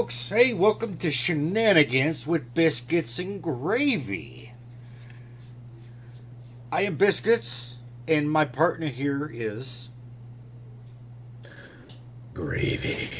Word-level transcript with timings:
Hey, 0.00 0.02
folks. 0.02 0.28
Hey, 0.30 0.54
welcome 0.54 0.96
to 0.96 1.10
Shenanigans 1.10 2.26
with 2.26 2.54
Biscuits 2.54 3.18
and 3.18 3.42
Gravy. 3.42 4.54
I 6.72 6.84
am 6.84 6.94
Biscuits, 6.94 7.76
and 8.08 8.30
my 8.30 8.46
partner 8.46 8.86
here 8.86 9.30
is. 9.30 9.90
Gravy. 12.32 13.10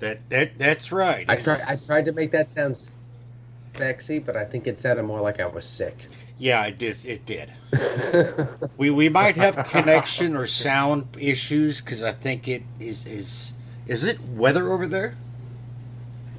That 0.00 0.28
that 0.30 0.58
that's 0.58 0.90
right. 0.90 1.26
I 1.28 1.36
tried. 1.36 1.60
I 1.68 1.76
tried 1.76 2.06
to 2.06 2.12
make 2.12 2.32
that 2.32 2.50
sound 2.50 2.76
sexy, 3.76 4.18
but 4.18 4.36
I 4.36 4.44
think 4.44 4.66
it 4.66 4.80
sounded 4.80 5.04
more 5.04 5.20
like 5.20 5.38
I 5.38 5.46
was 5.46 5.64
sick. 5.64 6.08
Yeah, 6.38 6.66
it 6.66 6.76
did. 6.76 7.04
It 7.04 7.24
did. 7.24 7.52
we 8.76 8.90
we 8.90 9.08
might 9.08 9.36
have 9.36 9.68
connection 9.68 10.34
or 10.34 10.48
sound 10.48 11.06
issues 11.20 11.80
because 11.80 12.02
I 12.02 12.10
think 12.10 12.48
it 12.48 12.64
is 12.80 13.06
is 13.06 13.52
is 13.86 14.02
it 14.02 14.20
weather 14.24 14.72
over 14.72 14.88
there? 14.88 15.14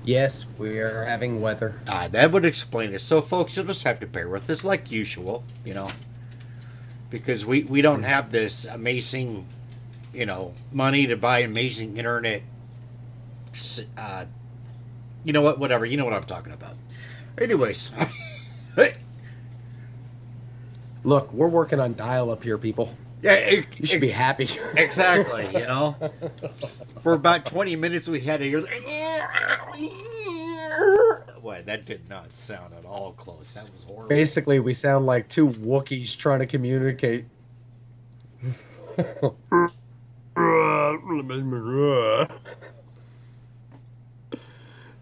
Yes, 0.07 0.45
we 0.57 0.79
are 0.79 1.03
having 1.03 1.41
weather. 1.41 1.81
Ah, 1.85 2.07
that 2.07 2.31
would 2.31 2.45
explain 2.45 2.93
it. 2.93 3.01
So, 3.01 3.21
folks, 3.21 3.57
you'll 3.57 3.65
just 3.65 3.83
have 3.83 3.99
to 3.99 4.07
bear 4.07 4.29
with 4.29 4.49
us 4.49 4.63
like 4.63 4.89
usual, 4.89 5.43
you 5.65 5.73
know, 5.73 5.89
because 7.09 7.45
we 7.45 7.63
we 7.63 7.81
don't 7.81 8.03
have 8.03 8.31
this 8.31 8.63
amazing, 8.63 9.45
you 10.13 10.25
know, 10.25 10.53
money 10.71 11.07
to 11.07 11.17
buy 11.17 11.39
amazing 11.39 11.97
internet. 11.97 12.43
Uh, 13.97 14.27
you 15.25 15.33
know 15.33 15.41
what? 15.41 15.59
Whatever. 15.59 15.85
You 15.85 15.97
know 15.97 16.05
what 16.05 16.13
I'm 16.13 16.23
talking 16.23 16.53
about. 16.53 16.77
Anyways. 17.37 17.91
Look, 21.03 21.33
we're 21.33 21.49
working 21.49 21.81
on 21.81 21.95
dial 21.95 22.31
up 22.31 22.43
here, 22.43 22.57
people. 22.57 22.95
Yeah, 23.21 23.33
it, 23.33 23.65
you 23.77 23.85
should 23.85 24.01
be 24.01 24.09
happy. 24.09 24.47
exactly, 24.75 25.47
you 25.47 25.59
know. 25.67 25.95
For 27.01 27.13
about 27.13 27.45
20 27.45 27.75
minutes, 27.75 28.07
we 28.07 28.19
had 28.19 28.39
to 28.41 28.49
hear. 28.49 28.61
What? 31.41 31.65
That 31.65 31.85
did 31.85 32.09
not 32.09 32.31
sound 32.33 32.73
at 32.73 32.85
all 32.85 33.13
close. 33.13 33.51
That 33.53 33.71
was 33.73 33.83
horrible. 33.85 34.09
Basically, 34.09 34.59
we 34.59 34.73
sound 34.73 35.05
like 35.05 35.29
two 35.29 35.47
Wookiees 35.47 36.15
trying 36.17 36.39
to 36.39 36.45
communicate. 36.45 37.25
uh, 38.97 39.03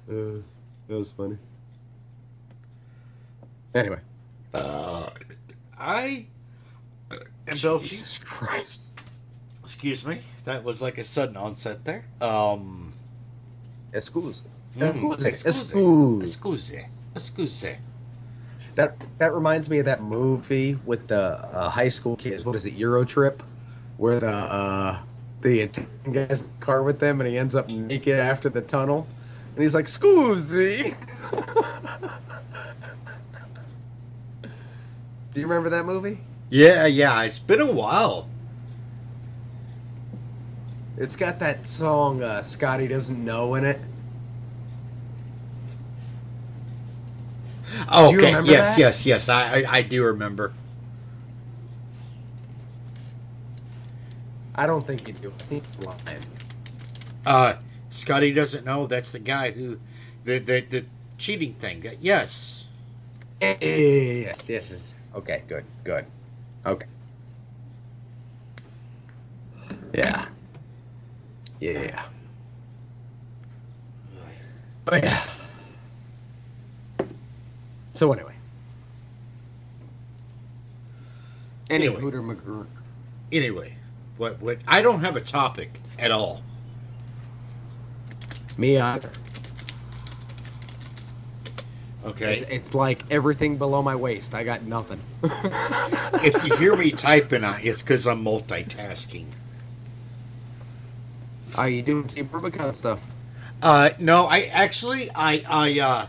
that 0.07 0.44
was 0.88 1.11
funny. 1.11 1.38
Anyway. 3.73 4.00
Uh, 4.53 5.09
I 5.77 6.27
am 7.47 7.55
Jesus 7.55 8.17
Christ. 8.17 8.99
Excuse 9.63 10.05
me. 10.05 10.19
That 10.45 10.63
was 10.63 10.81
like 10.81 10.97
a 10.97 11.03
sudden 11.03 11.38
onset 11.38 11.83
there. 11.85 12.05
Um. 12.21 12.93
Excuse. 13.93 14.43
Mm, 14.77 15.13
excuse. 15.25 16.21
Excuse. 16.21 16.73
Excuse. 17.16 17.66
That 18.75 18.95
that 19.19 19.33
reminds 19.33 19.69
me 19.69 19.79
of 19.79 19.85
that 19.85 20.01
movie 20.01 20.78
with 20.85 21.07
the 21.07 21.17
uh, 21.17 21.69
high 21.69 21.88
school 21.88 22.17
kids. 22.17 22.45
What 22.45 22.55
is 22.55 22.66
it? 22.66 22.73
Euro 22.73 23.05
Trip, 23.05 23.41
where 23.97 24.19
the 24.19 24.28
uh, 24.28 25.00
the 25.41 25.61
Italian 25.61 25.89
guy's 26.11 26.50
the 26.50 26.57
car 26.59 26.84
with 26.84 27.00
them, 27.00 27.22
and 27.22 27.29
he 27.29 27.38
ends 27.38 27.55
up 27.55 27.69
naked 27.69 28.19
after 28.19 28.50
the 28.50 28.61
tunnel, 28.61 29.07
and 29.53 29.63
he's 29.63 29.73
like, 29.73 29.85
"Scusi." 29.85 30.94
Do 35.34 35.39
you 35.39 35.47
remember 35.47 35.69
that 35.69 35.85
movie? 35.85 36.19
Yeah, 36.50 36.85
yeah. 36.85 37.23
It's 37.23 37.39
been 37.39 37.61
a 37.61 37.72
while. 37.72 38.29
It's 40.97 41.16
got 41.16 41.39
that 41.39 41.67
song 41.67 42.23
uh, 42.23 42.41
"Scotty 42.41 42.88
Doesn't 42.88 43.23
Know" 43.23 43.56
in 43.56 43.66
it. 43.66 43.79
Oh, 47.89 48.13
okay. 48.16 48.31
yes, 48.31 48.45
that? 48.45 48.79
yes, 48.79 49.05
yes. 49.05 49.29
I, 49.29 49.59
I, 49.61 49.66
I 49.78 49.81
do 49.81 50.03
remember. 50.03 50.53
I 54.55 54.66
don't 54.66 54.88
think 54.88 55.07
you 55.07 55.13
do. 55.13 55.34
I 55.38 55.44
think 55.44 55.63
you're 55.79 55.89
lying. 56.05 56.23
Uh, 57.25 57.55
Scotty 57.89 58.31
doesn't 58.31 58.66
know. 58.66 58.88
That's 58.88 59.11
the 59.11 59.19
guy 59.19 59.51
who, 59.51 59.79
the 60.23 60.39
the, 60.39 60.61
the 60.61 60.85
cheating 61.17 61.55
thing. 61.55 61.84
Yes. 62.00 62.66
Yes, 63.41 63.57
yes, 63.61 64.50
yes. 64.50 64.95
Okay, 65.13 65.44
good, 65.47 65.66
good. 65.84 66.05
Okay. 66.66 66.88
Yeah. 69.94 70.26
Yeah. 71.59 72.06
Oh 74.88 74.96
yeah. 74.96 75.24
So 77.94 78.12
anyway. 78.12 78.34
Anyway, 81.70 82.00
Hooter 82.00 82.22
McGurk. 82.22 82.68
Anyway, 83.32 83.76
what 84.18 84.42
what 84.42 84.59
I 84.68 84.82
don't 84.82 85.02
have 85.02 85.16
a 85.16 85.22
topic 85.22 85.80
at 85.97 86.12
all. 86.12 86.44
Me 88.58 88.78
either. 88.78 89.12
Okay. 92.05 92.35
It's, 92.35 92.43
it's, 92.43 92.75
like 92.75 93.03
everything 93.09 93.57
below 93.57 93.81
my 93.81 93.95
waist. 93.95 94.35
I 94.35 94.43
got 94.43 94.63
nothing. 94.63 95.01
if 95.23 96.45
you 96.45 96.55
hear 96.57 96.75
me 96.75 96.91
typing, 96.91 97.43
it's 97.43 97.81
because 97.81 98.05
I'm 98.05 98.23
multitasking. 98.23 99.25
Are 101.55 101.67
you 101.67 101.81
doing 101.81 102.05
Team 102.05 102.29
Rubicon 102.31 102.73
stuff? 102.75 103.05
Uh, 103.61 103.91
no, 103.97 104.25
I 104.25 104.41
actually 104.41 105.09
I 105.16 105.43
I 105.47 105.79
uh, 105.79 106.07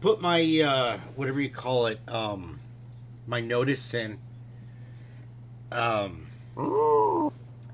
put 0.00 0.20
my 0.20 0.40
uh, 0.60 0.98
whatever 1.14 1.40
you 1.40 1.50
call 1.50 1.86
it 1.86 2.00
um, 2.08 2.58
my 3.26 3.40
notice 3.40 3.94
in. 3.94 4.18
Um, 5.70 6.26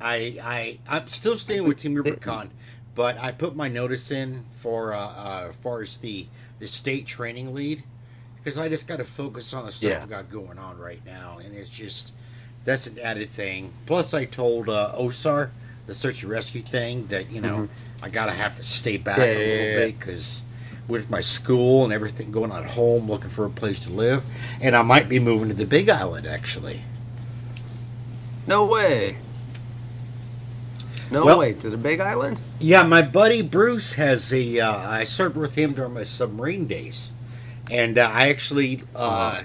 I 0.00 0.36
I 0.42 0.78
I'm 0.88 1.08
still 1.08 1.38
staying 1.38 1.64
with 1.64 1.78
Team 1.78 1.94
Rubicon, 1.94 2.50
but 2.94 3.16
I 3.18 3.30
put 3.30 3.56
my 3.56 3.68
notice 3.68 4.10
in 4.10 4.44
for 4.50 4.92
uh, 4.92 4.98
uh, 4.98 5.46
as 5.50 5.56
far 5.56 5.82
as 5.82 5.98
the 5.98 6.26
the 6.58 6.68
state 6.68 7.06
training 7.06 7.54
lead 7.54 7.82
because 8.36 8.58
I 8.58 8.68
just 8.68 8.86
got 8.86 8.98
to 8.98 9.04
focus 9.04 9.52
on 9.52 9.66
the 9.66 9.72
stuff 9.72 9.90
yeah. 9.90 10.02
I 10.02 10.06
got 10.06 10.30
going 10.30 10.58
on 10.58 10.78
right 10.78 11.04
now, 11.04 11.38
and 11.42 11.54
it's 11.54 11.70
just 11.70 12.12
that's 12.64 12.86
an 12.86 12.98
added 12.98 13.30
thing. 13.30 13.72
Plus, 13.86 14.14
I 14.14 14.24
told 14.24 14.68
uh, 14.68 14.94
Osar 14.96 15.50
the 15.86 15.94
search 15.94 16.22
and 16.22 16.30
rescue 16.30 16.62
thing 16.62 17.06
that 17.08 17.30
you 17.30 17.40
know 17.40 17.56
mm-hmm. 17.56 18.04
I 18.04 18.08
gotta 18.08 18.32
have 18.32 18.56
to 18.56 18.62
stay 18.62 18.96
back 18.96 19.18
yeah, 19.18 19.24
a 19.24 19.38
little 19.38 19.64
yeah, 19.64 19.74
bit 19.74 19.98
because 19.98 20.42
with 20.88 21.10
my 21.10 21.20
school 21.20 21.82
and 21.82 21.92
everything 21.92 22.30
going 22.30 22.52
on 22.52 22.62
at 22.62 22.70
home, 22.70 23.10
looking 23.10 23.30
for 23.30 23.44
a 23.44 23.50
place 23.50 23.80
to 23.80 23.90
live, 23.90 24.24
and 24.60 24.76
I 24.76 24.82
might 24.82 25.08
be 25.08 25.18
moving 25.18 25.48
to 25.48 25.54
the 25.54 25.66
Big 25.66 25.88
Island 25.88 26.26
actually. 26.26 26.82
No 28.46 28.64
way. 28.64 29.16
No 31.10 31.24
well, 31.24 31.38
way 31.38 31.52
to 31.52 31.70
the 31.70 31.76
Big 31.76 32.00
Island. 32.00 32.40
Yeah, 32.58 32.82
my 32.82 33.02
buddy 33.02 33.40
Bruce 33.40 33.94
has 33.94 34.32
a. 34.32 34.60
Uh, 34.60 34.76
I 34.76 35.04
served 35.04 35.36
with 35.36 35.54
him 35.54 35.72
during 35.72 35.94
my 35.94 36.02
submarine 36.02 36.66
days, 36.66 37.12
and 37.70 37.96
uh, 37.96 38.10
I 38.12 38.28
actually 38.28 38.82
uh, 38.94 38.98
uh-huh. 38.98 39.42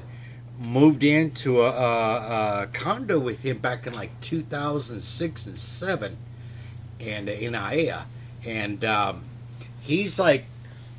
moved 0.59 1.03
into 1.03 1.61
a, 1.61 1.69
a, 1.69 2.63
a, 2.63 2.67
condo 2.67 3.19
with 3.19 3.43
him 3.43 3.59
back 3.59 3.85
in 3.85 3.93
like 3.93 4.19
2006 4.21 5.45
and 5.45 5.59
seven, 5.59 6.17
and 6.99 7.29
uh, 7.29 7.33
in 7.33 7.53
Aiea, 7.53 8.05
and 8.43 8.83
um, 8.83 9.23
he's 9.81 10.19
like, 10.19 10.45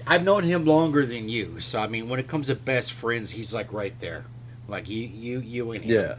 I've 0.07 0.23
known 0.23 0.45
him 0.45 0.65
longer 0.65 1.05
than 1.05 1.29
you, 1.29 1.59
so 1.59 1.81
I 1.81 1.89
mean, 1.89 2.09
when 2.09 2.21
it 2.21 2.29
comes 2.29 2.47
to 2.47 2.55
best 2.55 2.93
friends, 2.93 3.33
he's 3.33 3.53
like 3.53 3.73
right 3.73 3.99
there, 3.99 4.27
like 4.69 4.89
you, 4.89 5.09
you, 5.09 5.41
you 5.41 5.73
and 5.73 5.85
him. 5.85 5.93
Yeah. 5.93 6.15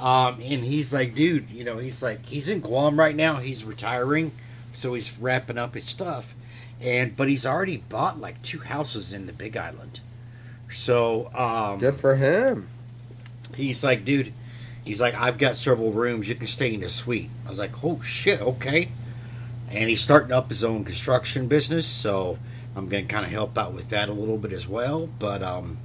Um, 0.00 0.40
and 0.40 0.64
he's 0.64 0.94
like, 0.94 1.14
dude, 1.14 1.50
you 1.50 1.62
know, 1.62 1.76
he's 1.76 2.02
like, 2.02 2.24
he's 2.24 2.48
in 2.48 2.60
Guam 2.60 2.98
right 2.98 3.14
now. 3.14 3.36
He's 3.36 3.64
retiring, 3.64 4.32
so 4.72 4.94
he's 4.94 5.18
wrapping 5.18 5.58
up 5.58 5.74
his 5.74 5.84
stuff, 5.84 6.34
and 6.80 7.14
but 7.14 7.28
he's 7.28 7.44
already 7.44 7.76
bought 7.76 8.18
like 8.18 8.40
two 8.40 8.60
houses 8.60 9.12
in 9.12 9.26
the 9.26 9.32
Big 9.34 9.58
Island. 9.58 10.00
So 10.72 11.30
um, 11.34 11.80
good 11.80 11.96
for 11.96 12.16
him. 12.16 12.68
He's 13.54 13.84
like, 13.84 14.06
dude, 14.06 14.32
he's 14.86 15.02
like, 15.02 15.14
I've 15.14 15.36
got 15.36 15.54
several 15.56 15.92
rooms. 15.92 16.30
You 16.30 16.34
can 16.34 16.46
stay 16.46 16.72
in 16.72 16.80
the 16.80 16.88
suite. 16.88 17.28
I 17.44 17.50
was 17.50 17.58
like, 17.58 17.84
oh 17.84 18.00
shit, 18.00 18.40
okay. 18.40 18.92
And 19.68 19.90
he's 19.90 20.00
starting 20.00 20.32
up 20.32 20.48
his 20.48 20.64
own 20.64 20.82
construction 20.82 21.46
business, 21.46 21.86
so 21.86 22.38
I'm 22.80 22.88
going 22.88 23.06
to 23.06 23.12
kind 23.12 23.26
of 23.26 23.30
help 23.30 23.58
out 23.58 23.74
with 23.74 23.90
that 23.90 24.08
a 24.08 24.14
little 24.14 24.38
bit 24.38 24.52
as 24.52 24.66
well. 24.66 25.06
But 25.18 25.42
um, 25.42 25.76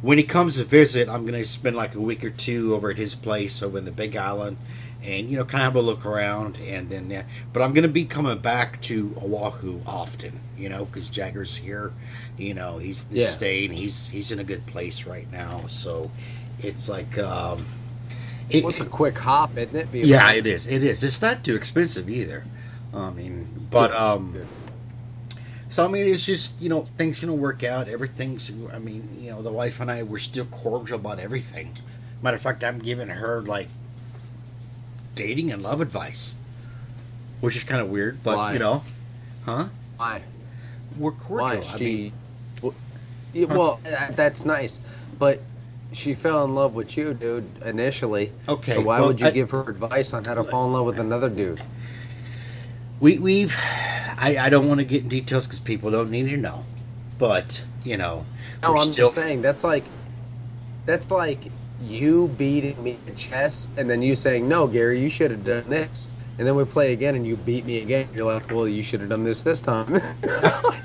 when 0.00 0.16
he 0.16 0.22
comes 0.22 0.56
to 0.56 0.64
visit, 0.64 1.08
I'm 1.08 1.26
going 1.26 1.34
to 1.34 1.44
spend 1.44 1.74
like 1.74 1.96
a 1.96 2.00
week 2.00 2.22
or 2.22 2.30
two 2.30 2.72
over 2.72 2.88
at 2.88 2.98
his 2.98 3.16
place 3.16 3.62
over 3.64 3.78
in 3.78 3.84
the 3.84 3.90
Big 3.90 4.16
Island, 4.16 4.56
and 5.02 5.28
you 5.28 5.36
know, 5.36 5.44
kind 5.44 5.62
of 5.62 5.74
have 5.74 5.76
a 5.76 5.82
look 5.82 6.06
around, 6.06 6.56
and 6.58 6.88
then. 6.88 7.10
Yeah, 7.10 7.24
but 7.52 7.62
I'm 7.62 7.72
going 7.72 7.82
to 7.82 7.88
be 7.88 8.04
coming 8.04 8.38
back 8.38 8.80
to 8.82 9.16
Oahu 9.20 9.80
often, 9.86 10.40
you 10.56 10.68
know, 10.68 10.84
because 10.84 11.08
Jagger's 11.08 11.56
here. 11.56 11.92
You 12.38 12.54
know, 12.54 12.78
he's 12.78 13.04
yeah. 13.10 13.30
staying. 13.30 13.72
He's 13.72 14.08
he's 14.10 14.30
in 14.30 14.38
a 14.38 14.44
good 14.44 14.66
place 14.66 15.04
right 15.04 15.30
now, 15.32 15.66
so 15.66 16.12
it's 16.60 16.88
like. 16.88 17.18
Um, 17.18 17.66
it, 18.48 18.62
What's 18.62 18.80
a 18.80 18.86
quick 18.86 19.18
hop, 19.18 19.56
isn't 19.56 19.74
it? 19.74 19.88
Yeah, 19.92 20.30
it 20.30 20.46
is. 20.46 20.68
It 20.68 20.84
is. 20.84 21.02
It's 21.02 21.20
not 21.20 21.42
too 21.42 21.56
expensive 21.56 22.08
either. 22.08 22.44
I 22.94 23.10
mean, 23.10 23.66
but 23.72 23.92
um, 23.92 24.46
So 25.76 25.84
I 25.84 25.88
mean, 25.88 26.06
it's 26.06 26.24
just 26.24 26.58
you 26.58 26.70
know 26.70 26.88
things 26.96 27.20
gonna 27.20 27.34
work 27.34 27.62
out. 27.62 27.86
Everything's. 27.86 28.50
I 28.72 28.78
mean, 28.78 29.14
you 29.20 29.30
know, 29.30 29.42
the 29.42 29.52
wife 29.52 29.78
and 29.78 29.90
I 29.90 30.04
we're 30.04 30.18
still 30.20 30.46
cordial 30.46 30.96
about 30.96 31.18
everything. 31.18 31.76
Matter 32.22 32.36
of 32.36 32.40
fact, 32.40 32.64
I'm 32.64 32.78
giving 32.78 33.08
her 33.08 33.42
like 33.42 33.68
dating 35.14 35.52
and 35.52 35.62
love 35.62 35.82
advice, 35.82 36.34
which 37.42 37.58
is 37.58 37.64
kind 37.64 37.82
of 37.82 37.90
weird, 37.90 38.22
but 38.22 38.38
Why? 38.38 38.52
you 38.54 38.58
know, 38.58 38.84
huh? 39.44 39.68
Why? 39.98 40.22
We're 40.96 41.12
cordial. 41.12 41.60
Why? 41.60 41.68
I 41.74 41.76
She. 41.76 41.84
mean, 41.84 42.12
well, 42.62 42.74
yeah, 43.34 43.44
well, 43.44 43.80
that's 44.12 44.46
nice, 44.46 44.80
but 45.18 45.42
she 45.92 46.14
fell 46.14 46.46
in 46.46 46.54
love 46.54 46.72
with 46.72 46.96
you, 46.96 47.12
dude, 47.12 47.44
initially. 47.62 48.32
Okay, 48.48 48.72
So 48.76 48.80
why 48.80 49.00
well, 49.00 49.08
would 49.08 49.20
you 49.20 49.26
I- 49.26 49.30
give 49.30 49.50
her 49.50 49.68
advice 49.68 50.14
on 50.14 50.24
how 50.24 50.36
to 50.36 50.42
fall 50.42 50.68
in 50.68 50.72
love 50.72 50.86
with 50.86 50.98
another 50.98 51.28
dude? 51.28 51.60
We 53.00 53.18
we've. 53.18 53.56
I 54.18 54.36
I 54.40 54.48
don't 54.48 54.68
want 54.68 54.80
to 54.80 54.84
get 54.84 55.02
in 55.02 55.08
details 55.08 55.46
because 55.46 55.60
people 55.60 55.90
don't 55.90 56.10
need 56.10 56.28
to 56.30 56.36
know, 56.36 56.64
but 57.18 57.64
you 57.84 57.96
know. 57.96 58.24
No, 58.62 58.76
I'm 58.78 58.92
still- 58.92 59.06
just 59.06 59.14
saying 59.14 59.42
that's 59.42 59.62
like 59.64 59.84
that's 60.86 61.10
like 61.10 61.38
you 61.82 62.28
beating 62.28 62.82
me 62.82 62.98
at 63.06 63.16
chess 63.16 63.68
and 63.76 63.88
then 63.90 64.00
you 64.02 64.16
saying, 64.16 64.48
"No, 64.48 64.66
Gary, 64.66 65.00
you 65.00 65.10
should 65.10 65.30
have 65.30 65.44
done 65.44 65.64
this." 65.68 66.08
And 66.38 66.46
then 66.46 66.54
we 66.54 66.64
play 66.64 66.92
again 66.92 67.14
and 67.14 67.26
you 67.26 67.36
beat 67.36 67.64
me 67.64 67.80
again. 67.80 68.08
You're 68.14 68.32
like, 68.32 68.50
"Well, 68.50 68.68
you 68.68 68.82
should 68.82 69.00
have 69.00 69.08
done 69.10 69.24
this 69.24 69.42
this 69.42 69.60
time." 69.60 70.00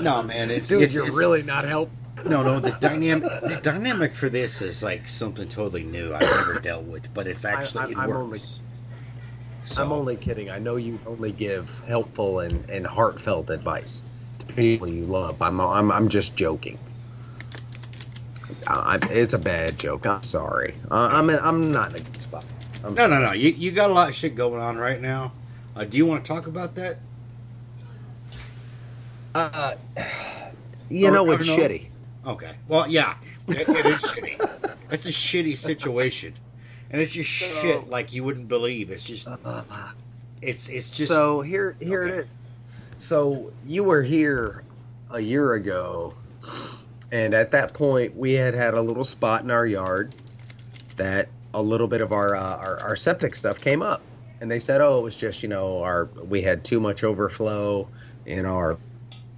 No, 0.00 0.22
man, 0.22 0.50
it's 0.50 0.68
Dude, 0.68 0.82
it's, 0.82 0.94
you're 0.94 1.04
it's- 1.04 1.16
really 1.18 1.42
not 1.42 1.64
helping. 1.64 1.96
No, 2.24 2.42
no. 2.42 2.60
The 2.60 2.70
dynamic, 2.72 3.30
the 3.42 3.60
dynamic 3.62 4.14
for 4.14 4.28
this 4.28 4.62
is 4.62 4.82
like 4.82 5.06
something 5.08 5.48
totally 5.48 5.82
new 5.84 6.14
I've 6.14 6.20
never 6.22 6.60
dealt 6.60 6.84
with, 6.84 7.12
but 7.14 7.26
it's 7.26 7.44
actually 7.44 7.84
I- 7.84 7.88
it 7.90 7.98
I'm 7.98 8.08
works. 8.10 8.18
only- 8.20 8.40
So- 9.66 9.82
I'm 9.82 9.92
only 9.92 10.16
kidding. 10.16 10.50
I 10.50 10.58
know 10.58 10.76
you 10.76 10.98
only 11.06 11.32
give 11.32 11.80
helpful 11.86 12.40
and, 12.40 12.68
and 12.68 12.86
heartfelt 12.86 13.50
advice 13.50 14.02
to 14.40 14.46
people 14.46 14.88
you 14.88 15.04
love. 15.04 15.40
I'm 15.40 15.60
I'm, 15.60 15.90
I'm 15.92 16.08
just 16.08 16.36
joking. 16.36 16.78
I, 18.66 18.98
it's 19.10 19.32
a 19.32 19.38
bad 19.38 19.78
joke. 19.78 20.06
I'm 20.06 20.22
sorry. 20.22 20.74
Uh, 20.90 21.08
I'm 21.12 21.30
in, 21.30 21.38
I'm 21.40 21.72
not 21.72 21.90
in 21.90 21.96
a 21.96 22.00
good 22.00 22.22
spot. 22.22 22.44
I'm 22.84 22.94
No, 22.94 23.06
no, 23.06 23.20
no. 23.20 23.32
You 23.32 23.50
you 23.50 23.70
got 23.70 23.90
a 23.90 23.92
lot 23.92 24.08
of 24.08 24.14
shit 24.14 24.34
going 24.34 24.60
on 24.60 24.76
right 24.78 25.00
now. 25.00 25.32
Uh, 25.74 25.84
do 25.84 25.96
you 25.96 26.04
want 26.06 26.24
to 26.24 26.28
talk 26.28 26.46
about 26.46 26.74
that? 26.74 26.98
Uh, 29.34 29.74
you 30.90 31.08
Or- 31.08 31.12
know 31.12 31.30
it's 31.30 31.48
shitty. 31.48 31.88
Okay. 32.26 32.52
Well, 32.68 32.86
yeah, 32.88 33.16
it, 33.48 33.68
it 33.68 33.86
is 33.86 34.02
shitty. 34.02 34.74
It's 34.90 35.06
a 35.06 35.10
shitty 35.10 35.56
situation, 35.56 36.34
and 36.92 37.00
it's 37.00 37.12
just 37.12 37.28
shit 37.30 37.88
like 37.88 38.12
you 38.12 38.22
wouldn't 38.22 38.48
believe. 38.48 38.90
It's 38.90 39.04
just, 39.04 39.26
it's 40.40 40.68
it's 40.68 40.90
just. 40.90 41.08
so 41.08 41.40
here 41.40 41.76
here 41.80 42.04
Okay. 42.04 42.12
it 42.12 42.18
is. 42.20 42.26
So 42.98 43.52
you 43.66 43.84
were 43.84 44.02
here 44.02 44.62
a 45.10 45.20
year 45.20 45.54
ago, 45.54 46.14
and 47.10 47.34
at 47.34 47.50
that 47.52 47.72
point 47.74 48.16
we 48.16 48.32
had 48.34 48.54
had 48.54 48.74
a 48.74 48.80
little 48.80 49.04
spot 49.04 49.42
in 49.42 49.50
our 49.50 49.66
yard 49.66 50.14
that 50.96 51.28
a 51.54 51.62
little 51.62 51.88
bit 51.88 52.00
of 52.00 52.12
our 52.12 52.36
uh, 52.36 52.56
our, 52.56 52.80
our 52.80 52.96
septic 52.96 53.34
stuff 53.34 53.60
came 53.60 53.82
up, 53.82 54.02
and 54.40 54.50
they 54.50 54.58
said, 54.60 54.80
oh, 54.80 54.98
it 54.98 55.02
was 55.02 55.16
just 55.16 55.42
you 55.42 55.48
know 55.48 55.82
our 55.82 56.04
we 56.28 56.42
had 56.42 56.64
too 56.64 56.78
much 56.80 57.02
overflow 57.04 57.88
in 58.26 58.46
our 58.46 58.78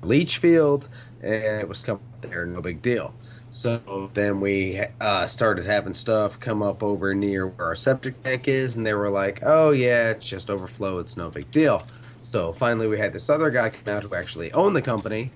leach 0.03 0.39
field, 0.39 0.89
and 1.23 1.61
it 1.61 1.69
was 1.69 1.83
coming 1.83 2.03
there, 2.21 2.45
no 2.45 2.61
big 2.61 2.83
deal. 2.83 3.15
So 3.55 4.11
then 4.15 4.41
we 4.41 4.85
uh, 5.01 5.29
started 5.29 5.65
having 5.65 5.95
stuff 5.95 6.41
come 6.41 6.61
up 6.61 6.83
over 6.83 7.15
near 7.15 7.47
where 7.47 7.69
our 7.69 7.77
septic 7.77 8.21
tank 8.25 8.49
is, 8.49 8.75
and 8.75 8.85
they 8.85 8.95
were 8.95 9.11
like, 9.11 9.45
"Oh 9.45 9.71
yeah, 9.71 10.11
it's 10.11 10.29
just 10.29 10.51
overflow. 10.51 10.99
It's 10.99 11.17
no 11.17 11.31
big 11.31 11.49
deal." 11.53 11.87
So 12.23 12.53
finally, 12.53 12.89
we 12.89 12.99
had 12.99 13.12
this 13.12 13.31
other 13.31 13.51
guy 13.51 13.71
come 13.71 13.95
out 13.95 14.03
who 14.03 14.12
actually 14.17 14.53
owned 14.53 14.75
the 14.75 14.83
company, 14.83 15.31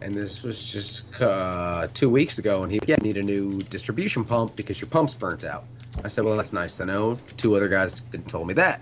and 0.00 0.12
this 0.12 0.42
was 0.42 0.60
just 0.68 1.22
uh, 1.22 1.86
two 1.94 2.10
weeks 2.10 2.40
ago, 2.40 2.64
and 2.64 2.72
he 2.72 2.80
yeah 2.88 2.96
need 3.00 3.16
a 3.16 3.22
new 3.22 3.62
distribution 3.62 4.24
pump 4.24 4.56
because 4.56 4.80
your 4.80 4.90
pump's 4.90 5.14
burnt 5.14 5.44
out. 5.44 5.66
I 6.02 6.08
said, 6.08 6.24
"Well, 6.24 6.36
that's 6.36 6.52
nice 6.52 6.78
to 6.78 6.84
know." 6.84 7.16
Two 7.36 7.54
other 7.54 7.68
guys 7.68 8.02
told 8.26 8.48
me 8.48 8.54
that, 8.54 8.80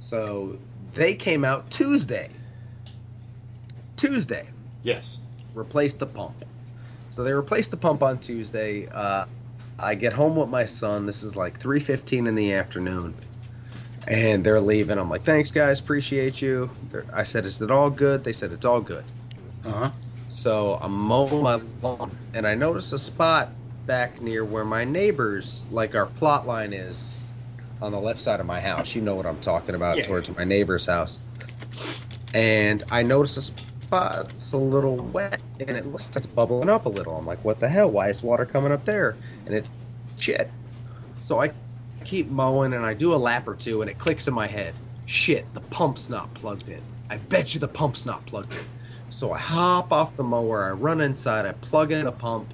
so 0.00 0.56
they 0.94 1.14
came 1.14 1.44
out 1.44 1.70
Tuesday. 1.70 2.30
Tuesday 3.98 4.48
yes. 4.82 5.18
replaced 5.52 5.98
the 5.98 6.06
pump. 6.06 6.46
So 7.16 7.24
they 7.24 7.32
replaced 7.32 7.70
the 7.70 7.78
pump 7.78 8.02
on 8.02 8.18
Tuesday. 8.18 8.88
Uh, 8.88 9.24
I 9.78 9.94
get 9.94 10.12
home 10.12 10.36
with 10.36 10.50
my 10.50 10.66
son. 10.66 11.06
This 11.06 11.22
is 11.22 11.34
like 11.34 11.58
3:15 11.58 12.26
in 12.26 12.34
the 12.34 12.52
afternoon, 12.52 13.14
and 14.06 14.44
they're 14.44 14.60
leaving. 14.60 14.98
I'm 14.98 15.08
like, 15.08 15.24
"Thanks, 15.24 15.50
guys, 15.50 15.80
appreciate 15.80 16.42
you." 16.42 16.68
They're, 16.90 17.06
I 17.14 17.22
said, 17.22 17.46
"Is 17.46 17.62
it 17.62 17.70
all 17.70 17.88
good?" 17.88 18.22
They 18.22 18.34
said, 18.34 18.52
"It's 18.52 18.66
all 18.66 18.82
good." 18.82 19.02
Uh 19.64 19.70
huh. 19.70 19.90
So 20.28 20.78
I'm 20.78 20.92
mowing 20.92 21.42
my 21.42 21.58
lawn, 21.80 22.14
and 22.34 22.46
I 22.46 22.54
notice 22.54 22.92
a 22.92 22.98
spot 22.98 23.48
back 23.86 24.20
near 24.20 24.44
where 24.44 24.66
my 24.66 24.84
neighbors, 24.84 25.64
like 25.70 25.94
our 25.94 26.04
plot 26.04 26.46
line 26.46 26.74
is, 26.74 27.18
on 27.80 27.92
the 27.92 27.98
left 27.98 28.20
side 28.20 28.40
of 28.40 28.46
my 28.46 28.60
house. 28.60 28.94
You 28.94 29.00
know 29.00 29.14
what 29.14 29.24
I'm 29.24 29.40
talking 29.40 29.74
about, 29.74 29.96
Yeah. 29.96 30.06
towards 30.06 30.28
my 30.36 30.44
neighbor's 30.44 30.84
house. 30.84 31.18
And 32.34 32.84
I 32.90 33.04
notice 33.04 33.38
a 33.38 33.52
spot 33.86 34.28
that's 34.28 34.52
a 34.52 34.56
little 34.56 34.96
wet, 34.96 35.40
and 35.60 35.76
it 35.76 35.86
looks 35.86 36.08
like 36.08 36.16
it's 36.16 36.26
bubbling 36.26 36.68
up 36.68 36.86
a 36.86 36.88
little. 36.88 37.16
I'm 37.16 37.26
like, 37.26 37.44
what 37.44 37.60
the 37.60 37.68
hell? 37.68 37.90
Why 37.90 38.08
is 38.08 38.22
water 38.22 38.44
coming 38.44 38.72
up 38.72 38.84
there? 38.84 39.16
And 39.46 39.54
it's 39.54 39.70
shit. 40.18 40.50
So 41.20 41.40
I 41.40 41.52
keep 42.04 42.28
mowing, 42.28 42.72
and 42.72 42.84
I 42.84 42.94
do 42.94 43.14
a 43.14 43.16
lap 43.16 43.46
or 43.46 43.54
two, 43.54 43.82
and 43.82 43.90
it 43.90 43.98
clicks 43.98 44.26
in 44.26 44.34
my 44.34 44.46
head. 44.46 44.74
Shit, 45.06 45.52
the 45.54 45.60
pump's 45.60 46.08
not 46.08 46.34
plugged 46.34 46.68
in. 46.68 46.82
I 47.08 47.18
bet 47.18 47.54
you 47.54 47.60
the 47.60 47.68
pump's 47.68 48.04
not 48.04 48.26
plugged 48.26 48.52
in. 48.52 48.64
So 49.10 49.32
I 49.32 49.38
hop 49.38 49.92
off 49.92 50.16
the 50.16 50.24
mower, 50.24 50.64
I 50.64 50.70
run 50.72 51.00
inside, 51.00 51.46
I 51.46 51.52
plug 51.52 51.92
in 51.92 52.04
the 52.04 52.12
pump, 52.12 52.52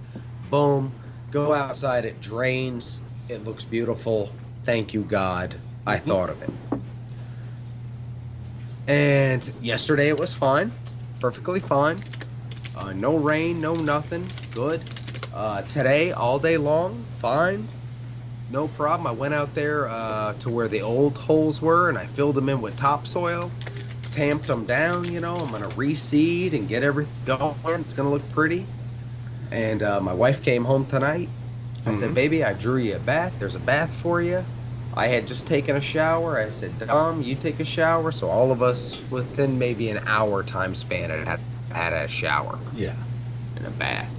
boom, 0.50 0.92
go 1.30 1.54
outside, 1.54 2.04
it 2.04 2.20
drains, 2.20 3.00
it 3.30 3.44
looks 3.44 3.64
beautiful. 3.64 4.30
Thank 4.64 4.92
you, 4.92 5.02
God. 5.02 5.54
I 5.86 5.96
mm-hmm. 5.96 6.06
thought 6.06 6.30
of 6.30 6.42
it. 6.42 6.50
And 8.86 9.52
yesterday 9.62 10.08
it 10.08 10.18
was 10.18 10.34
fine, 10.34 10.70
perfectly 11.22 11.60
fine. 11.60 12.02
Uh, 12.76 12.92
no 12.92 13.16
rain, 13.16 13.60
no 13.60 13.76
nothing, 13.76 14.28
good. 14.50 14.82
Uh, 15.32 15.62
today, 15.62 16.10
all 16.10 16.38
day 16.38 16.56
long, 16.56 17.04
fine, 17.18 17.66
no 18.50 18.66
problem. 18.68 19.06
I 19.06 19.12
went 19.12 19.32
out 19.32 19.54
there 19.54 19.88
uh, 19.88 20.34
to 20.40 20.50
where 20.50 20.66
the 20.68 20.82
old 20.82 21.16
holes 21.16 21.62
were 21.62 21.88
and 21.88 21.96
I 21.96 22.06
filled 22.06 22.34
them 22.34 22.48
in 22.48 22.60
with 22.60 22.76
topsoil 22.76 23.50
tamped 24.10 24.46
them 24.46 24.66
down. 24.66 25.10
You 25.10 25.20
know, 25.20 25.34
I'm 25.34 25.50
gonna 25.50 25.68
reseed 25.68 26.52
and 26.52 26.68
get 26.68 26.82
everything 26.82 27.14
going. 27.24 27.80
It's 27.80 27.94
gonna 27.94 28.10
look 28.10 28.30
pretty. 28.32 28.66
And 29.50 29.82
uh, 29.82 30.00
my 30.00 30.12
wife 30.12 30.42
came 30.42 30.64
home 30.64 30.86
tonight. 30.86 31.28
I 31.86 31.92
said, 31.92 32.10
Mhm. 32.10 32.14
"Baby, 32.14 32.44
I 32.44 32.52
drew 32.52 32.76
you 32.76 32.96
a 32.96 32.98
bath. 32.98 33.32
There's 33.38 33.54
a 33.54 33.60
bath 33.60 33.90
for 33.90 34.20
you." 34.22 34.44
I 34.94 35.06
had 35.06 35.26
just 35.26 35.46
taken 35.46 35.76
a 35.76 35.80
shower. 35.80 36.38
I 36.38 36.50
said, 36.50 36.78
"Dom, 36.78 37.22
you 37.22 37.34
take 37.34 37.60
a 37.60 37.64
shower." 37.64 38.12
So 38.12 38.28
all 38.28 38.52
of 38.52 38.62
us, 38.62 38.96
within 39.10 39.58
maybe 39.58 39.88
an 39.90 39.98
hour 40.06 40.42
time 40.42 40.74
span, 40.74 41.10
had 41.10 41.40
had, 41.70 41.92
a 41.94 42.08
shower 42.08 42.58
Yeah. 42.74 42.94
and 43.56 43.66
a 43.66 43.70
bath. 43.70 44.12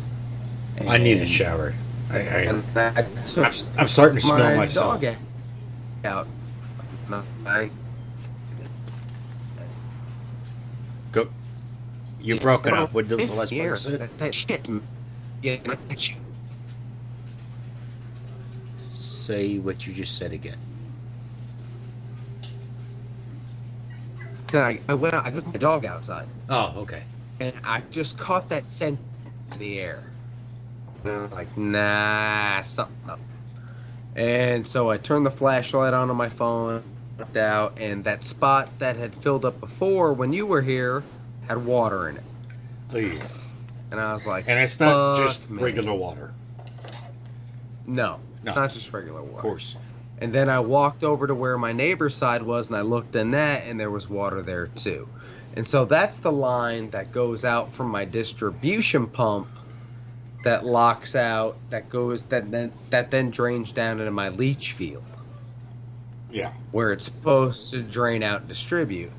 I 0.88 0.98
need 0.98 1.22
a 1.22 1.26
shower. 1.26 1.74
I, 2.10 2.16
I, 2.16 2.20
And 2.20 2.64
I 2.78 3.04
took 3.26 3.46
I'm, 3.46 3.54
I'm 3.78 3.88
starting 3.88 4.18
to 4.20 4.22
smell 4.26 4.38
my 4.40 4.56
myself. 4.56 5.02
dog 5.02 5.16
out. 6.04 6.28
I 7.46 7.70
Go. 11.12 11.28
You're 12.20 12.40
broken 12.40 12.74
up. 12.74 12.94
What 12.94 13.08
was 13.08 13.30
the 13.30 13.36
last. 13.36 13.52
That, 13.52 14.18
that 14.18 14.34
shit. 14.34 14.68
Yeah, 15.44 15.58
that 15.90 16.00
shit. 16.00 16.18
Say 19.24 19.58
what 19.58 19.88
you 19.88 19.94
just 19.94 20.18
said 20.18 20.34
again. 20.34 20.58
So 24.50 24.62
I, 24.62 24.82
I 24.90 24.96
went 24.96 25.14
out, 25.14 25.26
I 25.26 25.32
took 25.32 25.48
my 25.48 25.54
dog 25.54 25.86
outside, 25.86 26.28
Oh, 26.50 26.74
okay. 26.80 27.04
and 27.40 27.54
I 27.64 27.82
just 27.90 28.18
caught 28.20 28.50
that 28.50 28.68
scent 28.68 29.00
in 29.54 29.60
the 29.60 29.80
air. 29.80 30.04
And 31.06 31.14
I 31.14 31.22
was 31.22 31.32
like, 31.32 31.58
nah, 31.58 32.62
something 32.64 33.10
up. 33.10 33.20
And 34.18 34.68
so 34.68 34.92
I 34.92 34.98
turned 34.98 35.26
the 35.26 35.32
flashlight 35.32 35.94
on 35.94 36.10
on 36.10 36.18
my 36.18 36.28
phone, 36.30 36.84
looked 37.18 37.38
out, 37.38 37.78
and 37.80 38.04
that 38.04 38.26
spot 38.26 38.70
that 38.80 38.98
had 38.98 39.16
filled 39.16 39.46
up 39.46 39.58
before 39.62 40.12
when 40.12 40.34
you 40.34 40.46
were 40.46 40.62
here 40.62 41.02
had 41.48 41.64
water 41.64 42.10
in 42.10 42.18
it. 42.18 42.24
Oh, 42.94 42.98
Ugh. 42.98 43.30
And 43.92 44.00
I 44.02 44.12
was 44.12 44.28
like, 44.28 44.46
And 44.50 44.60
it's 44.60 44.80
not 44.82 45.18
just 45.18 45.50
me. 45.50 45.64
regular 45.64 45.94
water, 45.94 46.34
no, 47.88 48.20
it's 48.44 48.56
No. 48.56 48.62
not 48.62 48.72
just 48.72 48.92
regular 48.94 49.22
water. 49.22 49.36
of 49.36 49.42
course. 49.42 49.76
And 50.20 50.32
then 50.32 50.50
I 50.50 50.60
walked 50.60 51.04
over 51.04 51.28
to 51.28 51.36
where 51.36 51.58
my 51.58 51.74
neighbor's 51.74 52.16
side 52.16 52.44
was 52.44 52.68
and 52.70 52.78
I 52.78 52.82
looked 52.82 53.16
in 53.16 53.32
that 53.32 53.64
and 53.66 53.80
there 53.80 53.90
was 53.90 54.10
water 54.10 54.42
there 54.42 54.68
too. 54.68 55.08
And 55.56 55.68
so 55.68 55.86
that's 55.86 56.18
the 56.20 56.32
line 56.32 56.90
that 56.92 57.12
goes 57.12 57.46
out 57.46 57.72
from 57.74 57.90
my 57.90 58.06
distribution 58.06 59.08
pump 59.08 59.48
that 60.44 60.66
locks 60.66 61.16
out 61.16 61.58
that 61.70 61.90
goes 61.90 62.24
that 62.24 62.50
then 62.52 62.72
that 62.90 63.12
then 63.12 63.30
drains 63.32 63.72
down 63.72 64.00
into 64.00 64.12
my 64.12 64.30
leach 64.30 64.74
field 64.74 65.04
Yeah. 66.32 66.52
where 66.72 66.92
it's 66.92 67.06
supposed 67.06 67.72
to 67.72 67.82
drain 67.82 68.24
out 68.24 68.42
and 68.42 68.50
distribute. 68.50 69.12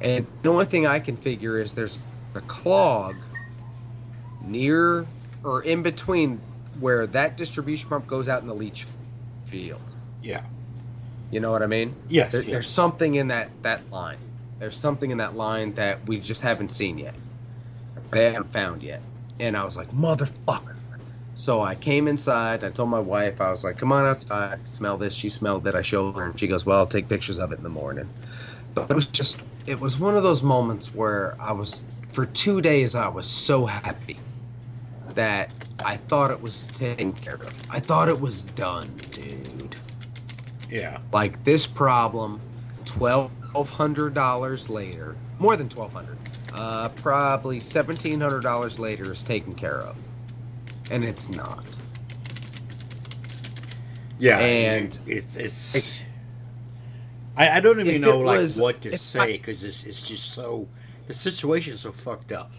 And 0.00 0.26
the 0.42 0.50
only 0.50 0.64
thing 0.66 0.86
I 0.86 0.98
can 0.98 1.16
figure 1.16 1.58
is 1.60 1.74
there's 1.74 1.98
a 2.34 2.40
clog 2.42 3.14
near 4.44 5.06
or 5.44 5.62
in 5.62 5.82
between 5.82 6.40
where 6.80 7.06
that 7.08 7.36
distribution 7.36 7.88
pump 7.88 8.06
goes 8.06 8.28
out 8.28 8.42
in 8.42 8.48
the 8.48 8.54
leach 8.54 8.86
field. 9.46 9.80
Yeah. 10.22 10.44
You 11.30 11.40
know 11.40 11.50
what 11.50 11.62
I 11.62 11.66
mean? 11.66 11.94
Yes. 12.08 12.32
There, 12.32 12.42
yes. 12.42 12.50
There's 12.50 12.68
something 12.68 13.14
in 13.14 13.28
that 13.28 13.50
that 13.62 13.90
line. 13.90 14.18
There's 14.58 14.76
something 14.76 15.10
in 15.10 15.18
that 15.18 15.36
line 15.36 15.74
that 15.74 16.06
we 16.06 16.20
just 16.20 16.42
haven't 16.42 16.70
seen 16.70 16.98
yet. 16.98 17.14
They 18.10 18.24
haven't 18.32 18.50
found 18.50 18.82
yet. 18.82 19.02
And 19.40 19.56
I 19.56 19.64
was 19.64 19.76
like, 19.76 19.90
motherfucker. 19.90 20.76
So 21.34 21.62
I 21.62 21.74
came 21.74 22.06
inside. 22.08 22.62
I 22.62 22.70
told 22.70 22.90
my 22.90 23.00
wife, 23.00 23.40
I 23.40 23.50
was 23.50 23.64
like, 23.64 23.78
come 23.78 23.90
on 23.90 24.04
outside, 24.04 24.68
smell 24.68 24.98
this. 24.98 25.14
She 25.14 25.30
smelled 25.30 25.66
it. 25.66 25.74
I 25.74 25.80
showed 25.80 26.14
her, 26.16 26.26
and 26.26 26.38
she 26.38 26.46
goes, 26.46 26.66
well, 26.66 26.78
I'll 26.78 26.86
take 26.86 27.08
pictures 27.08 27.38
of 27.38 27.52
it 27.52 27.56
in 27.56 27.62
the 27.62 27.70
morning. 27.70 28.08
But 28.74 28.90
it 28.90 28.94
was 28.94 29.06
just, 29.06 29.40
it 29.66 29.80
was 29.80 29.98
one 29.98 30.16
of 30.16 30.22
those 30.22 30.42
moments 30.42 30.94
where 30.94 31.34
I 31.40 31.52
was, 31.52 31.84
for 32.12 32.26
two 32.26 32.60
days, 32.60 32.94
I 32.94 33.08
was 33.08 33.26
so 33.26 33.64
happy 33.66 34.18
that 35.14 35.50
I 35.84 35.96
thought 35.96 36.30
it 36.30 36.40
was 36.40 36.66
taken 36.68 37.12
care 37.12 37.34
of. 37.34 37.60
I 37.70 37.80
thought 37.80 38.08
it 38.08 38.20
was 38.20 38.42
done, 38.42 38.88
dude. 39.10 39.76
Yeah. 40.70 40.98
Like 41.12 41.42
this 41.44 41.66
problem, 41.66 42.40
twelve 42.84 43.30
hundred 43.70 44.14
dollars 44.14 44.68
later, 44.70 45.16
more 45.38 45.56
than 45.56 45.68
twelve 45.68 45.92
hundred, 45.92 46.16
uh, 46.54 46.88
probably 46.90 47.60
seventeen 47.60 48.20
hundred 48.20 48.42
dollars 48.42 48.78
later 48.78 49.12
is 49.12 49.22
taken 49.22 49.54
care 49.54 49.78
of, 49.80 49.96
and 50.90 51.04
it's 51.04 51.28
not. 51.28 51.64
Yeah. 54.18 54.38
And- 54.38 54.98
it's 55.06 55.36
it's. 55.36 56.00
I, 57.36 57.56
I 57.56 57.60
don't 57.60 57.80
even 57.80 58.02
know 58.02 58.20
like 58.20 58.38
was- 58.38 58.60
what 58.60 58.82
to 58.82 58.96
say 58.98 59.32
because 59.38 59.64
it's 59.64 59.84
it's 59.84 60.06
just 60.06 60.30
so 60.32 60.68
the 61.06 61.14
situation 61.14 61.74
is 61.74 61.80
so 61.80 61.92
fucked 61.92 62.30
up. 62.32 62.52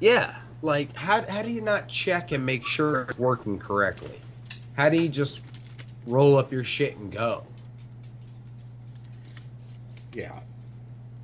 Yeah, 0.00 0.34
like 0.62 0.94
how 0.94 1.22
how 1.28 1.42
do 1.42 1.50
you 1.50 1.60
not 1.60 1.88
check 1.88 2.32
and 2.32 2.44
make 2.44 2.64
sure 2.64 3.02
it's 3.02 3.18
working 3.18 3.58
correctly? 3.58 4.20
How 4.76 4.88
do 4.88 5.00
you 5.00 5.08
just 5.08 5.40
roll 6.06 6.36
up 6.36 6.52
your 6.52 6.64
shit 6.64 6.96
and 6.96 7.10
go? 7.12 7.44
Yeah. 10.12 10.40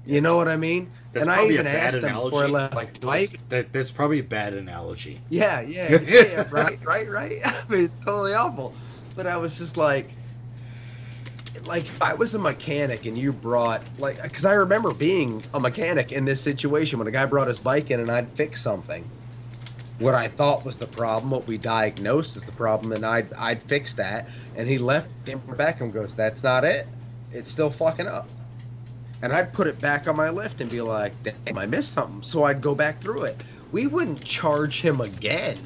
You 0.05 0.21
know 0.21 0.37
what 0.37 0.49
I 0.49 0.57
mean? 0.57 0.91
That's 1.13 1.27
and 1.27 1.33
I 1.33 1.47
even 1.47 1.67
asked 1.67 2.01
them 2.01 2.15
before 2.15 2.45
I 2.45 2.47
left, 2.47 2.75
like, 2.75 3.01
do 3.01 3.11
I 3.11 3.29
That 3.49 3.73
that's 3.73 3.91
probably 3.91 4.21
a 4.21 4.25
bad 4.25 4.55
analogy. 4.55 5.21
Yeah, 5.29 5.61
yeah, 5.61 5.91
yeah, 6.07 6.23
yeah, 6.23 6.49
right, 6.51 6.79
right, 6.85 7.11
right. 7.11 7.41
I 7.45 7.63
mean, 7.69 7.85
it's 7.85 8.01
totally 8.01 8.35
awful. 8.35 8.73
But 9.17 9.27
I 9.27 9.37
was 9.39 9.59
just 9.59 9.77
like, 9.77 10.11
like 11.65 11.85
if 11.85 12.03
I 12.03 12.15
was 12.15 12.35
a 12.35 12.39
mechanic 12.39 13.07
and 13.07 13.17
you 13.19 13.33
brought 13.33 13.83
like, 13.99 14.23
because 14.23 14.45
I 14.45 14.53
remember 14.53 14.93
being 14.93 15.43
a 15.55 15.59
mechanic 15.59 16.13
in 16.13 16.25
this 16.25 16.41
situation 16.41 16.99
when 16.99 17.09
a 17.09 17.11
guy 17.11 17.27
brought 17.27 17.49
his 17.49 17.59
bike 17.59 17.91
in 17.91 17.99
and 17.99 18.11
I'd 18.11 18.29
fix 18.29 18.63
something. 18.63 19.09
What 19.99 20.15
I 20.15 20.29
thought 20.29 20.65
was 20.65 20.77
the 20.77 20.87
problem, 20.87 21.31
what 21.31 21.47
we 21.47 21.57
diagnosed 21.57 22.37
as 22.37 22.45
the 22.45 22.53
problem, 22.53 22.93
and 22.93 23.05
I'd 23.05 23.33
I'd 23.33 23.63
fix 23.63 23.95
that, 23.95 24.29
and 24.55 24.69
he 24.69 24.79
left, 24.79 25.09
and 25.29 25.93
goes, 25.93 26.15
"That's 26.15 26.43
not 26.43 26.65
it. 26.65 26.87
It's 27.33 27.51
still 27.51 27.71
fucking 27.71 28.07
up." 28.07 28.29
And 29.23 29.33
I'd 29.33 29.53
put 29.53 29.67
it 29.67 29.81
back 29.81 30.07
on 30.07 30.17
my 30.17 30.29
lift 30.29 30.61
and 30.61 30.71
be 30.71 30.83
like, 30.83 31.13
"Damn, 31.23 31.57
I 31.57 31.67
missed 31.67 31.93
something." 31.93 32.23
So 32.23 32.45
I'd 32.45 32.61
go 32.61 32.75
back 32.75 33.01
through 33.01 33.23
it 33.23 33.43
we 33.73 33.87
wouldn't 33.87 34.25
charge 34.25 34.81
him 34.81 35.01
again. 35.01 35.59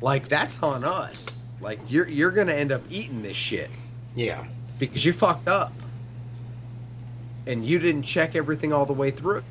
Like 0.00 0.28
that's 0.28 0.62
on 0.62 0.84
us. 0.84 1.42
Like 1.60 1.80
you're 1.88 2.08
you're 2.08 2.30
gonna 2.30 2.52
end 2.52 2.72
up 2.72 2.82
eating 2.90 3.22
this 3.22 3.36
shit 3.36 3.70
Yeah. 4.14 4.44
because 4.78 5.04
you 5.04 5.12
fucked 5.12 5.48
up 5.48 5.72
and 7.46 7.64
you 7.64 7.78
didn't 7.78 8.02
check 8.02 8.34
everything 8.36 8.72
all 8.72 8.86
the 8.86 8.92
way 8.92 9.10
through. 9.10 9.44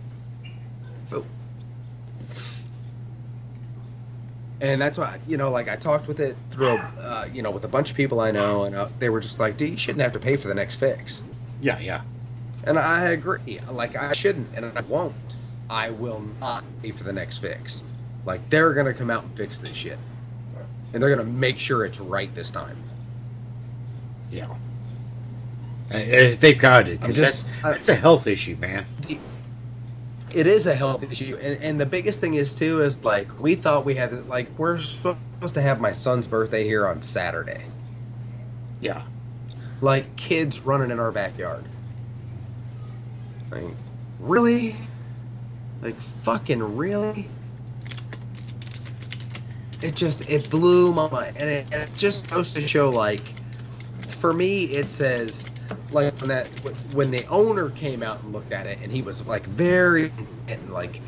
And 4.64 4.82
that's 4.82 4.98
why 4.98 5.20
you 5.28 5.36
know, 5.36 5.52
like 5.52 5.68
I 5.68 5.76
talked 5.76 6.08
with 6.08 6.22
it 6.22 6.38
through, 6.50 6.78
uh, 6.78 7.28
you 7.34 7.42
know, 7.42 7.52
with 7.52 7.66
a 7.66 7.68
bunch 7.68 7.92
of 7.92 7.98
people 7.98 8.22
I 8.22 8.32
know, 8.32 8.64
and 8.64 8.74
uh, 8.74 8.88
they 8.98 9.10
were 9.10 9.20
just 9.20 9.38
like, 9.38 9.58
"Dude, 9.58 9.72
you 9.72 9.78
shouldn't 9.78 10.02
have 10.02 10.14
to 10.14 10.20
pay 10.20 10.38
for 10.38 10.48
the 10.48 10.54
next 10.56 10.78
fix." 10.78 11.22
Yeah. 11.62 11.78
Yeah. 11.80 12.02
And 12.64 12.80
I 12.80 13.10
agree. 13.10 13.60
Like 13.70 13.98
I 13.98 14.14
shouldn't, 14.14 14.48
and 14.56 14.66
I 14.78 14.82
won't. 14.84 15.14
I 15.70 15.90
will 15.90 16.24
not 16.40 16.64
pay 16.82 16.92
for 16.92 17.04
the 17.04 17.12
next 17.12 17.40
fix. 17.40 17.84
Like 18.26 18.50
they're 18.50 18.74
gonna 18.74 18.94
come 18.94 19.10
out 19.12 19.24
and 19.24 19.36
fix 19.36 19.60
this 19.60 19.76
shit, 19.76 19.98
and 20.94 21.04
they're 21.04 21.14
gonna 21.14 21.28
make 21.30 21.60
sure 21.60 21.84
it's 21.84 22.00
right 22.00 22.34
this 22.34 22.50
time. 22.50 22.78
Yeah. 24.32 24.48
They've 25.90 26.58
got 26.58 26.88
it. 26.88 27.02
'cause 27.02 27.10
I'm 27.10 27.22
that's, 27.22 27.46
that's 27.62 27.90
a 27.90 27.96
health 27.96 28.28
issue, 28.28 28.56
man. 28.56 28.86
It 30.34 30.48
is 30.48 30.66
a 30.66 30.74
health 30.74 31.04
issue, 31.04 31.38
and, 31.40 31.62
and 31.62 31.80
the 31.80 31.86
biggest 31.86 32.20
thing 32.20 32.34
is 32.34 32.56
too 32.56 32.82
is 32.82 33.06
like 33.06 33.40
we 33.40 33.54
thought 33.54 33.86
we 33.86 33.94
had 33.94 34.28
like 34.28 34.50
we're 34.58 34.80
supposed 34.80 35.54
to 35.54 35.62
have 35.62 35.80
my 35.80 35.92
son's 35.92 36.28
birthday 36.28 36.64
here 36.64 36.88
on 36.88 37.04
Saturday. 37.04 37.64
Yeah. 38.82 39.04
Like 39.80 40.16
kids 40.16 40.62
running 40.62 40.90
in 40.90 41.00
our 41.00 41.12
backyard. 41.12 41.66
Like, 43.52 43.64
really? 44.20 44.76
Like 45.82 46.00
fucking 46.00 46.78
really? 46.78 47.30
It 49.82 49.96
just 49.96 50.28
it 50.30 50.50
blew 50.50 50.94
my 50.94 51.10
mind, 51.10 51.38
and 51.38 51.50
it, 51.50 51.68
it 51.72 51.90
just 51.96 52.28
goes 52.28 52.54
to 52.54 52.68
show 52.68 52.90
like, 52.90 53.22
for 54.08 54.34
me 54.34 54.64
it 54.66 54.90
says 54.90 55.46
like 55.94 56.14
when 56.20 56.30
that 56.30 56.48
when 56.94 57.12
the 57.12 57.26
owner 57.28 57.70
came 57.70 58.04
out 58.04 58.22
and 58.24 58.34
looked 58.34 58.52
at 58.52 58.66
it, 58.68 58.80
and 58.82 58.92
he 58.92 59.02
was 59.02 59.26
like 59.26 59.46
very 59.46 60.12
and 60.48 60.72
like 60.72 61.02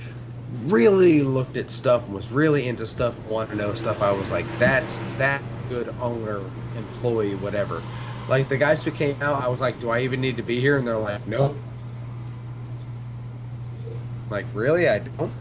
really 0.66 1.22
looked 1.22 1.58
at 1.58 1.70
stuff 1.70 2.06
and 2.06 2.14
was 2.14 2.32
really 2.32 2.68
into 2.68 2.88
stuff, 2.88 3.18
and 3.18 3.30
wanted 3.30 3.52
to 3.52 3.56
know 3.58 3.74
stuff. 3.74 4.02
I 4.02 4.12
was 4.12 4.32
like, 4.32 4.46
that's 4.60 5.00
that 5.18 5.42
good 5.70 5.94
owner, 6.02 6.42
employee, 6.76 7.36
whatever. 7.36 7.82
Like 8.28 8.50
the 8.50 8.58
guys 8.58 8.84
who 8.84 8.92
came 8.92 9.22
out, 9.22 9.44
I 9.44 9.48
was 9.48 9.62
like, 9.62 9.80
do 9.80 9.90
I 9.90 10.02
even 10.02 10.22
need 10.22 10.38
to 10.38 10.44
be 10.44 10.60
here? 10.60 10.78
And 10.78 10.88
they're 10.88 10.98
like, 10.98 11.28
no. 11.28 11.56
Like, 14.30 14.46
really? 14.54 14.90
I 14.90 15.00
don't. 15.00 15.32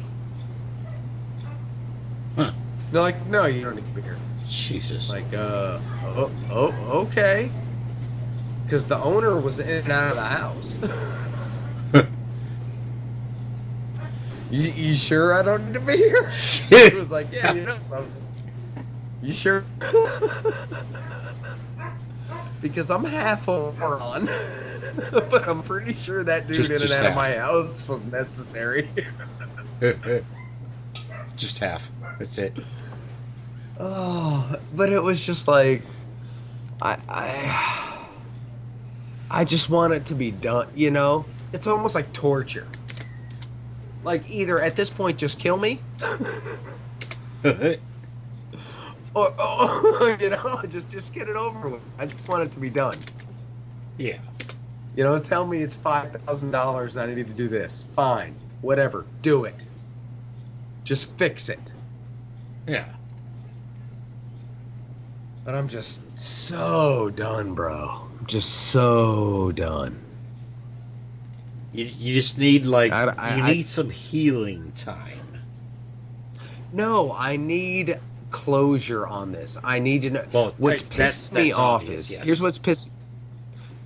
Huh. 2.36 2.52
They're 2.92 3.00
like, 3.00 3.26
no, 3.26 3.46
you 3.46 3.62
don't 3.62 3.76
need 3.76 3.86
to 3.86 3.94
be 3.94 4.02
here. 4.02 4.18
Jesus. 4.48 5.08
Like, 5.08 5.32
uh, 5.32 5.78
oh, 6.04 6.30
oh 6.50 6.72
okay. 7.06 7.50
Because 8.64 8.86
the 8.86 8.98
owner 8.98 9.38
was 9.38 9.60
in 9.60 9.84
and 9.84 9.92
out 9.92 10.10
of 10.10 10.16
the 10.16 10.24
house. 10.24 10.78
you, 14.50 14.62
you 14.70 14.94
sure 14.94 15.34
I 15.34 15.42
don't 15.42 15.66
need 15.66 15.74
to 15.74 15.80
be 15.80 15.96
here? 15.96 16.30
He 16.30 16.96
was 16.96 17.10
like, 17.10 17.28
yeah, 17.32 17.52
you 17.52 17.66
know. 17.66 17.78
You 19.22 19.32
sure? 19.32 19.64
because 22.60 22.90
I'm 22.90 23.04
half 23.04 23.46
a 23.48 23.72
moron. 23.72 24.26
but 25.10 25.48
I'm 25.48 25.62
pretty 25.62 25.94
sure 25.94 26.24
that 26.24 26.46
dude 26.46 26.56
Just- 26.56 26.70
in 26.70 26.76
and 26.76 26.82
just 26.82 26.94
out 26.94 27.06
of 27.06 27.14
my 27.14 27.36
house 27.36 27.88
was 27.88 28.02
necessary. 28.04 28.88
Just 31.36 31.58
half. 31.58 31.90
That's 32.18 32.38
it. 32.38 32.56
Oh, 33.76 34.54
but 34.72 34.92
it 34.92 35.02
was 35.02 35.26
just 35.26 35.48
like, 35.48 35.82
I, 36.80 36.96
I, 37.08 38.03
I 39.30 39.44
just 39.44 39.70
want 39.70 39.92
it 39.92 40.06
to 40.06 40.14
be 40.14 40.30
done. 40.30 40.68
You 40.74 40.90
know, 40.90 41.26
it's 41.52 41.66
almost 41.66 41.94
like 41.94 42.12
torture. 42.12 42.68
Like 44.04 44.28
either 44.28 44.60
at 44.60 44.76
this 44.76 44.90
point, 44.90 45.18
just 45.18 45.38
kill 45.40 45.56
me, 45.56 45.80
or, 47.44 47.78
or 49.14 49.34
oh, 49.38 50.16
you 50.20 50.30
know, 50.30 50.62
just 50.68 50.90
just 50.90 51.12
get 51.14 51.28
it 51.28 51.36
over 51.36 51.68
with. 51.70 51.82
I 51.98 52.06
just 52.06 52.28
want 52.28 52.42
it 52.44 52.52
to 52.52 52.60
be 52.60 52.70
done. 52.70 52.98
yeah. 53.98 54.18
You 54.96 55.02
know, 55.02 55.18
tell 55.18 55.44
me 55.46 55.58
it's 55.62 55.74
five 55.76 56.12
thousand 56.26 56.52
dollars 56.52 56.96
and 56.96 57.10
I 57.10 57.14
need 57.14 57.26
to 57.26 57.32
do 57.34 57.48
this. 57.48 57.84
Fine, 57.92 58.36
whatever, 58.60 59.06
do 59.22 59.44
it. 59.44 59.66
Just 60.84 61.10
fix 61.18 61.48
it. 61.48 61.72
Yeah. 62.68 62.84
But 65.44 65.54
I'm 65.54 65.68
just 65.68 66.18
so 66.18 67.10
done, 67.10 67.54
bro. 67.54 68.03
I'm 68.24 68.28
just 68.28 68.70
so 68.70 69.52
done. 69.52 70.00
You, 71.74 71.84
you 71.84 72.14
just 72.14 72.38
need 72.38 72.64
like 72.64 72.90
I- 72.90 73.12
I- 73.18 73.36
you 73.36 73.42
I- 73.42 73.52
need 73.52 73.68
some 73.68 73.90
healing 73.90 74.72
time. 74.74 75.42
No, 76.72 77.12
I 77.12 77.36
need 77.36 78.00
closure 78.30 79.06
on 79.06 79.30
this. 79.30 79.58
I 79.62 79.78
need 79.78 80.00
to 80.02 80.10
know. 80.10 80.24
Well, 80.32 80.54
what's 80.56 80.80
pissed 80.84 80.96
that's- 80.96 81.32
me 81.32 81.50
that's 81.50 81.58
off 81.58 81.82
obvious, 81.82 82.00
is 82.00 82.10
yes. 82.12 82.24
here's 82.24 82.40
what's 82.40 82.58
pissing. 82.58 82.88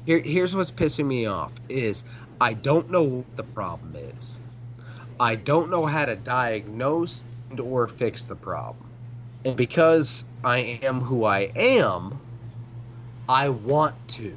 Here, 0.06 0.20
here's 0.20 0.54
what's 0.54 0.70
pissing 0.70 1.06
me 1.06 1.26
off 1.26 1.50
is 1.68 2.04
I 2.40 2.52
don't 2.52 2.92
know 2.92 3.02
what 3.02 3.34
the 3.34 3.42
problem 3.42 3.96
is. 4.20 4.38
I 5.18 5.34
don't 5.34 5.68
know 5.68 5.84
how 5.84 6.04
to 6.04 6.14
diagnose 6.14 7.24
or 7.60 7.88
fix 7.88 8.22
the 8.22 8.36
problem, 8.36 8.86
and 9.44 9.56
because 9.56 10.24
I 10.44 10.78
am 10.84 11.00
who 11.00 11.24
I 11.24 11.50
am, 11.56 12.20
I 13.28 13.48
want 13.50 13.94
to. 14.10 14.36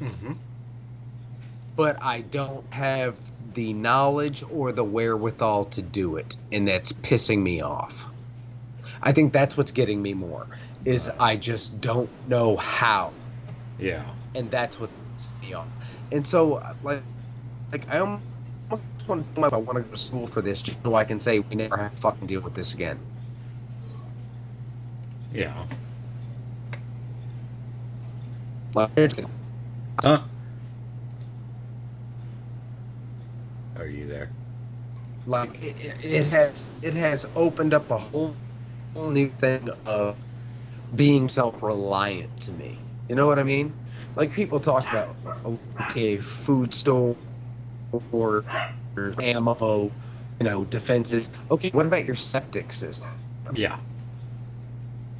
Mm-hmm. 0.00 0.32
but 1.76 2.00
I 2.02 2.20
don't 2.22 2.72
have 2.72 3.18
the 3.54 3.72
knowledge 3.72 4.44
or 4.50 4.72
the 4.72 4.84
wherewithal 4.84 5.66
to 5.66 5.82
do 5.82 6.16
it, 6.16 6.36
and 6.52 6.66
that's 6.68 6.92
pissing 6.92 7.40
me 7.42 7.60
off. 7.60 8.06
I 9.02 9.12
think 9.12 9.32
that's 9.32 9.56
what's 9.56 9.72
getting 9.72 10.00
me 10.02 10.14
more 10.14 10.46
is 10.84 11.10
I 11.18 11.36
just 11.36 11.80
don't 11.80 12.10
know 12.28 12.56
how, 12.56 13.12
Yeah. 13.78 14.04
and 14.34 14.50
that's 14.50 14.78
what 14.78 14.90
pisses 15.16 15.40
me 15.40 15.52
off. 15.54 15.68
And 16.12 16.26
so, 16.26 16.62
like, 16.82 17.02
like 17.72 17.88
I 17.88 17.98
almost 17.98 18.22
want 19.08 19.34
to 19.34 19.42
I 19.42 19.56
want 19.56 19.76
to 19.78 19.82
go 19.82 19.90
to 19.90 19.98
school 19.98 20.26
for 20.26 20.42
this 20.42 20.62
just 20.62 20.78
so 20.84 20.94
I 20.94 21.04
can 21.04 21.20
say 21.20 21.40
we 21.40 21.56
never 21.56 21.76
have 21.76 21.92
to 21.94 22.00
fucking 22.00 22.26
deal 22.28 22.40
with 22.40 22.54
this 22.54 22.74
again. 22.74 22.98
Yeah. 25.32 25.66
Like, 28.74 28.90
Huh? 30.02 30.22
Are 33.76 33.86
you 33.86 34.06
there? 34.06 34.30
like 35.26 35.62
it, 35.62 35.76
it- 35.80 35.98
it 36.02 36.26
has 36.26 36.70
it 36.82 36.94
has 36.94 37.26
opened 37.36 37.74
up 37.74 37.90
a 37.90 37.98
whole, 37.98 38.36
whole 38.94 39.10
new 39.10 39.28
thing 39.28 39.68
of 39.86 40.16
being 40.94 41.28
self-reliant 41.28 42.34
to 42.40 42.52
me 42.52 42.78
you 43.08 43.14
know 43.16 43.26
what 43.26 43.38
i 43.38 43.42
mean 43.44 43.74
like 44.16 44.32
people 44.32 44.60
talk 44.60 44.88
about 44.90 45.16
okay 45.84 46.18
food 46.18 46.72
store 46.72 47.16
or 48.12 48.44
ammo 49.20 49.90
you 50.40 50.44
know 50.44 50.64
defenses 50.64 51.30
okay 51.50 51.70
what 51.72 51.86
about 51.86 52.04
your 52.06 52.16
septic 52.16 52.72
system 52.72 53.10
Yeah. 53.54 53.76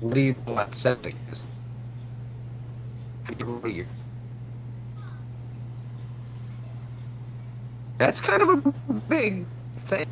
what 0.01 0.15
do 0.15 0.21
you 0.21 0.35
know 0.47 0.53
about 0.55 0.75
septic 0.75 1.17
system 1.31 1.51
that's 7.99 8.21
kind 8.21 8.43
of 8.43 8.49
a 8.67 8.73
big 9.09 9.45
thing 9.87 10.07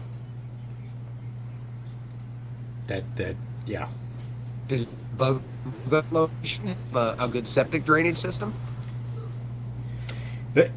That 2.86 3.04
that 3.16 3.36
yeah. 3.66 3.88
Does 4.68 4.86
Bug 5.18 5.42
Bug 5.88 6.04
location 6.10 6.68
have 6.68 6.96
a, 6.96 7.16
a 7.18 7.28
good 7.28 7.48
septic 7.48 7.84
drainage 7.84 8.18
system? 8.18 8.54
But 10.54 10.70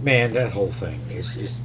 man, 0.00 0.34
that 0.34 0.52
whole 0.52 0.70
thing 0.70 1.00
is 1.10 1.36
is. 1.36 1.60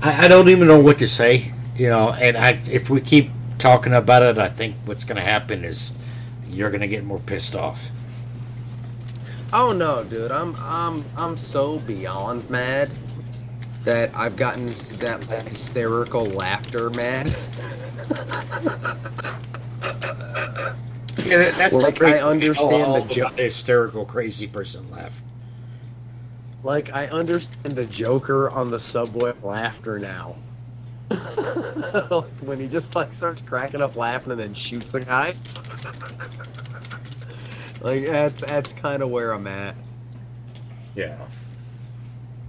I, 0.00 0.24
I 0.24 0.28
don't 0.28 0.48
even 0.48 0.66
know 0.66 0.80
what 0.80 0.98
to 0.98 1.08
say, 1.08 1.52
you 1.76 1.88
know. 1.88 2.10
And 2.10 2.36
I, 2.36 2.60
if 2.70 2.88
we 2.88 3.00
keep 3.00 3.30
talking 3.64 3.94
about 3.94 4.22
it, 4.22 4.36
I 4.36 4.50
think 4.50 4.76
what's 4.84 5.04
going 5.04 5.16
to 5.16 5.22
happen 5.22 5.64
is 5.64 5.94
you're 6.46 6.68
going 6.68 6.82
to 6.82 6.86
get 6.86 7.02
more 7.02 7.18
pissed 7.18 7.56
off. 7.56 7.88
Oh 9.54 9.72
no, 9.72 10.04
dude! 10.04 10.30
I'm 10.30 10.54
I'm 10.58 11.02
I'm 11.16 11.36
so 11.38 11.78
beyond 11.78 12.50
mad 12.50 12.90
that 13.84 14.14
I've 14.14 14.36
gotten 14.36 14.66
that 14.98 15.48
hysterical 15.48 16.26
laughter 16.26 16.90
mad. 16.90 17.34
Yeah, 21.24 21.50
that's 21.52 21.72
Like, 21.72 22.02
I 22.02 22.18
understand 22.18 22.94
the 22.94 23.14
joke. 23.14 23.38
hysterical, 23.38 24.04
crazy 24.04 24.46
person 24.46 24.90
laugh. 24.90 25.22
Like 26.62 26.92
I 26.92 27.06
understand 27.06 27.76
the 27.76 27.86
Joker 27.86 28.50
on 28.50 28.70
the 28.70 28.80
subway 28.80 29.32
laughter 29.42 29.98
now. 29.98 30.36
like 32.10 32.24
when 32.40 32.60
he 32.60 32.66
just 32.66 32.94
like 32.94 33.12
starts 33.14 33.42
cracking 33.42 33.82
up 33.82 33.96
laughing 33.96 34.32
and 34.32 34.40
then 34.40 34.54
shoots 34.54 34.92
the 34.92 35.00
guy. 35.00 35.28
like 37.80 38.06
that's 38.06 38.40
that's 38.40 38.72
kind 38.72 39.02
of 39.02 39.10
where 39.10 39.32
I'm 39.32 39.46
at. 39.46 39.74
Yeah, 40.94 41.18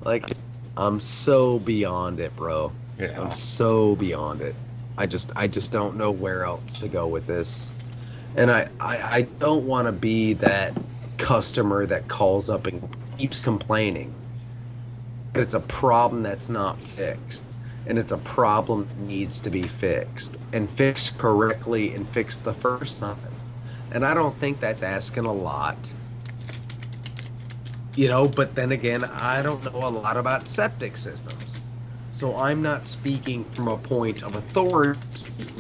Like 0.03 0.31
I'm 0.77 0.99
so 0.99 1.59
beyond 1.59 2.19
it, 2.19 2.35
bro. 2.35 2.71
yeah. 2.99 3.19
I'm 3.19 3.31
so 3.31 3.95
beyond 3.95 4.41
it. 4.41 4.55
I 4.97 5.07
just 5.07 5.31
I 5.35 5.47
just 5.47 5.71
don't 5.71 5.97
know 5.97 6.11
where 6.11 6.45
else 6.45 6.79
to 6.79 6.87
go 6.87 7.07
with 7.07 7.27
this. 7.27 7.71
And 8.37 8.51
I 8.51 8.69
I, 8.79 9.17
I 9.17 9.21
don't 9.39 9.65
want 9.65 9.87
to 9.87 9.91
be 9.91 10.33
that 10.33 10.73
customer 11.17 11.85
that 11.87 12.07
calls 12.07 12.49
up 12.49 12.67
and 12.67 12.95
keeps 13.17 13.43
complaining. 13.43 14.13
It's 15.33 15.53
a 15.53 15.59
problem 15.59 16.23
that's 16.23 16.49
not 16.49 16.79
fixed. 16.79 17.43
And 17.87 17.99
it's 17.99 18.11
a 18.11 18.17
problem 18.17 18.87
that 18.87 18.97
needs 18.99 19.39
to 19.41 19.49
be 19.49 19.63
fixed 19.63 20.37
and 20.53 20.69
fixed 20.69 21.17
correctly 21.17 21.93
and 21.93 22.07
fixed 22.07 22.43
the 22.43 22.53
first 22.53 22.99
time. 22.99 23.17
And 23.91 24.05
I 24.05 24.13
don't 24.13 24.35
think 24.39 24.59
that's 24.59 24.81
asking 24.81 25.25
a 25.25 25.33
lot. 25.33 25.77
You 27.95 28.09
know, 28.09 28.27
but 28.27 28.55
then 28.55 28.71
again, 28.71 29.03
I 29.03 29.41
don't 29.41 29.63
know 29.63 29.87
a 29.87 29.89
lot 29.89 30.17
about 30.17 30.47
septic 30.47 30.97
systems. 30.97 31.59
So 32.11 32.35
I'm 32.37 32.61
not 32.61 32.85
speaking 32.85 33.43
from 33.43 33.67
a 33.67 33.77
point 33.77 34.23
of 34.23 34.35
authority, 34.35 34.99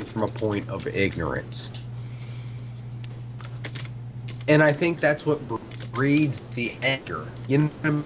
from 0.05 0.23
a 0.23 0.27
point 0.27 0.69
of 0.69 0.87
ignorance. 0.87 1.69
And 4.47 4.63
I 4.63 4.71
think 4.71 4.99
that's 4.99 5.25
what 5.25 5.39
breeds 5.91 6.47
the 6.49 6.73
anger. 6.81 7.27
You 7.47 7.57
know, 7.57 7.65
what 7.67 7.87
I'm, 7.87 8.05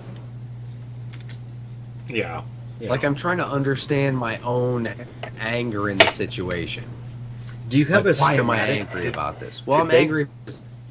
yeah. 2.07 2.41
Yeah. 2.79 2.89
like 2.89 3.03
I'm 3.03 3.15
trying 3.15 3.37
to 3.37 3.45
understand 3.47 4.17
my 4.17 4.37
own 4.39 4.87
anger 5.39 5.89
in 5.89 5.97
the 5.97 6.07
situation. 6.07 6.83
do 7.69 7.77
you 7.77 7.85
have 7.85 8.05
Like, 8.05 8.15
a 8.15 8.19
why 8.19 8.33
am 8.35 8.49
I 8.49 8.55
schematic? 8.57 8.79
angry 8.87 9.01
Did- 9.01 9.13
about 9.13 9.39
this? 9.39 9.65
Well, 9.65 9.81
I'm 9.81 9.87
they- 9.89 10.01
angry. 10.01 10.27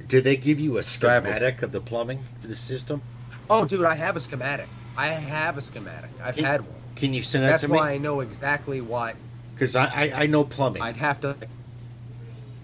Did 0.06 0.24
they 0.24 0.36
give 0.36 0.58
you 0.58 0.78
a 0.78 0.82
schematic 0.82 1.60
of 1.62 1.70
the 1.72 1.80
plumbing 1.82 2.20
for 2.40 2.48
the 2.48 2.56
system? 2.56 3.02
Oh, 3.50 3.64
dude, 3.66 3.84
I 3.84 3.94
have 3.94 4.16
a 4.16 4.20
schematic. 4.20 4.66
I 4.96 5.08
have 5.08 5.58
a 5.58 5.60
schematic. 5.60 6.10
I've 6.22 6.36
Can- 6.36 6.44
had 6.44 6.60
one. 6.62 6.70
Can 6.96 7.14
you 7.14 7.22
send 7.22 7.44
that 7.44 7.50
That's 7.50 7.62
to 7.64 7.68
me? 7.68 7.72
That's 7.74 7.80
why? 7.82 7.92
I 7.92 7.98
know 7.98 8.20
exactly 8.20 8.80
what 8.80 9.16
Because 9.54 9.76
I, 9.76 9.84
I 9.86 10.12
I 10.22 10.26
know 10.26 10.44
plumbing. 10.44 10.82
I'd 10.82 10.96
have 10.96 11.20
to, 11.20 11.36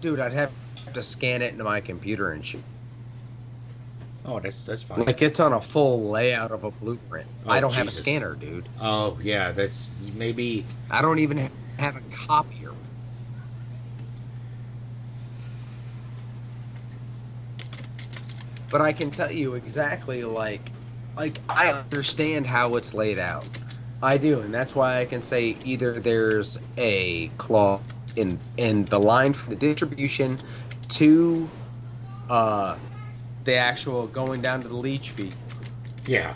dude. 0.01 0.21
I'd 0.21 0.33
have 0.33 0.51
to 0.95 1.03
scan 1.03 1.43
it 1.43 1.53
into 1.53 1.65
my 1.65 1.81
computer 1.81 2.31
and 2.33 2.45
shit. 2.45 2.63
Oh, 4.25 4.41
that's 4.41 4.57
that's 4.59 4.83
fine. 4.83 5.05
Like 5.05 5.23
it's 5.23 5.41
on 5.41 5.53
a 5.53 5.61
full 5.61 6.11
layout 6.11 6.51
of 6.51 6.65
a 6.65 6.71
blueprint. 6.71 7.29
Oh, 7.47 7.51
I 7.51 7.61
don't 7.61 7.75
have 7.75 7.89
a 7.89 7.91
scanner, 7.91 8.35
dude. 8.35 8.69
oh 8.81 9.19
yeah, 9.23 9.53
that's 9.53 9.89
maybe. 10.15 10.65
I 10.91 11.03
don't 11.03 11.19
even 11.19 11.51
have 11.79 11.97
a 11.97 12.01
copier. 12.13 12.73
But 18.71 18.81
I 18.81 18.93
can 18.93 19.11
tell 19.11 19.31
you 19.31 19.55
exactly 19.55 20.25
like 20.25 20.71
like 21.17 21.41
I 21.49 21.73
understand 21.73 22.47
how 22.47 22.75
it's 22.77 22.93
laid 22.95 23.19
out. 23.19 23.47
I 24.03 24.19
do, 24.19 24.41
and 24.41 24.53
that's 24.53 24.75
why 24.75 24.99
I 24.99 25.05
can 25.05 25.23
say 25.23 25.57
either 25.65 25.99
there's 26.01 26.59
a 26.77 27.29
claw 27.39 27.81
in 28.17 28.39
in 28.57 28.85
the 28.87 28.99
line 28.99 29.33
for 29.33 29.51
the 29.51 29.57
distribution 29.57 30.39
to 30.91 31.49
uh 32.29 32.77
the 33.45 33.57
actual 33.57 34.09
going 34.09 34.43
down 34.43 34.63
to 34.63 34.69
the 34.69 34.77
leach 34.77 35.11
field. 35.11 35.35
Yeah, 36.07 36.35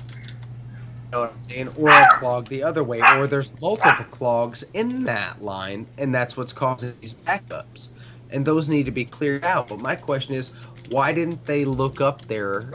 You 1.04 1.10
know 1.12 1.20
what 1.20 1.32
I'm 1.34 1.40
saying? 1.40 1.68
Or 1.76 2.00
a 2.02 2.06
clog 2.18 2.48
the 2.48 2.62
other 2.64 2.84
way, 2.84 3.06
or 3.12 3.26
there's 3.26 3.58
multiple 3.60 4.04
clogs 4.06 4.64
in 4.74 5.04
that 5.04 5.42
line, 5.42 5.86
and 5.98 6.14
that's 6.14 6.36
what's 6.36 6.52
causing 6.52 6.94
these 7.00 7.14
backups. 7.14 7.90
And 8.30 8.46
those 8.46 8.68
need 8.68 8.86
to 8.86 8.92
be 8.92 9.04
cleared 9.06 9.44
out. 9.44 9.68
But 9.68 9.80
my 9.80 9.96
question 9.96 10.34
is, 10.34 10.52
why 10.88 11.12
didn't 11.12 11.44
they 11.46 11.64
look 11.64 12.00
up 12.00 12.26
there 12.26 12.74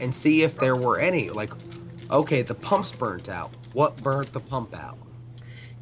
and 0.00 0.14
see 0.14 0.42
if 0.42 0.58
there 0.58 0.76
were 0.76 0.98
any? 1.00 1.30
Like, 1.30 1.52
okay, 2.10 2.42
the 2.42 2.54
pump's 2.54 2.92
burnt 2.92 3.28
out. 3.28 3.52
What 3.72 4.02
burnt 4.02 4.32
the 4.32 4.40
pump 4.40 4.74
out? 4.74 4.98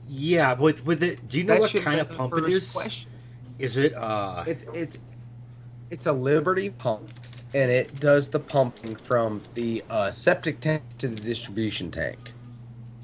yeah. 0.06 0.54
With 0.54 0.84
with 0.86 1.02
it, 1.02 1.28
do 1.28 1.38
you 1.38 1.44
know 1.44 1.54
That 1.54 1.60
what 1.60 1.74
kind 1.82 2.00
of 2.00 2.08
pump 2.10 2.36
it 2.38 2.46
first? 2.46 2.72
Question. 2.72 3.10
Is 3.58 3.76
it 3.76 3.94
uh? 3.94 4.44
It's 4.46 4.64
it's 4.74 4.98
it's 5.90 6.06
a 6.06 6.12
Liberty 6.12 6.70
pump, 6.70 7.19
and 7.52 7.70
it 7.70 7.98
does 7.98 8.28
the 8.30 8.38
pumping 8.38 8.96
from 8.96 9.42
the 9.54 9.82
uh, 9.90 10.10
septic 10.10 10.60
tank 10.60 10.82
to 10.98 11.08
the 11.08 11.20
distribution 11.20 11.90
tank. 11.90 12.32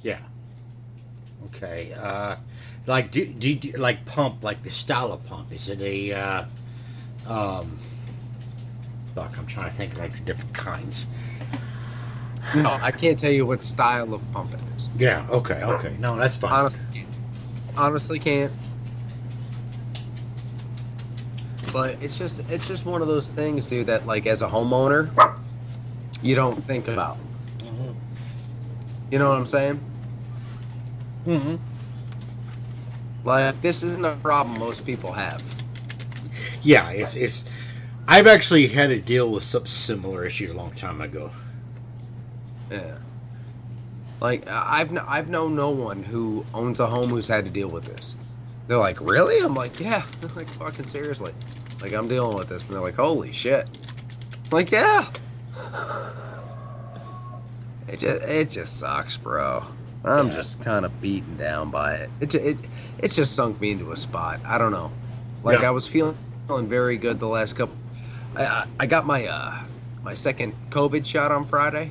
Yeah. 0.03 0.21
Okay. 1.47 1.93
Uh, 1.93 2.37
like 2.87 3.11
do, 3.11 3.27
do 3.27 3.49
you 3.51 3.57
do 3.57 3.73
like 3.73 4.05
pump 4.05 4.45
like 4.45 4.63
the 4.63 4.71
style 4.71 5.13
of 5.13 5.25
pump? 5.27 5.53
Is 5.53 5.69
it 5.69 5.81
a 5.81 6.13
uh, 6.13 6.45
um? 7.27 7.79
Fuck, 9.15 9.39
I'm 9.39 9.47
trying 9.47 9.71
to 9.71 9.77
think 9.77 9.97
like 9.99 10.13
the 10.13 10.21
different 10.21 10.55
kinds. 10.55 11.07
No, 12.55 12.79
I 12.81 12.93
can't 12.93 13.19
tell 13.19 13.33
you 13.33 13.45
what 13.45 13.63
style 13.63 14.15
of 14.15 14.23
pump 14.33 14.55
it 14.55 14.61
is. 14.77 14.89
Yeah. 14.97 15.27
Okay. 15.31 15.63
Okay. 15.63 15.97
No, 15.99 16.17
that's 16.17 16.37
fine. 16.37 16.53
Honestly, 16.53 16.85
can't. 16.93 17.09
honestly 17.77 18.19
can't. 18.21 18.53
But 21.77 22.03
it's 22.03 22.17
just 22.17 22.41
it's 22.49 22.67
just 22.67 22.87
one 22.87 23.03
of 23.03 23.07
those 23.07 23.29
things, 23.29 23.67
dude. 23.67 23.89
That 23.89 24.07
like 24.07 24.27
as 24.27 24.41
a 24.41 24.49
homeowner, 24.49 25.11
you 26.23 26.35
don't 26.35 26.65
think 26.65 26.89
about. 26.89 27.19
Mhm. 27.59 27.95
You 29.11 29.19
know 29.19 29.29
what 29.29 29.37
I'm 29.37 29.47
saying? 29.47 29.79
Mm-hmm. 31.27 31.57
Like 33.29 33.61
this 33.61 33.83
isn't 33.83 34.07
a 34.07 34.17
problem 34.17 34.59
most 34.59 34.87
people 34.87 35.13
have. 35.13 35.43
Yeah. 36.63 36.89
It's 36.93 37.15
it's 37.15 37.45
I've 38.09 38.27
actually 38.27 38.69
had 38.69 38.87
to 38.87 38.99
deal 38.99 39.31
with 39.31 39.45
some 39.45 39.67
similar 39.67 40.25
issues 40.25 40.53
a 40.53 40.55
long 40.55 40.73
time 40.73 41.03
ago. 41.03 41.31
Yeah. 42.71 42.97
Like 44.19 44.49
I've 44.49 44.97
I've 45.07 45.29
known 45.29 45.55
no 45.55 45.69
one 45.69 46.03
who 46.03 46.47
owns 46.55 46.81
a 46.81 46.87
home 46.87 47.11
who's 47.11 47.29
had 47.29 47.45
to 47.45 47.51
deal 47.51 47.69
with 47.69 47.85
this. 47.85 48.17
They're 48.67 48.79
like, 48.79 48.99
really? 49.03 49.41
I'm 49.41 49.55
like, 49.55 49.79
yeah. 49.79 50.07
They're 50.23 50.31
like, 50.37 50.49
fucking 50.49 50.87
seriously. 50.87 51.35
Like 51.81 51.93
I'm 51.95 52.09
dealing 52.09 52.37
with 52.37 52.49
this, 52.49 52.65
and 52.65 52.73
they're 52.75 52.81
like, 52.81 52.95
holy 52.97 53.33
shit. 53.33 53.69
I'm 54.45 54.51
like, 54.51 54.71
yeah. 54.71 55.09
It 57.89 57.99
just 58.01 58.23
it 58.23 58.51
just 58.51 58.79
sucks, 58.79 59.17
bro. 59.17 59.65
I'm 60.05 60.29
Yeah. 60.29 60.35
just 60.35 60.61
kind 60.63 60.85
of 60.85 61.01
beaten 61.01 61.37
down 61.37 61.71
by 61.71 61.95
it. 61.95 62.11
It, 62.21 62.35
it. 62.35 62.59
it 62.99 63.11
just 63.13 63.35
sunk 63.35 63.61
me 63.61 63.73
into 63.73 63.93
a 63.93 63.97
spot. 63.97 64.41
I 64.45 64.59
don't 64.59 64.73
know. 64.73 64.91
Like 65.43 65.61
Yeah. 65.61 65.69
I 65.69 65.71
was 65.71 65.87
feeling 65.87 66.17
feeling 66.47 66.69
very 66.69 66.97
good 66.97 67.19
the 67.21 67.27
last 67.29 67.55
couple. 67.57 67.75
I 68.37 68.45
I, 68.47 68.67
I 68.81 68.87
got 68.87 69.07
my 69.07 69.27
uh 69.27 69.59
my 70.03 70.15
second 70.15 70.55
COVID 70.71 71.05
shot 71.07 71.31
on 71.33 71.45
Friday 71.45 71.91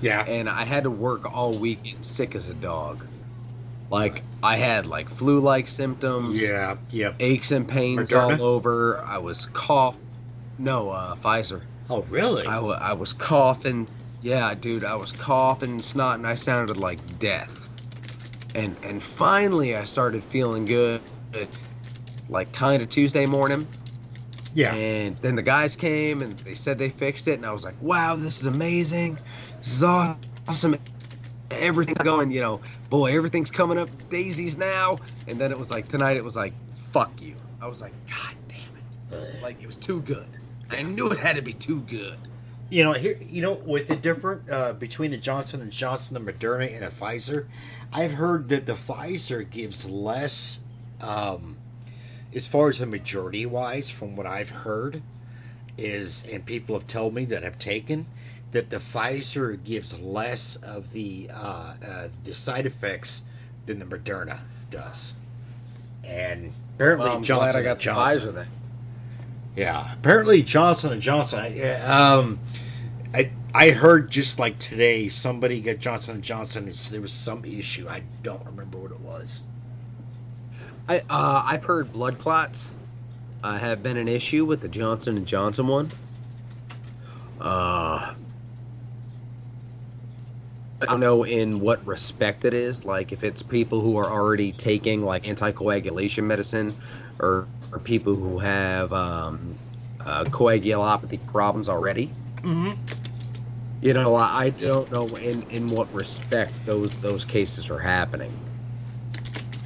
Yeah. 0.00 0.22
and 0.22 0.48
I 0.48 0.64
had 0.64 0.84
to 0.84 0.90
work 0.90 1.30
all 1.34 1.54
weekend 1.54 2.04
sick 2.04 2.34
as 2.34 2.48
a 2.48 2.54
dog. 2.54 3.04
Like 3.92 4.22
I 4.42 4.56
had 4.56 4.86
like 4.86 5.08
flu-like 5.10 5.68
symptoms, 5.68 6.40
Yeah. 6.40 6.76
Yep. 6.90 7.16
aches 7.20 7.50
and 7.50 7.68
pains 7.68 8.10
Moderna? 8.10 8.38
all 8.40 8.44
over. 8.46 8.98
I 9.06 9.18
was 9.18 9.46
cough. 9.46 9.96
No, 10.58 10.90
uh, 10.90 11.14
Pfizer. 11.16 11.62
Oh, 11.90 12.02
really? 12.08 12.46
I, 12.46 12.58
wa- 12.58 12.78
I 12.80 12.94
was 12.94 13.12
coughing. 13.12 13.86
Yeah, 14.22 14.54
dude, 14.54 14.84
I 14.84 14.94
was 14.96 15.12
coughing, 15.12 15.82
snot, 15.82 16.16
and 16.16 16.26
I 16.26 16.34
sounded 16.36 16.76
like 16.78 17.18
death. 17.18 17.58
And 18.54 18.76
and 18.82 19.02
finally, 19.02 19.76
I 19.76 19.84
started 19.84 20.24
feeling 20.24 20.64
good, 20.64 21.00
like 22.28 22.52
kind 22.52 22.82
of 22.82 22.88
Tuesday 22.88 23.26
morning. 23.26 23.66
yeah. 24.54 24.74
And 24.74 25.16
then 25.22 25.36
the 25.36 25.42
guys 25.42 25.76
came 25.76 26.22
and 26.22 26.38
they 26.40 26.54
said 26.54 26.78
they 26.78 26.88
fixed 26.90 27.28
it, 27.28 27.34
and 27.34 27.44
I 27.46 27.52
was 27.52 27.64
like, 27.64 27.74
"Wow, 27.80 28.16
this 28.16 28.40
is 28.40 28.46
amazing! 28.46 29.18
This 29.58 29.72
is 29.74 29.84
awesome! 29.84 30.76
Everything 31.60 31.94
going, 32.02 32.30
you 32.30 32.40
know, 32.40 32.60
boy, 32.90 33.16
everything's 33.16 33.50
coming 33.50 33.78
up 33.78 33.90
daisies 34.08 34.56
now." 34.56 34.98
And 35.26 35.40
then 35.40 35.50
it 35.50 35.58
was 35.58 35.70
like 35.70 35.88
tonight, 35.88 36.16
it 36.16 36.24
was 36.24 36.36
like, 36.36 36.52
"Fuck 36.72 37.20
you!" 37.20 37.36
I 37.60 37.66
was 37.66 37.80
like, 37.80 37.92
"God 38.08 38.34
damn 38.48 39.20
it!" 39.20 39.42
Like 39.42 39.62
it 39.62 39.66
was 39.66 39.76
too 39.76 40.00
good. 40.02 40.26
I 40.70 40.82
knew 40.82 41.10
it 41.10 41.18
had 41.18 41.36
to 41.36 41.42
be 41.42 41.52
too 41.52 41.80
good. 41.80 42.18
You 42.70 42.84
know, 42.84 42.92
here, 42.94 43.18
you 43.20 43.42
know, 43.42 43.52
with 43.52 43.88
the 43.88 43.96
different 43.96 44.50
uh, 44.50 44.72
between 44.72 45.10
the 45.10 45.18
Johnson 45.18 45.60
and 45.60 45.70
Johnson, 45.70 46.14
the 46.14 46.32
Moderna, 46.32 46.74
and 46.74 46.82
a 46.82 46.88
Pfizer, 46.88 47.46
I've 47.92 48.12
heard 48.12 48.48
that 48.48 48.64
the 48.64 48.72
Pfizer 48.72 49.48
gives 49.48 49.84
less, 49.84 50.60
um, 51.02 51.58
as 52.34 52.46
far 52.46 52.70
as 52.70 52.78
the 52.78 52.86
majority 52.86 53.44
wise, 53.44 53.90
from 53.90 54.16
what 54.16 54.26
I've 54.26 54.50
heard, 54.50 55.02
is 55.76 56.24
and 56.32 56.46
people 56.46 56.74
have 56.74 56.86
told 56.86 57.12
me 57.14 57.26
that 57.26 57.42
have 57.42 57.58
taken 57.58 58.06
that 58.52 58.70
the 58.70 58.76
Pfizer 58.76 59.62
gives 59.62 59.98
less 59.98 60.56
of 60.56 60.92
the 60.92 61.28
uh, 61.32 61.74
uh, 61.86 62.08
the 62.24 62.32
side 62.32 62.66
effects 62.66 63.22
than 63.66 63.78
the 63.78 63.84
Moderna 63.86 64.40
does, 64.70 65.14
and 66.04 66.52
apparently 66.74 67.08
Well, 67.08 67.16
I'm 67.18 67.22
Johnson 67.24 67.52
glad 67.52 67.56
I 67.56 67.62
got 67.62 67.70
and 67.72 67.80
the 67.80 67.84
Johnson. 67.84 68.28
Pfizer 68.30 68.34
then. 68.34 68.46
Yeah, 69.56 69.92
apparently 69.94 70.42
Johnson 70.42 70.92
and 70.92 71.02
Johnson. 71.02 71.40
I, 71.40 71.74
um, 71.80 72.38
I 73.14 73.30
I 73.54 73.70
heard 73.70 74.10
just 74.10 74.38
like 74.38 74.58
today 74.58 75.08
somebody 75.08 75.60
got 75.60 75.78
Johnson 75.78 76.16
and 76.16 76.24
Johnson. 76.24 76.68
It's, 76.68 76.88
there 76.88 77.00
was 77.02 77.12
some 77.12 77.44
issue. 77.44 77.88
I 77.88 78.02
don't 78.22 78.44
remember 78.46 78.78
what 78.78 78.92
it 78.92 79.00
was. 79.00 79.42
I 80.88 81.00
uh, 81.10 81.42
I've 81.46 81.64
heard 81.64 81.92
blood 81.92 82.18
clots 82.18 82.70
uh, 83.42 83.58
have 83.58 83.82
been 83.82 83.96
an 83.96 84.08
issue 84.08 84.44
with 84.44 84.60
the 84.60 84.68
Johnson 84.68 85.16
and 85.16 85.26
Johnson 85.26 85.66
one. 85.66 85.90
Uh, 87.40 88.14
I 90.82 90.86
don't 90.86 91.00
know 91.00 91.24
in 91.24 91.60
what 91.60 91.84
respect 91.86 92.44
it 92.44 92.54
is. 92.54 92.84
Like 92.84 93.12
if 93.12 93.22
it's 93.22 93.42
people 93.42 93.80
who 93.80 93.96
are 93.96 94.10
already 94.10 94.52
taking 94.52 95.04
like 95.04 95.24
anticoagulation 95.24 96.24
medicine, 96.24 96.74
or, 97.20 97.46
or 97.70 97.78
people 97.78 98.14
who 98.14 98.38
have 98.38 98.92
um, 98.92 99.56
uh, 100.00 100.24
coagulopathy 100.24 101.24
problems 101.28 101.68
already. 101.68 102.10
Mm-hmm. 102.38 102.72
You 103.80 103.94
know, 103.94 104.14
I, 104.14 104.44
I 104.44 104.48
don't 104.50 104.90
know 104.90 105.06
in, 105.16 105.42
in 105.50 105.70
what 105.70 105.92
respect 105.94 106.52
those 106.66 106.90
those 106.96 107.24
cases 107.24 107.70
are 107.70 107.78
happening. 107.78 108.32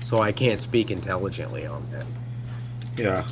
So 0.02 0.20
I 0.20 0.33
can't 0.33 0.61
speak 0.61 0.90
intelligently 0.90 1.66
on 1.66 1.87
that. 1.90 2.07
Yeah. 2.96 3.24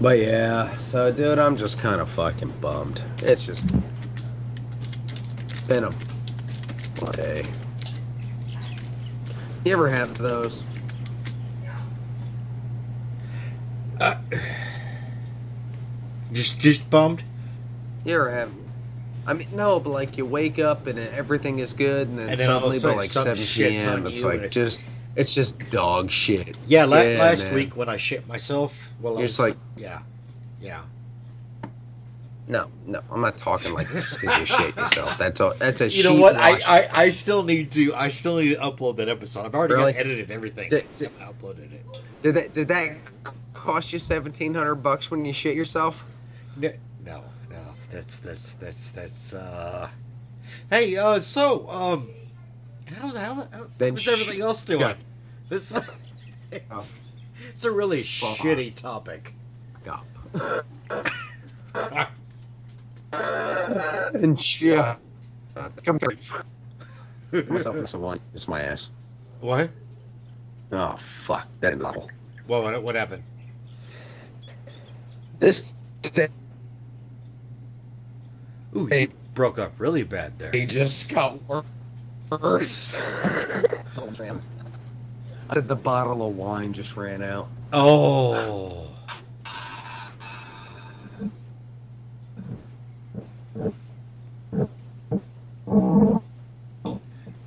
But 0.00 0.18
yeah, 0.18 0.76
so 0.78 1.12
dude, 1.12 1.38
I'm 1.38 1.56
just 1.56 1.78
kind 1.78 2.00
of 2.00 2.10
fucking 2.10 2.52
bummed. 2.60 3.02
It's 3.18 3.46
just 3.46 3.64
been 5.66 5.84
a 5.84 7.12
day. 7.12 7.46
You 9.64 9.72
ever 9.72 9.88
have 9.88 10.18
those? 10.18 10.64
Uh, 14.00 14.16
just 16.32 16.58
just 16.58 16.90
bummed. 16.90 17.22
You 18.04 18.16
ever 18.16 18.30
have? 18.30 18.50
I 19.26 19.32
mean, 19.32 19.48
no, 19.52 19.80
but 19.80 19.90
like 19.90 20.18
you 20.18 20.26
wake 20.26 20.58
up 20.58 20.86
and 20.86 20.98
everything 20.98 21.60
is 21.60 21.72
good, 21.72 22.08
and 22.08 22.18
then, 22.18 22.28
And 22.28 22.38
then 22.38 22.50
all 22.50 22.64
of 22.68 22.74
a 22.74 22.78
suddenly 22.78 22.96
by 22.96 23.02
like 23.02 23.12
7 23.12 23.36
shits 23.38 23.54
p.m. 23.54 24.06
it's 24.06 24.22
like 24.22 24.50
just 24.50 24.84
it's 25.16 25.34
just 25.34 25.58
dog 25.70 26.10
shit. 26.10 26.56
Yeah, 26.66 26.84
la- 26.84 27.00
Yeah, 27.02 27.18
last 27.18 27.44
man. 27.44 27.54
week 27.54 27.76
when 27.76 27.88
I 27.88 27.96
shit 27.96 28.26
myself, 28.26 28.78
well, 29.00 29.14
I 29.14 29.16
You're 29.16 29.22
was 29.22 29.30
just 29.30 29.40
like- 29.40 29.56
yeah, 29.76 30.00
yeah. 30.60 30.82
No, 32.46 32.68
no, 32.86 33.00
I'm 33.10 33.22
not 33.22 33.38
talking 33.38 33.72
like 33.72 33.90
just 33.90 34.20
because 34.20 34.38
you 34.40 34.44
shit 34.44 34.76
yourself. 34.76 35.16
That's 35.18 35.40
a 35.40 35.56
that's 35.58 35.80
a 35.80 35.88
shit. 35.88 36.04
You 36.04 36.10
know 36.10 36.20
what? 36.20 36.36
I. 36.36 36.58
I 36.66 36.88
I 37.04 37.08
still 37.10 37.42
need 37.42 37.72
to 37.72 37.94
I 37.94 38.08
still 38.08 38.36
need 38.36 38.50
to 38.56 38.60
upload 38.60 38.96
that 38.96 39.08
episode. 39.08 39.46
I've 39.46 39.54
already 39.54 39.74
Really? 39.74 39.92
got 39.94 40.00
edited 40.00 40.30
everything. 40.30 40.68
Did- 40.68 40.84
I 41.20 41.24
uploaded 41.24 41.72
it. 41.72 41.86
Did 42.20 42.34
that 42.34 42.52
did 42.52 42.68
that 42.68 42.96
cost 43.54 43.94
you 43.94 43.98
seventeen 43.98 44.52
hundred 44.52 44.74
bucks 44.76 45.10
when 45.10 45.24
you 45.24 45.32
shit 45.32 45.56
yourself? 45.56 46.04
No, 46.58 46.70
no, 47.02 47.24
no. 47.50 47.56
That's 47.90 48.18
that's 48.18 48.52
that's 48.54 48.90
that's. 48.90 49.32
uh 49.32 49.88
Hey, 50.68 50.96
uh, 50.98 51.20
so 51.20 51.66
um, 51.70 52.10
how's 52.86 53.16
how, 53.16 53.34
how 53.34 53.66
Then 53.78 53.94
how's 53.94 54.08
everything 54.08 54.40
else 54.40 54.62
doing? 54.62 54.80
yeah. 54.80 54.94
This 55.48 55.78
Oh, 56.70 56.84
it's 57.48 57.64
a 57.64 57.70
really 57.70 58.02
Fuck. 58.02 58.36
shitty 58.38 58.74
topic. 58.74 59.34
fuck 59.84 60.04
up. 60.34 60.64
and 64.14 64.60
yeah, 64.60 64.96
come 65.84 65.98
here. 66.00 67.44
Myself 67.48 67.76
with 67.76 67.88
some 67.88 68.00
wine. 68.02 68.20
It's 68.32 68.48
my 68.48 68.62
ass. 68.62 68.90
What? 69.40 69.70
Oh 70.72 70.96
fuck 70.96 71.46
that 71.60 71.78
bottle. 71.78 72.10
What 72.46 72.62
what, 72.62 72.82
what 72.82 72.94
happened? 72.94 73.22
This 75.38 75.72
Ooh, 78.76 78.86
Hey. 78.86 79.02
you 79.02 79.12
broke 79.34 79.58
up 79.58 79.72
really 79.78 80.02
bad 80.02 80.38
there. 80.38 80.50
He 80.52 80.66
just 80.66 81.08
got 81.12 81.42
worse. 81.48 81.64
oh 82.32 84.12
man. 84.18 84.40
I 85.50 85.54
said 85.54 85.68
the 85.68 85.76
bottle 85.76 86.26
of 86.26 86.36
wine 86.36 86.72
just 86.72 86.96
ran 86.96 87.22
out. 87.22 87.48
Oh. 87.72 88.88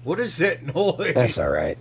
What 0.03 0.19
is 0.21 0.37
that 0.37 0.73
noise? 0.73 1.13
That's 1.13 1.37
all 1.37 1.49
right. 1.49 1.77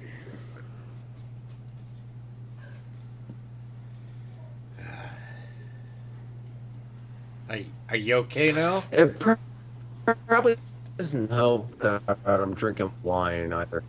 Are, 7.48 7.58
are 7.90 7.96
you 7.96 8.16
okay 8.16 8.50
now? 8.50 8.82
It 8.90 9.20
pr- 9.20 9.34
probably 10.26 10.56
doesn't 10.96 11.30
help 11.30 11.78
that 11.80 12.02
I'm 12.24 12.54
drinking 12.54 12.92
wine 13.02 13.52
either. 13.52 13.84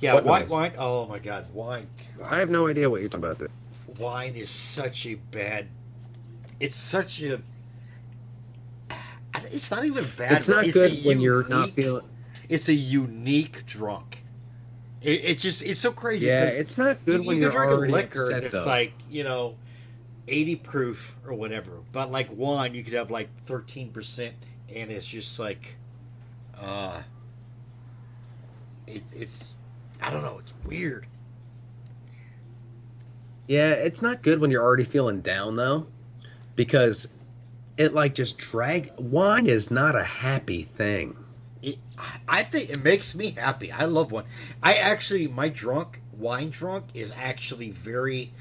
Yeah, 0.00 0.14
What 0.14 0.24
white 0.24 0.40
noise? 0.42 0.50
wine. 0.50 0.72
Oh 0.78 1.06
my 1.06 1.18
God, 1.18 1.46
wine. 1.52 1.86
I 2.24 2.38
have 2.38 2.50
no 2.50 2.66
idea 2.68 2.90
what 2.90 3.00
you're 3.00 3.08
talking 3.08 3.24
about. 3.24 3.38
Dude. 3.38 3.50
Wine 3.98 4.34
is 4.34 4.50
such 4.50 5.06
a 5.06 5.14
bad. 5.14 5.68
It's 6.60 6.76
such 6.76 7.22
a. 7.22 7.40
It's 9.50 9.70
not 9.70 9.84
even 9.84 10.04
bad. 10.16 10.32
It's 10.32 10.48
not 10.48 10.64
a 10.66 10.70
good 10.72 11.04
when 11.04 11.20
you're 11.20 11.46
not 11.48 11.70
feeling. 11.70 12.04
It's 12.48 12.68
a 12.68 12.74
unique 12.74 13.66
drunk. 13.66 14.22
It, 15.02 15.24
it's 15.24 15.42
just 15.42 15.62
it's 15.62 15.80
so 15.80 15.92
crazy. 15.92 16.26
Yeah, 16.26 16.44
it's 16.44 16.78
not 16.78 17.04
good 17.04 17.22
you, 17.22 17.28
when 17.28 17.36
you 17.36 17.42
you're 17.42 17.50
can 17.50 17.60
drink 17.60 17.72
already 17.72 17.92
a 17.92 17.96
liquor 17.96 18.22
upset, 18.24 18.42
that's 18.42 18.64
though. 18.64 18.66
like 18.70 18.92
you 19.10 19.24
know, 19.24 19.56
eighty 20.28 20.56
proof 20.56 21.16
or 21.26 21.34
whatever. 21.34 21.72
But 21.92 22.12
like 22.12 22.28
wine, 22.32 22.74
you 22.74 22.84
could 22.84 22.92
have 22.94 23.10
like 23.10 23.28
thirteen 23.46 23.90
percent, 23.90 24.34
and 24.74 24.90
it's 24.90 25.06
just 25.06 25.38
like, 25.38 25.76
uh, 26.60 27.02
it's 28.86 29.12
it's 29.12 29.54
I 30.00 30.10
don't 30.10 30.22
know. 30.22 30.38
It's 30.38 30.54
weird. 30.66 31.06
Yeah, 33.46 33.72
it's 33.72 34.00
not 34.02 34.22
good 34.22 34.40
when 34.40 34.50
you're 34.50 34.62
already 34.62 34.84
feeling 34.84 35.20
down 35.20 35.56
though, 35.56 35.86
because 36.56 37.08
it 37.76 37.92
like 37.92 38.14
just 38.14 38.38
drag. 38.38 38.92
Wine 38.98 39.46
is 39.46 39.70
not 39.70 39.96
a 39.96 40.04
happy 40.04 40.62
thing. 40.62 41.16
It, 41.62 41.78
I 42.28 42.42
think 42.42 42.70
it 42.70 42.82
makes 42.82 43.14
me 43.14 43.30
happy. 43.30 43.70
I 43.70 43.84
love 43.84 44.12
wine. 44.12 44.24
I 44.62 44.74
actually, 44.74 45.28
my 45.28 45.48
drunk 45.48 46.00
wine 46.16 46.50
drunk 46.50 46.86
is 46.94 47.12
actually 47.16 47.70
very. 47.70 48.32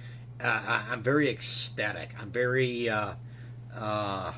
Uh, 0.41 0.47
I- 0.47 0.85
I'm 0.91 1.03
very 1.03 1.29
ecstatic. 1.29 2.11
I'm 2.19 2.31
very. 2.31 2.89
Uh, 2.89 3.13
uh, 3.75 4.33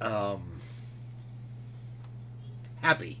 um, 0.00 0.57
happy. 2.80 3.20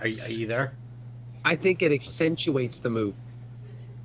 Are 0.00 0.08
you, 0.08 0.22
are 0.22 0.30
you 0.30 0.46
there? 0.46 0.72
I 1.44 1.56
think 1.56 1.82
it 1.82 1.92
accentuates 1.92 2.78
the 2.78 2.90
mood. 2.90 3.14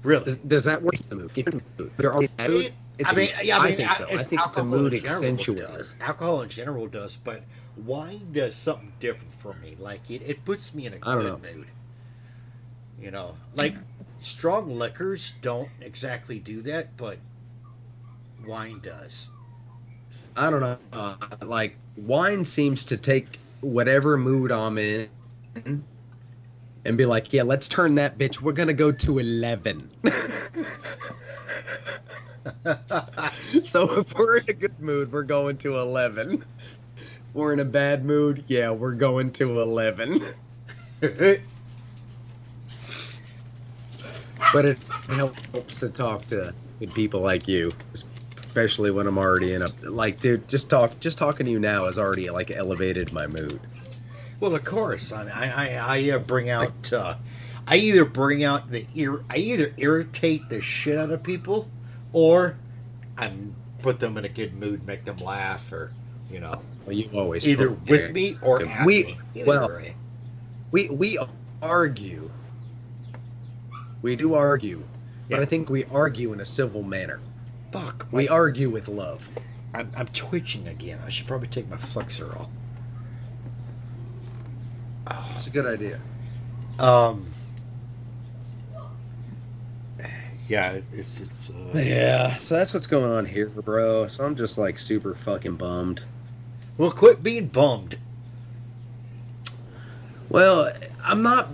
Really? 0.04 0.26
Does, 0.26 0.38
does 0.38 0.64
that 0.66 0.82
work? 0.82 0.96
The 0.96 1.16
mood. 1.16 1.34
Give 1.34 1.48
it 1.48 1.54
a 1.54 1.82
mood. 1.82 1.92
You're 2.00 2.14
already 2.14 2.32
in 2.38 2.46
a 2.46 2.50
mood. 2.50 2.74
It's 2.98 3.10
I 3.10 3.14
a 3.14 3.16
mean, 3.16 3.30
mood. 3.36 3.46
yeah, 3.46 3.58
I, 3.60 3.66
mean, 3.66 3.78
think 3.78 3.92
so. 3.94 4.06
I 4.10 4.24
think 4.24 4.42
it's 4.46 4.58
a 4.58 4.64
mood 4.64 4.94
accentuator. 4.94 5.96
Alcohol 6.02 6.42
in 6.42 6.50
general 6.50 6.88
does, 6.88 7.18
but 7.18 7.44
wine 7.76 8.32
does 8.32 8.56
something 8.56 8.94
different 9.00 9.34
for 9.34 9.54
me. 9.56 9.76
Like 9.80 10.10
it, 10.10 10.22
it 10.26 10.46
puts 10.46 10.74
me 10.74 10.86
in 10.86 10.94
a 10.94 10.98
I 10.98 11.16
good 11.16 11.42
mood. 11.42 11.68
You 13.02 13.12
know, 13.12 13.36
like 13.56 13.76
strong 14.22 14.78
liquors 14.78 15.34
don't 15.42 15.70
exactly 15.82 16.40
do 16.40 16.62
that, 16.62 16.96
but 16.96 17.20
wine 18.46 18.80
does. 18.82 19.30
I 20.36 20.50
don't 20.50 20.60
know. 20.62 20.78
Uh, 20.92 21.16
like 21.44 21.78
wine 21.96 22.44
seems 22.46 22.86
to 22.86 22.98
take 22.98 23.40
whatever 23.62 24.18
mood 24.18 24.52
I'm 24.52 24.78
in 24.78 25.10
and 26.84 26.98
be 26.98 27.06
like, 27.06 27.32
"Yeah, 27.32 27.44
let's 27.44 27.70
turn 27.70 27.96
that 27.96 28.18
bitch. 28.18 28.42
We're 28.42 28.52
gonna 28.52 28.74
go 28.74 28.92
to 28.92 29.20
11. 29.20 29.90
so 33.64 34.00
if 34.00 34.14
we're 34.18 34.38
in 34.38 34.46
a 34.50 34.54
good 34.54 34.80
mood, 34.80 35.12
we're 35.12 35.24
going 35.24 35.58
to 35.58 35.78
eleven. 35.78 36.44
If 36.98 37.20
we're 37.34 37.54
in 37.54 37.60
a 37.60 37.66
bad 37.66 38.06
mood, 38.06 38.44
yeah, 38.48 38.72
we're 38.72 38.94
going 38.94 39.32
to 39.34 39.62
eleven. 39.62 40.24
But 44.54 44.66
it 44.66 44.78
helps 45.08 45.80
to 45.80 45.90
talk 45.90 46.28
to 46.28 46.54
good 46.80 46.94
people 46.94 47.22
like 47.22 47.48
you, 47.48 47.72
especially 48.56 48.90
when 48.90 49.06
I'm 49.06 49.18
already 49.18 49.54
in 49.54 49.62
a 49.62 49.68
like, 49.84 50.22
dude. 50.22 50.48
Just 50.48 50.70
talk, 50.70 50.98
just 51.02 51.18
talking 51.18 51.46
to 51.46 51.52
you 51.52 51.60
now 51.60 51.86
has 51.88 52.00
already 52.00 52.30
like 52.30 52.52
elevated 52.52 53.12
my 53.12 53.28
mood. 53.28 53.60
well, 54.40 54.56
of 54.56 54.64
course, 54.64 55.12
I 55.12 55.28
I 55.28 55.48
I, 55.50 55.98
I 55.98 56.10
uh, 56.12 56.20
bring 56.20 56.50
out. 56.50 56.94
Uh, 56.94 57.16
I 57.68 57.76
either 57.78 58.06
bring 58.06 58.46
out 58.46 58.72
the 58.72 58.86
ir- 58.96 59.26
I 59.30 59.38
either 59.38 59.74
irritate 59.78 60.48
the 60.50 60.62
shit 60.62 60.98
out 60.98 61.10
of 61.12 61.22
people, 61.22 61.68
or 62.14 62.56
I 63.18 63.30
put 63.82 64.00
them 64.00 64.18
in 64.18 64.24
a 64.24 64.30
good 64.30 64.54
mood, 64.54 64.88
make 64.88 65.04
them 65.04 65.18
laugh, 65.18 65.70
or 65.74 65.92
you 66.32 66.40
know, 66.40 66.62
Well, 66.86 66.96
you 66.96 67.10
always 67.14 67.46
either 67.46 67.72
with 67.72 68.12
me 68.14 68.38
or 68.42 68.60
We- 68.86 69.18
me. 69.36 69.44
Well, 69.46 69.68
way. 69.68 69.96
we 70.72 70.88
we 70.88 71.20
argue. 71.62 72.30
We 74.02 74.16
do 74.16 74.36
argue, 74.36 74.84
but 75.30 75.40
I 75.42 75.46
think 75.46 75.70
we 75.70 75.84
argue 75.86 76.32
in 76.32 76.40
a 76.40 76.46
civil 76.46 76.84
manner. 76.84 77.20
Fuck, 77.76 78.08
We 78.12 78.28
argue 78.28 78.70
with 78.70 78.88
love. 78.88 79.30
I'm, 79.74 79.92
I'm 79.98 80.08
twitching 80.08 80.68
again. 80.68 81.00
I 81.06 81.10
should 81.10 81.28
probably 81.28 81.50
take 81.50 81.70
my 81.70 81.78
flexor 81.78 82.32
off. 82.38 82.50
It's 85.36 85.48
a 85.48 85.50
good 85.50 85.66
idea. 85.66 86.00
Um. 86.80 87.28
Yeah, 90.48 90.80
it's 90.94 91.20
it's. 91.20 91.50
Uh, 91.50 91.78
Yeah, 91.78 92.36
so 92.36 92.56
that's 92.56 92.74
what's 92.74 92.88
going 92.88 93.12
on 93.12 93.26
here, 93.26 93.50
bro. 93.50 94.08
So 94.08 94.24
I'm 94.24 94.36
just 94.36 94.58
like 94.58 94.80
super 94.80 95.14
fucking 95.14 95.56
bummed. 95.56 96.04
Well, 96.78 96.92
quit 96.92 97.22
being 97.22 97.48
bummed. 97.48 97.98
Well, 100.30 100.72
I'm 101.04 101.22
not. 101.22 101.50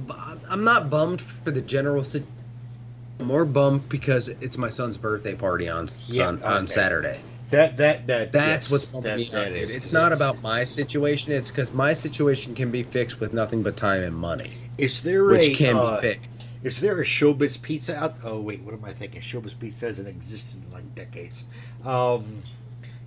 I'm 0.50 0.64
not 0.64 0.90
bummed 0.90 1.22
for 1.22 1.52
the 1.52 1.62
general. 1.62 2.04
Sit- 3.22 3.24
I'm 3.24 3.28
more 3.28 3.46
bummed 3.46 3.88
because 3.90 4.28
it's 4.30 4.58
my 4.58 4.70
son's 4.70 4.98
birthday 4.98 5.36
party 5.36 5.70
on 5.70 5.88
Yeah, 6.08 6.26
son, 6.26 6.44
on 6.44 6.54
okay. 6.64 6.66
Saturday. 6.68 7.20
That 7.52 7.78
that 7.78 8.08
that. 8.08 8.32
That's 8.32 8.68
yes, 8.68 8.72
what's 8.72 8.86
bumming 8.86 9.04
that- 9.04 9.18
me 9.18 9.30
that 9.32 9.48
out. 9.48 9.52
is, 9.52 9.72
It's 9.72 9.88
'cause 9.88 9.94
not 9.94 10.14
about 10.14 10.42
my 10.42 10.64
situation. 10.64 11.34
It's 11.34 11.50
because 11.52 11.74
my 11.74 11.94
situation 11.94 12.56
can 12.56 12.72
be 12.72 12.84
fixed 12.84 13.20
with 13.20 13.34
nothing 13.34 13.62
but 13.62 13.76
time 13.76 14.04
and 14.04 14.16
money, 14.16 14.52
Is 14.78 15.02
there 15.02 15.26
which 15.26 15.50
a 15.50 15.54
can 15.56 15.76
uh, 15.76 15.96
be 15.96 16.02
fixed. 16.02 16.28
Is 16.64 16.80
there 16.80 17.02
a 17.02 17.04
Showbiz 17.04 17.62
Pizza 17.62 17.98
out? 17.98 18.16
Oh 18.24 18.40
wait, 18.40 18.62
what 18.62 18.74
am 18.74 18.86
I 18.86 18.94
thinking? 18.94 19.20
Showbiz 19.22 19.58
Pizza 19.60 19.88
hasn't 19.88 20.08
existed 20.08 20.62
in 20.66 20.72
like 20.72 20.96
decades. 20.96 21.44
Um, 21.86 22.24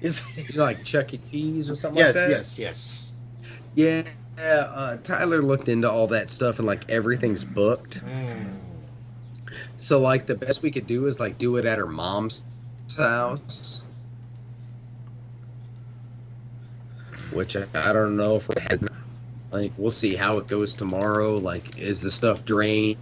is 0.01 0.21
You 0.37 0.59
know, 0.59 0.65
like 0.65 0.85
Chuck 0.85 1.15
E. 1.15 1.21
Cheese 1.31 1.71
or 1.71 1.77
something 1.77 1.99
yes, 1.99 2.15
like 2.15 2.15
that. 2.27 2.31
yes, 2.31 2.59
yes. 2.59 3.13
Yeah, 3.77 4.03
uh, 4.39 4.97
Tyler 4.99 5.41
looked 5.43 5.69
into 5.71 5.91
all 5.91 6.09
that 6.09 6.31
stuff 6.31 6.59
and 6.59 6.67
like 6.67 6.91
everything's 6.91 7.45
booked. 7.45 8.03
So 9.85 10.01
like 10.01 10.25
the 10.25 10.35
best 10.35 10.63
we 10.63 10.71
could 10.71 10.87
do 10.87 11.07
is 11.09 11.21
like 11.21 11.37
do 11.37 11.57
it 11.57 11.67
at 11.67 11.77
her 11.77 11.87
mom's 11.87 12.43
house. 12.97 13.83
Which 17.35 17.55
I, 17.55 17.67
I 17.75 17.93
don't 17.93 18.17
know 18.17 18.37
if 18.37 18.49
we're 18.49 18.63
heading. 18.63 18.89
Like 19.51 19.73
we'll 19.77 19.91
see 19.91 20.15
how 20.15 20.39
it 20.39 20.47
goes 20.47 20.75
tomorrow. 20.75 21.37
Like 21.37 21.77
is 21.77 22.01
the 22.01 22.11
stuff 22.11 22.47
drained? 22.47 22.97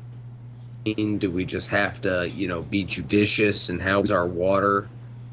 Do 0.85 1.31
we 1.31 1.45
just 1.45 1.71
have 1.71 2.01
to, 2.01 2.29
you 2.29 2.49
know, 2.49 2.63
be 2.63 2.83
judicious 2.83 3.69
and 3.69 3.81
how's 3.81 4.11
our 4.11 4.27
water? 4.27 4.89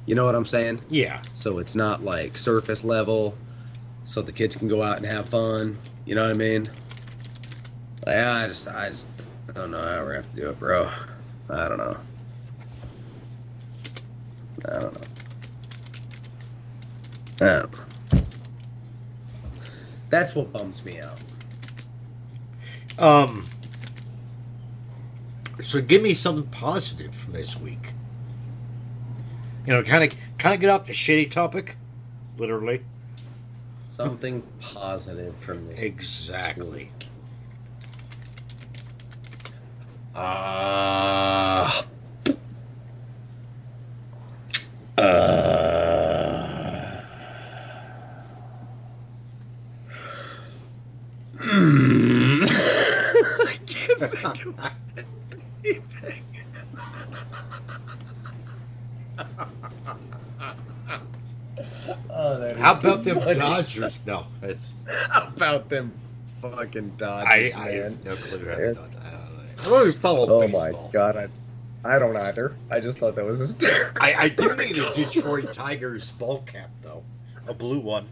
You 0.06 0.14
know 0.14 0.26
what 0.26 0.36
I'm 0.36 0.46
saying? 0.46 0.82
Yeah, 0.88 1.20
so 1.34 1.58
it's 1.58 1.76
not 1.76 2.04
like 2.04 2.38
surface 2.38 2.84
level 2.84 3.36
so 4.06 4.22
the 4.22 4.32
kids 4.32 4.56
can 4.56 4.68
go 4.68 4.82
out 4.82 4.98
and 4.98 5.06
have 5.06 5.28
fun 5.28 5.78
you 6.06 6.16
know 6.16 6.24
what 6.24 6.32
i 6.32 6.34
mean 6.34 6.68
like, 8.08 8.16
i 8.16 8.48
just 8.48 8.68
i 8.68 8.90
just 8.90 9.06
don't 9.54 9.70
know 9.70 9.80
how 9.80 10.08
we 10.08 10.16
have 10.16 10.28
to 10.28 10.36
do 10.36 10.50
it 10.50 10.58
bro 10.58 10.90
i 11.50 11.68
don't 11.68 11.78
know 11.78 11.98
i 14.68 14.74
don't 14.80 14.94
know 14.94 15.02
i 17.42 17.46
don't 17.60 17.72
know 17.72 17.80
that's 20.10 20.36
what 20.36 20.52
bums 20.52 20.84
me 20.86 21.00
out 21.00 21.18
Um. 22.98 23.48
So 25.64 25.82
give 25.82 26.02
me 26.02 26.14
something 26.14 26.50
positive 26.52 27.14
from 27.16 27.32
this 27.34 27.58
week. 27.60 27.94
You 29.66 29.74
know, 29.74 29.84
kind 29.84 30.04
of, 30.04 30.18
kind 30.38 30.54
of 30.56 30.60
get 30.62 30.70
off 30.70 30.86
the 30.86 30.94
shitty 30.94 31.30
topic, 31.32 31.78
literally. 32.38 32.82
something 33.86 34.42
positive 34.60 35.38
from 35.38 35.68
this 35.68 35.82
Exactly. 35.82 36.92
uh, 40.16 41.72
uh, 44.98 45.04
Hmm. 51.38 52.46
I 54.14 54.32
can't 54.34 54.38
think 54.96 55.08
of 55.32 55.40
anything. 55.66 56.24
oh, 62.10 62.40
that 62.40 62.56
is 62.56 62.62
How 62.62 62.74
about 62.76 63.04
them 63.04 63.20
funny. 63.20 63.40
Dodgers? 63.40 64.00
No, 64.06 64.26
it's 64.42 64.74
about 65.16 65.70
them 65.70 65.92
fucking 66.42 66.94
Dodgers, 66.98 67.28
I, 67.30 67.52
I 67.56 67.72
have 67.72 68.04
no 68.06 68.16
clue. 68.16 68.46
How 68.46 68.52
Yeah. 68.52 68.56
to 68.56 68.74
Dodge- 68.74 68.78
I 69.04 69.10
don't 69.12 69.22
know. 69.38 69.44
I 69.62 69.64
don't 69.70 69.88
even 69.90 70.00
follow 70.00 70.30
Oh 70.30 70.40
baseball. 70.42 70.84
my 70.86 70.92
god, 70.92 71.18
I, 71.18 71.28
I 71.84 72.00
don't 72.00 72.16
either. 72.16 72.56
I 72.72 72.80
just 72.80 72.98
thought 72.98 73.16
that 73.16 73.26
was 73.26 73.40
hysterical. 73.40 74.02
I, 74.02 74.14
I 74.14 74.30
do 74.30 74.56
need 74.56 74.78
a 74.80 74.94
Detroit 74.94 75.54
Tigers 75.54 76.12
ball 76.14 76.44
cap 76.46 76.70
though, 76.82 77.04
a 77.48 77.54
blue 77.54 77.80
one. 77.80 78.06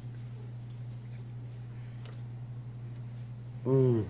Ooh. 3.65 4.05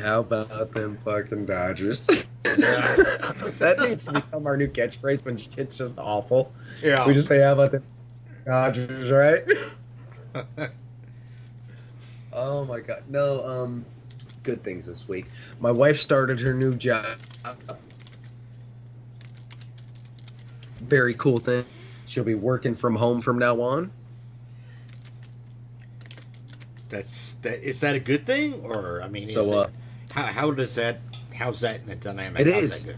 How 0.00 0.20
about 0.20 0.72
them 0.72 0.96
fucking 0.98 1.46
Dodgers? 1.46 2.06
that 2.42 3.76
needs 3.80 4.04
to 4.06 4.12
become 4.12 4.46
our 4.46 4.56
new 4.56 4.68
catchphrase 4.68 5.24
when 5.24 5.36
shit's 5.36 5.78
just 5.78 5.98
awful. 5.98 6.52
Yeah. 6.82 7.06
We 7.06 7.14
just 7.14 7.28
say, 7.28 7.40
how 7.40 7.52
about 7.52 7.72
them 7.72 7.84
Dodgers, 8.44 9.10
right? 9.10 9.44
oh 12.32 12.64
my 12.64 12.80
god. 12.80 13.02
No, 13.08 13.44
um, 13.44 13.84
good 14.42 14.62
things 14.62 14.86
this 14.86 15.08
week. 15.08 15.26
My 15.60 15.70
wife 15.70 16.00
started 16.00 16.40
her 16.40 16.54
new 16.54 16.74
job. 16.74 17.06
Very 20.80 21.14
cool 21.14 21.38
thing. 21.38 21.64
She'll 22.06 22.24
be 22.24 22.34
working 22.34 22.74
from 22.74 22.94
home 22.94 23.20
from 23.20 23.38
now 23.38 23.60
on. 23.60 23.90
that's 26.88 27.34
that. 27.42 27.62
Is 27.62 27.80
that 27.80 27.94
a 27.94 28.00
good 28.00 28.26
thing, 28.26 28.54
or 28.64 29.02
I 29.02 29.08
mean, 29.08 29.24
is 29.24 29.34
So, 29.34 29.42
it, 29.42 29.54
uh, 29.54 29.66
how 30.16 30.26
how 30.26 30.50
does 30.50 30.74
that? 30.76 30.98
How's 31.34 31.60
that 31.60 31.80
in 31.82 31.86
the 31.86 31.96
dynamic? 31.96 32.46
It 32.46 32.52
How's 32.52 32.62
is. 32.62 32.86
that 32.86 32.96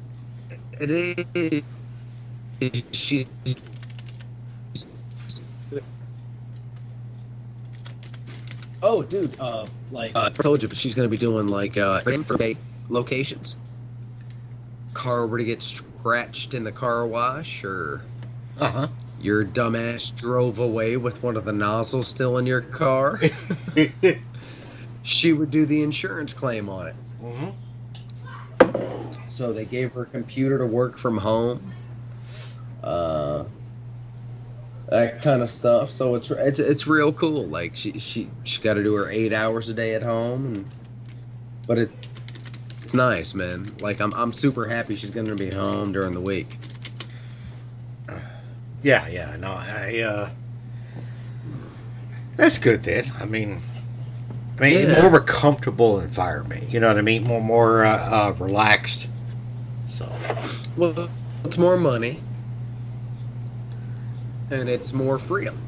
It 0.80 1.62
is. 2.62 2.84
She. 2.92 3.26
Oh, 8.80 9.02
dude. 9.02 9.38
Uh, 9.40 9.66
like. 9.90 10.14
Uh, 10.14 10.26
I 10.26 10.30
told 10.30 10.62
you, 10.62 10.68
but 10.68 10.76
she's 10.76 10.94
going 10.94 11.06
to 11.06 11.10
be 11.10 11.18
doing 11.18 11.48
like 11.48 11.76
uh, 11.76 12.00
for 12.00 12.14
locations. 12.88 13.56
Car 14.94 15.26
were 15.26 15.38
to 15.38 15.44
get 15.44 15.60
scratched 15.62 16.54
in 16.54 16.62
the 16.64 16.72
car 16.72 17.06
wash, 17.06 17.64
or? 17.64 18.02
Uh 18.60 18.70
huh. 18.70 18.88
your 19.20 19.44
dumbass 19.44 20.14
drove 20.16 20.58
away 20.58 20.96
with 20.96 21.22
one 21.22 21.36
of 21.36 21.44
the 21.44 21.52
nozzles 21.52 22.08
still 22.08 22.38
in 22.38 22.46
your 22.46 22.60
car, 22.60 23.20
she 25.04 25.32
would 25.32 25.50
do 25.52 25.64
the 25.64 25.82
insurance 25.82 26.32
claim 26.32 26.68
on 26.68 26.88
it. 26.88 26.96
Hmm 27.20 27.50
So 29.28 29.52
they 29.52 29.64
gave 29.64 29.92
her 29.92 30.02
a 30.02 30.06
computer 30.06 30.58
to 30.58 30.66
work 30.66 30.98
from 30.98 31.18
home. 31.18 31.72
Uh, 32.82 33.44
that 34.88 35.22
kind 35.22 35.42
of 35.42 35.50
stuff. 35.50 35.90
So 35.90 36.14
it's 36.14 36.30
it's 36.30 36.58
it's 36.58 36.86
real 36.86 37.12
cool. 37.12 37.46
Like 37.46 37.76
she 37.76 37.98
she 37.98 38.30
she 38.44 38.62
got 38.62 38.74
to 38.74 38.82
do 38.82 38.94
her 38.94 39.10
eight 39.10 39.32
hours 39.32 39.68
a 39.68 39.74
day 39.74 39.94
at 39.94 40.02
home, 40.02 40.46
and, 40.46 40.66
but 41.66 41.78
it 41.78 41.90
it's 42.82 42.94
nice, 42.94 43.34
man. 43.34 43.74
Like 43.80 44.00
I'm 44.00 44.14
I'm 44.14 44.32
super 44.32 44.66
happy 44.66 44.96
she's 44.96 45.10
gonna 45.10 45.34
be 45.34 45.50
home 45.50 45.92
during 45.92 46.14
the 46.14 46.20
week. 46.20 46.58
Yeah, 48.82 49.06
yeah. 49.08 49.36
No, 49.36 49.52
I. 49.52 49.98
uh 50.00 50.30
That's 52.36 52.58
good. 52.58 52.84
Then 52.84 53.12
I 53.20 53.26
mean, 53.26 53.60
I 54.58 54.62
mean, 54.62 54.88
Yeah. 54.88 54.94
more 54.94 55.06
of 55.06 55.14
a 55.14 55.20
comfortable 55.20 56.00
environment. 56.00 56.70
You 56.72 56.80
know 56.80 56.88
what 56.88 56.98
I 56.98 57.02
mean? 57.02 57.24
More 57.24 57.40
more 57.42 57.84
uh, 57.84 57.96
uh, 58.30 58.34
relaxed. 58.38 59.08
So 59.86 60.20
Well, 60.76 61.10
it's 61.44 61.58
more 61.58 61.76
money, 61.76 62.22
and 64.50 64.68
it's 64.68 64.92
more 64.92 65.18
freedom 65.18 65.58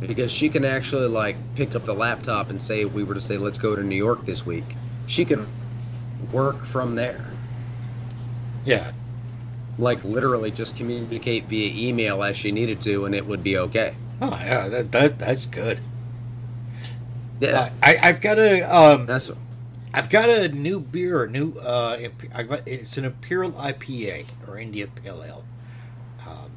because 0.00 0.32
she 0.32 0.48
can 0.50 0.64
actually 0.64 1.08
like 1.08 1.36
pick 1.54 1.74
up 1.74 1.84
the 1.84 1.94
laptop 1.94 2.50
and 2.50 2.62
say, 2.62 2.82
if 2.82 2.92
we 2.92 3.04
were 3.04 3.14
to 3.14 3.20
say, 3.20 3.38
let's 3.38 3.58
go 3.58 3.76
to 3.76 3.82
New 3.82 3.96
York 3.96 4.24
this 4.26 4.44
week, 4.46 4.78
she 5.06 5.24
can 5.24 5.46
work 6.32 6.64
from 6.64 6.94
there. 6.96 7.38
yeah, 8.64 8.92
Like 9.78 10.04
literally 10.04 10.50
just 10.50 10.76
communicate 10.76 11.46
via 11.48 11.88
email 11.88 12.22
as 12.22 12.36
she 12.36 12.52
needed 12.52 12.80
to, 12.82 13.04
and 13.06 13.14
it 13.14 13.26
would 13.26 13.42
be 13.42 13.58
okay. 13.58 13.94
oh 14.20 14.30
yeah, 14.30 14.68
that, 14.68 14.92
that 14.92 15.18
that's 15.18 15.46
good. 15.46 15.80
Yeah, 17.42 17.60
Uh, 17.60 17.70
I 17.82 17.98
I've 18.02 18.20
got 18.20 18.38
a 18.38 18.62
um 18.62 19.06
that's 19.06 19.30
I've 19.94 20.08
got 20.08 20.30
a 20.30 20.48
new 20.48 20.80
beer, 20.80 21.24
a 21.24 21.30
new 21.30 21.52
uh, 21.58 21.98
imp- 22.00 22.34
I 22.34 22.42
got, 22.44 22.66
it's 22.66 22.96
an 22.96 23.04
Imperial 23.04 23.52
IPA 23.52 24.26
or 24.48 24.58
India 24.58 24.86
Pale 24.86 25.22
Ale. 25.24 25.44
Um, 26.26 26.50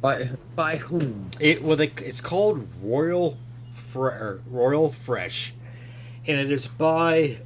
by 0.00 0.30
by 0.54 0.76
whom? 0.76 1.30
it 1.40 1.64
well, 1.64 1.76
they, 1.76 1.88
it's 1.98 2.20
called 2.20 2.68
Royal 2.82 3.38
Fre- 3.74 4.36
Royal 4.48 4.92
Fresh, 4.92 5.54
and 6.26 6.38
it 6.38 6.52
is 6.52 6.66
by 6.68 7.38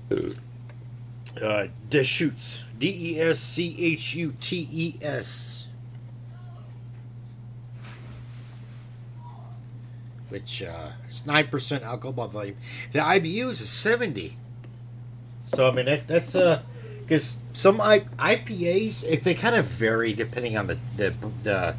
uh, 1.42 1.68
Deschutes, 1.88 2.64
D 2.78 3.14
E 3.14 3.20
S 3.20 3.38
C 3.38 3.76
H 3.78 4.14
U 4.14 4.34
T 4.40 4.68
E 4.70 4.94
S, 5.00 5.59
which 10.30 10.62
uh, 10.62 10.90
is 11.08 11.26
nine 11.26 11.48
percent 11.48 11.84
alcohol 11.84 12.12
by 12.12 12.26
volume. 12.26 12.56
The 12.92 13.00
IBUs 13.00 13.50
is 13.50 13.68
seventy. 13.68 14.36
So 15.46 15.68
I 15.68 15.72
mean 15.72 15.86
that's 15.86 16.04
that's 16.04 16.34
uh 16.34 16.62
because 17.00 17.36
some 17.52 17.80
I, 17.80 18.00
IPAs 18.18 19.04
if 19.04 19.24
they 19.24 19.34
kind 19.34 19.56
of 19.56 19.66
vary 19.66 20.12
depending 20.12 20.56
on 20.56 20.68
the 20.68 20.78
the 20.96 21.14
the, 21.42 21.76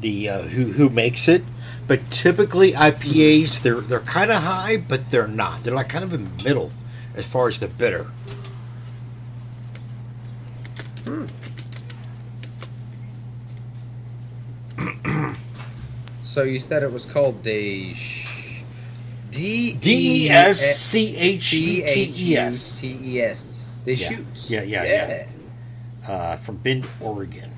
the 0.00 0.28
uh, 0.28 0.42
who 0.42 0.72
who 0.72 0.88
makes 0.90 1.28
it, 1.28 1.44
but 1.86 2.10
typically 2.10 2.72
IPAs 2.72 3.62
they're 3.62 3.80
they're 3.80 4.00
kind 4.00 4.30
of 4.30 4.42
high 4.42 4.76
but 4.76 5.10
they're 5.10 5.28
not. 5.28 5.62
They're 5.62 5.74
like 5.74 5.88
kind 5.88 6.04
of 6.04 6.12
in 6.12 6.24
the 6.24 6.44
middle 6.44 6.72
as 7.14 7.24
far 7.24 7.48
as 7.48 7.60
the 7.60 7.68
bitter. 7.68 8.10
So 16.38 16.44
you 16.44 16.60
said 16.60 16.84
it 16.84 16.92
was 16.92 17.04
called 17.04 17.42
the 17.42 17.96
D 19.32 19.72
D 19.72 20.26
E 20.26 20.30
S 20.30 20.78
C 20.78 21.16
H 21.16 21.52
U 21.52 21.82
T 21.84 22.14
E 22.16 22.36
S. 22.36 22.78
T 22.78 22.96
E 23.02 23.20
S. 23.22 23.66
They 23.84 23.94
Yeah. 23.94 24.08
shoots. 24.08 24.48
Yeah, 24.48 24.62
yeah, 24.62 24.84
yeah. 24.84 26.08
Uh, 26.08 26.36
from 26.36 26.58
Bend, 26.58 26.86
Oregon. 27.00 27.50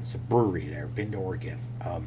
It's 0.00 0.14
a 0.14 0.18
brewery 0.18 0.68
there, 0.68 0.86
Bend, 0.86 1.14
Oregon. 1.14 1.58
Um, 1.84 2.06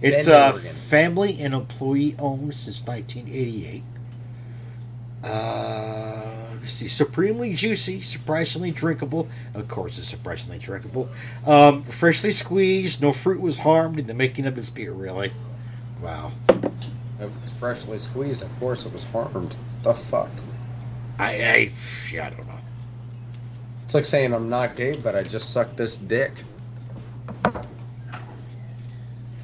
it's 0.00 0.26
Bend, 0.26 0.28
uh, 0.28 0.52
Oregon. 0.52 0.76
family 0.76 1.40
and 1.40 1.54
employee 1.54 2.14
owned 2.20 2.54
since 2.54 2.86
1988. 2.86 3.82
Uh, 5.24 6.51
see, 6.64 6.88
supremely 6.88 7.54
juicy, 7.54 8.00
surprisingly 8.00 8.70
drinkable. 8.70 9.28
Of 9.54 9.68
course, 9.68 9.98
it's 9.98 10.08
surprisingly 10.08 10.58
drinkable. 10.58 11.08
Um, 11.46 11.82
freshly 11.84 12.32
squeezed, 12.32 13.00
no 13.00 13.12
fruit 13.12 13.40
was 13.40 13.58
harmed 13.58 13.98
in 13.98 14.06
the 14.06 14.14
making 14.14 14.46
of 14.46 14.56
this 14.56 14.70
beer. 14.70 14.92
Really, 14.92 15.32
wow. 16.00 16.32
It 17.20 17.30
was 17.40 17.52
freshly 17.52 17.98
squeezed. 17.98 18.42
Of 18.42 18.58
course, 18.58 18.84
it 18.84 18.92
was 18.92 19.04
harmed. 19.04 19.54
The 19.82 19.94
fuck. 19.94 20.30
I, 21.18 21.30
I, 21.44 21.72
yeah, 22.10 22.26
I 22.26 22.30
don't 22.30 22.46
know. 22.48 22.58
It's 23.84 23.94
like 23.94 24.06
saying 24.06 24.32
I'm 24.34 24.48
not 24.48 24.74
gay, 24.76 24.96
but 24.96 25.14
I 25.14 25.22
just 25.22 25.50
sucked 25.52 25.76
this 25.76 25.96
dick. 25.96 26.32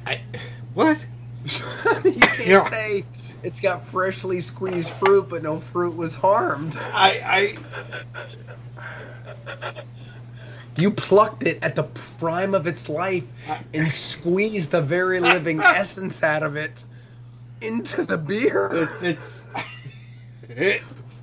I, 0.05 0.21
what? 0.73 0.97
you 2.03 2.13
can't 2.13 2.45
Yeah. 2.45 2.69
say 2.69 3.05
it's 3.43 3.59
got 3.61 3.83
freshly 3.83 4.41
squeezed 4.41 4.89
fruit, 4.91 5.29
but 5.29 5.43
no 5.43 5.59
fruit 5.59 5.95
was 5.95 6.15
harmed. 6.15 6.75
I, 6.77 7.57
You 10.77 10.91
plucked 10.91 11.43
it 11.43 11.59
at 11.63 11.75
the 11.75 11.83
prime 12.19 12.55
of 12.55 12.67
its 12.67 12.89
life 12.89 13.31
and 13.73 13.91
squeezed 13.91 14.71
the 14.71 14.81
very 14.81 15.19
living 15.19 15.59
essence 15.73 16.23
out 16.23 16.43
of 16.43 16.55
it 16.55 16.83
into 17.61 18.05
the 18.05 18.17
I, 18.17 18.17
beer 18.17 18.89
it's. 19.01 19.45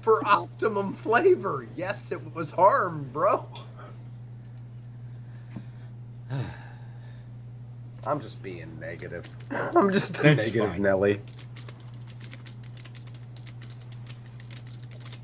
for 0.03 0.27
optimum 0.27 0.93
flavor. 0.93 1.67
Yes, 1.77 2.13
it 2.13 2.35
was 2.35 2.53
harmed, 2.53 3.13
bro. 3.13 3.47
I'm 8.05 8.21
just 8.21 8.43
being 8.43 8.79
negative. 8.81 9.27
I'm 9.51 9.91
just 9.93 10.21
a 10.21 10.23
That's 10.23 10.37
negative 10.37 10.57
fine. 10.57 10.83
Nelly. 10.83 11.21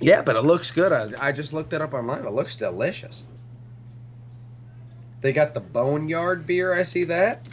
Yeah, 0.03 0.23
but 0.23 0.37
it 0.37 0.43
looks 0.43 0.71
good. 0.71 0.93
I, 0.93 1.29
I 1.29 1.33
just 1.33 1.53
looked 1.53 1.73
it 1.73 1.81
up 1.81 1.95
online. 1.95 2.27
It 2.27 2.33
looks 2.33 2.57
delicious. 2.57 3.25
They 5.21 5.33
got 5.33 5.55
the 5.55 5.61
Boneyard 5.61 6.47
beer. 6.47 6.75
I 6.75 6.83
see 6.83 7.05
that. 7.05 7.47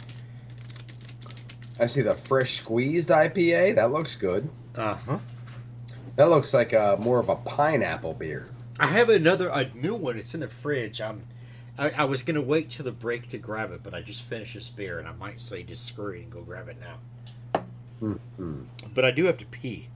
I 1.78 1.86
see 1.86 2.02
the 2.02 2.16
fresh 2.16 2.58
squeezed 2.58 3.08
IPA. 3.08 3.76
That 3.76 3.92
looks 3.92 4.16
good. 4.16 4.50
Uh 4.74 4.96
huh. 4.96 5.18
That 6.16 6.28
looks 6.28 6.52
like 6.52 6.72
a, 6.72 6.96
more 7.00 7.20
of 7.20 7.28
a 7.28 7.36
pineapple 7.36 8.14
beer. 8.14 8.48
I 8.78 8.88
have 8.88 9.08
another, 9.08 9.48
a 9.48 9.70
new 9.72 9.94
one. 9.94 10.18
It's 10.18 10.34
in 10.34 10.40
the 10.40 10.48
fridge. 10.48 11.00
I'm, 11.00 11.22
I, 11.78 11.90
I 11.90 12.04
was 12.04 12.22
gonna 12.22 12.42
wait 12.42 12.70
till 12.70 12.84
the 12.84 12.92
break 12.92 13.30
to 13.30 13.38
grab 13.38 13.70
it, 13.70 13.82
but 13.84 13.94
I 13.94 14.02
just 14.02 14.22
finished 14.22 14.54
this 14.54 14.68
beer, 14.68 14.98
and 14.98 15.06
I 15.06 15.12
might 15.12 15.40
say 15.40 15.62
just 15.62 15.86
scurry 15.86 16.22
and 16.22 16.32
go 16.32 16.42
grab 16.42 16.68
it 16.68 16.76
now. 16.80 17.62
Mm-hmm. 18.02 18.62
But 18.92 19.04
I 19.04 19.12
do 19.12 19.24
have 19.26 19.38
to 19.38 19.46
pee. 19.46 19.88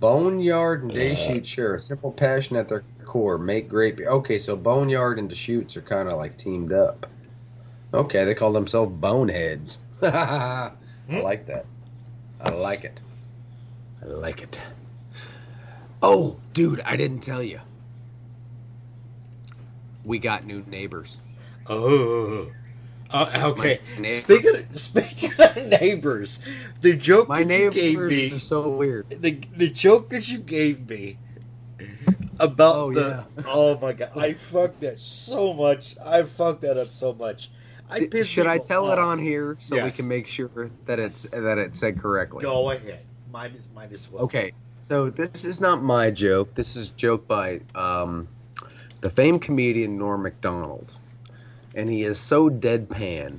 Boneyard 0.00 0.82
and 0.84 0.92
Deschutes 0.92 1.48
share 1.48 1.74
a 1.74 1.78
simple 1.78 2.12
passion 2.12 2.56
at 2.56 2.68
their 2.68 2.84
core. 3.04 3.38
Make 3.38 3.68
great 3.68 3.96
beer. 3.96 4.08
Okay, 4.08 4.38
so 4.38 4.56
Boneyard 4.56 5.18
and 5.18 5.28
Deschutes 5.28 5.76
are 5.76 5.82
kind 5.82 6.08
of 6.08 6.18
like 6.18 6.36
teamed 6.36 6.72
up. 6.72 7.06
Okay, 7.92 8.24
they 8.24 8.34
call 8.34 8.52
themselves 8.52 8.92
Boneheads. 8.92 9.78
I 10.02 10.72
hmm? 11.08 11.18
like 11.18 11.46
that. 11.46 11.66
I 12.40 12.50
like 12.50 12.84
it. 12.84 13.00
I 14.02 14.06
like 14.06 14.42
it. 14.42 14.60
Oh, 16.00 16.38
dude, 16.52 16.80
I 16.80 16.96
didn't 16.96 17.20
tell 17.20 17.42
you. 17.42 17.60
We 20.04 20.20
got 20.20 20.46
new 20.46 20.64
neighbors. 20.68 21.20
Oh. 21.66 22.50
Uh, 23.10 23.52
okay. 23.56 23.80
Speaking 24.22 24.56
of, 24.56 24.66
speaking 24.80 25.32
of 25.38 25.56
neighbors, 25.66 26.40
the 26.82 26.94
joke 26.94 27.28
My 27.28 27.42
that 27.42 27.58
you 27.58 27.70
gave 27.70 27.92
neighbors 27.94 28.10
me, 28.12 28.32
are 28.32 28.38
so 28.38 28.68
weird. 28.68 29.08
the 29.10 29.38
the 29.56 29.68
joke 29.68 30.10
that 30.10 30.28
you 30.30 30.38
gave 30.38 30.88
me 30.88 31.18
about 32.38 32.76
Oh, 32.76 32.92
the 32.92 33.24
oh 33.46 33.78
my 33.78 33.92
god, 33.94 34.10
I 34.16 34.34
fucked 34.34 34.80
that 34.82 34.98
so 34.98 35.52
much. 35.54 35.96
I 36.04 36.22
fucked 36.24 36.62
that 36.62 36.76
up 36.76 36.86
so 36.88 37.14
much. 37.14 37.50
I 37.90 38.06
Should 38.22 38.46
I 38.46 38.58
tell 38.58 38.92
it 38.92 38.98
on 38.98 39.18
here 39.18 39.56
so 39.58 39.82
we 39.82 39.90
can 39.90 40.06
make 40.06 40.26
sure 40.26 40.70
that 40.84 40.98
it's 40.98 41.22
that 41.30 41.56
it's 41.56 41.78
said 41.78 41.98
correctly? 41.98 42.42
Go 42.42 42.70
ahead. 42.70 43.00
might 43.32 43.54
as 43.54 43.62
might 43.74 43.92
as 43.92 44.10
well. 44.10 44.24
Okay, 44.24 44.52
so 44.82 45.08
this 45.08 45.46
is 45.46 45.60
not 45.62 45.82
my 45.82 46.10
joke. 46.10 46.54
This 46.54 46.76
is 46.76 46.90
a 46.90 46.92
joke 46.92 47.26
by 47.26 47.60
um, 47.74 48.28
the 49.00 49.08
famed 49.08 49.40
comedian 49.40 49.96
Norm 49.96 50.22
Macdonald, 50.22 50.97
and 51.78 51.88
he 51.88 52.02
is 52.02 52.18
so 52.18 52.50
deadpan 52.50 53.38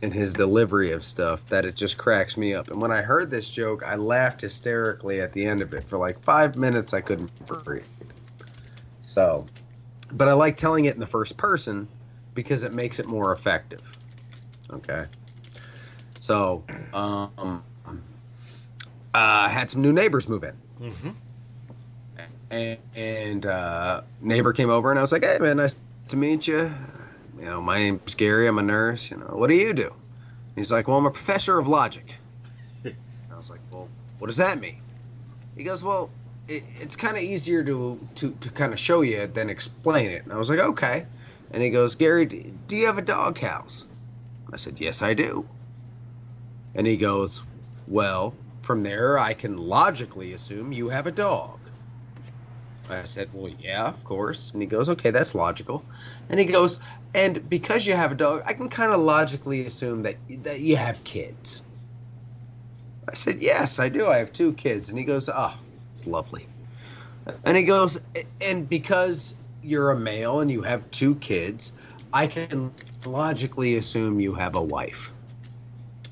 in 0.00 0.10
his 0.10 0.32
delivery 0.32 0.92
of 0.92 1.04
stuff 1.04 1.46
that 1.50 1.66
it 1.66 1.76
just 1.76 1.98
cracks 1.98 2.38
me 2.38 2.54
up. 2.54 2.68
And 2.68 2.80
when 2.80 2.90
I 2.90 3.02
heard 3.02 3.30
this 3.30 3.50
joke, 3.50 3.82
I 3.84 3.96
laughed 3.96 4.40
hysterically 4.40 5.20
at 5.20 5.34
the 5.34 5.44
end 5.44 5.60
of 5.60 5.74
it 5.74 5.86
for 5.86 5.98
like 5.98 6.18
five 6.18 6.56
minutes. 6.56 6.94
I 6.94 7.02
couldn't 7.02 7.30
breathe. 7.46 7.84
So, 9.02 9.46
but 10.10 10.26
I 10.26 10.32
like 10.32 10.56
telling 10.56 10.86
it 10.86 10.94
in 10.94 11.00
the 11.00 11.06
first 11.06 11.36
person 11.36 11.86
because 12.34 12.62
it 12.62 12.72
makes 12.72 12.98
it 12.98 13.06
more 13.06 13.30
effective. 13.30 13.94
Okay. 14.70 15.04
So, 16.18 16.64
um, 16.94 17.62
uh, 19.12 19.48
had 19.50 19.70
some 19.70 19.82
new 19.82 19.92
neighbors 19.92 20.30
move 20.30 20.44
in. 20.44 20.56
Mm-hmm. 20.80 21.10
And, 22.50 22.78
and 22.94 23.46
uh, 23.46 24.00
neighbor 24.22 24.54
came 24.54 24.70
over, 24.70 24.90
and 24.90 24.98
I 24.98 25.02
was 25.02 25.12
like, 25.12 25.24
"Hey, 25.24 25.38
man, 25.38 25.58
nice 25.58 25.80
to 26.08 26.16
meet 26.16 26.48
you. 26.48 26.72
You 27.40 27.46
know, 27.46 27.62
my 27.62 27.78
name's 27.78 28.14
Gary. 28.16 28.46
I'm 28.46 28.58
a 28.58 28.62
nurse. 28.62 29.10
You 29.10 29.16
know, 29.16 29.32
what 29.32 29.48
do 29.48 29.56
you 29.56 29.72
do?" 29.72 29.94
He's 30.56 30.70
like, 30.70 30.88
"Well, 30.88 30.98
I'm 30.98 31.06
a 31.06 31.10
professor 31.10 31.58
of 31.58 31.66
logic." 31.66 32.14
I 32.84 33.36
was 33.36 33.48
like, 33.48 33.62
"Well, 33.70 33.88
what 34.18 34.26
does 34.26 34.36
that 34.36 34.60
mean?" 34.60 34.76
He 35.56 35.64
goes, 35.64 35.82
"Well, 35.82 36.10
it, 36.48 36.64
it's 36.80 36.96
kind 36.96 37.16
of 37.16 37.22
easier 37.22 37.64
to 37.64 37.98
to 38.16 38.32
to 38.32 38.50
kind 38.50 38.74
of 38.74 38.78
show 38.78 39.00
you 39.00 39.26
than 39.26 39.48
explain 39.48 40.10
it." 40.10 40.24
And 40.24 40.34
I 40.34 40.36
was 40.36 40.50
like, 40.50 40.58
"Okay." 40.58 41.06
And 41.52 41.62
he 41.62 41.70
goes, 41.70 41.94
"Gary, 41.94 42.26
do, 42.26 42.42
do 42.68 42.76
you 42.76 42.86
have 42.86 42.98
a 42.98 43.02
doghouse?" 43.02 43.86
I 44.52 44.56
said, 44.56 44.78
"Yes, 44.78 45.00
I 45.00 45.14
do." 45.14 45.46
And 46.74 46.86
he 46.86 46.98
goes, 46.98 47.42
"Well, 47.88 48.34
from 48.60 48.82
there, 48.82 49.18
I 49.18 49.32
can 49.32 49.56
logically 49.56 50.34
assume 50.34 50.72
you 50.72 50.90
have 50.90 51.06
a 51.06 51.12
dog." 51.12 51.59
I 52.88 53.04
said, 53.04 53.28
Well, 53.32 53.52
yeah, 53.58 53.86
of 53.86 54.04
course. 54.04 54.52
And 54.52 54.62
he 54.62 54.66
goes, 54.66 54.88
Okay, 54.88 55.10
that's 55.10 55.34
logical. 55.34 55.84
And 56.28 56.40
he 56.40 56.46
goes, 56.46 56.78
And 57.14 57.48
because 57.48 57.86
you 57.86 57.94
have 57.94 58.12
a 58.12 58.14
dog, 58.16 58.42
I 58.46 58.52
can 58.52 58.68
kind 58.68 58.92
of 58.92 59.00
logically 59.00 59.66
assume 59.66 60.02
that, 60.02 60.16
that 60.42 60.60
you 60.60 60.76
have 60.76 61.02
kids. 61.04 61.62
I 63.08 63.14
said, 63.14 63.40
Yes, 63.40 63.78
I 63.78 63.88
do. 63.88 64.06
I 64.06 64.18
have 64.18 64.32
two 64.32 64.52
kids. 64.54 64.88
And 64.88 64.98
he 64.98 65.04
goes, 65.04 65.28
Oh, 65.28 65.54
it's 65.92 66.06
lovely. 66.06 66.46
And 67.44 67.56
he 67.56 67.62
goes, 67.62 68.00
And 68.40 68.68
because 68.68 69.34
you're 69.62 69.90
a 69.90 69.98
male 69.98 70.40
and 70.40 70.50
you 70.50 70.62
have 70.62 70.90
two 70.90 71.14
kids, 71.16 71.74
I 72.12 72.26
can 72.26 72.72
logically 73.04 73.76
assume 73.76 74.20
you 74.20 74.34
have 74.34 74.54
a 74.54 74.62
wife. 74.62 75.12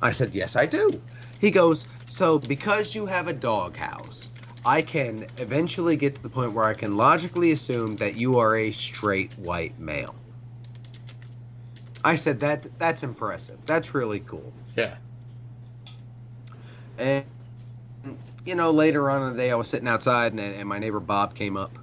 I 0.00 0.10
said, 0.12 0.34
Yes, 0.34 0.54
I 0.56 0.66
do. 0.66 1.00
He 1.40 1.50
goes, 1.50 1.86
So 2.06 2.38
because 2.38 2.94
you 2.94 3.06
have 3.06 3.28
a 3.28 3.32
doghouse, 3.32 4.27
I 4.68 4.82
can 4.82 5.26
eventually 5.38 5.96
get 5.96 6.14
to 6.16 6.22
the 6.22 6.28
point 6.28 6.52
where 6.52 6.66
I 6.66 6.74
can 6.74 6.98
logically 6.98 7.52
assume 7.52 7.96
that 7.96 8.16
you 8.16 8.38
are 8.38 8.54
a 8.54 8.70
straight 8.70 9.32
white 9.38 9.78
male. 9.78 10.14
I 12.04 12.16
said 12.16 12.40
that 12.40 12.66
that's 12.78 13.02
impressive. 13.02 13.58
That's 13.64 13.94
really 13.94 14.20
cool. 14.20 14.52
Yeah. 14.76 14.96
And 16.98 17.24
you 18.44 18.54
know, 18.56 18.70
later 18.70 19.08
on 19.08 19.30
in 19.30 19.36
the 19.38 19.42
day, 19.42 19.50
I 19.50 19.54
was 19.54 19.68
sitting 19.68 19.88
outside, 19.88 20.32
and, 20.32 20.40
and 20.40 20.68
my 20.68 20.78
neighbor 20.78 21.00
Bob 21.00 21.34
came 21.34 21.56
up, 21.56 21.78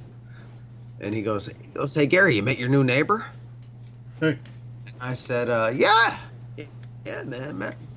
and 1.00 1.12
he 1.12 1.24
goes, 1.24 1.48
he 1.48 1.54
goes, 1.74 1.96
"Hey 1.96 2.06
Gary, 2.06 2.36
you 2.36 2.44
met 2.44 2.60
your 2.60 2.70
new 2.70 2.84
neighbor?" 2.84 3.26
Hey. 4.20 4.38
I 5.02 5.16
said, 5.16 5.50
uh, 5.50 5.72
"Yeah, 5.74 6.20
yeah, 7.04 7.24
man, 7.24 7.50
I 7.50 7.52
met." 7.52 7.74
him." 7.74 7.88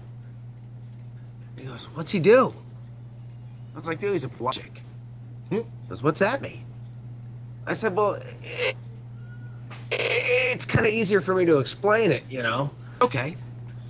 He 1.58 1.64
goes, 1.64 1.84
"What's 1.94 2.10
he 2.10 2.20
do?" 2.20 2.54
I 3.74 3.78
was 3.78 3.86
like, 3.86 4.00
"Dude, 4.00 4.12
he's 4.12 4.24
a 4.24 4.30
logic." 4.40 4.77
Hmm. 5.50 5.56
He 5.56 5.88
goes, 5.88 6.02
"What's 6.02 6.20
that 6.20 6.42
mean?" 6.42 6.64
I 7.66 7.72
said, 7.72 7.94
"Well, 7.94 8.18
it, 8.42 8.76
it's 9.90 10.66
kind 10.66 10.86
of 10.86 10.92
easier 10.92 11.20
for 11.20 11.34
me 11.34 11.44
to 11.46 11.58
explain 11.58 12.12
it, 12.12 12.24
you 12.28 12.42
know." 12.42 12.70
Okay. 13.00 13.36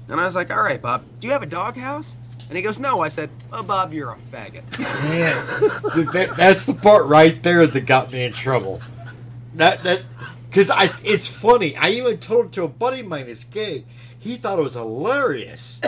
And 0.09 0.21
I 0.21 0.25
was 0.25 0.35
like, 0.35 0.51
"All 0.51 0.63
right, 0.63 0.81
Bob, 0.81 1.05
do 1.21 1.27
you 1.27 1.33
have 1.33 1.43
a 1.43 1.47
doghouse?" 1.47 2.17
And 2.49 2.57
he 2.57 2.63
goes, 2.63 2.79
"No." 2.79 3.01
I 3.01 3.09
said, 3.09 3.31
"Oh, 3.53 3.63
Bob, 3.63 3.93
you're 3.93 4.11
a 4.11 4.17
faggot." 4.17 4.63
Man, 4.79 6.13
that, 6.13 6.35
that's 6.37 6.65
the 6.65 6.75
part 6.75 7.07
right 7.07 7.43
there 7.43 7.67
that 7.67 7.81
got 7.83 8.13
me 8.13 8.25
in 8.25 8.33
trouble. 8.33 8.81
That 9.55 9.83
that 9.83 10.03
because 10.49 10.71
I 10.71 10.91
it's 11.05 11.27
funny. 11.27 11.77
I 11.77 11.91
even 11.91 12.19
told 12.19 12.47
it 12.47 12.53
to 12.53 12.65
a 12.65 12.69
buddy 12.69 13.01
of 13.01 13.07
mine. 13.07 13.27
This 13.27 13.45
gay. 13.45 13.85
He 14.19 14.37
thought 14.37 14.59
it 14.59 14.63
was 14.63 14.75
hilarious, 14.75 15.81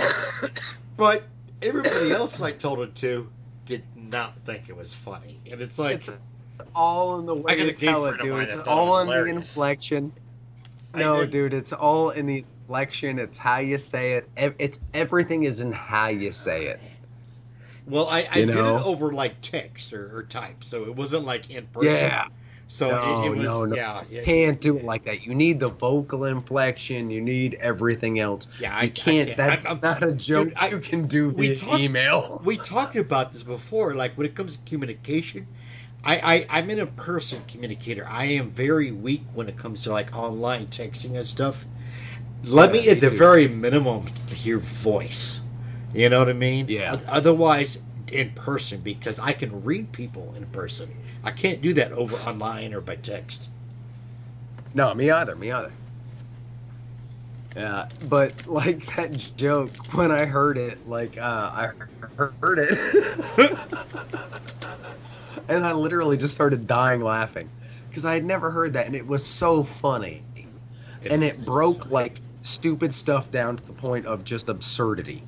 but 0.96 1.24
everybody 1.60 2.12
else 2.12 2.40
I 2.40 2.52
told 2.52 2.80
it 2.80 2.94
to 2.96 3.28
did 3.64 3.82
not 4.10 4.34
think 4.44 4.68
it 4.68 4.76
was 4.76 4.94
funny. 4.94 5.40
And 5.50 5.60
it's 5.60 5.78
like, 5.78 5.96
It's 5.96 6.10
all 6.74 7.18
in 7.18 7.26
the 7.26 7.34
way 7.34 7.58
you 7.58 7.72
tell 7.72 8.06
it, 8.06 8.20
dude. 8.20 8.44
It's 8.44 8.54
it 8.54 8.66
all 8.66 9.06
was 9.06 9.08
in 9.08 9.24
the 9.24 9.30
inflection. 9.36 10.12
No, 10.94 11.24
dude, 11.24 11.54
it's 11.54 11.72
all 11.72 12.10
in 12.10 12.26
the 12.26 12.44
inflection. 12.62 13.18
It's 13.18 13.38
how 13.38 13.58
you 13.58 13.78
say 13.78 14.14
it. 14.14 14.28
It's 14.58 14.80
everything 14.92 15.44
is 15.44 15.60
in 15.60 15.72
how 15.72 16.08
you 16.08 16.32
say 16.32 16.66
it. 16.66 16.80
well, 17.86 18.08
I, 18.08 18.28
I 18.30 18.34
did 18.34 18.48
know? 18.48 18.76
it 18.76 18.82
over 18.82 19.12
like 19.12 19.40
text 19.40 19.92
or, 19.92 20.16
or 20.16 20.22
type, 20.24 20.64
so 20.64 20.84
it 20.84 20.94
wasn't 20.94 21.24
like 21.24 21.50
in 21.50 21.66
person. 21.68 21.92
Yeah, 21.92 22.26
So 22.72 22.88
No, 22.92 23.24
it, 23.24 23.26
it 23.26 23.30
was 23.36 23.44
no, 23.44 23.64
no. 23.64 23.74
yeah, 23.74 24.04
yeah. 24.08 24.22
can't 24.22 24.60
do 24.60 24.76
it 24.78 24.84
like 24.84 25.04
that. 25.06 25.26
You 25.26 25.34
need 25.34 25.58
the 25.58 25.70
vocal 25.70 26.24
inflection. 26.26 27.10
You 27.10 27.20
need 27.20 27.54
everything 27.54 28.20
else. 28.20 28.46
Yeah, 28.60 28.72
I- 28.72 28.78
I 28.78 28.82
you 28.84 28.90
can't. 28.92 29.26
can't. 29.26 29.36
That's 29.36 29.66
I'm- 29.68 29.80
not 29.82 30.04
a 30.04 30.12
joke 30.12 30.50
Dude, 30.50 30.56
I- 30.56 30.68
you 30.68 30.78
can 30.78 31.08
do 31.08 31.32
via 31.32 31.56
talked- 31.56 31.80
email. 31.80 32.40
we 32.44 32.56
talked 32.58 32.94
about 32.94 33.32
this 33.32 33.42
before. 33.42 33.94
Like 33.94 34.16
when 34.16 34.24
it 34.24 34.36
comes 34.36 34.56
to 34.56 34.64
communication, 34.70 35.48
I, 36.04 36.16
I 36.34 36.46
I'm 36.58 36.70
an 36.70 36.78
in-person 36.78 37.42
communicator. 37.48 38.06
I 38.08 38.26
am 38.26 38.52
very 38.52 38.92
weak 38.92 39.22
when 39.34 39.48
it 39.48 39.56
comes 39.56 39.82
to 39.82 39.90
like 39.90 40.16
online 40.16 40.68
texting 40.68 41.16
and 41.16 41.26
stuff. 41.26 41.66
Let 42.44 42.72
Yes, 42.72 42.84
me 42.86 42.90
at 42.92 43.00
the 43.00 43.10
too. 43.10 43.16
very 43.18 43.48
minimum 43.48 44.04
hear 44.32 44.58
voice. 44.58 45.40
You 45.92 46.08
know 46.08 46.20
what 46.20 46.28
I 46.28 46.34
mean? 46.34 46.66
Yeah. 46.68 46.98
Otherwise, 47.08 47.80
in 48.12 48.30
person 48.32 48.80
because 48.80 49.18
I 49.18 49.32
can 49.32 49.64
read 49.64 49.92
people 49.92 50.34
in 50.36 50.46
person. 50.46 50.94
I 51.22 51.30
can't 51.30 51.60
do 51.60 51.74
that 51.74 51.92
over 51.92 52.16
online 52.28 52.74
or 52.74 52.80
by 52.80 52.96
text. 52.96 53.50
No, 54.74 54.94
me 54.94 55.10
either. 55.10 55.36
Me 55.36 55.50
either. 55.50 55.72
Yeah, 57.56 57.88
but 58.08 58.46
like 58.46 58.84
that 58.96 59.32
joke 59.36 59.70
when 59.92 60.10
I 60.10 60.24
heard 60.24 60.56
it, 60.56 60.88
like 60.88 61.18
uh, 61.18 61.50
I 61.52 61.70
heard 62.40 62.58
it, 62.58 62.78
and 65.48 65.66
I 65.66 65.72
literally 65.72 66.16
just 66.16 66.34
started 66.34 66.66
dying 66.66 67.00
laughing 67.00 67.50
because 67.88 68.04
I 68.04 68.14
had 68.14 68.24
never 68.24 68.50
heard 68.50 68.72
that, 68.74 68.86
and 68.86 68.94
it 68.94 69.06
was 69.06 69.26
so 69.26 69.64
funny, 69.64 70.22
and 71.10 71.24
it 71.24 71.44
broke 71.44 71.90
like 71.90 72.20
stupid 72.42 72.94
stuff 72.94 73.30
down 73.32 73.56
to 73.56 73.66
the 73.66 73.72
point 73.72 74.06
of 74.06 74.24
just 74.24 74.48
absurdity, 74.48 75.24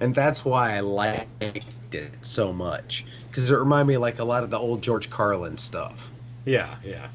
and 0.00 0.14
that's 0.14 0.44
why 0.44 0.76
I 0.76 0.80
liked 0.80 1.28
it 1.94 2.12
so 2.22 2.52
much 2.52 3.04
because 3.28 3.50
it 3.50 3.56
reminded 3.56 3.86
me 3.88 3.94
of, 3.94 4.00
like 4.02 4.18
a 4.18 4.24
lot 4.24 4.42
of 4.44 4.50
the 4.50 4.58
old 4.58 4.82
George 4.82 5.08
Carlin 5.10 5.56
stuff 5.58 6.10
Yeah, 6.44 6.76
yeah. 6.84 7.08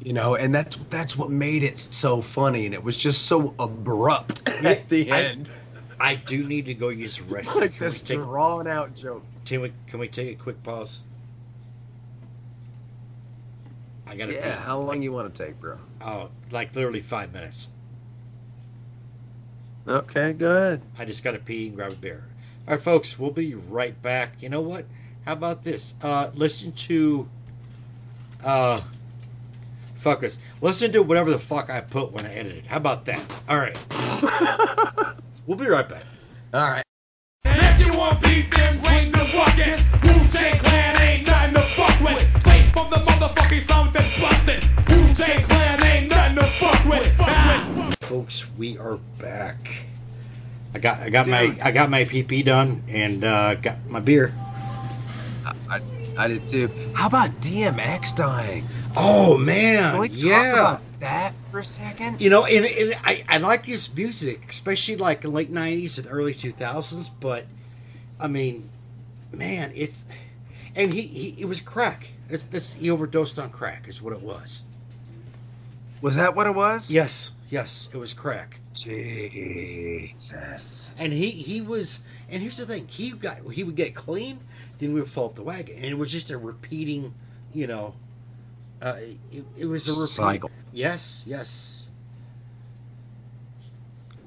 you 0.00 0.12
know 0.12 0.34
and 0.36 0.54
that's 0.54 0.76
that's 0.90 1.16
what 1.16 1.30
made 1.30 1.62
it 1.62 1.78
so 1.78 2.20
funny 2.20 2.66
and 2.66 2.74
it 2.74 2.82
was 2.82 2.96
just 2.96 3.26
so 3.26 3.54
abrupt 3.58 4.48
at 4.64 4.88
the 4.88 5.10
I- 5.12 5.22
end 5.22 5.50
I 5.98 6.14
do 6.14 6.44
need 6.46 6.66
to 6.66 6.74
go 6.74 6.90
use 6.90 7.16
the 7.16 7.22
restroom. 7.34 7.54
like 7.56 7.76
Can 7.76 7.84
this 7.86 8.00
take, 8.02 8.18
drawn 8.18 8.66
out 8.66 8.94
joke 8.94 9.24
can 9.44 9.60
we, 9.62 9.72
can 9.86 9.98
we 10.00 10.08
take 10.08 10.38
a 10.38 10.42
quick 10.42 10.60
pause? 10.64 10.98
I 14.06 14.14
gotta 14.16 14.34
yeah 14.34 14.56
pee. 14.56 14.62
how 14.62 14.78
long 14.80 15.02
you 15.02 15.12
want 15.12 15.34
to 15.34 15.44
take 15.46 15.60
bro 15.60 15.78
Oh, 16.00 16.28
like 16.50 16.74
literally 16.76 17.00
five 17.00 17.32
minutes. 17.32 17.68
Okay 19.86 20.32
good. 20.32 20.82
I 20.98 21.04
just 21.04 21.22
gotta 21.24 21.38
pee 21.38 21.66
and 21.68 21.76
grab 21.76 21.92
a 21.92 21.96
beer. 21.96 22.24
All 22.66 22.74
right, 22.74 22.82
folks, 22.82 23.18
we'll 23.18 23.30
be 23.30 23.54
right 23.54 24.00
back. 24.02 24.42
You 24.42 24.48
know 24.48 24.60
what? 24.60 24.86
How 25.24 25.32
about 25.32 25.64
this? 25.64 25.94
Uh, 26.02 26.30
listen 26.34 26.72
to, 26.72 27.28
uh, 28.44 28.80
fuck 29.94 30.22
us. 30.24 30.38
Listen 30.60 30.92
to 30.92 31.02
whatever 31.02 31.30
the 31.30 31.38
fuck 31.38 31.70
I 31.70 31.80
put 31.80 32.12
when 32.12 32.26
I 32.26 32.32
edited. 32.34 32.66
How 32.66 32.76
about 32.78 33.04
that? 33.06 33.24
All 33.48 33.56
right. 33.56 33.76
we'll 35.46 35.58
be 35.58 35.66
right 35.66 35.88
back. 35.88 36.04
all 36.54 36.60
right 36.70 36.82
And 37.44 37.80
if 37.80 37.86
you 37.86 37.92
want 37.96 38.20
beef, 38.22 38.50
then 38.50 38.80
bring 38.80 39.10
the 39.12 39.18
ruckus. 39.36 39.80
Wu-Tang 40.02 40.58
Clan 40.58 41.00
ain't 41.02 41.26
nothing 41.26 41.54
to 41.54 41.62
fuck 41.62 42.00
with. 42.00 42.40
Straight 42.40 42.72
from 42.72 42.90
the 42.90 42.96
motherfucking 42.96 43.62
something 43.62 44.04
busted. 44.20 44.62
Wu-Tang 44.88 45.42
Clan 45.44 45.75
folks 48.06 48.46
we 48.56 48.78
are 48.78 48.96
back 49.18 49.86
i 50.74 50.78
got 50.78 50.98
i 51.00 51.10
got 51.10 51.26
my 51.26 51.46
Dude. 51.46 51.60
i 51.60 51.70
got 51.70 51.90
my 51.90 52.04
pp 52.04 52.44
done 52.44 52.82
and 52.88 53.24
uh 53.24 53.54
got 53.54 53.88
my 53.88 54.00
beer 54.00 54.34
I, 55.68 55.80
I 56.16 56.28
did 56.28 56.48
too 56.48 56.70
how 56.94 57.06
about 57.06 57.30
dmx 57.40 58.16
dying 58.16 58.66
oh 58.96 59.36
man 59.36 60.08
yeah 60.12 60.52
about 60.52 60.82
that 61.00 61.34
for 61.50 61.60
a 61.60 61.64
second 61.64 62.20
you 62.20 62.30
know 62.30 62.44
and, 62.46 62.64
and 62.64 62.96
I, 63.04 63.24
I 63.28 63.38
like 63.38 63.66
his 63.66 63.92
music 63.94 64.46
especially 64.48 64.96
like 64.96 65.24
late 65.24 65.52
90s 65.52 65.98
and 65.98 66.06
early 66.10 66.34
2000s 66.34 67.10
but 67.20 67.46
i 68.18 68.26
mean 68.26 68.70
man, 69.32 69.72
it's 69.74 70.06
and 70.74 70.92
he, 70.92 71.02
he 71.02 71.34
it 71.38 71.46
was 71.46 71.60
crack. 71.60 72.10
It's 72.28 72.44
this 72.44 72.74
he 72.74 72.90
overdosed 72.90 73.38
on 73.38 73.50
crack 73.50 73.88
is 73.88 74.02
what 74.02 74.12
it 74.12 74.22
was. 74.22 74.64
Was 76.00 76.16
that 76.16 76.34
what 76.34 76.46
it 76.46 76.54
was? 76.54 76.90
Yes, 76.90 77.30
yes, 77.50 77.88
it 77.92 77.96
was 77.96 78.12
crack. 78.12 78.60
Jesus. 78.74 78.90
And 80.98 81.12
he 81.12 81.30
he 81.30 81.60
was 81.60 82.00
and 82.30 82.42
here's 82.42 82.56
the 82.56 82.66
thing, 82.66 82.88
he 82.88 83.10
got 83.10 83.38
he 83.52 83.64
would 83.64 83.76
get 83.76 83.94
clean, 83.94 84.40
then 84.78 84.92
we 84.92 85.00
would 85.00 85.10
fall 85.10 85.26
off 85.26 85.34
the 85.34 85.42
wagon. 85.42 85.76
And 85.76 85.86
it 85.86 85.98
was 85.98 86.10
just 86.10 86.30
a 86.30 86.38
repeating, 86.38 87.14
you 87.52 87.66
know, 87.66 87.94
uh, 88.82 88.96
it, 89.32 89.44
it 89.56 89.66
was 89.66 89.88
a 89.88 89.92
repeat. 89.92 90.08
Cycle. 90.08 90.50
Yes, 90.72 91.22
yes. 91.24 91.84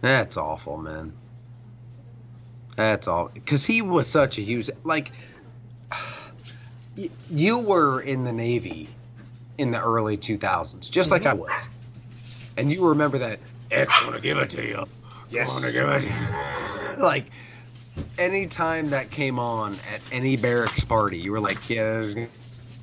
That's 0.01 0.37
awful, 0.37 0.77
man. 0.77 1.13
That's 2.75 3.07
all. 3.07 3.29
Because 3.33 3.65
he 3.65 3.81
was 3.81 4.07
such 4.07 4.37
a 4.37 4.41
huge. 4.41 4.69
Like, 4.83 5.11
you 7.29 7.59
were 7.59 8.01
in 8.01 8.23
the 8.23 8.31
Navy 8.31 8.89
in 9.57 9.71
the 9.71 9.81
early 9.81 10.17
2000s, 10.17 10.89
just 10.89 11.11
like 11.11 11.25
I 11.25 11.33
was. 11.33 11.51
And 12.59 12.69
you 12.69 12.89
remember 12.89 13.17
that, 13.19 13.39
X 13.71 14.03
want 14.03 14.17
to 14.17 14.21
give 14.21 14.37
it 14.37 14.49
to 14.49 14.61
you. 14.61 14.85
Yes. 15.29 15.47
want 15.47 15.63
to 15.63 15.71
give 15.71 15.87
it 15.87 16.01
to 16.01 16.97
you. 16.97 17.01
like, 17.03 17.27
anytime 18.17 18.89
that 18.89 19.09
came 19.11 19.39
on 19.39 19.75
at 19.93 20.01
any 20.11 20.35
barracks 20.35 20.83
party, 20.83 21.17
you 21.17 21.31
were 21.31 21.39
like, 21.39 21.69
yeah, 21.69 21.83
there's 21.83 22.15
going 22.15 22.29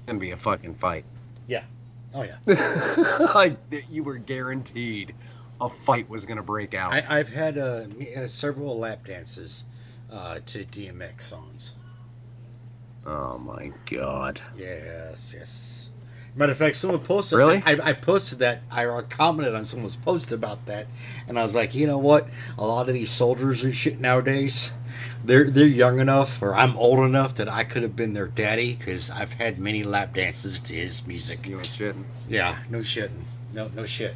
to 0.07 0.14
be 0.14 0.31
a 0.31 0.37
fucking 0.37 0.77
fight. 0.77 1.05
Yeah. 1.47 1.64
Oh 2.14 2.22
yeah. 2.22 2.37
like, 3.35 3.59
you 3.91 4.03
were 4.03 4.16
guaranteed 4.16 5.14
a 5.61 5.68
fight 5.68 6.09
was 6.09 6.24
going 6.24 6.39
to 6.39 6.43
break 6.43 6.72
out. 6.72 6.95
I, 6.95 7.05
I've 7.18 7.29
had 7.29 7.59
uh, 7.59 7.85
uh, 8.16 8.29
several 8.29 8.79
lap 8.79 9.07
dances 9.07 9.64
uh, 10.11 10.39
to 10.47 10.64
DMX 10.64 11.20
songs. 11.20 11.72
oh, 13.05 13.37
my 13.37 13.72
God. 13.85 14.41
Yes, 14.57 15.35
yes. 15.37 15.76
Matter 16.37 16.53
of 16.53 16.59
fact, 16.59 16.76
someone 16.76 17.01
posted. 17.01 17.39
Really? 17.39 17.62
I, 17.64 17.78
I 17.82 17.93
posted 17.95 18.41
that. 18.41 18.61
I 18.70 18.84
commented 19.09 19.55
on 19.55 19.64
someone's 19.64 19.97
post 19.97 20.32
about 20.32 20.66
that, 20.66 20.87
and 21.26 21.39
I 21.39 21.43
was 21.43 21.55
like, 21.55 21.74
you 21.74 21.87
know 21.87 21.97
what? 21.97 22.28
A 22.59 22.66
lot 22.66 22.89
of 22.89 22.95
these 22.95 23.11
soldiers 23.11 23.64
and 23.64 23.74
shit 23.74 23.99
nowadays, 24.01 24.70
they're 25.24 25.49
they're 25.49 25.66
young 25.66 25.99
enough, 25.99 26.43
or 26.43 26.55
I'm 26.55 26.76
old 26.76 26.99
enough 27.07 27.34
that 27.37 27.49
I 27.49 27.64
could 27.64 27.82
have 27.82 27.97
been 27.97 28.12
their 28.12 28.26
daddy 28.26 28.74
because 28.74 29.11
I've 29.11 29.32
had 29.32 29.59
many 29.59 29.82
lap 29.82 30.14
dances 30.14 30.61
to 30.61 30.74
his 30.74 31.07
music. 31.07 31.47
You 31.47 31.57
ain't 31.57 31.68
shitting. 31.68 32.05
Yeah, 32.28 32.59
no 32.68 32.80
shitting. 32.80 33.22
No, 33.55 33.68
no 33.74 33.87
shit. 33.87 34.14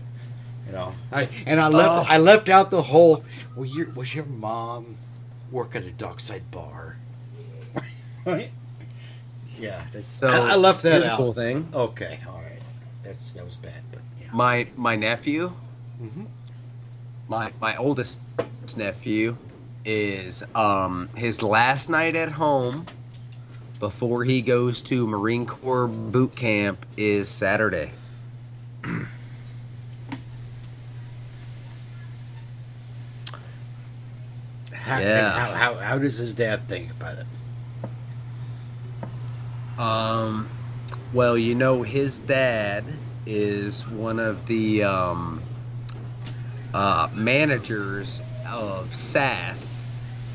You 0.66 0.72
know, 0.72 0.94
I 1.10 1.26
and 1.46 1.58
I 1.58 1.68
left. 1.68 1.90
Oh. 1.90 2.04
I 2.06 2.18
left 2.18 2.50
out 2.50 2.70
the 2.70 2.82
whole. 2.82 3.24
Well, 3.56 3.64
your 3.64 3.88
was 3.92 4.14
your 4.14 4.26
mom 4.26 4.96
work 5.50 5.74
at 5.74 5.84
a 5.84 5.90
dockside 5.90 6.50
bar? 6.50 6.98
right. 8.26 8.50
Yeah, 9.60 9.84
that's. 9.92 10.06
So, 10.08 10.28
I, 10.28 10.52
I 10.52 10.56
left 10.56 10.82
that 10.82 10.92
here's 10.92 11.06
a 11.06 11.10
out. 11.12 11.16
cool 11.18 11.32
thing. 11.32 11.68
Okay, 11.74 12.18
all 12.26 12.34
right. 12.40 12.60
That's 13.04 13.32
that 13.32 13.44
was 13.44 13.56
bad, 13.56 13.82
but 13.92 14.00
yeah. 14.20 14.28
My 14.32 14.66
my 14.76 14.96
nephew, 14.96 15.52
Mhm. 16.02 16.26
my 17.28 17.52
my 17.60 17.76
oldest 17.76 18.18
nephew, 18.76 19.36
is 19.84 20.42
um 20.54 21.08
his 21.14 21.42
last 21.42 21.90
night 21.90 22.16
at 22.16 22.30
home 22.30 22.86
before 23.78 24.24
he 24.24 24.42
goes 24.42 24.82
to 24.84 25.06
Marine 25.06 25.46
Corps 25.46 25.88
boot 25.88 26.34
camp 26.36 26.84
is 26.96 27.28
Saturday. 27.28 27.90
How, 34.72 34.98
Yeah. 34.98 35.30
How, 35.38 35.52
how 35.54 35.74
how 35.74 35.98
does 35.98 36.18
his 36.18 36.34
dad 36.34 36.68
think 36.68 36.90
about 36.92 37.18
it? 37.18 37.26
Um, 39.80 40.46
well, 41.14 41.38
you 41.38 41.54
know, 41.54 41.82
his 41.82 42.18
dad 42.20 42.84
is 43.24 43.86
one 43.88 44.18
of 44.20 44.46
the 44.46 44.84
um, 44.84 45.42
uh, 46.74 47.08
managers 47.14 48.20
of 48.46 48.94
SAS, 48.94 49.82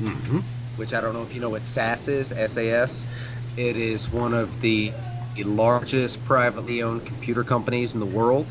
Mm-hmm. 0.00 0.40
which 0.76 0.92
I 0.92 1.00
don't 1.00 1.14
know 1.14 1.22
if 1.22 1.34
you 1.34 1.40
know 1.40 1.48
what 1.48 1.64
SAS 1.66 2.08
is. 2.08 2.28
SAS. 2.28 3.06
It 3.56 3.78
is 3.78 4.10
one 4.10 4.34
of 4.34 4.60
the 4.60 4.92
largest 5.38 6.22
privately 6.26 6.82
owned 6.82 7.06
computer 7.06 7.44
companies 7.44 7.94
in 7.94 8.00
the 8.00 8.06
world. 8.06 8.46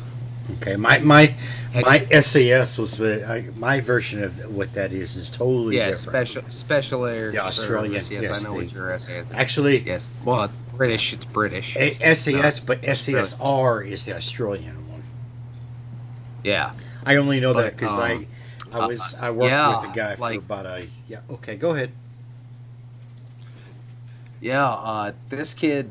Okay, 0.52 0.76
my 0.76 0.98
my 1.00 1.34
my 1.74 2.06
SAS 2.06 2.78
was 2.78 3.00
uh, 3.00 3.42
my 3.56 3.80
version 3.80 4.22
of 4.22 4.54
what 4.54 4.72
that 4.74 4.92
is 4.92 5.16
is 5.16 5.30
totally 5.30 5.76
yeah, 5.76 5.90
different. 5.90 6.28
special 6.28 6.42
special 6.50 7.04
air. 7.06 7.32
The 7.32 7.38
Australian, 7.44 8.02
Service. 8.02 8.10
Yes, 8.10 8.22
yes, 8.22 8.40
I 8.40 8.44
know 8.44 8.52
the- 8.52 8.64
what 8.64 8.72
your 8.72 8.98
SAS 8.98 9.26
is. 9.26 9.32
Actually, 9.32 9.80
yes. 9.80 10.08
Well, 10.24 10.44
it's 10.44 10.60
British. 10.60 11.12
It's 11.12 11.26
British. 11.26 11.76
A- 11.76 12.14
SAS, 12.14 12.60
but 12.60 12.82
SASR 12.82 13.86
is 13.86 14.04
the 14.04 14.14
Australian 14.16 14.88
one. 14.90 15.02
yeah. 16.44 16.72
I 17.04 17.16
only 17.16 17.38
know 17.38 17.52
that 17.52 17.76
because 17.76 17.92
um, 17.92 18.00
I 18.00 18.26
I 18.72 18.80
uh, 18.80 18.88
was 18.88 19.14
I 19.14 19.30
worked 19.30 19.50
yeah, 19.50 19.80
with 19.80 19.90
a 19.90 19.94
guy 19.94 20.14
for 20.16 20.20
like- 20.22 20.38
about 20.38 20.66
a 20.66 20.86
yeah. 21.08 21.20
Okay, 21.30 21.56
go 21.56 21.70
ahead. 21.74 21.92
Yeah, 24.40 24.68
uh, 24.68 25.12
this 25.30 25.54
kid, 25.54 25.90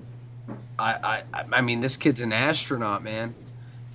I, 0.77 1.23
I, 1.33 1.43
I 1.51 1.61
mean, 1.61 1.81
this 1.81 1.97
kid's 1.97 2.21
an 2.21 2.31
astronaut, 2.31 3.03
man. 3.03 3.33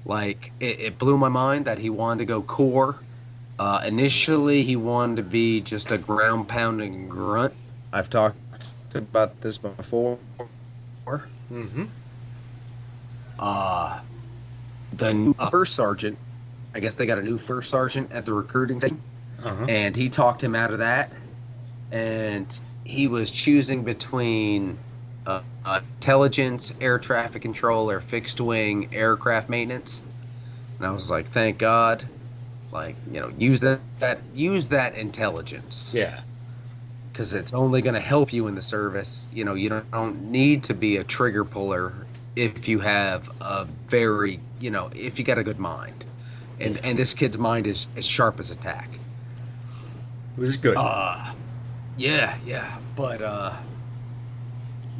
Like, 0.04 0.52
it, 0.60 0.80
it 0.80 0.98
blew 0.98 1.18
my 1.18 1.28
mind 1.28 1.66
that 1.66 1.78
he 1.78 1.90
wanted 1.90 2.20
to 2.20 2.24
go 2.24 2.42
Corps. 2.42 2.96
Uh, 3.58 3.82
initially, 3.84 4.62
he 4.62 4.76
wanted 4.76 5.16
to 5.16 5.22
be 5.22 5.60
just 5.60 5.90
a 5.90 5.98
ground 5.98 6.48
pounding 6.48 7.08
grunt. 7.08 7.52
I've 7.92 8.08
talked 8.08 8.38
about 8.94 9.40
this 9.40 9.58
before. 9.58 10.18
Mm-hmm. 11.06 11.84
Uh, 13.38 14.00
the 14.92 15.12
new 15.12 15.34
first 15.50 15.74
sergeant, 15.74 16.18
I 16.74 16.80
guess 16.80 16.94
they 16.94 17.06
got 17.06 17.18
a 17.18 17.22
new 17.22 17.38
first 17.38 17.70
sergeant 17.70 18.12
at 18.12 18.24
the 18.24 18.32
recruiting 18.32 18.80
thing. 18.80 19.02
Uh-huh. 19.42 19.64
and 19.70 19.96
he 19.96 20.10
talked 20.10 20.44
him 20.44 20.54
out 20.54 20.70
of 20.70 20.80
that 20.80 21.10
and 21.92 22.60
he 22.84 23.08
was 23.08 23.30
choosing 23.30 23.84
between 23.84 24.78
uh, 25.64 25.80
intelligence 25.96 26.72
air 26.80 26.98
traffic 26.98 27.42
control 27.42 27.90
or 27.90 28.00
fixed 28.00 28.40
wing 28.40 28.88
aircraft 28.92 29.48
maintenance. 29.48 30.00
And 30.78 30.86
i 30.86 30.90
was 30.90 31.10
like 31.10 31.28
thank 31.28 31.58
god 31.58 32.04
like 32.72 32.96
you 33.12 33.20
know 33.20 33.32
use 33.38 33.60
that, 33.60 33.80
that 33.98 34.20
use 34.34 34.68
that 34.68 34.94
intelligence. 34.94 35.90
Yeah. 35.94 36.20
because 37.12 37.34
it's 37.34 37.52
only 37.52 37.82
going 37.82 37.94
to 37.94 38.00
help 38.00 38.32
you 38.32 38.46
in 38.46 38.54
the 38.54 38.62
service. 38.62 39.26
You 39.32 39.44
know 39.44 39.54
you 39.54 39.68
don't, 39.68 39.90
don't 39.90 40.22
need 40.30 40.64
to 40.64 40.74
be 40.74 40.96
a 40.96 41.04
trigger 41.04 41.44
puller 41.44 41.92
if 42.36 42.68
you 42.68 42.78
have 42.80 43.28
a 43.40 43.66
very 43.86 44.40
you 44.60 44.70
know 44.70 44.90
if 44.94 45.18
you 45.18 45.24
got 45.24 45.38
a 45.38 45.42
good 45.44 45.58
mind. 45.58 46.04
And 46.60 46.78
and 46.84 46.98
this 46.98 47.14
kid's 47.14 47.38
mind 47.38 47.66
is 47.66 47.86
as 47.96 48.06
sharp 48.06 48.38
as 48.38 48.50
a 48.50 48.56
tack. 48.56 48.88
It 50.36 50.40
was 50.40 50.56
good. 50.56 50.76
uh, 50.76 51.32
yeah, 51.98 52.38
yeah, 52.46 52.78
but 52.96 53.20
uh, 53.20 53.52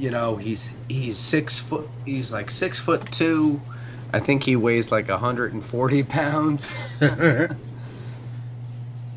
you 0.01 0.11
know, 0.11 0.37
he's 0.37 0.71
he's 0.89 1.19
six 1.19 1.59
foot. 1.59 1.89
He's 2.05 2.33
like 2.33 2.51
six 2.51 2.81
foot 2.81 3.13
two. 3.13 3.61
I 4.13 4.19
think 4.19 4.43
he 4.43 4.57
weighs 4.57 4.91
like 4.91 5.09
140 5.09 6.03
pounds. 6.05 6.75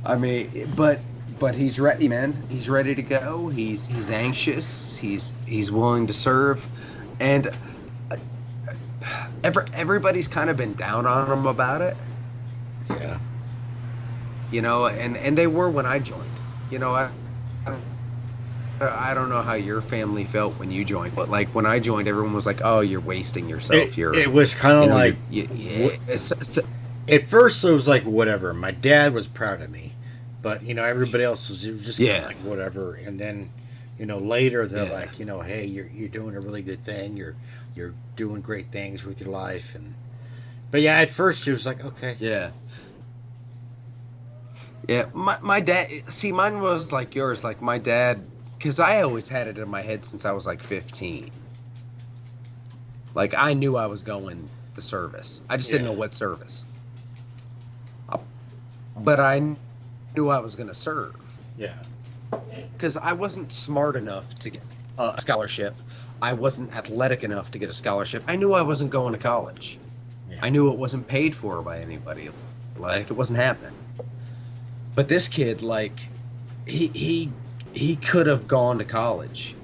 I 0.06 0.18
mean, 0.18 0.72
but 0.76 1.00
but 1.40 1.56
he's 1.56 1.80
ready, 1.80 2.08
man. 2.08 2.36
He's 2.50 2.70
ready 2.70 2.94
to 2.94 3.02
go. 3.02 3.48
He's 3.48 3.88
he's 3.88 4.12
anxious. 4.12 4.96
He's 4.96 5.44
he's 5.46 5.72
willing 5.72 6.08
to 6.08 6.14
serve, 6.14 6.68
and 7.20 7.48
uh, 8.12 8.18
every, 9.44 9.66
everybody's 9.74 10.28
kind 10.28 10.50
of 10.50 10.58
been 10.58 10.74
down 10.74 11.08
on 11.08 11.32
him 11.32 11.48
about 11.48 11.82
it 11.82 11.98
yeah. 12.90 13.20
you 14.52 14.62
know, 14.62 14.86
and 14.88 15.18
and 15.18 15.38
they 15.38 15.48
were 15.48 15.70
when 15.70 15.86
I 15.86 16.00
joined. 16.00 16.30
You 16.70 16.80
know, 16.80 16.94
I 16.94 17.10
I 17.66 17.76
Uh, 18.90 18.96
I 19.00 19.14
don't 19.14 19.30
know 19.30 19.42
how 19.42 19.54
your 19.54 19.82
family 19.82 20.24
felt 20.26 20.54
when 20.60 20.72
you 20.72 20.84
joined, 20.86 21.16
but 21.16 21.30
like 21.30 21.50
when 21.56 21.66
I 21.66 21.80
joined, 21.80 22.08
everyone 22.08 22.34
was 22.34 22.46
like, 22.46 22.62
"Oh, 22.64 22.82
you're 22.82 23.00
wasting 23.02 23.48
yourself. 23.50 23.80
It, 23.90 23.98
you're 23.98 24.14
it 24.16 24.32
was 24.32 24.54
kind 24.56 24.78
you 24.78 24.84
of 24.84 24.90
know, 24.90 24.96
like 24.96 25.16
you- 25.30 25.50
you- 25.54 25.70
yeah, 25.70 25.86
it's- 26.08 26.32
it's- 26.32 26.60
at 27.08 27.24
first 27.28 27.64
it 27.64 27.72
was 27.72 27.88
like 27.88 28.04
whatever. 28.04 28.54
My 28.54 28.72
dad 28.72 29.14
was 29.14 29.28
proud 29.28 29.62
of 29.62 29.70
me, 29.70 29.94
but 30.42 30.64
you 30.64 30.74
know 30.74 30.84
everybody 30.84 31.24
else 31.24 31.50
was, 31.50 31.66
it 31.66 31.72
was 31.72 31.86
just 31.86 32.00
Yeah. 32.00 32.26
like 32.28 32.38
whatever. 32.38 32.96
And 32.96 33.20
then 33.20 33.50
you 34.00 34.06
know 34.06 34.18
later 34.20 34.66
they're 34.68 34.86
Yeah. 34.88 34.94
like 34.94 35.20
you 35.20 35.26
know 35.26 35.42
hey 35.42 35.66
you're 35.66 35.88
you're 35.94 36.10
doing 36.10 36.36
a 36.36 36.40
really 36.40 36.62
good 36.62 36.84
thing. 36.84 37.18
You're 37.18 37.36
you're 37.76 37.94
doing 38.16 38.42
great 38.42 38.72
things 38.72 39.04
with 39.06 39.20
your 39.22 39.30
life 39.30 39.74
and. 39.76 39.96
But 40.72 40.82
yeah, 40.82 40.98
at 41.00 41.12
first 41.12 41.48
it 41.48 41.52
was 41.54 41.66
like 41.66 41.84
okay. 41.86 42.16
yeah. 42.20 42.50
Yeah, 44.88 45.06
my 45.14 45.38
my 45.42 45.62
dad. 45.62 45.88
See, 46.14 46.32
mine 46.32 46.60
was 46.62 46.92
like 46.92 47.16
yours. 47.16 47.44
Like 47.44 47.62
my 47.62 47.78
dad, 47.78 48.22
because 48.64 48.80
I 48.80 49.02
always 49.02 49.28
had 49.28 49.50
it 49.50 49.58
in 49.58 49.68
my 49.68 49.82
head 49.82 50.06
since 50.06 50.24
I 50.24 50.32
was 50.32 50.48
like 50.48 50.64
15. 50.64 51.30
Like 53.14 53.34
I 53.38 53.54
knew 53.54 53.76
I 53.76 53.88
was 53.88 54.04
going 54.04 54.48
the 54.76 54.82
service. 54.82 55.42
I 55.50 55.58
just 55.58 55.70
didn't 55.70 55.86
know 55.86 55.92
what 55.92 56.16
service. 56.16 56.64
Uh, 58.08 58.20
But 58.98 59.20
I 59.20 59.40
knew 60.16 60.30
I 60.30 60.40
was 60.40 60.56
going 60.56 60.70
to 60.70 60.76
serve. 60.76 61.14
Yeah. 61.58 61.76
because 62.72 62.96
I 62.96 63.12
wasn't 63.12 63.52
smart 63.52 63.98
enough 63.98 64.34
to 64.40 64.50
get 64.50 64.62
a 64.98 65.20
scholarship. 65.20 65.76
I 66.22 66.32
wasn't 66.32 66.74
athletic 66.74 67.26
enough 67.26 67.52
to 67.52 67.60
get 67.60 67.70
a 67.70 67.74
scholarship. 67.74 68.24
I 68.30 68.38
knew 68.38 68.54
I 68.54 68.62
wasn't 68.62 68.92
going 68.92 69.12
to 69.12 69.20
college. 69.20 69.78
Yeah. 70.32 70.40
I 70.42 70.50
knew 70.50 70.72
it 70.72 70.78
wasn't 70.78 71.06
paid 71.06 71.36
for 71.36 71.62
by 71.62 71.80
anybody. 71.82 72.30
Like 72.78 73.12
it 73.12 73.14
wasn't 73.14 73.40
happening. 73.40 73.76
But 74.96 75.10
this 75.10 75.28
kid, 75.28 75.62
like, 75.62 76.00
he 76.66 76.88
he 76.88 77.32
he 77.74 77.96
could 77.96 78.28
have 78.28 78.48
gone 78.48 78.78
to 78.78 78.86
college. 78.86 79.56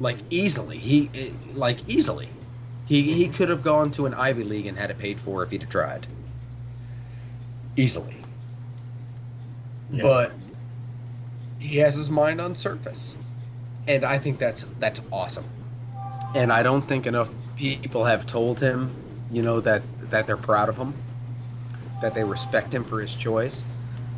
Like 0.00 0.18
easily, 0.30 0.78
he 0.78 1.10
like 1.54 1.78
easily, 1.88 2.28
he 2.86 3.02
he 3.14 3.28
could 3.28 3.48
have 3.48 3.62
gone 3.62 3.90
to 3.92 4.06
an 4.06 4.14
Ivy 4.14 4.44
League 4.44 4.66
and 4.66 4.76
had 4.76 4.90
it 4.90 4.98
paid 4.98 5.20
for 5.20 5.42
if 5.42 5.50
he'd 5.50 5.60
have 5.60 5.70
tried. 5.70 6.06
Easily. 7.76 8.16
Yeah. 9.90 10.02
But 10.02 10.32
he 11.58 11.76
has 11.78 11.94
his 11.94 12.10
mind 12.10 12.40
on 12.40 12.54
surface, 12.54 13.16
and 13.86 14.04
I 14.04 14.18
think 14.18 14.38
that's 14.38 14.64
that's 14.78 15.00
awesome. 15.12 15.44
And 16.34 16.52
I 16.52 16.62
don't 16.64 16.82
think 16.82 17.06
enough 17.06 17.30
people 17.56 18.04
have 18.04 18.26
told 18.26 18.58
him, 18.58 18.90
you 19.30 19.42
know, 19.42 19.60
that 19.60 19.82
that 20.10 20.26
they're 20.26 20.36
proud 20.36 20.68
of 20.68 20.76
him, 20.76 20.94
that 22.00 22.14
they 22.14 22.24
respect 22.24 22.74
him 22.74 22.84
for 22.84 23.00
his 23.00 23.14
choice, 23.14 23.64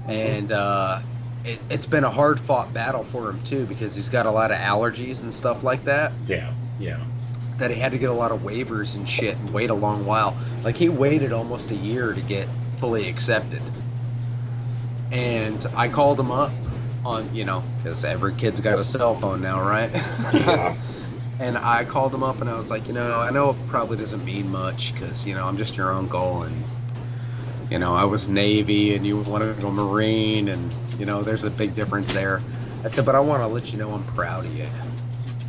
and 0.08 0.50
uh, 0.50 1.00
it, 1.46 1.60
it's 1.70 1.86
been 1.86 2.04
a 2.04 2.10
hard 2.10 2.40
fought 2.40 2.74
battle 2.74 3.04
for 3.04 3.30
him 3.30 3.42
too 3.44 3.66
because 3.66 3.94
he's 3.94 4.08
got 4.08 4.26
a 4.26 4.30
lot 4.30 4.50
of 4.50 4.58
allergies 4.58 5.22
and 5.22 5.32
stuff 5.32 5.62
like 5.62 5.84
that. 5.84 6.12
Yeah, 6.26 6.52
yeah. 6.78 7.02
That 7.58 7.70
he 7.70 7.78
had 7.78 7.92
to 7.92 7.98
get 7.98 8.10
a 8.10 8.14
lot 8.14 8.32
of 8.32 8.40
waivers 8.40 8.96
and 8.96 9.08
shit 9.08 9.36
and 9.36 9.50
wait 9.50 9.70
a 9.70 9.74
long 9.74 10.04
while. 10.04 10.36
Like 10.64 10.76
he 10.76 10.88
waited 10.88 11.32
almost 11.32 11.70
a 11.70 11.76
year 11.76 12.12
to 12.12 12.20
get 12.20 12.48
fully 12.78 13.08
accepted. 13.08 13.62
And 15.12 15.64
I 15.76 15.88
called 15.88 16.18
him 16.18 16.32
up 16.32 16.50
on, 17.04 17.32
you 17.34 17.44
know, 17.44 17.62
because 17.78 18.04
every 18.04 18.34
kid's 18.34 18.60
got 18.60 18.78
a 18.78 18.84
cell 18.84 19.14
phone 19.14 19.40
now, 19.40 19.62
right? 19.62 19.90
Yeah. 20.34 20.76
and 21.38 21.56
I 21.56 21.84
called 21.84 22.12
him 22.12 22.24
up 22.24 22.40
and 22.40 22.50
I 22.50 22.56
was 22.56 22.70
like, 22.70 22.88
you 22.88 22.92
know, 22.92 23.18
I 23.18 23.30
know 23.30 23.50
it 23.50 23.56
probably 23.68 23.98
doesn't 23.98 24.24
mean 24.24 24.50
much 24.50 24.92
because, 24.92 25.24
you 25.24 25.34
know, 25.34 25.46
I'm 25.46 25.56
just 25.56 25.76
your 25.76 25.92
uncle 25.92 26.42
and, 26.42 26.64
you 27.70 27.78
know, 27.78 27.94
I 27.94 28.04
was 28.04 28.28
Navy 28.28 28.96
and 28.96 29.06
you 29.06 29.18
wanted 29.18 29.54
to 29.54 29.62
go 29.62 29.70
Marine 29.70 30.48
and, 30.48 30.72
you 30.98 31.06
know, 31.06 31.22
there's 31.22 31.44
a 31.44 31.50
big 31.50 31.74
difference 31.74 32.12
there. 32.12 32.42
I 32.84 32.88
said, 32.88 33.04
but 33.04 33.14
I 33.14 33.20
want 33.20 33.42
to 33.42 33.46
let 33.46 33.72
you 33.72 33.78
know 33.78 33.92
I'm 33.92 34.04
proud 34.04 34.46
of 34.46 34.56
you. 34.56 34.68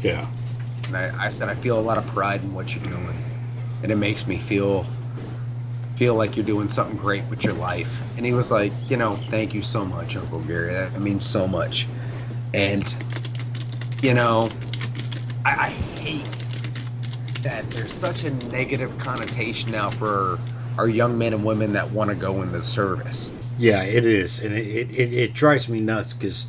Yeah. 0.01 0.27
And 0.85 0.97
I, 0.97 1.25
I 1.25 1.29
said, 1.29 1.49
I 1.49 1.55
feel 1.55 1.79
a 1.79 1.81
lot 1.81 1.97
of 1.97 2.07
pride 2.07 2.41
in 2.41 2.53
what 2.53 2.73
you're 2.73 2.83
doing. 2.83 3.23
And 3.83 3.91
it 3.91 3.95
makes 3.95 4.25
me 4.27 4.37
feel 4.37 4.85
feel 5.97 6.13
like 6.13 6.35
you're 6.37 6.45
doing 6.45 6.69
something 6.69 6.95
great 6.95 7.23
with 7.25 7.43
your 7.43 7.55
life. 7.55 8.03
And 8.17 8.25
he 8.25 8.31
was 8.31 8.51
like, 8.51 8.71
you 8.87 8.97
know, 8.97 9.15
thank 9.29 9.55
you 9.55 9.63
so 9.63 9.83
much, 9.83 10.15
Uncle 10.15 10.39
Gary. 10.41 10.71
That 10.73 11.01
means 11.01 11.25
so 11.25 11.47
much. 11.47 11.87
And, 12.53 12.95
you 14.03 14.13
know, 14.13 14.51
I, 15.43 15.49
I 15.49 15.69
hate 15.69 16.45
that 17.41 17.67
there's 17.71 17.91
such 17.91 18.25
a 18.25 18.29
negative 18.29 18.95
connotation 18.99 19.71
now 19.71 19.89
for 19.89 20.39
our 20.77 20.87
young 20.87 21.17
men 21.17 21.33
and 21.33 21.43
women 21.43 21.73
that 21.73 21.89
want 21.89 22.11
to 22.11 22.15
go 22.15 22.43
in 22.43 22.51
the 22.51 22.61
service. 22.61 23.31
Yeah, 23.57 23.81
it 23.81 24.05
is, 24.05 24.39
and 24.39 24.55
it 24.55 24.91
it, 24.91 25.13
it, 25.13 25.33
drives 25.33 25.67
me 25.67 25.79
nuts 25.79 26.13
because 26.13 26.47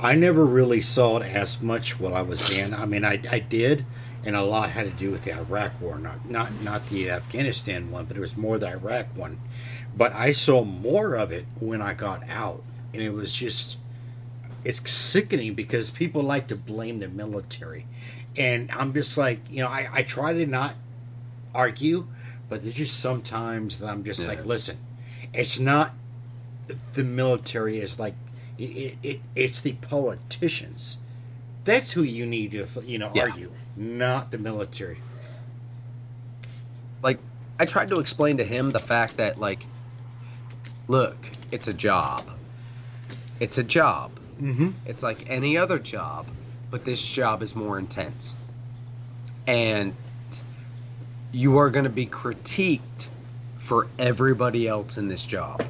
I 0.00 0.14
never 0.14 0.44
really 0.44 0.80
saw 0.80 1.18
it 1.18 1.26
as 1.26 1.62
much 1.62 2.00
while 2.00 2.14
I 2.14 2.22
was 2.22 2.50
in. 2.50 2.74
I 2.74 2.84
mean, 2.84 3.04
I, 3.04 3.20
I 3.30 3.38
did, 3.38 3.86
and 4.24 4.34
a 4.34 4.42
lot 4.42 4.70
had 4.70 4.84
to 4.84 4.90
do 4.90 5.10
with 5.10 5.24
the 5.24 5.34
Iraq 5.34 5.80
War, 5.80 5.98
not 5.98 6.28
not 6.28 6.60
not 6.62 6.86
the 6.88 7.10
Afghanistan 7.10 7.90
one, 7.92 8.06
but 8.06 8.16
it 8.16 8.20
was 8.20 8.36
more 8.36 8.58
the 8.58 8.68
Iraq 8.68 9.06
one. 9.16 9.40
But 9.96 10.12
I 10.12 10.32
saw 10.32 10.64
more 10.64 11.14
of 11.14 11.30
it 11.30 11.46
when 11.60 11.80
I 11.80 11.94
got 11.94 12.28
out, 12.28 12.62
and 12.92 13.02
it 13.02 13.10
was 13.10 13.32
just 13.32 13.78
it's 14.64 14.90
sickening 14.90 15.54
because 15.54 15.90
people 15.90 16.22
like 16.22 16.48
to 16.48 16.56
blame 16.56 16.98
the 16.98 17.08
military, 17.08 17.86
and 18.36 18.68
I'm 18.72 18.92
just 18.92 19.16
like, 19.16 19.40
you 19.48 19.62
know, 19.62 19.68
I 19.68 19.88
I 19.92 20.02
try 20.02 20.32
to 20.32 20.44
not 20.44 20.74
argue, 21.54 22.08
but 22.48 22.64
there's 22.64 22.74
just 22.74 22.98
sometimes 22.98 23.78
that 23.78 23.88
I'm 23.88 24.02
just 24.02 24.26
like, 24.26 24.44
listen, 24.44 24.78
it's 25.32 25.60
not 25.60 25.94
the 26.94 27.04
military 27.04 27.78
is 27.78 27.98
like 27.98 28.14
it, 28.58 28.96
it 29.02 29.20
it's 29.36 29.60
the 29.60 29.72
politicians 29.74 30.98
that's 31.64 31.92
who 31.92 32.02
you 32.02 32.26
need 32.26 32.50
to 32.52 32.66
you 32.84 32.98
know 32.98 33.10
Yeah. 33.14 33.22
argue 33.22 33.52
not 33.76 34.30
the 34.30 34.38
military 34.38 34.98
like 37.02 37.18
I 37.60 37.64
tried 37.64 37.90
to 37.90 38.00
explain 38.00 38.38
to 38.38 38.44
him 38.44 38.70
the 38.70 38.78
fact 38.80 39.16
that 39.18 39.38
like 39.38 39.64
look, 40.88 41.16
it's 41.52 41.68
a 41.68 41.72
job. 41.74 42.24
It's 43.38 43.58
a 43.58 43.62
job. 43.62 44.10
mm-hmm. 44.40 44.70
It's 44.86 45.02
like 45.02 45.30
any 45.30 45.56
other 45.58 45.78
job, 45.78 46.26
but 46.70 46.84
this 46.84 47.04
job 47.04 47.42
is 47.42 47.54
more 47.54 47.78
intense. 47.78 48.34
And 49.46 49.94
you 51.30 51.58
are 51.58 51.70
going 51.70 51.84
to 51.84 51.90
be 51.90 52.06
critiqued 52.06 53.08
for 53.58 53.86
everybody 53.98 54.66
else 54.66 54.98
in 54.98 55.08
this 55.08 55.24
job. 55.24 55.62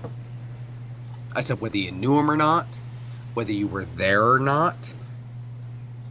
I 1.34 1.40
said 1.42 1.60
whether 1.60 1.76
you 1.76 1.92
knew 1.92 2.18
him 2.18 2.30
or 2.30 2.36
not, 2.36 2.78
whether 3.34 3.52
you 3.52 3.68
were 3.68 3.84
there 3.84 4.32
or 4.32 4.38
not. 4.38 4.76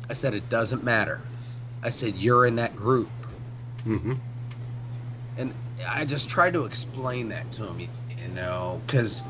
I 0.09 0.13
said 0.13 0.33
it 0.33 0.49
doesn't 0.49 0.83
matter. 0.83 1.21
I 1.83 1.89
said 1.89 2.15
you're 2.15 2.45
in 2.45 2.55
that 2.57 2.75
group. 2.75 3.09
Mm-hmm. 3.85 4.13
and 5.37 5.53
I 5.87 6.05
just 6.05 6.29
tried 6.29 6.53
to 6.53 6.65
explain 6.65 7.29
that 7.29 7.51
to 7.53 7.65
him, 7.67 7.79
you 7.79 7.87
know, 8.35 8.81
because 8.85 9.23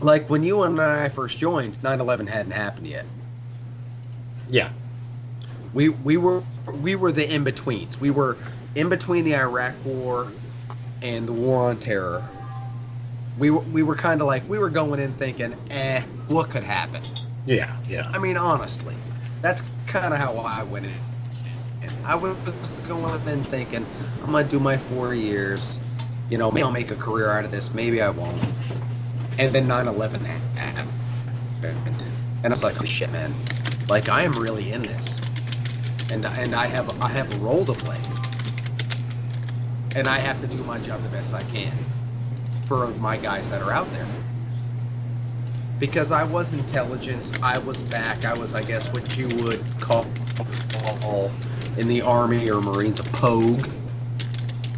like 0.00 0.28
when 0.28 0.42
you 0.42 0.62
and 0.64 0.80
I 0.80 1.08
first 1.08 1.38
joined, 1.38 1.76
9/11 1.82 2.28
hadn't 2.28 2.52
happened 2.52 2.86
yet. 2.86 3.06
yeah 4.48 4.70
We 5.72 5.88
we 5.88 6.16
were 6.18 6.42
we 6.82 6.94
were 6.96 7.12
the 7.12 7.32
in 7.32 7.44
betweens. 7.44 8.00
We 8.00 8.10
were 8.10 8.36
in 8.74 8.88
between 8.88 9.24
the 9.24 9.36
Iraq 9.36 9.74
War 9.84 10.32
and 11.02 11.26
the 11.26 11.32
War 11.32 11.70
on 11.70 11.78
Terror. 11.78 12.24
We 13.38 13.50
were, 13.50 13.60
we 13.60 13.82
were 13.82 13.94
kind 13.94 14.20
of 14.20 14.26
like 14.26 14.48
we 14.48 14.58
were 14.58 14.70
going 14.70 15.00
in 15.00 15.12
thinking, 15.12 15.54
eh, 15.70 16.02
what 16.26 16.50
could 16.50 16.64
happen? 16.64 17.02
yeah 17.48 17.74
yeah 17.88 18.10
I 18.12 18.18
mean, 18.18 18.36
honestly, 18.36 18.94
that's 19.40 19.62
kind 19.86 20.12
of 20.12 20.20
how 20.20 20.36
I 20.36 20.64
went 20.64 20.86
in. 20.86 20.92
And 21.82 21.92
I 22.04 22.16
was 22.16 22.36
going 22.86 23.28
in 23.28 23.42
thinking, 23.44 23.86
I'm 24.22 24.32
gonna 24.32 24.46
do 24.46 24.60
my 24.60 24.76
four 24.76 25.14
years. 25.14 25.78
You 26.28 26.36
know, 26.36 26.50
maybe 26.50 26.64
I'll 26.64 26.70
make 26.70 26.90
a 26.90 26.96
career 26.96 27.30
out 27.30 27.46
of 27.46 27.50
this. 27.50 27.72
Maybe 27.72 28.02
I 28.02 28.10
won't. 28.10 28.38
And 29.38 29.54
then 29.54 29.66
9/11 29.66 30.20
happened, 30.56 30.90
and 32.42 32.46
I 32.46 32.48
was 32.48 32.62
like, 32.62 32.80
oh 32.82 32.84
shit, 32.84 33.10
man! 33.12 33.32
Like 33.88 34.08
I 34.08 34.22
am 34.22 34.38
really 34.38 34.72
in 34.72 34.82
this, 34.82 35.20
and 36.10 36.26
and 36.26 36.54
I 36.54 36.66
have 36.66 37.00
I 37.00 37.08
have 37.08 37.32
a 37.32 37.38
role 37.38 37.64
to 37.64 37.72
play, 37.72 38.00
and 39.96 40.06
I 40.06 40.18
have 40.18 40.40
to 40.42 40.48
do 40.48 40.62
my 40.64 40.78
job 40.80 41.02
the 41.02 41.08
best 41.08 41.32
I 41.32 41.44
can 41.44 41.72
for 42.68 42.88
my 42.98 43.16
guys 43.16 43.48
that 43.50 43.62
are 43.62 43.72
out 43.72 43.90
there 43.92 44.06
because 45.78 46.12
I 46.12 46.24
was 46.24 46.52
intelligence. 46.52 47.32
I 47.42 47.58
was 47.58 47.80
back. 47.82 48.24
I 48.26 48.34
was, 48.34 48.54
I 48.54 48.62
guess, 48.62 48.92
what 48.92 49.16
you 49.16 49.28
would 49.42 49.64
call 49.80 50.04
in 51.78 51.88
the 51.88 52.02
army 52.02 52.50
or 52.50 52.60
marines 52.60 53.00
a 53.00 53.04
pogue, 53.04 53.68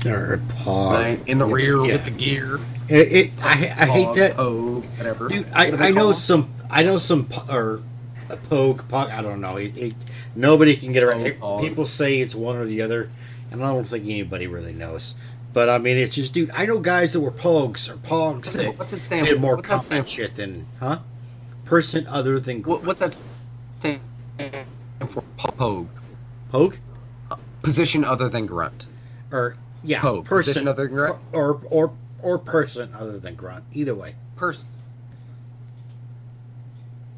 or 0.06 0.40
pog. 0.58 0.92
right? 0.92 1.20
In 1.26 1.38
the 1.38 1.46
rear 1.46 1.84
yeah. 1.84 1.92
with 1.94 2.04
the 2.04 2.10
gear. 2.10 2.60
it, 2.88 3.12
it 3.12 3.30
I, 3.42 3.50
I 3.50 3.86
hate 3.86 4.14
that 4.16 4.36
Pogue, 4.36 4.84
whatever. 4.96 5.28
dude 5.28 5.46
I, 5.52 5.70
they 5.70 5.88
I 5.88 5.90
know 5.90 6.12
some 6.12 6.52
I 6.68 6.82
know 6.82 6.98
some 6.98 7.28
or 7.48 7.82
a 8.28 8.36
poke 8.36 8.88
pog 8.88 9.10
I 9.10 9.22
don't 9.22 9.40
know 9.40 9.56
it, 9.56 9.76
it, 9.76 9.94
nobody 10.34 10.76
can 10.76 10.92
get 10.92 11.40
Pogue, 11.40 11.62
people 11.62 11.86
say 11.86 12.20
it's 12.20 12.34
one 12.34 12.56
or 12.56 12.66
the 12.66 12.82
other 12.82 13.10
and 13.50 13.64
I 13.64 13.68
don't 13.68 13.88
think 13.88 14.04
anybody 14.04 14.46
really 14.46 14.72
knows 14.72 15.14
but 15.52 15.68
I 15.68 15.78
mean 15.78 15.96
it's 15.98 16.14
just 16.14 16.32
dude 16.32 16.50
I 16.52 16.66
know 16.66 16.78
guys 16.78 17.12
that 17.12 17.20
were 17.20 17.30
pogs 17.30 17.88
or 17.88 17.94
pogs 17.96 18.36
What's 18.36 18.52
that 18.54 18.66
it, 18.66 18.78
what's 18.78 18.92
it 18.92 19.02
stand 19.02 19.26
did 19.26 19.40
more 19.40 19.56
What's 19.56 19.68
combat 19.68 20.08
shit 20.08 20.36
than 20.36 20.66
huh 20.78 20.98
person 21.64 22.06
other 22.06 22.38
than 22.40 22.62
What, 22.62 22.84
what's 22.84 23.00
that 23.00 23.16
stand 23.78 24.00
for? 25.08 25.22
Pogue. 25.36 25.88
poke 26.50 26.78
uh, 27.30 27.36
Position 27.62 28.04
other 28.04 28.28
than 28.28 28.46
grunt. 28.46 28.86
or 29.32 29.56
yeah 29.82 30.00
Pogue. 30.00 30.24
person 30.24 30.44
Position 30.52 30.68
other 30.68 30.84
than 30.86 30.94
grunt. 30.94 31.18
or 31.32 31.60
or 31.70 31.92
or 32.22 32.38
person 32.38 32.92
other 32.94 33.18
than 33.18 33.34
grunt 33.34 33.64
either 33.72 33.94
way 33.94 34.14
Person. 34.36 34.66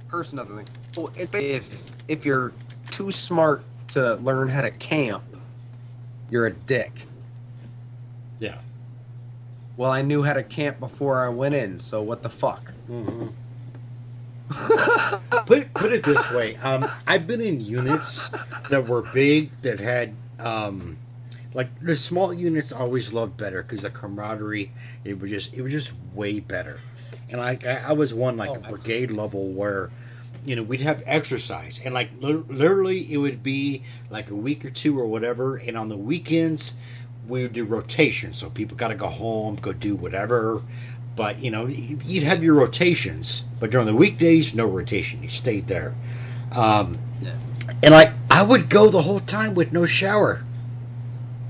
Person 0.08 0.38
other 0.38 0.54
than. 0.56 0.66
Well, 0.96 1.10
if 1.16 1.90
if 2.08 2.24
you're 2.26 2.52
too 2.90 3.10
smart 3.10 3.62
to 3.88 4.16
learn 4.16 4.48
how 4.48 4.60
to 4.62 4.70
camp, 4.72 5.22
you're 6.30 6.46
a 6.46 6.52
dick. 6.52 7.06
Yeah 8.42 8.58
Well, 9.76 9.90
I 9.90 10.02
knew 10.02 10.22
how 10.22 10.34
to 10.34 10.42
camp 10.42 10.78
before 10.80 11.24
I 11.24 11.28
went 11.30 11.54
in, 11.54 11.78
so 11.78 12.02
what 12.02 12.22
the 12.22 12.28
fuck? 12.28 12.70
hmm 12.86 13.28
put 15.46 15.58
it, 15.58 15.72
put 15.74 15.92
it 15.92 16.04
this 16.04 16.30
way 16.30 16.56
um, 16.56 16.86
i've 17.06 17.26
been 17.26 17.40
in 17.40 17.60
units 17.60 18.28
that 18.68 18.86
were 18.86 19.00
big 19.00 19.50
that 19.62 19.80
had 19.80 20.14
um, 20.38 20.98
like 21.54 21.68
the 21.80 21.96
small 21.96 22.34
units 22.34 22.72
I 22.72 22.78
always 22.80 23.12
loved 23.14 23.36
better 23.38 23.62
because 23.62 23.80
the 23.82 23.90
camaraderie 23.90 24.70
it 25.04 25.20
was 25.20 25.30
just 25.30 25.54
it 25.54 25.62
was 25.62 25.72
just 25.72 25.92
way 26.14 26.38
better 26.40 26.80
and 27.30 27.40
I, 27.40 27.56
I 27.66 27.76
I 27.88 27.92
was 27.92 28.12
one 28.12 28.36
like 28.36 28.50
Oh, 28.50 28.54
a 28.54 28.56
absolutely. 28.58 28.78
brigade 28.78 29.12
level 29.12 29.48
where 29.48 29.90
you 30.44 30.56
know, 30.56 30.64
we'd 30.64 30.80
have 30.80 31.04
exercise, 31.06 31.80
and 31.84 31.94
like 31.94 32.10
lit- 32.20 32.50
literally, 32.50 33.12
it 33.12 33.18
would 33.18 33.44
be 33.44 33.84
like 34.10 34.28
a 34.28 34.34
week 34.34 34.64
or 34.64 34.70
two 34.70 34.98
or 34.98 35.06
whatever. 35.06 35.54
And 35.56 35.76
on 35.78 35.88
the 35.88 35.96
weekends, 35.96 36.74
we 37.26 37.42
would 37.42 37.52
do 37.52 37.64
rotation, 37.64 38.32
so 38.32 38.50
people 38.50 38.76
got 38.76 38.88
to 38.88 38.94
go 38.94 39.06
home, 39.08 39.56
go 39.56 39.72
do 39.72 39.94
whatever. 39.94 40.62
But 41.14 41.40
you 41.40 41.50
know, 41.50 41.66
you'd 41.66 42.22
have 42.22 42.42
your 42.42 42.54
rotations, 42.54 43.44
but 43.60 43.70
during 43.70 43.86
the 43.86 43.94
weekdays, 43.94 44.54
no 44.54 44.66
rotation. 44.66 45.22
You 45.22 45.28
stayed 45.28 45.68
there. 45.68 45.94
Um, 46.52 46.98
Yeah. 47.20 47.34
and 47.82 47.92
like 47.94 48.12
I 48.30 48.42
would 48.42 48.68
go 48.68 48.88
the 48.88 49.02
whole 49.02 49.20
time 49.20 49.54
with 49.54 49.72
no 49.72 49.86
shower 49.86 50.44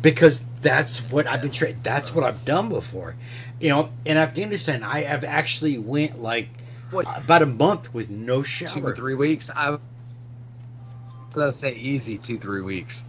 because 0.02 0.44
that's 0.60 0.98
what 1.10 1.26
I've 1.26 1.42
been 1.42 1.50
trained. 1.52 1.78
That's 1.82 2.14
what 2.14 2.24
I've 2.24 2.44
done 2.44 2.68
before. 2.68 3.14
You 3.60 3.68
know, 3.68 3.90
in 4.04 4.16
Afghanistan, 4.16 4.82
I 4.82 5.02
have 5.02 5.22
actually 5.24 5.78
went 5.78 6.20
like 6.20 6.48
What? 6.90 7.06
about 7.16 7.42
a 7.42 7.46
month 7.46 7.94
with 7.94 8.10
no 8.10 8.42
shower, 8.42 8.68
two 8.68 8.84
or 8.86 8.94
three 8.96 9.14
weeks. 9.14 9.48
I 9.54 9.70
was 9.70 9.80
gonna 11.34 11.52
say 11.52 11.72
easy 11.74 12.18
two 12.18 12.38
three 12.38 12.60
weeks. 12.62 13.04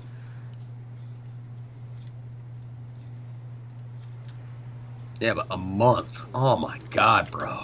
Yeah, 5.24 5.36
but 5.36 5.47
a 5.51 5.57
month. 5.57 6.26
Oh 6.36 6.57
my 6.57 6.80
god, 6.89 7.32
bro. 7.32 7.59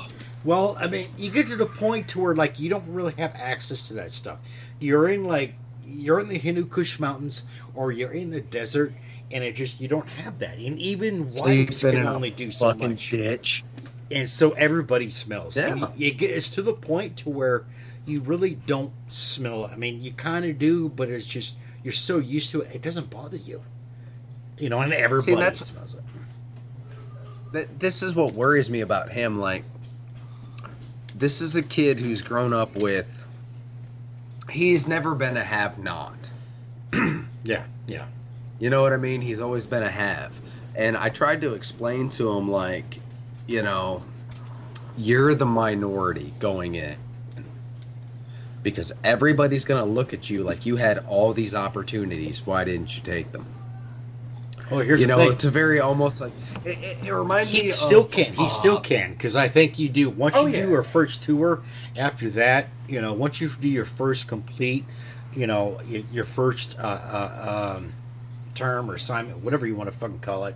Well, 0.46 0.78
I 0.80 0.88
mean, 0.88 1.10
you 1.18 1.30
get 1.30 1.48
to 1.48 1.58
the 1.58 1.66
point 1.66 2.08
to 2.10 2.20
where 2.22 2.34
like 2.36 2.58
you 2.60 2.70
don't 2.70 2.88
really 2.88 3.14
have 3.18 3.34
access 3.36 3.88
to 3.90 3.94
that 3.96 4.12
stuff. 4.12 4.40
You're 4.80 5.10
in 5.10 5.26
like 5.26 5.56
you're 5.86 6.22
in 6.22 6.30
the 6.30 6.38
Hindu 6.38 6.66
Kush 6.68 7.00
mountains 7.00 7.44
or 7.76 7.92
you're 7.92 8.12
in 8.14 8.32
the 8.32 8.40
desert, 8.40 8.94
and 9.30 9.44
it 9.44 9.56
just 9.58 9.82
you 9.82 9.90
don't 9.90 10.08
have 10.08 10.40
that. 10.40 10.58
And 10.58 10.80
even 10.80 11.26
whites 11.26 11.82
can 11.82 12.08
only 12.08 12.32
do 12.32 12.50
so 12.52 12.70
fucking 12.72 12.92
much. 12.92 13.10
ditch. 13.10 13.64
and 14.10 14.30
so 14.30 14.52
everybody 14.52 15.10
smells. 15.10 15.58
And 15.58 15.82
Yeah. 15.82 15.88
you, 15.98 16.06
you 16.06 16.12
get, 16.14 16.30
it's 16.32 16.52
to 16.52 16.62
the 16.62 16.74
point 16.74 17.18
to 17.18 17.30
where 17.30 17.66
you 18.06 18.22
really 18.22 18.56
don't 18.56 18.94
smell 19.10 19.66
it. 19.66 19.72
I 19.72 19.76
mean, 19.76 20.02
you 20.02 20.14
kind 20.14 20.46
of 20.46 20.58
do, 20.58 20.88
but 20.88 21.10
it's 21.10 21.26
just 21.28 21.58
you're 21.84 21.92
so 21.94 22.20
used 22.20 22.52
to 22.52 22.62
it, 22.62 22.76
it 22.76 22.82
doesn't 22.82 23.10
bother 23.10 23.38
you. 23.38 23.62
You 24.58 24.70
know, 24.70 24.80
and 24.80 24.94
everybody 24.94 25.36
that's- 25.36 25.60
smells 25.68 25.96
it. 25.96 26.02
Th- 27.52 27.68
This 27.80 28.04
is 28.04 28.14
what 28.16 28.34
worries 28.34 28.70
me 28.70 28.82
about 28.82 29.12
him. 29.12 29.40
Like, 29.40 29.64
this 31.16 31.42
is 31.42 31.56
a 31.56 31.62
kid 31.62 32.00
who's 32.00 32.22
grown 32.22 32.54
up 32.54 32.76
with. 32.78 33.26
He's 34.50 34.88
never 34.88 35.16
been 35.16 35.38
a 35.38 35.44
have-not. 35.44 36.30
Yeah, 37.46 37.64
yeah, 37.88 38.06
You 38.60 38.70
know 38.70 38.82
what 38.82 38.92
I 38.92 38.98
mean? 38.98 39.22
He's 39.22 39.40
always 39.40 39.66
been 39.66 39.82
a 39.82 39.90
have. 39.90 40.38
And 40.76 40.98
I 40.98 41.08
tried 41.08 41.40
to 41.42 41.54
explain 41.54 42.10
to 42.10 42.30
him, 42.38 42.52
like, 42.52 43.00
you 43.48 43.64
know, 43.64 44.04
you're 44.98 45.34
the 45.34 45.46
minority 45.46 46.34
going 46.40 46.76
in. 46.76 46.98
Because 48.62 48.92
everybody's 49.06 49.64
going 49.64 49.82
to 49.82 49.90
look 49.90 50.14
at 50.14 50.30
you 50.30 50.44
like 50.44 50.66
you 50.66 50.76
had 50.76 50.98
all 51.08 51.32
these 51.32 51.56
opportunities. 51.56 52.46
Why 52.46 52.66
didn't 52.66 52.94
you 52.96 53.02
take 53.02 53.32
them? 53.32 53.46
Oh, 54.72 54.80
here's 54.80 55.02
you 55.02 55.08
know, 55.08 55.18
thing. 55.18 55.32
it's 55.32 55.44
a 55.44 55.52
very 55.52 55.80
almost 55.80 56.22
like. 56.22 56.32
It, 56.64 56.78
it, 56.78 57.08
it 57.08 57.12
reminds 57.14 57.52
me 57.52 57.60
He 57.62 57.70
of. 57.70 57.76
still 57.76 58.04
can. 58.06 58.34
He 58.34 58.46
uh, 58.46 58.50
still 58.50 58.80
can 58.80 59.14
because 59.14 59.36
I 59.36 59.48
think 59.48 59.80
you 59.80 59.90
do. 59.90 60.10
Once 60.10 60.36
Oh, 60.38 60.46
you 60.46 60.54
do 60.54 60.70
your 60.70 60.84
first 60.84 61.24
tour, 61.24 61.64
after 61.96 62.30
that, 62.32 62.70
you 62.88 63.02
know, 63.02 63.14
once 63.14 63.42
you 63.42 63.50
do 63.50 63.68
your 63.68 63.86
first 63.86 64.28
complete, 64.28 64.86
you 65.34 65.48
know, 65.48 65.80
your 66.12 66.26
first 66.26 66.78
uh, 66.78 66.82
uh, 66.84 67.76
um, 67.78 67.94
term 68.54 68.92
or 68.92 68.96
assignment, 68.96 69.40
whatever 69.44 69.66
you 69.66 69.76
want 69.76 69.92
to 69.92 69.98
fucking 69.98 70.20
call 70.20 70.46
it. 70.46 70.56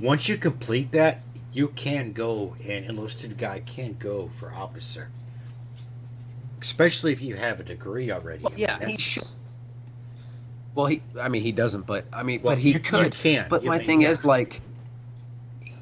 Once 0.00 0.28
you 0.28 0.36
complete 0.36 0.90
that, 0.92 1.22
you 1.52 1.68
can 1.68 2.12
go 2.12 2.56
and 2.66 2.84
enlisted 2.84 3.38
guy 3.38 3.60
can 3.60 3.94
go 3.98 4.28
for 4.34 4.52
officer, 4.52 5.10
especially 6.60 7.12
if 7.12 7.22
you 7.22 7.36
have 7.36 7.60
a 7.60 7.62
degree 7.62 8.10
already. 8.10 8.42
Well, 8.42 8.52
yeah, 8.56 8.84
he 8.84 8.96
should. 8.96 9.24
Well, 10.74 10.86
he. 10.86 11.02
I 11.20 11.28
mean, 11.28 11.42
he 11.42 11.52
doesn't, 11.52 11.86
but 11.86 12.04
I 12.12 12.22
mean, 12.22 12.40
Well, 12.42 12.54
but 12.56 12.58
he 12.62 12.68
you- 12.70 12.74
you 12.74 12.80
could. 12.80 13.12
can, 13.14 13.46
But 13.48 13.62
you 13.62 13.68
my 13.68 13.78
mean, 13.78 13.86
thing 13.86 14.00
yeah. 14.02 14.10
is, 14.10 14.24
like, 14.24 14.60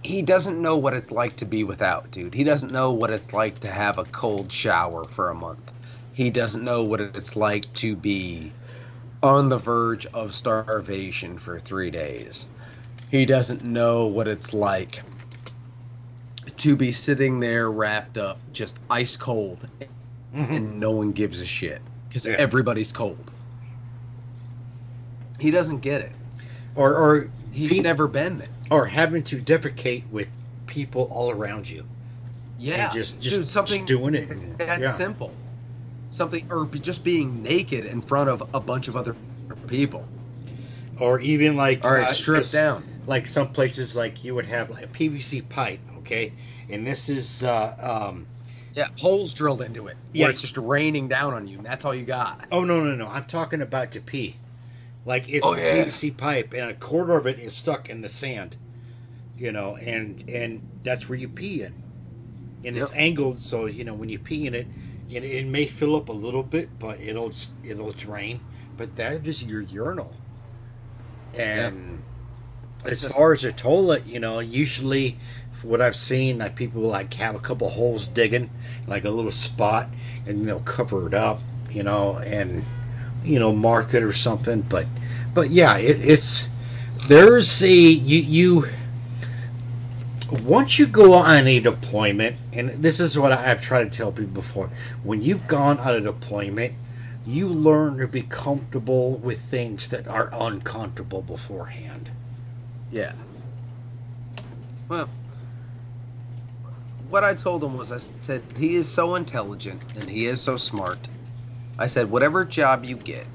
he 0.03 0.21
doesn't 0.23 0.61
know 0.61 0.77
what 0.77 0.95
it's 0.95 1.11
like 1.13 1.37
to 1.37 1.45
be 1.47 1.65
without, 1.65 2.11
dude. 2.11 2.35
He 2.35 2.45
doesn't 2.45 2.73
know 2.73 2.93
what 2.93 3.11
it's 3.11 3.33
like 3.33 3.61
to 3.61 3.69
have 3.71 3.99
a 3.99 4.05
cold 4.05 4.51
shower 4.53 5.05
for 5.05 5.31
a 5.31 5.35
month. 5.35 5.73
He 6.13 6.29
doesn't 6.29 6.63
know 6.65 6.83
what 6.83 7.01
it's 7.01 7.37
like 7.37 7.73
to 7.75 7.97
be 7.97 8.53
on 9.23 9.49
the 9.49 9.57
verge 9.57 10.05
of 10.07 10.35
starvation 10.35 11.39
for 11.39 11.59
three 11.61 11.91
days. 11.91 12.49
He 13.11 13.25
doesn't 13.25 13.65
know 13.65 14.07
what 14.07 14.27
it's 14.29 14.53
like 14.53 15.01
to 16.59 16.77
be 16.77 16.93
sitting 16.93 17.41
there 17.41 17.71
wrapped 17.71 18.19
up, 18.19 18.39
just 18.53 18.77
ice 18.91 19.17
cold, 19.17 19.67
Mhm. 20.35 20.51
and 20.57 20.81
no 20.81 20.91
one 20.91 21.13
gives 21.13 21.41
a 21.41 21.47
shit 21.47 21.81
because 22.09 22.27
Yeah. 22.27 22.35
everybody's 22.39 22.93
cold. 22.93 23.31
He 25.43 25.51
doesn't 25.51 25.81
get 25.81 26.01
it. 26.03 26.13
Or 26.77 26.95
or 26.95 27.31
He's 27.51 27.81
never 27.81 28.07
been 28.07 28.39
there. 28.39 28.49
or 28.71 28.87
having 28.87 29.23
to 29.25 29.41
defecate 29.43 30.05
with 30.11 30.29
people 30.67 31.09
all 31.13 31.31
around 31.31 31.69
you. 31.69 31.85
Yeah, 32.59 32.85
and 32.85 32.93
just 32.95 33.21
just, 33.21 33.37
dude, 33.37 33.49
something 33.49 33.81
just 33.81 33.89
doing 33.89 34.15
it. 34.15 34.31
and- 34.31 34.57
that's 34.57 34.81
yeah. 34.81 34.91
simple. 34.91 35.33
Something, 36.11 36.47
or 36.51 36.65
be- 36.65 36.79
just 36.79 37.03
being 37.05 37.43
naked 37.43 37.85
in 37.87 38.01
front 38.01 38.29
of 38.31 38.43
a 38.55 38.61
bunch 38.61 38.87
of 38.89 38.97
other 38.97 39.17
people. 39.67 40.07
Or 41.01 41.19
even 41.21 41.57
like 41.57 41.85
All 41.85 41.91
right, 41.93 42.09
uh, 42.09 42.13
strip 42.13 42.43
just- 42.43 42.53
down. 42.53 42.85
Like 43.07 43.27
some 43.27 43.49
places, 43.53 43.97
like 43.97 44.23
you 44.23 44.35
would 44.37 44.47
have 44.47 44.71
like 44.71 44.85
a 44.85 44.87
PVC 44.87 45.41
pipe, 45.49 45.81
okay, 45.99 46.33
and 46.71 46.87
this 46.87 47.09
is 47.09 47.43
uh, 47.43 47.75
um. 48.13 48.27
Yeah, 48.75 48.89
holes 48.99 49.35
drilled 49.35 49.61
into 49.61 49.89
it. 49.89 49.97
Yeah. 50.13 50.25
Where 50.27 50.31
it's 50.31 50.41
just 50.41 50.57
raining 50.57 51.09
down 51.09 51.35
on 51.35 51.47
you, 51.49 51.57
and 51.59 51.67
that's 51.67 51.85
all 51.85 51.95
you 51.95 52.05
got. 52.07 52.47
Oh 52.53 52.63
no 52.65 52.83
no 52.83 52.95
no! 52.95 53.09
I'm 53.09 53.25
talking 53.25 53.61
about 53.61 53.91
to 53.93 54.01
pee. 54.01 54.37
Like 55.05 55.29
it's 55.29 55.45
Oh, 55.45 55.55
a 55.55 55.59
yeah. 55.59 55.85
PVC 55.85 56.11
pipe, 56.17 56.53
and 56.53 56.71
a 56.71 56.75
quarter 56.75 57.17
of 57.17 57.27
it 57.27 57.39
is 57.39 57.53
stuck 57.55 57.89
in 57.91 58.01
the 58.03 58.09
sand. 58.09 58.57
You 59.37 59.53
know, 59.53 59.77
and 59.77 60.29
and 60.29 60.69
that's 60.83 61.09
where 61.09 61.19
you 61.19 61.29
pee 61.29 61.63
in. 61.63 61.75
And 62.65 62.77
it's 62.77 62.93
angled, 62.95 63.43
so 63.43 63.67
you 63.67 63.85
know 63.85 63.95
when 63.95 64.09
you 64.09 64.19
pee 64.19 64.47
in 64.47 64.55
it, 64.55 64.69
it, 65.11 65.25
it 65.25 65.47
may 65.47 65.67
fill 65.67 65.97
up 65.97 66.09
a 66.09 66.13
little 66.13 66.43
bit, 66.45 66.79
but 66.79 67.01
it'll 67.01 67.33
it'll 67.65 67.93
drain. 67.93 68.41
But 68.77 68.97
that 68.97 69.27
is 69.27 69.43
your 69.43 69.61
urinal. 69.63 70.15
And 71.35 72.03
as 72.85 73.05
far 73.05 73.33
as 73.33 73.45
a 73.45 73.53
toilet, 73.53 74.07
you 74.07 74.21
know, 74.21 74.39
usually 74.41 75.19
for 75.53 75.69
what 75.69 75.81
I've 75.81 75.97
seen, 75.97 76.39
like 76.39 76.57
people 76.57 76.83
like 76.83 77.15
have 77.15 77.35
a 77.35 77.39
couple 77.41 77.71
holes 77.71 78.09
digging, 78.09 78.51
like 78.87 79.05
a 79.05 79.11
little 79.11 79.31
spot, 79.31 79.89
and 80.27 80.47
they'll 80.47 80.61
cover 80.61 81.07
it 81.07 81.15
up, 81.15 81.41
you 81.71 81.83
know, 81.83 82.19
and 82.19 82.65
you 83.25 83.39
know 83.39 83.53
market 83.53 84.03
or 84.03 84.13
something. 84.13 84.63
But 84.63 84.87
but 85.35 85.51
yeah, 85.51 85.77
it, 85.77 86.05
it's 86.05 86.49
there's 87.09 87.63
a 87.63 87.71
you 87.71 88.19
you 88.19 88.69
once 90.31 90.79
you 90.79 90.87
go 90.87 91.13
on 91.15 91.47
a 91.47 91.61
deployment, 91.61 92.37
and 92.53 92.71
this 92.71 93.01
is 93.01 93.19
what 93.19 93.33
I've 93.33 93.61
tried 93.61 93.93
to 93.93 93.97
tell 93.97 94.13
people 94.13 94.33
before, 94.33 94.71
when 95.03 95.23
you've 95.23 95.47
gone 95.47 95.79
on 95.79 95.95
a 95.95 96.01
deployment, 96.01 96.75
you 97.27 97.49
learn 97.49 97.99
to 97.99 98.09
be 98.09 98.23
comfortable 98.23 99.17
with 99.17 99.41
things 99.43 99.89
that 99.89 100.09
are 100.09 100.31
uncomfortable 100.33 101.23
beforehand. 101.23 102.11
Yeah. 102.91 103.13
Well, 104.89 105.09
what 107.09 107.25
I 107.25 107.35
told 107.35 107.63
him 107.63 107.77
was 107.77 107.93
I 107.93 107.99
said 107.99 108.43
he 108.59 108.75
is 108.75 108.89
so 108.89 109.15
intelligent 109.15 109.83
and 109.97 110.09
he 110.09 110.27
is 110.27 110.41
so 110.41 110.57
smart. 110.57 110.99
I 111.83 111.87
said 111.87 112.13
whatever 112.13 112.45
job 112.45 112.85
you 112.85 112.95
get, 112.95 113.27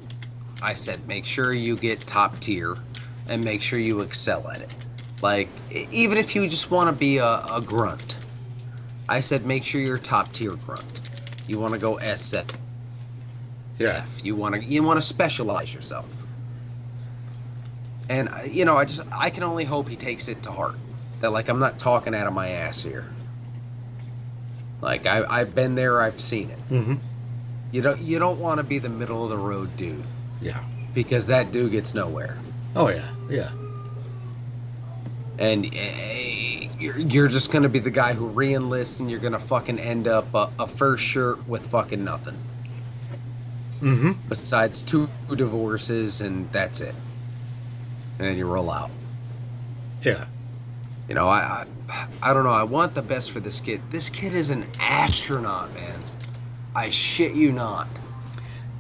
I 0.62 0.74
said 0.74 1.06
make 1.06 1.26
sure 1.26 1.52
you 1.52 1.76
get 1.76 2.08
top 2.08 2.40
tier 2.40 2.78
and 3.28 3.44
make 3.44 3.62
sure 3.62 3.78
you 3.78 4.00
excel 4.00 4.48
at 4.48 4.62
it. 4.62 4.70
Like 5.22 5.50
even 5.92 6.18
if 6.18 6.34
you 6.34 6.48
just 6.48 6.72
want 6.72 6.90
to 6.90 6.98
be 6.98 7.18
a, 7.18 7.44
a 7.52 7.62
grunt, 7.62 8.16
I 9.10 9.20
said 9.20 9.46
make 9.46 9.66
sure 9.66 9.82
you're 9.82 9.98
top 9.98 10.32
tier 10.32 10.56
grunt. 10.56 11.02
You 11.46 11.60
want 11.60 11.74
to 11.74 11.78
go 11.78 11.98
S7. 11.98 12.50
Yeah. 13.80 14.06
You 14.24 14.38
want 14.38 14.56
to 14.56 14.64
you 14.64 14.82
want 14.82 14.96
to 14.98 15.06
specialize 15.06 15.74
yourself. 15.74 16.08
And 18.08 18.30
uh, 18.30 18.44
you 18.50 18.64
know, 18.64 18.78
I 18.78 18.86
just 18.86 19.02
I 19.12 19.30
can 19.30 19.44
only 19.44 19.66
hope 19.66 19.90
he 19.90 19.98
takes 19.98 20.30
it 20.30 20.44
to 20.44 20.54
heart. 20.54 20.76
That 21.20 21.34
like 21.34 21.50
I'm 21.50 21.60
not 21.60 21.80
talking 21.80 22.16
out 22.16 22.28
of 22.28 22.34
my 22.34 22.48
ass 22.48 22.82
here. 22.82 23.10
Like 24.80 25.06
I 25.06 25.26
I've 25.26 25.54
been 25.54 25.76
there, 25.76 26.02
I've 26.02 26.22
seen 26.22 26.50
it. 26.52 26.70
Mm-hmm. 26.70 26.96
You 27.72 27.82
don't 27.82 28.00
you 28.02 28.20
don't 28.20 28.40
want 28.40 28.60
to 28.60 28.64
be 28.64 28.80
the 28.80 28.90
middle 28.90 29.24
of 29.24 29.30
the 29.30 29.38
road 29.38 29.76
dude 29.78 30.04
Yeah. 30.42 30.64
because 30.94 31.28
that 31.28 31.52
dude 31.52 31.72
gets 31.72 31.94
nowhere. 31.94 32.38
Oh 32.76 32.90
yeah. 32.90 33.10
Yeah. 33.30 33.52
And 35.40 35.66
eh, 35.74 36.68
you're, 36.80 36.98
you're 36.98 37.28
just 37.28 37.52
gonna 37.52 37.70
be 37.70 37.80
the 37.80 37.92
guy 37.92 38.14
who 38.14 38.28
re-enlists 38.28 39.00
and 39.00 39.10
you're 39.12 39.20
gonna 39.20 39.38
fucking 39.40 39.80
end 39.80 40.08
up 40.08 40.34
a, 40.34 40.50
a 40.60 40.68
first 40.68 41.04
shirt 41.04 41.48
with 41.48 41.66
fucking 41.68 42.04
nothing 42.04 42.38
Mm-hmm. 43.82 44.14
besides 44.28 44.82
two 44.82 45.08
divorces 45.36 46.22
and 46.22 46.52
that's 46.52 46.82
it. 46.82 46.96
And 48.18 48.28
then 48.28 48.36
you 48.36 48.48
roll 48.48 48.72
out. 48.72 48.90
Yeah. 50.02 50.26
You 51.08 51.14
know, 51.14 51.28
I, 51.28 51.64
I 51.88 52.08
I 52.24 52.34
don't 52.34 52.44
know. 52.44 52.50
I 52.54 52.64
want 52.64 52.96
the 52.96 53.04
best 53.04 53.30
for 53.32 53.40
this 53.40 53.60
kid. 53.60 53.80
This 53.92 54.10
kid 54.10 54.34
is 54.34 54.50
an 54.50 54.66
astronaut, 54.80 55.72
man. 55.76 56.00
I 56.78 56.92
shit 56.92 57.34
you 57.34 57.52
not. 57.52 57.88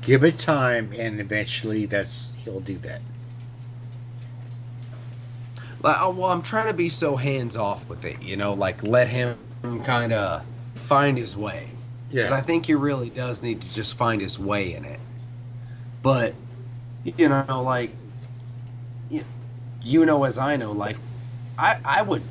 Give 0.01 0.23
it 0.23 0.37
time, 0.37 0.93
and 0.95 1.19
eventually, 1.19 1.87
that's 1.87 2.31
he'll 2.35 2.59
do 2.59 2.77
that. 2.77 3.01
Oh, 5.83 6.11
well, 6.11 6.29
I'm 6.29 6.43
trying 6.43 6.67
to 6.67 6.73
be 6.73 6.89
so 6.89 7.15
hands 7.15 7.57
off 7.57 7.87
with 7.89 8.05
it, 8.05 8.21
you 8.21 8.35
know, 8.35 8.53
like 8.53 8.83
let 8.83 9.07
him 9.07 9.37
kind 9.83 10.13
of 10.13 10.43
find 10.75 11.17
his 11.17 11.35
way. 11.35 11.71
Because 12.11 12.31
I 12.31 12.41
think 12.41 12.67
he 12.67 12.75
really 12.75 13.09
does 13.09 13.41
need 13.41 13.61
to 13.61 13.73
just 13.73 13.97
find 13.97 14.21
his 14.21 14.37
way 14.37 14.75
in 14.75 14.85
it. 14.85 14.99
But, 16.03 16.35
you 17.03 17.29
know, 17.29 17.63
like, 17.63 17.91
you, 19.09 19.25
you 19.81 20.05
know, 20.05 20.23
as 20.23 20.37
I 20.37 20.55
know, 20.55 20.71
like, 20.71 20.97
I, 21.57 21.77
I 21.83 22.01
would 22.03 22.21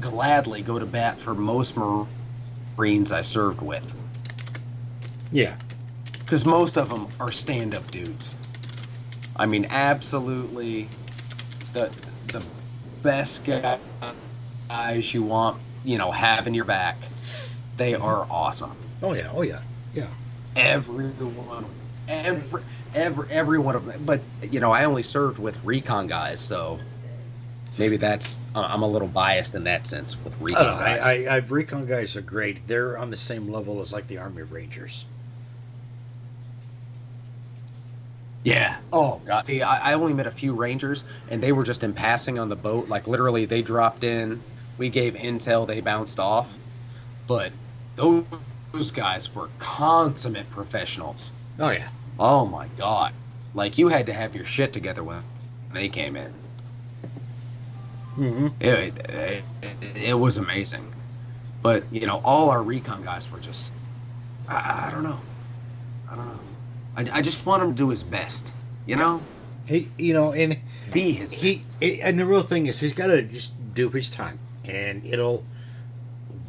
gladly 0.00 0.62
go 0.62 0.78
to 0.78 0.86
bat 0.86 1.20
for 1.20 1.34
most 1.34 1.76
Marines 1.76 3.12
I 3.12 3.22
served 3.22 3.60
with. 3.60 3.94
Yeah. 5.30 5.56
Because 6.18 6.44
most 6.44 6.76
of 6.78 6.88
them 6.88 7.08
are 7.18 7.32
stand 7.32 7.74
up 7.74 7.90
dudes. 7.90 8.34
I 9.36 9.46
mean, 9.46 9.66
absolutely 9.70 10.88
the, 11.72 11.90
the 12.28 12.44
best 13.02 13.44
guys 13.44 15.14
you 15.14 15.22
want, 15.22 15.60
you 15.84 15.98
know, 15.98 16.10
having 16.10 16.54
your 16.54 16.64
back. 16.64 16.96
They 17.76 17.94
are 17.94 18.26
awesome. 18.30 18.76
Oh 19.02 19.14
yeah. 19.14 19.30
Oh 19.34 19.42
yeah. 19.42 19.60
Yeah. 19.94 20.06
everyone 20.54 21.64
every 22.08 22.62
every 22.94 23.28
every 23.30 23.58
one 23.58 23.76
of 23.76 23.84
them 23.86 24.04
but 24.04 24.20
you 24.50 24.58
know 24.58 24.72
i 24.72 24.84
only 24.84 25.02
served 25.02 25.38
with 25.38 25.56
recon 25.64 26.08
guys 26.08 26.40
so 26.40 26.78
maybe 27.78 27.96
that's 27.96 28.38
uh, 28.56 28.62
i'm 28.62 28.82
a 28.82 28.86
little 28.86 29.06
biased 29.06 29.54
in 29.54 29.62
that 29.64 29.86
sense 29.86 30.16
with 30.24 30.34
recon 30.40 30.76
guys 30.78 31.02
I, 31.04 31.12
I, 31.12 31.34
I 31.34 31.36
recon 31.36 31.86
guys 31.86 32.16
are 32.16 32.20
great. 32.20 32.66
They're 32.66 32.98
on 32.98 33.10
the 33.10 33.16
same 33.16 33.48
level 33.50 33.80
as 33.80 33.92
like 33.92 34.08
the 34.08 34.18
Army 34.18 34.42
Rangers. 34.42 35.06
Yeah. 38.42 38.76
Oh 38.92 39.20
god. 39.26 39.46
The, 39.46 39.62
I, 39.62 39.90
I 39.90 39.94
only 39.94 40.14
met 40.14 40.26
a 40.26 40.30
few 40.30 40.54
rangers 40.54 41.04
and 41.28 41.42
they 41.42 41.52
were 41.52 41.64
just 41.64 41.84
in 41.84 41.92
passing 41.92 42.38
on 42.38 42.48
the 42.48 42.56
boat. 42.56 42.88
Like 42.88 43.06
literally 43.06 43.44
they 43.44 43.62
dropped 43.62 44.04
in. 44.04 44.42
We 44.78 44.88
gave 44.88 45.14
intel. 45.14 45.66
They 45.66 45.80
bounced 45.80 46.18
off. 46.18 46.56
But 47.26 47.52
those, 47.96 48.24
those 48.72 48.90
guys 48.90 49.34
were 49.34 49.50
consummate 49.58 50.48
professionals. 50.50 51.32
Oh 51.58 51.70
yeah. 51.70 51.88
oh 52.18 52.46
my 52.46 52.68
god. 52.76 53.12
Like 53.54 53.78
you 53.78 53.88
had 53.88 54.06
to 54.06 54.12
have 54.12 54.34
your 54.34 54.44
shit 54.44 54.72
together 54.72 55.02
when 55.02 55.22
they 55.72 55.88
came 55.88 56.16
in. 56.16 56.32
Mm-hmm. 58.16 58.48
it, 58.60 59.10
it, 59.10 59.44
it 59.96 60.18
was 60.18 60.36
amazing. 60.36 60.92
But 61.62 61.84
you 61.90 62.06
know, 62.06 62.20
all 62.24 62.50
our 62.50 62.62
recon 62.62 63.02
guys 63.02 63.30
were 63.30 63.38
just 63.38 63.72
I, 64.50 64.88
I 64.88 64.90
don't 64.90 65.04
know, 65.04 65.20
I 66.10 66.16
don't 66.16 66.26
know. 66.26 66.40
I, 66.96 67.18
I 67.18 67.22
just 67.22 67.46
want 67.46 67.62
him 67.62 67.70
to 67.70 67.76
do 67.76 67.88
his 67.90 68.02
best. 68.02 68.52
You 68.86 68.96
know, 68.96 69.22
He, 69.66 69.88
you 69.98 70.12
know, 70.14 70.32
and 70.32 70.58
be 70.92 71.12
his 71.12 71.32
he, 71.32 71.54
best. 71.56 71.76
it, 71.80 72.00
and 72.02 72.18
the 72.18 72.26
real 72.26 72.42
thing 72.42 72.66
is, 72.66 72.80
he's 72.80 72.92
got 72.92 73.08
to 73.08 73.22
just 73.22 73.52
do 73.74 73.88
his 73.90 74.10
time, 74.10 74.38
and 74.64 75.04
it'll 75.04 75.44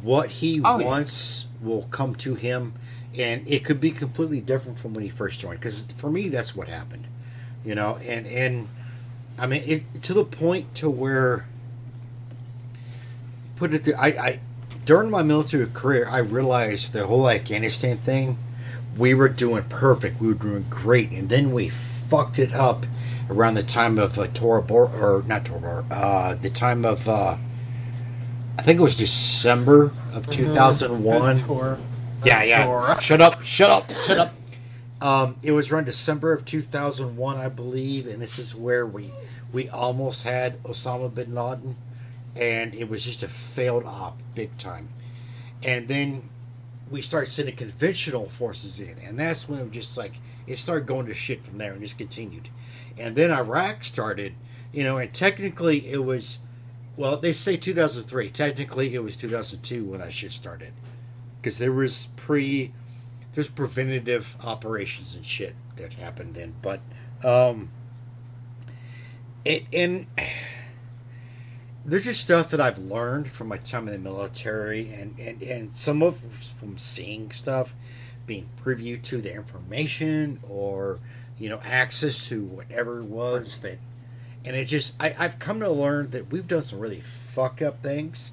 what 0.02 0.30
he 0.30 0.60
Oh, 0.64 0.80
yeah. 0.80 0.86
wants 0.86 1.46
will 1.60 1.82
come 1.90 2.14
to 2.16 2.34
him, 2.34 2.74
and 3.16 3.46
it 3.46 3.64
could 3.64 3.80
be 3.80 3.92
completely 3.92 4.40
different 4.40 4.78
from 4.78 4.94
when 4.94 5.04
he 5.04 5.10
first 5.10 5.38
joined. 5.38 5.60
Because 5.60 5.84
for 5.96 6.10
me, 6.10 6.28
that's 6.28 6.56
what 6.56 6.66
happened, 6.68 7.06
you 7.64 7.74
know, 7.76 7.96
and 7.98 8.26
and 8.26 8.68
I 9.38 9.46
mean, 9.46 9.62
it, 9.64 10.02
to 10.02 10.12
the 10.14 10.24
point 10.24 10.74
to 10.76 10.90
where 10.90 11.46
put 13.56 13.72
it. 13.74 13.84
Th- 13.84 13.96
I, 13.96 14.06
I 14.08 14.40
during 14.84 15.10
my 15.10 15.22
military 15.22 15.66
career, 15.66 16.08
I 16.08 16.18
realized 16.18 16.92
the 16.92 17.06
whole 17.06 17.28
Afghanistan 17.30 17.98
thing. 17.98 18.38
We 18.96 19.14
were 19.14 19.28
doing 19.28 19.64
perfect. 19.64 20.20
We 20.20 20.28
were 20.28 20.34
doing 20.34 20.66
great, 20.68 21.10
and 21.10 21.28
then 21.28 21.52
we 21.52 21.68
fucked 21.68 22.38
it 22.38 22.52
up 22.52 22.86
around 23.30 23.54
the 23.54 23.62
time 23.62 23.98
of 23.98 24.18
uh, 24.18 24.26
Tora 24.28 24.62
Bor 24.62 24.86
or 24.88 25.22
not 25.26 25.44
Tora 25.46 25.60
Bor, 25.60 25.84
uh, 25.90 26.34
the 26.34 26.50
time 26.50 26.84
of 26.84 27.08
uh, 27.08 27.36
I 28.58 28.62
think 28.62 28.78
it 28.78 28.82
was 28.82 28.96
December 28.96 29.92
of 30.12 30.28
two 30.28 30.52
thousand 30.54 31.02
one. 31.02 31.38
Yeah, 32.24 32.42
yeah. 32.42 32.64
Tora. 32.66 33.00
Shut 33.00 33.20
up, 33.20 33.42
shut 33.42 33.70
up, 33.70 33.90
shut 33.90 34.18
up. 34.18 34.34
Um, 35.00 35.36
it 35.42 35.50
was 35.50 35.70
around 35.72 35.86
December 35.86 36.32
of 36.32 36.44
2001, 36.44 37.36
I 37.36 37.48
believe, 37.48 38.06
and 38.06 38.22
this 38.22 38.38
is 38.38 38.54
where 38.54 38.86
we 38.86 39.10
we 39.52 39.68
almost 39.68 40.22
had 40.22 40.62
Osama 40.62 41.12
bin 41.12 41.34
Laden, 41.34 41.76
and 42.36 42.72
it 42.74 42.88
was 42.88 43.04
just 43.04 43.22
a 43.22 43.28
failed 43.28 43.84
op, 43.84 44.20
big 44.34 44.56
time. 44.58 44.90
And 45.62 45.88
then 45.88 46.28
we 46.92 47.02
started 47.02 47.30
sending 47.30 47.56
conventional 47.56 48.28
forces 48.28 48.78
in, 48.78 48.98
and 48.98 49.18
that's 49.18 49.48
when 49.48 49.58
it 49.60 49.70
just 49.72 49.96
like 49.96 50.20
it 50.46 50.58
started 50.58 50.86
going 50.86 51.06
to 51.06 51.14
shit 51.14 51.44
from 51.44 51.58
there, 51.58 51.72
and 51.72 51.80
just 51.80 51.98
continued. 51.98 52.50
And 52.98 53.16
then 53.16 53.30
Iraq 53.30 53.84
started, 53.84 54.34
you 54.72 54.84
know, 54.84 54.98
and 54.98 55.12
technically 55.12 55.88
it 55.90 56.04
was, 56.04 56.38
well, 56.96 57.16
they 57.16 57.32
say 57.32 57.56
2003. 57.56 58.30
Technically, 58.30 58.94
it 58.94 59.02
was 59.02 59.16
2002 59.16 59.84
when 59.84 60.00
that 60.00 60.12
shit 60.12 60.32
started 60.32 60.74
because 61.42 61.58
there 61.58 61.72
was 61.72 62.08
pre 62.14 62.72
there's 63.34 63.48
preventative 63.48 64.36
operations 64.42 65.14
and 65.14 65.26
shit 65.26 65.54
that 65.76 65.94
happened 65.94 66.34
then 66.34 66.54
but 66.62 66.80
um 67.24 67.70
it 69.44 69.64
and 69.72 70.06
there's 71.84 72.04
just 72.04 72.22
stuff 72.22 72.50
that 72.50 72.60
I've 72.60 72.78
learned 72.78 73.32
from 73.32 73.48
my 73.48 73.56
time 73.58 73.88
in 73.88 73.92
the 73.92 73.98
military 73.98 74.92
and 74.92 75.18
and 75.18 75.42
and 75.42 75.76
some 75.76 76.02
of 76.02 76.18
from 76.18 76.78
seeing 76.78 77.30
stuff 77.30 77.74
being 78.26 78.48
privy 78.62 78.96
to 78.96 79.20
the 79.20 79.34
information 79.34 80.40
or 80.48 81.00
you 81.38 81.48
know 81.48 81.60
access 81.64 82.26
to 82.28 82.42
whatever 82.44 83.00
it 83.00 83.04
was 83.04 83.58
that 83.58 83.78
and 84.44 84.56
it 84.56 84.66
just 84.66 84.94
I, 84.98 85.14
I've 85.18 85.38
come 85.38 85.60
to 85.60 85.70
learn 85.70 86.10
that 86.10 86.30
we've 86.30 86.46
done 86.46 86.62
some 86.62 86.80
really 86.80 87.00
fucked 87.00 87.62
up 87.62 87.82
things. 87.82 88.32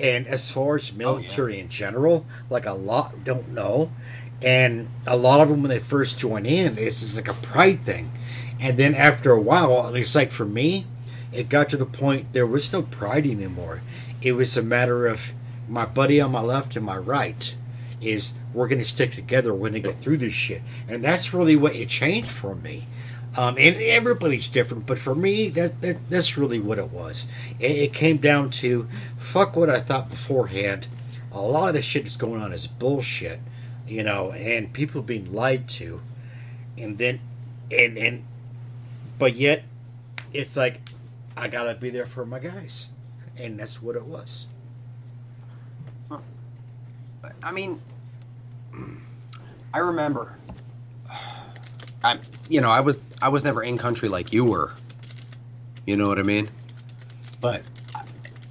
And 0.00 0.26
as 0.26 0.50
far 0.50 0.76
as 0.76 0.90
oh, 0.90 0.96
military 0.96 1.60
in 1.60 1.68
general 1.68 2.26
like 2.50 2.66
a 2.66 2.72
lot 2.72 3.24
don't 3.24 3.48
know. 3.48 3.92
And 4.40 4.88
a 5.06 5.16
lot 5.16 5.40
of 5.40 5.48
them 5.48 5.62
when 5.62 5.70
they 5.70 5.78
first 5.78 6.18
join 6.18 6.46
in 6.46 6.78
it's 6.78 7.00
just 7.00 7.16
like 7.16 7.28
a 7.28 7.34
pride 7.34 7.84
thing. 7.84 8.12
And 8.58 8.78
then 8.78 8.94
after 8.94 9.32
a 9.32 9.40
while 9.40 9.86
at 9.86 9.92
least 9.92 10.14
like 10.14 10.32
for 10.32 10.44
me 10.44 10.86
it 11.32 11.48
got 11.48 11.68
to 11.68 11.76
the 11.76 11.86
point 11.86 12.32
there 12.32 12.46
was 12.46 12.72
no 12.72 12.82
pride 12.82 13.26
anymore 13.26 13.82
it 14.20 14.32
was 14.32 14.56
a 14.56 14.62
matter 14.62 15.06
of 15.06 15.32
my 15.68 15.84
buddy 15.84 16.20
on 16.20 16.30
my 16.30 16.40
left 16.40 16.76
and 16.76 16.84
my 16.84 16.96
right 16.96 17.54
is 18.00 18.32
we're 18.52 18.68
going 18.68 18.80
to 18.82 18.88
stick 18.88 19.14
together 19.14 19.54
when 19.54 19.72
they 19.72 19.80
get 19.80 20.00
through 20.00 20.16
this 20.16 20.34
shit 20.34 20.62
and 20.88 21.04
that's 21.04 21.32
really 21.32 21.56
what 21.56 21.74
it 21.74 21.88
changed 21.88 22.30
for 22.30 22.54
me 22.54 22.86
um, 23.34 23.56
and 23.58 23.76
everybody's 23.76 24.48
different, 24.50 24.84
but 24.84 24.98
for 24.98 25.14
me, 25.14 25.48
that, 25.50 25.80
that 25.80 26.10
that's 26.10 26.36
really 26.36 26.60
what 26.60 26.78
it 26.78 26.90
was. 26.90 27.26
It, 27.58 27.70
it 27.70 27.92
came 27.94 28.18
down 28.18 28.50
to 28.50 28.86
fuck 29.16 29.56
what 29.56 29.70
I 29.70 29.80
thought 29.80 30.10
beforehand. 30.10 30.86
A 31.32 31.40
lot 31.40 31.68
of 31.68 31.74
the 31.74 31.82
shit 31.82 32.04
that's 32.04 32.16
going 32.16 32.42
on 32.42 32.52
is 32.52 32.66
bullshit, 32.66 33.40
you 33.88 34.02
know, 34.02 34.32
and 34.32 34.72
people 34.72 35.00
being 35.00 35.32
lied 35.32 35.66
to, 35.70 36.02
and 36.76 36.98
then, 36.98 37.20
and 37.70 37.96
and, 37.96 38.24
but 39.18 39.34
yet, 39.34 39.64
it's 40.34 40.54
like 40.54 40.80
I 41.36 41.48
gotta 41.48 41.74
be 41.74 41.90
there 41.90 42.06
for 42.06 42.26
my 42.26 42.38
guys, 42.38 42.88
and 43.36 43.58
that's 43.58 43.82
what 43.82 43.96
it 43.96 44.04
was. 44.04 44.46
I 47.42 47.52
mean, 47.52 47.80
I 49.72 49.78
remember. 49.78 50.36
I, 52.04 52.18
you 52.48 52.60
know, 52.60 52.70
I 52.70 52.80
was 52.80 52.98
I 53.20 53.28
was 53.28 53.44
never 53.44 53.62
in 53.62 53.78
country 53.78 54.08
like 54.08 54.32
you 54.32 54.44
were. 54.44 54.74
You 55.86 55.96
know 55.96 56.08
what 56.08 56.18
I 56.18 56.22
mean? 56.22 56.50
But 57.40 57.62
I, 57.94 58.02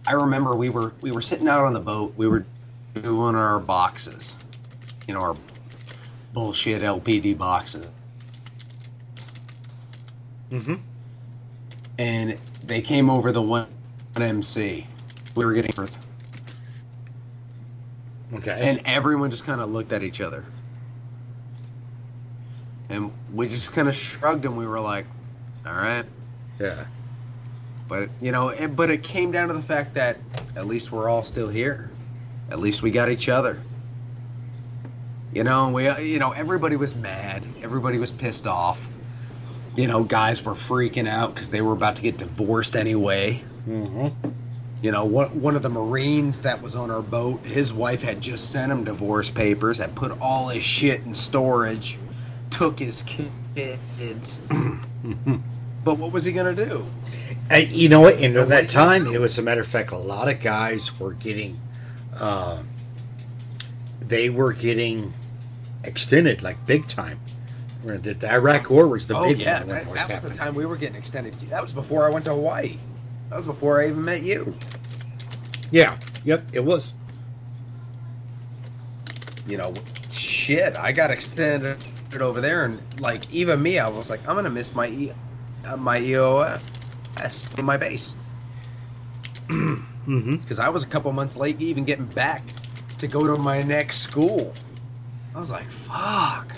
I 0.08 0.12
remember 0.14 0.56
we 0.56 0.70
were 0.70 0.94
we 1.02 1.12
were 1.12 1.22
sitting 1.22 1.48
out 1.48 1.66
on 1.66 1.74
the 1.74 1.80
boat. 1.80 2.14
We 2.16 2.28
were 2.28 2.46
doing 2.96 3.36
our 3.36 3.60
boxes. 3.60 4.38
You 5.08 5.14
know, 5.14 5.22
our 5.22 5.38
bullshit 6.34 6.82
LPD 6.82 7.38
boxes. 7.38 7.86
Mm-hmm. 10.52 10.76
And 11.98 12.38
they 12.72 12.82
came 12.82 13.10
over 13.10 13.34
the 13.34 13.42
one 13.42 13.68
MC. 14.16 14.88
We 15.36 15.46
were 15.46 15.54
getting 15.54 15.72
Okay. 18.34 18.60
and 18.62 18.82
everyone 18.86 19.30
just 19.30 19.46
kind 19.46 19.60
of 19.60 19.70
looked 19.70 19.92
at 19.92 20.04
each 20.04 20.22
other. 20.22 20.46
And 22.88 23.12
we 23.34 23.48
just 23.50 23.74
kind 23.74 23.90
of 23.90 23.96
shrugged 23.96 24.46
and 24.46 24.58
we 24.58 24.66
were 24.66 24.80
like, 24.80 25.06
all 25.66 25.74
right. 25.74 26.06
yeah. 26.60 26.86
But, 27.90 28.10
you 28.22 28.32
know, 28.32 28.50
it, 28.50 28.74
but 28.74 28.90
it 28.90 29.04
came 29.04 29.32
down 29.32 29.50
to 29.50 29.54
the 29.54 29.62
fact 29.62 29.96
that 29.96 30.18
at 30.56 30.66
least 30.66 30.94
we're 30.94 31.10
all 31.10 31.24
still 31.26 31.50
here. 31.50 31.92
At 32.50 32.60
least 32.60 32.82
we 32.82 32.92
got 32.92 33.10
each 33.10 33.28
other. 33.28 33.62
You 35.34 35.44
know, 35.44 35.70
we, 35.72 35.90
you 36.02 36.20
know, 36.20 36.32
everybody 36.32 36.78
was 36.78 36.96
mad. 36.96 37.44
Everybody 37.64 37.98
was 38.00 38.14
pissed 38.14 38.48
off. 38.48 38.90
You 39.76 39.88
know, 39.88 40.04
guys 40.04 40.44
were 40.44 40.54
freaking 40.54 41.08
out 41.08 41.34
because 41.34 41.50
they 41.50 41.62
were 41.62 41.74
about 41.74 41.96
to 41.98 42.02
get 42.02 42.18
divorced 42.18 42.76
anyway. 42.76 43.42
Mm-hmm. 43.68 44.30
You 44.82 44.92
know, 44.92 45.06
one, 45.06 45.40
one 45.40 45.56
of 45.56 45.62
the 45.62 45.70
Marines 45.70 46.42
that 46.42 46.62
was 46.62 46.76
on 46.76 46.90
our 46.90 47.04
boat, 47.04 47.46
his 47.46 47.72
wife 47.72 48.02
had 48.02 48.20
just 48.20 48.52
sent 48.52 48.72
him 48.72 48.84
divorce 48.84 49.30
papers, 49.30 49.78
had 49.78 49.96
put 49.96 50.20
all 50.20 50.48
his 50.48 50.64
shit 50.64 51.02
in 51.02 51.14
storage, 51.14 52.00
took 52.50 52.80
his 52.80 53.04
kids. 53.04 54.42
but 55.84 55.98
what 55.98 56.12
was 56.12 56.26
he 56.26 56.32
going 56.32 56.56
to 56.56 56.66
do? 56.66 56.86
You 57.56 57.90
know 57.90 58.02
what? 58.02 58.20
In 58.20 58.34
that 58.34 58.70
time, 58.70 59.06
it 59.08 59.20
was 59.22 59.38
a 59.38 59.42
matter 59.42 59.62
of 59.62 59.68
fact, 59.68 59.92
a 59.92 59.98
lot 59.98 60.28
of 60.28 60.42
guys 60.42 61.00
were 61.00 61.14
getting, 61.14 61.62
uh, 62.16 62.64
they 64.00 64.30
were 64.30 64.52
getting 64.52 65.14
extended 65.84 66.42
like 66.42 66.66
big 66.66 66.88
time. 66.88 67.20
Where 67.84 67.98
The, 67.98 68.14
the 68.14 68.32
Iraq 68.32 68.70
War 68.70 68.88
was 68.88 69.08
the 69.08 69.18
oh, 69.18 69.30
big 69.30 69.40
yeah. 69.40 69.60
one 69.60 69.68
That, 69.70 69.86
was 69.88 69.96
that 69.96 70.10
was 70.10 70.24
the 70.24 70.36
time 70.36 70.54
we 70.56 70.66
were 70.66 70.78
getting 70.78 70.96
extended. 70.96 71.34
To 71.34 71.44
you. 71.44 71.50
That 71.50 71.62
was 71.62 71.74
before 71.74 72.06
I 72.06 72.10
went 72.10 72.26
to 72.26 72.32
Hawaii. 72.32 72.78
That 73.30 73.36
was 73.38 73.46
before 73.46 73.82
I 73.82 73.88
even 73.90 74.04
met 74.06 74.22
you. 74.24 74.56
Yeah, 75.72 75.98
yep, 76.26 76.44
it 76.54 76.60
was. 76.64 76.94
you 79.48 79.58
know, 79.58 79.74
shit, 80.10 80.76
I 80.76 80.92
got 80.92 81.12
extended 81.12 81.78
over 82.20 82.42
there, 82.42 82.66
and 82.66 82.82
like 83.00 83.32
even 83.32 83.62
me, 83.62 83.80
I 83.80 83.88
was 83.88 84.10
like, 84.10 84.20
I'm 84.28 84.36
gonna 84.36 84.50
miss 84.50 84.76
my 84.76 84.88
e- 84.88 85.14
uh, 85.66 85.78
my 85.78 86.00
EOS 86.00 86.60
in 87.58 87.66
my 87.66 87.78
base 87.78 88.16
Mm-hmm. 89.48 90.38
because 90.38 90.58
I 90.60 90.70
was 90.70 90.84
a 90.84 90.88
couple 90.88 91.12
months 91.12 91.36
late 91.38 91.62
even 91.62 91.84
getting 91.86 92.06
back 92.08 92.42
to 92.98 93.08
go 93.08 93.28
to 93.28 93.38
my 93.42 93.62
next 93.62 94.00
school. 94.00 94.54
I 95.36 95.40
was 95.40 95.52
like, 95.52 95.70
fuck. 95.70 96.56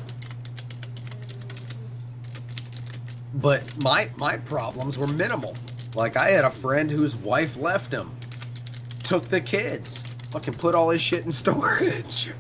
But 3.34 3.62
my 3.78 4.10
my 4.18 4.38
problems 4.38 4.98
were 4.98 5.08
minimal. 5.08 5.56
Like 5.96 6.18
I 6.18 6.30
had 6.30 6.46
a 6.46 6.50
friend 6.50 6.90
whose 6.90 7.16
wife 7.16 7.58
left 7.58 7.92
him, 7.92 8.12
took 9.04 9.26
the 9.26 9.42
kids, 9.42 10.04
fucking 10.32 10.54
put 10.56 10.76
all 10.76 10.90
his 10.90 11.02
shit 11.02 11.26
in 11.26 11.32
storage. 11.32 12.32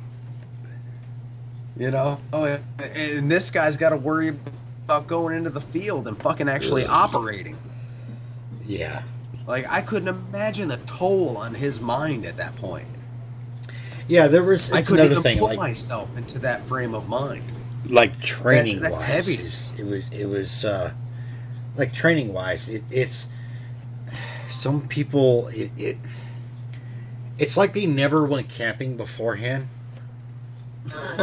You 1.77 1.89
know, 1.91 2.19
oh, 2.31 2.45
and- 2.45 2.63
and 2.81 3.31
this 3.31 3.49
guy's 3.49 3.77
got 3.77 3.89
to 3.89 3.97
worry 3.97 4.27
about 4.85 5.07
going 5.07 5.35
into 5.35 5.49
the 5.49 5.61
field 5.61 6.07
and 6.07 6.15
fucking 6.21 6.47
actually 6.47 6.85
operating. 6.85 7.57
Yeah. 8.65 9.01
Like 9.47 9.65
I 9.69 9.81
couldn't 9.81 10.07
imagine 10.09 10.67
the 10.67 10.77
toll 10.85 11.37
on 11.37 11.53
his 11.55 11.81
mind 11.81 12.25
at 12.25 12.37
that 12.37 12.55
point. 12.57 12.87
Yeah, 14.07 14.27
there 14.27 14.43
was 14.43 14.71
I 14.71 14.81
couldn't 14.83 15.11
even 15.11 15.23
thing 15.23 15.39
put 15.39 15.49
like 15.49 15.57
myself 15.59 16.15
into 16.17 16.37
that 16.39 16.65
frame 16.65 16.93
of 16.93 17.07
mind. 17.09 17.43
Like 17.85 18.19
training 18.21 18.79
that's 18.81 18.93
wise. 18.93 19.03
heavy. 19.03 19.33
It 19.35 19.43
was 19.43 19.73
it 19.77 19.83
was, 19.85 20.11
it 20.11 20.25
was 20.25 20.65
uh, 20.65 20.93
like 21.75 21.93
training 21.93 22.33
wise. 22.33 22.69
It, 22.69 22.83
it's 22.89 23.27
some 24.49 24.87
people 24.87 25.47
it, 25.49 25.71
it 25.77 25.97
it's 27.37 27.57
like 27.57 27.73
they 27.73 27.85
never 27.85 28.25
went 28.25 28.49
camping 28.49 28.97
beforehand. 28.97 29.67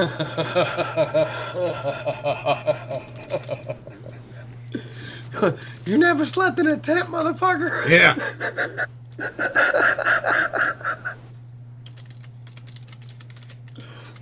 you 5.86 5.98
never 5.98 6.24
slept 6.24 6.58
in 6.58 6.66
a 6.66 6.76
tent, 6.78 7.08
motherfucker. 7.08 7.88
Yeah. 7.88 8.86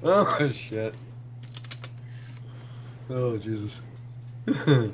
Oh 0.02 0.48
shit. 0.48 0.94
Oh 3.10 3.36
Jesus. 3.38 3.82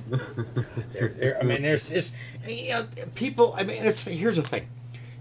There, 0.93 1.09
there, 1.09 1.39
I 1.41 1.45
mean, 1.45 1.63
there's 1.63 1.91
it's 1.91 2.13
you 2.47 2.71
know, 2.71 2.87
people. 3.15 3.55
I 3.57 3.63
mean, 3.65 3.85
it's 3.85 4.05
here's 4.05 4.37
the 4.37 4.43
thing. 4.43 4.69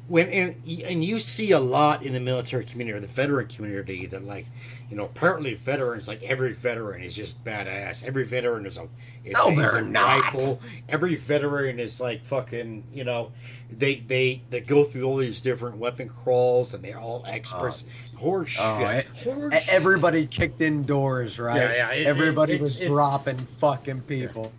When 0.08 0.28
and, 0.30 0.58
and 0.86 1.04
you 1.04 1.20
see 1.20 1.52
a 1.52 1.60
lot 1.60 2.04
in 2.04 2.14
the 2.14 2.20
military 2.20 2.66
community 2.66 2.98
or 2.98 3.00
the 3.00 3.08
veteran 3.08 3.48
community 3.48 4.06
that 4.08 4.26
like, 4.26 4.48
you 4.90 4.98
know, 4.98 5.06
apparently 5.06 5.54
veterans 5.54 6.08
like 6.08 6.22
every 6.24 6.52
veteran 6.54 7.02
is 7.04 7.16
just 7.16 7.42
badass. 7.44 8.04
Every 8.04 8.26
veteran 8.26 8.66
is 8.66 8.78
a 8.78 8.88
is, 9.24 9.34
No, 9.34 9.56
they're 9.56 9.78
a 9.78 9.82
not. 9.82 10.34
rifle. 10.34 10.62
Every 10.90 11.16
veteran 11.16 11.80
is 11.80 12.00
like 12.02 12.26
fucking. 12.26 12.84
You 12.94 13.06
know, 13.06 13.32
they 13.72 13.96
they 13.96 14.42
they 14.50 14.60
go 14.62 14.84
through 14.84 15.04
all 15.04 15.18
these 15.18 15.40
different 15.42 15.78
weapon 15.78 16.10
crawls 16.10 16.74
and 16.74 16.84
they're 16.84 17.00
all 17.00 17.24
experts. 17.28 17.84
Uh, 17.84 17.92
Horse 18.16 18.56
Oh, 18.60 18.80
shit. 18.80 19.06
e- 19.06 19.24
Horse 19.30 19.54
Everybody 19.70 20.26
kicked 20.26 20.62
indoors, 20.62 21.40
right? 21.40 21.58
Yeah, 21.58 21.74
yeah, 21.76 21.92
it- 21.92 22.06
Everybody 22.08 22.54
it- 22.54 22.62
was 22.62 22.76
it's- 22.76 22.90
dropping 22.90 23.38
fucking 23.38 24.02
people. 24.02 24.52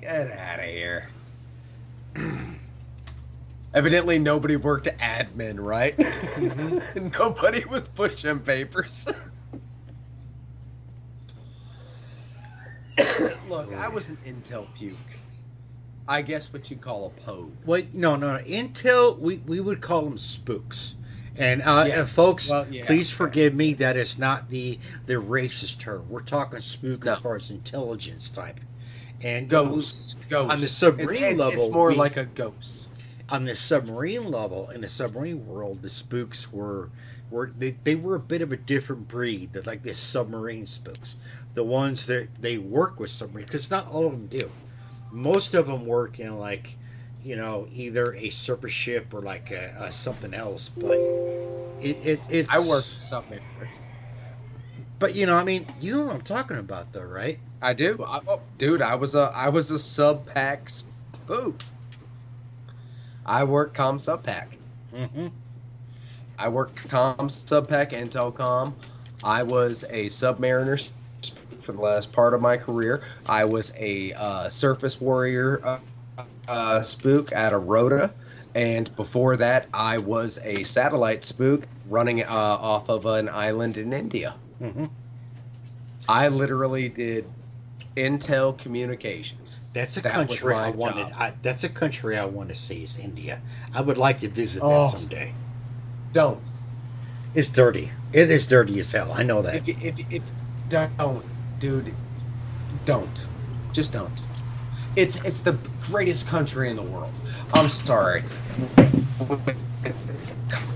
Get 0.00 0.30
out 0.30 0.60
of 0.60 0.64
here. 0.66 1.08
Evidently, 3.74 4.18
nobody 4.20 4.56
worked 4.56 4.86
admin, 4.86 5.56
right? 5.58 5.96
Mm-hmm. 6.36 7.08
nobody 7.18 7.64
was 7.64 7.88
pushing 7.88 8.38
papers. 8.40 9.06
Look, 13.48 13.72
I 13.74 13.88
was 13.88 14.10
an 14.10 14.18
intel 14.26 14.66
puke. 14.74 14.96
I 16.08 16.22
guess 16.22 16.52
what 16.52 16.70
you 16.70 16.76
call 16.76 17.06
a 17.06 17.10
pogue. 17.22 17.50
Well, 17.64 17.82
no, 17.92 18.14
no, 18.16 18.36
no. 18.36 18.42
Intel, 18.44 19.18
we, 19.18 19.38
we 19.38 19.58
would 19.60 19.80
call 19.80 20.02
them 20.02 20.18
spooks. 20.18 20.94
And 21.38 21.62
uh, 21.62 21.84
Yes. 21.86 21.98
uh, 21.98 22.04
folks, 22.06 22.50
Well, 22.50 22.66
yeah. 22.70 22.86
please 22.86 23.10
forgive 23.10 23.54
me. 23.54 23.74
That 23.74 23.96
is 23.96 24.18
not 24.18 24.48
the 24.48 24.78
the 25.06 25.14
racist 25.14 25.78
term. 25.78 26.08
We're 26.08 26.22
talking 26.22 26.60
spook 26.60 27.04
No. 27.04 27.12
as 27.12 27.18
far 27.18 27.36
as 27.36 27.50
intelligence 27.50 28.30
type. 28.30 28.60
And 29.22 29.48
Ghosts. 29.48 30.16
Ghosts. 30.28 30.52
On 30.54 30.60
the 30.60 30.68
submarine 30.68 31.22
It- 31.22 31.30
it- 31.32 31.36
level, 31.38 31.64
it's 31.64 31.72
more 31.72 31.88
we- 31.88 31.94
like 31.96 32.16
a 32.16 32.24
ghost. 32.26 32.88
on 33.28 33.44
the 33.44 33.54
submarine 33.54 34.30
level, 34.30 34.70
in 34.70 34.80
the 34.82 34.88
submarine 34.88 35.46
world, 35.46 35.82
the 35.82 35.90
spooks 35.90 36.52
were 36.52 36.90
were 37.28 37.50
they, 37.58 37.76
they 37.82 37.96
were 37.96 38.14
a 38.14 38.20
bit 38.20 38.40
of 38.40 38.52
a 38.52 38.56
different 38.56 39.08
breed. 39.08 39.52
That 39.52 39.66
like 39.66 39.82
the 39.82 39.94
submarine 39.94 40.64
spooks, 40.66 41.16
the 41.54 41.64
ones 41.64 42.06
that 42.06 42.28
they 42.40 42.56
work 42.56 43.00
with 43.00 43.10
submarines, 43.10 43.46
because 43.50 43.70
not 43.70 43.88
all 43.90 44.06
of 44.06 44.12
them 44.12 44.26
do. 44.28 44.50
Most 45.10 45.52
of 45.54 45.66
them 45.66 45.86
work 45.86 46.20
in 46.20 46.38
like, 46.38 46.76
you 47.26 47.34
know, 47.34 47.66
either 47.72 48.14
a 48.14 48.30
surface 48.30 48.72
ship 48.72 49.12
or 49.12 49.20
like 49.20 49.50
a, 49.50 49.74
a 49.80 49.92
something 49.92 50.32
else. 50.32 50.68
But 50.68 50.98
it, 51.80 51.98
it 52.04 52.20
it's 52.30 52.54
I 52.54 52.60
work 52.60 52.84
submarine. 53.00 53.42
But 55.00 55.16
you 55.16 55.26
know, 55.26 55.34
I 55.34 55.42
mean, 55.42 55.66
you 55.80 55.96
know 55.96 56.04
what 56.04 56.14
I'm 56.14 56.22
talking 56.22 56.56
about, 56.56 56.92
though, 56.92 57.02
right? 57.02 57.40
I 57.60 57.72
do, 57.72 58.02
I, 58.06 58.20
oh, 58.28 58.40
dude. 58.58 58.80
I 58.80 58.94
was 58.94 59.16
a 59.16 59.32
I 59.34 59.48
was 59.48 59.72
a 59.72 59.78
sub 59.78 60.26
pack 60.26 60.68
spook. 60.68 61.62
I 63.26 63.42
work 63.42 63.74
com 63.74 63.98
sub 63.98 64.22
pack. 64.22 64.56
Mm-hmm. 64.94 65.26
I 66.38 66.48
work 66.48 66.76
com 66.88 67.28
sub 67.28 67.68
pack 67.68 67.92
and 67.92 68.08
telecom. 68.08 68.72
I 69.24 69.42
was 69.42 69.84
a 69.90 70.06
submariner 70.06 70.90
for 71.60 71.72
the 71.72 71.80
last 71.80 72.12
part 72.12 72.34
of 72.34 72.40
my 72.40 72.56
career. 72.56 73.02
I 73.28 73.46
was 73.46 73.72
a 73.76 74.12
uh, 74.12 74.48
surface 74.48 75.00
warrior 75.00 75.60
uh, 75.64 75.80
uh, 76.48 76.82
spook 76.82 77.32
at 77.32 77.52
a 77.52 77.58
Rota, 77.58 78.12
and 78.54 78.94
before 78.96 79.36
that, 79.36 79.68
I 79.74 79.98
was 79.98 80.38
a 80.42 80.64
satellite 80.64 81.24
spook 81.24 81.64
running 81.88 82.22
uh, 82.22 82.26
off 82.30 82.88
of 82.88 83.06
an 83.06 83.28
island 83.28 83.76
in 83.76 83.92
India. 83.92 84.34
Mm-hmm. 84.60 84.86
I 86.08 86.28
literally 86.28 86.88
did 86.88 87.26
intel 87.96 88.56
communications. 88.56 89.60
That's 89.72 89.96
a 89.96 90.02
That 90.02 90.12
country 90.12 90.54
I 90.54 90.70
wanted. 90.70 91.12
I, 91.12 91.34
that's 91.42 91.64
a 91.64 91.68
country 91.68 92.16
I 92.18 92.24
want 92.26 92.48
to 92.50 92.54
see 92.54 92.82
is 92.82 92.98
India. 92.98 93.40
I 93.74 93.80
would 93.80 93.98
like 93.98 94.20
to 94.20 94.28
visit 94.28 94.62
Oh. 94.62 94.84
that 94.84 94.90
someday. 94.98 95.34
Don't. 96.12 96.40
It's 97.34 97.48
dirty. 97.48 97.92
It 98.12 98.30
is 98.30 98.46
dirty 98.46 98.78
as 98.78 98.92
hell. 98.92 99.12
I 99.12 99.22
know 99.22 99.42
that. 99.42 99.68
If, 99.68 99.82
if, 99.82 100.12
if 100.12 100.30
don't, 100.68 101.24
dude, 101.58 101.92
don't. 102.84 103.26
Just 103.72 103.92
don't. 103.92 104.12
It's 104.96 105.16
it's 105.24 105.42
the 105.42 105.58
greatest 105.82 106.26
country 106.26 106.70
in 106.70 106.76
the 106.76 106.82
world. 106.82 107.12
I'm 107.52 107.68
sorry. 107.68 108.24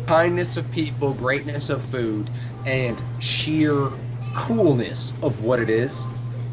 Kindness 0.07 0.57
of 0.57 0.71
people, 0.73 1.15
greatness 1.15 1.71
of 1.71 1.83
food, 1.83 2.29
and 2.67 3.03
sheer 3.21 3.91
coolness 4.35 5.13
of 5.23 5.43
what 5.43 5.59
it 5.61 5.71
is. 5.71 6.05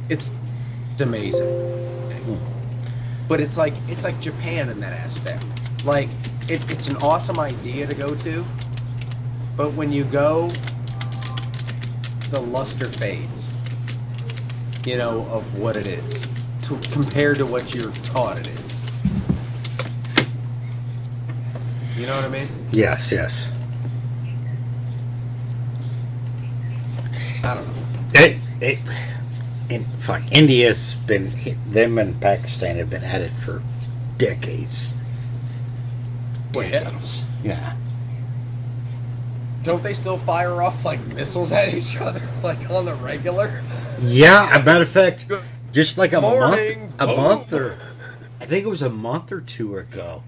It's, 0.09 0.31
it's 0.93 1.01
amazing. 1.01 1.45
But 3.27 3.41
it's 3.41 3.57
like 3.57 3.73
it's 3.87 4.03
like 4.03 4.19
Japan 4.21 4.69
in 4.69 4.79
that 4.79 4.93
aspect. 4.93 5.43
Like 5.83 6.09
it, 6.47 6.71
it's 6.71 6.87
an 6.87 6.95
awesome 6.97 7.39
idea 7.39 7.85
to 7.85 7.93
go 7.93 8.15
to, 8.15 8.45
but 9.57 9.73
when 9.73 9.91
you 9.91 10.05
go, 10.05 10.51
the 12.31 12.39
luster 12.39 12.87
fades. 12.87 13.49
You 14.85 14.97
know 14.97 15.25
of 15.31 15.59
what 15.59 15.75
it 15.75 15.85
is, 15.85 16.25
to 16.67 16.77
compared 16.91 17.37
to 17.37 17.45
what 17.45 17.73
you're 17.73 17.91
taught 17.91 18.37
it 18.37 18.47
is. 18.47 18.81
You 21.97 22.05
know 22.05 22.15
what 22.15 22.25
I 22.25 22.29
mean? 22.29 22.47
Yes, 22.71 23.11
yes. 23.11 23.51
I 27.43 27.55
don't 27.55 27.67
know. 27.67 27.83
It, 28.13 28.37
it, 28.61 28.79
in 29.69 29.85
fuck, 29.99 30.21
India's 30.31 30.95
been 30.95 31.31
them 31.65 31.97
and 31.97 32.19
Pakistan 32.19 32.75
have 32.77 32.89
been 32.89 33.03
at 33.03 33.21
it 33.21 33.31
for 33.31 33.63
decades. 34.17 34.93
decades. 36.51 37.21
Yeah. 37.43 37.75
Don't 39.63 39.83
they 39.83 39.93
still 39.93 40.17
fire 40.17 40.61
off 40.61 40.85
like 40.85 41.05
missiles 41.07 41.51
at 41.51 41.73
each 41.73 41.97
other, 41.97 42.21
like 42.43 42.69
on 42.69 42.85
the 42.85 42.95
regular? 42.95 43.63
Yeah, 43.99 44.59
a 44.59 44.63
matter 44.63 44.83
of 44.83 44.89
fact, 44.89 45.27
Good 45.27 45.43
just 45.71 45.97
like 45.97 46.13
a 46.13 46.21
morning, 46.21 46.79
month, 46.81 47.01
a 47.01 47.07
boom. 47.07 47.17
month 47.17 47.53
or 47.53 47.77
I 48.39 48.45
think 48.45 48.65
it 48.65 48.69
was 48.69 48.81
a 48.81 48.89
month 48.89 49.31
or 49.31 49.41
two 49.41 49.77
ago, 49.77 50.23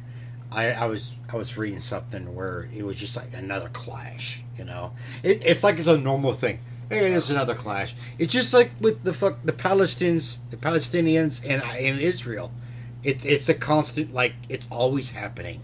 I, 0.52 0.72
I 0.72 0.86
was 0.86 1.14
I 1.32 1.36
was 1.36 1.58
reading 1.58 1.80
something 1.80 2.36
where 2.36 2.68
it 2.76 2.84
was 2.84 2.98
just 2.98 3.16
like 3.16 3.34
another 3.34 3.70
clash. 3.70 4.44
You 4.58 4.66
know, 4.66 4.94
it, 5.24 5.46
it's 5.46 5.64
like 5.64 5.78
it's 5.78 5.88
a 5.88 5.98
normal 5.98 6.34
thing. 6.34 6.60
Hey, 6.90 7.02
there's 7.02 7.30
another 7.30 7.54
clash. 7.54 7.94
It's 8.18 8.34
just 8.34 8.52
like 8.54 8.72
with 8.80 9.04
the 9.04 9.14
fuck 9.14 9.44
the 9.44 9.54
Palestinians, 9.54 10.38
the 10.50 10.58
Palestinians 10.58 11.42
and 11.48 11.62
uh, 11.62 11.66
and 11.68 12.00
Israel. 12.00 12.52
It's 13.04 13.26
it's 13.26 13.48
a 13.48 13.54
constant 13.54 14.14
like 14.14 14.34
it's 14.50 14.68
always 14.72 15.12
happening. 15.12 15.62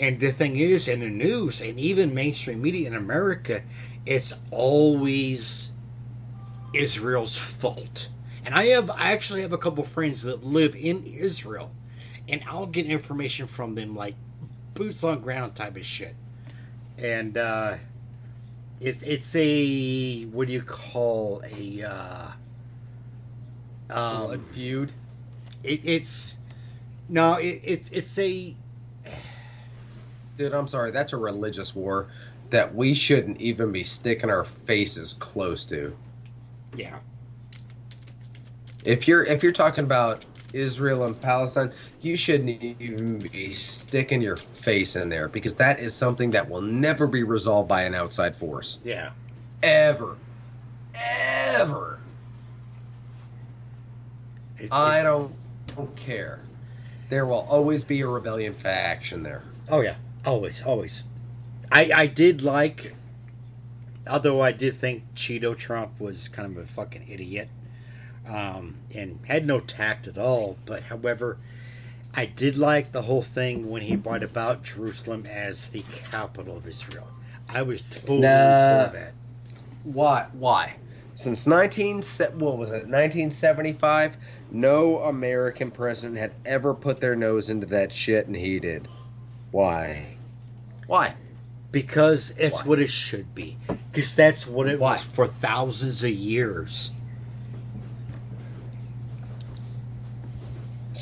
And 0.00 0.18
the 0.18 0.32
thing 0.32 0.56
is, 0.56 0.88
in 0.88 1.00
the 1.00 1.10
news 1.10 1.60
and 1.60 1.78
even 1.78 2.14
mainstream 2.14 2.62
media 2.62 2.88
in 2.88 2.94
America, 2.94 3.62
it's 4.06 4.32
always 4.50 5.70
Israel's 6.72 7.36
fault. 7.36 8.08
And 8.44 8.54
I 8.54 8.66
have 8.66 8.90
I 8.90 9.12
actually 9.12 9.42
have 9.42 9.52
a 9.52 9.58
couple 9.58 9.84
friends 9.84 10.22
that 10.22 10.44
live 10.44 10.74
in 10.74 11.04
Israel, 11.04 11.72
and 12.28 12.42
I'll 12.48 12.66
get 12.66 12.86
information 12.86 13.46
from 13.46 13.74
them 13.74 13.94
like 13.94 14.14
boots 14.74 15.04
on 15.04 15.20
ground 15.20 15.54
type 15.54 15.76
of 15.76 15.86
shit. 15.86 16.16
And 16.98 17.38
uh, 17.38 17.76
it's 18.80 19.02
it's 19.02 19.34
a 19.36 20.24
what 20.24 20.48
do 20.48 20.52
you 20.52 20.62
call 20.62 21.42
a 21.44 21.82
uh, 21.82 22.32
Blood 23.88 24.34
um, 24.34 24.44
feud. 24.44 24.92
it, 25.62 25.80
it's 25.84 26.36
no 27.08 27.34
it, 27.34 27.60
it's 27.62 27.90
it's 27.90 28.18
a 28.18 28.56
Dude, 30.36 30.54
I'm 30.54 30.66
sorry. 30.66 30.90
That's 30.90 31.12
a 31.12 31.18
religious 31.18 31.74
war 31.74 32.08
that 32.50 32.74
we 32.74 32.94
shouldn't 32.94 33.40
even 33.40 33.70
be 33.70 33.84
sticking 33.84 34.30
our 34.30 34.44
faces 34.44 35.14
close 35.14 35.66
to. 35.66 35.94
yeah 36.74 36.98
If 38.84 39.06
you're 39.08 39.24
if 39.24 39.42
you're 39.42 39.52
talking 39.52 39.84
about 39.84 40.24
Israel 40.52 41.04
and 41.04 41.18
Palestine, 41.20 41.72
you 42.02 42.16
shouldn't 42.16 42.62
even 42.80 43.18
be 43.20 43.52
sticking 43.52 44.20
your 44.20 44.36
face 44.36 44.96
in 44.96 45.08
there 45.08 45.28
because 45.28 45.56
that 45.56 45.80
is 45.80 45.94
something 45.94 46.30
that 46.32 46.48
will 46.50 46.60
never 46.60 47.06
be 47.06 47.22
resolved 47.22 47.68
by 47.68 47.82
an 47.82 47.94
outside 47.94 48.36
force. 48.36 48.78
yeah 48.84 49.10
Ever. 49.62 50.16
Ever. 51.54 51.98
It- 54.58 54.64
it- 54.64 54.72
I 54.72 55.02
don't, 55.02 55.34
don't 55.76 55.94
care. 55.96 56.40
There 57.08 57.26
will 57.26 57.46
always 57.48 57.84
be 57.84 58.00
a 58.00 58.06
rebellion 58.06 58.54
faction 58.54 59.22
there. 59.22 59.42
Oh 59.68 59.80
yeah, 59.80 59.96
always, 60.24 60.62
always. 60.62 61.02
I 61.70 61.90
I 61.94 62.06
did 62.06 62.42
like, 62.42 62.94
although 64.10 64.40
I 64.40 64.52
did 64.52 64.76
think 64.76 65.14
Cheeto 65.14 65.56
Trump 65.56 66.00
was 66.00 66.28
kind 66.28 66.56
of 66.56 66.62
a 66.62 66.66
fucking 66.66 67.06
idiot, 67.08 67.48
um, 68.28 68.76
and 68.94 69.18
had 69.26 69.46
no 69.46 69.60
tact 69.60 70.06
at 70.06 70.18
all. 70.18 70.56
But 70.66 70.84
however, 70.84 71.38
I 72.14 72.26
did 72.26 72.56
like 72.56 72.92
the 72.92 73.02
whole 73.02 73.22
thing 73.22 73.70
when 73.70 73.82
he 73.82 73.96
brought 73.96 74.22
about 74.22 74.64
Jerusalem 74.64 75.26
as 75.26 75.68
the 75.68 75.82
capital 76.04 76.56
of 76.56 76.66
Israel. 76.66 77.08
I 77.48 77.62
was 77.62 77.82
totally 77.82 78.20
Nah. 78.20 78.86
for 78.88 78.92
that. 78.92 79.12
Why? 79.84 80.26
Why? 80.32 80.76
Since 81.14 81.46
19 81.46 81.96
what 82.38 82.56
was 82.58 82.70
it? 82.70 82.88
1975, 82.88 84.16
no 84.50 84.98
American 85.00 85.70
president 85.70 86.18
had 86.18 86.32
ever 86.44 86.74
put 86.74 87.00
their 87.00 87.14
nose 87.14 87.50
into 87.50 87.66
that 87.66 87.92
shit, 87.92 88.26
and 88.26 88.36
he 88.36 88.58
did. 88.58 88.88
Why? 89.50 90.16
Why? 90.86 91.14
Because 91.70 92.34
it's 92.38 92.62
Why? 92.62 92.68
what 92.68 92.78
it 92.80 92.90
should 92.90 93.34
be. 93.34 93.56
Because 93.90 94.14
that's 94.14 94.46
what 94.46 94.68
it 94.68 94.78
Why? 94.80 94.92
was 94.92 95.02
for 95.02 95.26
thousands 95.26 96.02
of 96.04 96.10
years. 96.10 96.92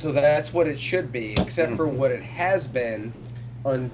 So 0.01 0.13
that's 0.13 0.51
what 0.51 0.67
it 0.67 0.79
should 0.79 1.13
be, 1.13 1.33
except 1.33 1.77
for 1.77 1.87
what 1.87 2.11
it 2.11 2.23
has 2.23 2.67
been 2.67 3.13
until 3.67 3.93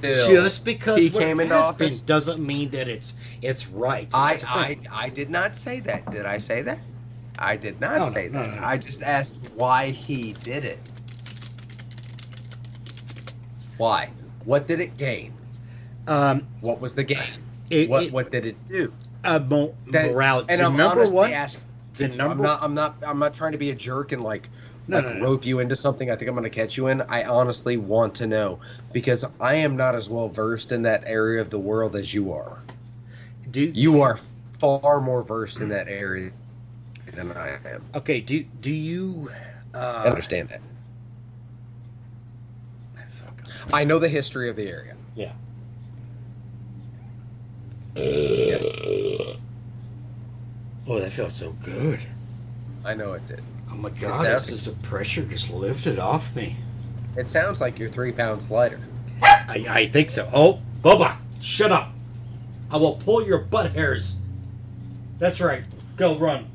Just 0.00 0.64
because 0.64 0.98
he 1.00 1.10
what 1.10 1.20
came 1.20 1.40
into 1.40 1.52
office. 1.56 2.00
doesn't 2.00 2.38
mean 2.38 2.70
that 2.70 2.86
it's 2.86 3.14
it's 3.42 3.66
right. 3.66 4.08
I, 4.14 4.34
That's 4.34 4.44
I. 4.44 4.78
I 4.92 5.08
did 5.08 5.30
not 5.30 5.56
say 5.56 5.80
that. 5.80 6.08
Did 6.12 6.26
I 6.26 6.38
say 6.38 6.62
that? 6.62 6.78
I 7.40 7.56
did 7.56 7.80
not 7.80 7.98
No, 7.98 8.04
no, 8.04 8.10
say 8.12 8.28
no, 8.28 8.40
that. 8.40 8.60
no. 8.60 8.64
I 8.64 8.76
just 8.76 9.02
asked 9.02 9.40
why 9.56 9.86
he 9.90 10.34
did 10.44 10.64
it. 10.64 10.78
Why? 13.78 14.10
What 14.44 14.68
did 14.68 14.78
it 14.78 14.96
gain? 14.96 15.34
um, 16.06 16.46
What 16.60 16.80
was 16.80 16.94
the 16.94 17.02
gain? 17.02 17.40
it, 17.68 17.88
what 17.88 18.04
it, 18.04 18.12
what 18.12 18.30
did 18.30 18.46
it 18.46 18.56
do? 18.68 18.92
uh, 19.24 19.40
mo- 19.40 19.74
That- 19.88 20.12
morality. 20.12 20.46
And 20.50 20.60
the 20.60 20.66
I'm 20.66 20.76
number 20.76 21.00
honestly 21.00 21.16
one, 21.16 21.32
asking. 21.32 21.62
the 21.94 22.04
I'm 22.22 22.40
not. 22.40 22.62
I'm 22.62 22.74
not. 22.74 22.94
I'm 23.04 23.18
not 23.18 23.34
trying 23.34 23.52
to 23.52 23.58
be 23.58 23.70
a 23.70 23.74
jerk 23.74 24.12
and 24.12 24.22
like, 24.22 24.46
No, 24.88 24.96
like 24.98 25.06
no, 25.06 25.12
no. 25.14 25.20
rope 25.24 25.46
you 25.46 25.60
into 25.60 25.76
something. 25.76 26.10
I 26.10 26.16
think 26.16 26.28
I'm 26.28 26.34
going 26.34 26.44
to 26.44 26.50
catch 26.50 26.76
you 26.76 26.88
in. 26.88 27.02
I 27.02 27.24
honestly 27.24 27.76
want 27.76 28.16
to 28.16 28.26
know 28.26 28.58
because 28.92 29.24
I 29.40 29.54
am 29.56 29.76
not 29.76 29.94
as 29.94 30.08
well 30.08 30.28
versed 30.28 30.72
in 30.72 30.82
that 30.82 31.04
area 31.06 31.40
of 31.40 31.50
the 31.50 31.58
world 31.58 31.94
as 31.96 32.12
you 32.12 32.32
are. 32.32 32.58
do 33.50 33.60
You 33.60 34.02
are 34.02 34.18
far 34.58 35.00
more 35.00 35.22
versed 35.22 35.60
in 35.60 35.68
that 35.68 35.88
area 35.88 36.32
than 37.14 37.32
I 37.32 37.58
am. 37.68 37.84
okay? 37.94 38.20
Do 38.20 38.42
do 38.60 38.72
you 38.72 39.30
I 39.74 39.78
uh, 39.78 40.02
understand 40.08 40.48
that. 40.50 40.60
I 43.72 43.84
know 43.84 43.98
the 43.98 44.08
history 44.08 44.50
of 44.50 44.56
the 44.56 44.68
area. 44.68 44.94
Yeah. 45.14 45.32
Yes, 47.94 48.64
Oh, 50.88 50.98
that 50.98 51.12
felt 51.12 51.34
so 51.34 51.52
good. 51.62 52.00
I 52.84 52.94
know 52.94 53.12
it 53.12 53.26
did. 53.26 53.42
Oh 53.72 53.76
my 53.76 53.90
god! 53.90 54.26
It's 54.26 54.48
just 54.48 54.66
the 54.66 54.72
pressure 54.86 55.22
just 55.22 55.50
lifted 55.50 55.98
off 55.98 56.34
me. 56.36 56.56
It 57.16 57.28
sounds 57.28 57.60
like 57.60 57.78
you're 57.78 57.88
three 57.88 58.12
pounds 58.12 58.50
lighter. 58.50 58.80
I, 59.22 59.66
I 59.68 59.86
think 59.88 60.10
so. 60.10 60.28
Oh, 60.32 60.60
Boba, 60.82 61.16
shut 61.40 61.72
up! 61.72 61.92
I 62.70 62.76
will 62.76 62.96
pull 62.96 63.26
your 63.26 63.38
butt 63.38 63.72
hairs. 63.72 64.16
That's 65.18 65.40
right. 65.40 65.64
Go 65.96 66.16
run. 66.16 66.46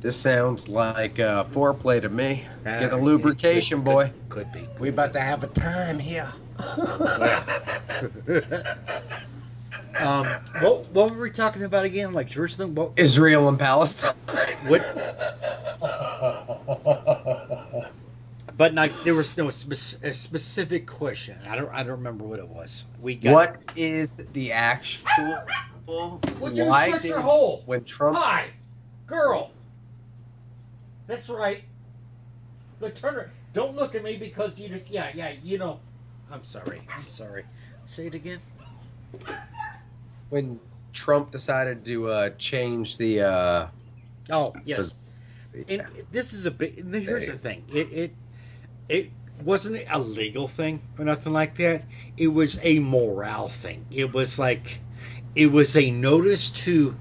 This 0.00 0.16
sounds 0.16 0.68
like 0.68 1.18
uh, 1.18 1.42
foreplay 1.44 2.00
to 2.00 2.08
me. 2.08 2.46
Get 2.64 2.92
Ah, 2.92 2.96
a 2.96 2.98
lubrication, 2.98 3.78
could- 3.78 3.84
boy. 3.84 4.12
Could 4.28 4.52
be. 4.52 4.68
We 4.78 4.90
about 4.90 5.12
to 5.14 5.20
have 5.20 5.42
a 5.42 5.48
time 5.48 5.98
here. 5.98 6.32
Um, 10.00 10.26
what 10.60 10.90
what 10.92 11.10
were 11.10 11.22
we 11.22 11.30
talking 11.30 11.62
about 11.64 11.84
again? 11.84 12.12
Like 12.12 12.28
Jerusalem? 12.28 12.74
What? 12.74 12.92
Israel 12.96 13.48
and 13.48 13.58
Palestine. 13.58 14.14
What? 14.66 14.82
But 18.58 18.74
like, 18.74 18.92
there 19.04 19.14
was 19.14 19.36
no 19.36 19.50
spec- 19.50 20.02
a 20.02 20.12
specific 20.12 20.84
question. 20.84 21.38
I 21.48 21.54
don't. 21.54 21.70
I 21.72 21.84
don't 21.84 21.98
remember 21.98 22.24
what 22.24 22.40
it 22.40 22.48
was. 22.48 22.84
We 23.00 23.14
got. 23.14 23.32
What 23.32 23.62
is 23.76 24.16
the 24.32 24.50
actual? 24.50 25.06
Would 26.40 26.56
you 26.56 26.66
why 26.66 26.90
did 26.90 27.04
your 27.04 27.20
hole? 27.20 27.62
when 27.66 27.84
Trump? 27.84 28.16
Hi, 28.18 28.50
girl. 29.06 29.52
That's 31.06 31.28
right. 31.28 31.62
Look, 32.80 32.96
turn 32.96 33.14
her. 33.14 33.30
Don't 33.54 33.76
look 33.76 33.94
at 33.94 34.02
me 34.02 34.16
because 34.16 34.58
you. 34.58 34.68
just 34.68 34.90
Yeah, 34.90 35.12
yeah. 35.14 35.34
You 35.40 35.58
know. 35.58 35.78
I'm 36.28 36.42
sorry. 36.42 36.82
I'm 36.94 37.06
sorry. 37.06 37.44
Say 37.86 38.08
it 38.08 38.14
again. 38.14 38.40
When 40.30 40.60
Trump 40.92 41.30
decided 41.30 41.84
to 41.86 42.08
uh, 42.08 42.30
change 42.38 42.96
the. 42.96 43.22
Uh, 43.22 43.66
Oh 44.30 44.54
yes. 44.64 44.94
And 45.68 45.84
this 46.12 46.32
is 46.32 46.46
a 46.46 46.50
big. 46.50 46.94
Here's 46.94 47.26
the 47.26 47.38
thing. 47.38 47.64
It 47.72 47.92
it 47.92 48.14
it 48.88 49.10
wasn't 49.42 49.82
a 49.90 49.98
legal 49.98 50.48
thing 50.48 50.82
or 50.98 51.04
nothing 51.04 51.32
like 51.32 51.56
that. 51.58 51.84
It 52.16 52.28
was 52.28 52.58
a 52.62 52.78
morale 52.78 53.48
thing. 53.48 53.86
It 53.90 54.12
was 54.12 54.38
like 54.38 54.80
it 55.34 55.46
was 55.48 55.76
a 55.76 55.90
notice 55.90 56.50
to 56.50 56.96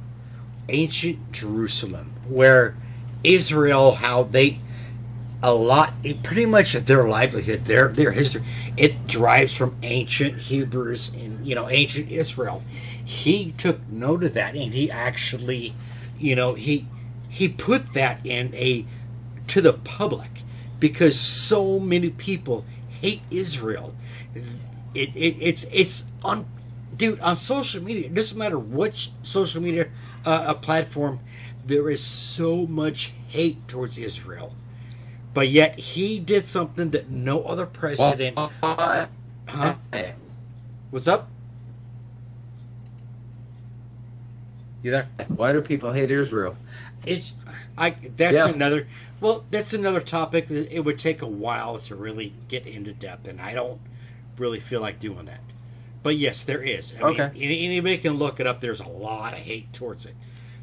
ancient 0.70 1.32
Jerusalem 1.32 2.14
where 2.28 2.78
Israel 3.24 3.96
how 3.96 4.24
they 4.24 4.60
a 5.42 5.54
lot 5.54 5.94
it, 6.04 6.24
pretty 6.24 6.46
much 6.46 6.74
their 6.74 7.08
livelihood 7.08 7.66
their 7.66 7.90
their 7.90 8.12
history 8.12 8.44
it 8.76 9.08
drives 9.08 9.54
from 9.56 9.76
ancient 9.84 10.40
Hebrews 10.40 11.12
and 11.14 11.46
you 11.48 11.56
know 11.56 11.70
ancient 11.70 12.10
Israel 12.12 12.64
he 13.08 13.54
took 13.54 13.88
note 13.88 14.22
of 14.22 14.34
that 14.34 14.54
and 14.54 14.74
he 14.74 14.92
actually 14.92 15.74
you 16.20 16.36
know 16.36 16.56
he 16.56 16.86
he 17.30 17.48
put 17.48 17.94
that 17.94 18.20
in 18.26 18.54
a 18.54 18.86
to 19.48 19.62
the 19.62 19.72
public 19.72 20.44
because 20.78 21.18
so 21.18 21.80
many 21.80 22.10
people 22.10 22.66
hate 23.00 23.22
Israel 23.32 23.96
it, 24.94 25.16
it 25.16 25.38
it's 25.40 25.66
it's 25.72 26.04
on 26.22 26.46
dude 26.98 27.18
on 27.22 27.38
social 27.38 27.82
media 27.82 28.08
it 28.08 28.14
doesn't 28.14 28.38
matter 28.38 28.60
which 28.60 29.10
social 29.22 29.62
media 29.62 29.88
uh, 30.26 30.44
a 30.48 30.54
platform 30.54 31.22
there 31.66 31.90
is 31.90 32.04
so 32.04 32.68
much 32.68 33.14
hate 33.30 33.66
towards 33.70 33.98
Israel 33.98 34.54
but 35.34 35.48
yet 35.48 35.80
he 35.80 36.20
did 36.20 36.44
something 36.44 36.90
that 36.90 37.10
no 37.10 37.44
other 37.44 37.66
president 37.66 38.36
why, 38.36 39.08
huh? 39.48 39.76
What's 40.92 41.08
up? 41.08 41.30
You 44.88 44.92
there? 44.92 45.10
Why 45.28 45.52
do 45.52 45.62
people 45.62 45.92
hate 45.92 46.12
Israel? 46.12 46.56
It's 47.06 47.34
I. 47.78 47.90
That's 48.16 48.36
Yeah. 48.36 48.48
another. 48.48 48.88
Well, 49.20 49.44
that's 49.52 49.74
another 49.74 50.00
topic. 50.00 50.48
that 50.48 50.74
It 50.74 50.86
would 50.86 50.98
take 50.98 51.22
a 51.22 51.28
while 51.28 51.78
to 51.80 51.96
really 51.96 52.32
get 52.48 52.66
into 52.66 52.94
depth, 52.94 53.28
and 53.28 53.42
I 53.42 53.54
don't 53.54 53.82
really 54.38 54.62
feel 54.62 54.80
like 54.80 54.98
doing 55.02 55.26
that. 55.26 55.42
But 56.04 56.16
yes, 56.16 56.46
there 56.46 56.64
is. 56.64 56.94
I 56.98 57.04
Okay. 57.04 57.32
Mean, 57.34 57.52
anybody 57.52 57.98
can 57.98 58.14
look 58.14 58.40
it 58.40 58.48
up. 58.48 58.62
There's 58.62 58.80
a 58.80 58.88
lot 58.88 59.34
of 59.34 59.40
hate 59.40 59.74
towards 59.74 60.06
it. 60.06 60.16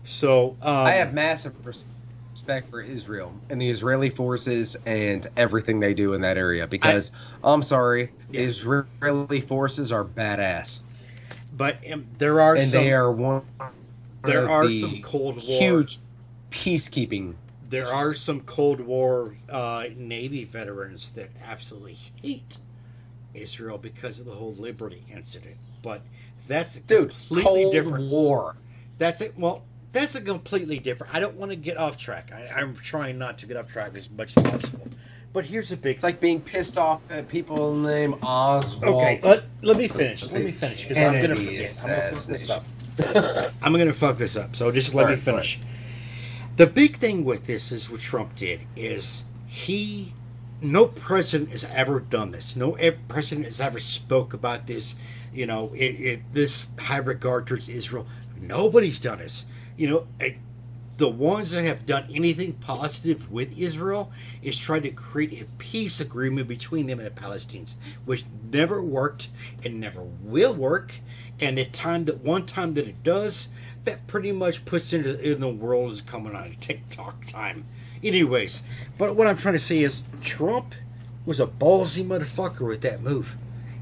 So 0.05 0.57
um, 0.63 0.87
I 0.87 0.93
have 0.93 1.13
massive 1.13 1.53
respect 1.67 2.71
for 2.71 2.81
Israel 2.81 3.31
and 3.51 3.61
the 3.61 3.69
Israeli 3.69 4.09
forces 4.09 4.75
and 4.87 5.27
everything 5.37 5.81
they 5.81 5.93
do 5.93 6.15
in 6.15 6.23
that 6.23 6.39
area 6.39 6.67
because 6.67 7.13
I, 7.43 7.53
am 7.53 7.63
sorry, 7.63 8.11
Yeah. 8.31 8.41
Israeli 8.41 9.43
forces 9.43 9.93
are 9.93 10.05
badass 10.05 10.81
but 11.57 11.77
um, 11.93 12.07
there 12.19 12.41
are 12.41 12.57
and 12.57 12.71
some, 12.71 12.83
they 12.83 12.93
are 12.93 13.11
one. 13.11 13.43
There 14.27 14.51
are 14.51 14.67
the 14.67 14.81
some 14.81 15.03
Cold 15.03 15.37
War 15.37 15.61
huge 15.61 15.99
peacekeeping. 16.51 17.35
There 17.69 17.93
are 17.93 18.15
some 18.15 18.41
Cold 18.43 18.81
War 18.81 19.37
uh, 19.49 19.87
Navy 19.97 20.45
veterans 20.45 21.11
that 21.15 21.31
absolutely 21.45 21.99
hate 22.23 22.59
Israel 23.33 23.79
because 23.79 24.21
of 24.21 24.27
the 24.27 24.33
whole 24.33 24.55
Liberty 24.55 25.05
incident. 25.11 25.57
But 25.83 26.03
that's 26.47 26.77
a 26.77 26.81
Dude, 26.81 27.11
completely 27.11 27.43
Cold 27.43 27.73
different. 27.73 28.11
War. 28.11 28.57
That's 28.99 29.21
it. 29.21 29.39
Well, 29.39 29.65
that's 29.93 30.15
a 30.15 30.21
completely 30.21 30.79
different. 30.79 31.15
I 31.15 31.21
don't 31.21 31.37
want 31.37 31.51
to 31.51 31.57
get 31.57 31.77
off 31.77 31.97
track. 31.97 32.33
I, 32.33 32.61
I'm 32.61 32.75
trying 32.77 33.19
not 33.19 33.39
to 33.39 33.47
get 33.47 33.57
off 33.57 33.69
track 33.69 33.93
as 33.95 34.11
much 34.11 34.37
as 34.37 34.43
possible. 34.43 34.89
But 35.33 35.47
here's 35.47 35.71
the 35.71 35.77
big. 35.77 35.97
It's 35.97 36.05
like 36.05 36.21
being 36.21 36.41
pissed 36.41 36.79
off 36.79 37.11
at 37.11 37.27
people 37.29 37.75
named 37.75 38.15
Oswald. 38.23 38.95
Okay, 38.95 39.19
let, 39.25 39.45
let 39.63 39.77
me 39.77 39.89
finish. 39.89 40.31
Let 40.31 40.45
me 40.45 40.53
finish 40.53 40.83
because 40.83 40.97
I'm 40.97 41.21
gonna 41.21 41.35
forget. 41.35 41.77
I'm 41.89 42.11
gonna 42.13 42.27
this 42.27 42.51
up. 42.51 42.65
I'm 42.99 43.73
gonna 43.73 43.93
fuck 43.93 44.19
this 44.19 44.37
up. 44.37 44.57
So 44.57 44.71
just 44.71 44.95
let 44.95 45.03
me 45.03 45.13
Alright, 45.13 45.21
finish. 45.21 45.61
The 46.57 46.67
big 46.67 46.97
thing 46.99 47.25
with 47.25 47.47
this 47.47 47.73
is 47.73 47.91
what 47.91 48.01
Trump 48.01 48.35
did 48.35 48.63
is 48.77 49.25
he. 49.47 50.13
No 50.63 50.87
president 50.87 51.51
has 51.51 51.65
ever 51.65 52.01
done 52.01 52.31
this. 52.31 52.57
No 52.57 52.79
president 53.09 53.47
has 53.47 53.61
ever 53.61 53.79
spoke 53.79 54.33
about 54.33 54.67
this. 54.67 54.95
You 55.33 55.47
know, 55.47 55.73
it, 55.75 56.01
it 56.01 56.21
this 56.33 56.69
high 56.79 56.99
regard 56.99 57.47
towards 57.47 57.69
Israel. 57.69 58.07
Nobody's 58.41 59.01
done 59.01 59.19
this. 59.19 59.45
You 59.77 59.91
know, 59.91 60.07
the 60.97 61.09
ones 61.09 61.51
that 61.51 61.65
have 61.65 61.87
done 61.87 62.07
anything 62.15 62.53
positive 62.55 63.31
with 63.31 63.59
Israel 63.59 64.13
is 64.43 64.57
trying 64.57 64.83
to 64.83 64.91
create 64.91 65.43
a 65.43 65.45
peace 65.59 66.01
agreement 66.01 66.47
between 66.47 66.87
them 66.87 67.01
and 67.01 67.09
the 67.09 67.21
Palestinians, 67.21 67.75
which 68.05 68.25
never 68.53 68.81
worked 68.81 69.29
and 69.65 69.81
never 69.81 70.03
will 70.03 70.55
work. 70.55 70.95
And 71.41 71.59
the 71.59 71.65
time 71.65 72.05
that 72.05 72.21
one 72.21 72.47
time 72.47 72.75
that 72.75 72.87
it 72.87 73.03
does, 73.03 73.49
that 73.85 74.07
pretty 74.07 74.33
much 74.33 74.65
puts 74.65 74.93
into 74.93 75.21
in 75.21 75.41
the 75.41 75.49
world 75.49 75.93
is 75.93 76.01
coming 76.01 76.35
on 76.35 76.57
TikTok 76.61 77.25
time. 77.27 77.65
Anyways, 78.03 78.63
but 78.99 79.17
what 79.17 79.27
I'm 79.27 79.37
trying 79.37 79.55
to 79.55 79.59
say 79.59 79.81
is 79.81 80.05
Trump 80.21 80.75
was 81.27 81.41
a 81.41 81.47
ballsy 81.47 82.05
motherfucker 82.05 82.67
with 82.67 82.83
that 82.83 83.03
move. 83.03 83.37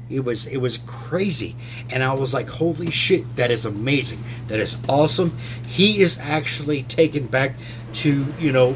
It 0.09 0.21
was 0.21 0.45
it 0.45 0.57
was 0.57 0.77
crazy, 0.85 1.55
and 1.89 2.03
I 2.03 2.13
was 2.13 2.33
like, 2.33 2.49
"Holy 2.49 2.91
shit, 2.91 3.35
that 3.35 3.51
is 3.51 3.65
amazing! 3.65 4.23
That 4.47 4.59
is 4.59 4.77
awesome!" 4.87 5.37
He 5.67 6.01
is 6.01 6.19
actually 6.19 6.83
taken 6.83 7.27
back 7.27 7.55
to 7.95 8.33
you 8.37 8.51
know 8.51 8.75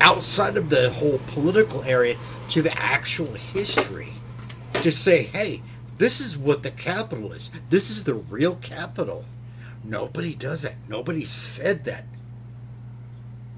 outside 0.00 0.56
of 0.56 0.70
the 0.70 0.90
whole 0.90 1.20
political 1.26 1.82
area 1.82 2.16
to 2.50 2.62
the 2.62 2.76
actual 2.80 3.34
history 3.34 4.12
to 4.74 4.92
say, 4.92 5.24
"Hey, 5.24 5.62
this 5.98 6.20
is 6.20 6.36
what 6.36 6.62
the 6.62 6.70
capital 6.70 7.32
is. 7.32 7.50
This 7.70 7.90
is 7.90 8.04
the 8.04 8.14
real 8.14 8.56
capital." 8.56 9.24
Nobody 9.84 10.34
does 10.34 10.62
that. 10.62 10.74
Nobody 10.88 11.24
said 11.24 11.84
that. 11.84 12.04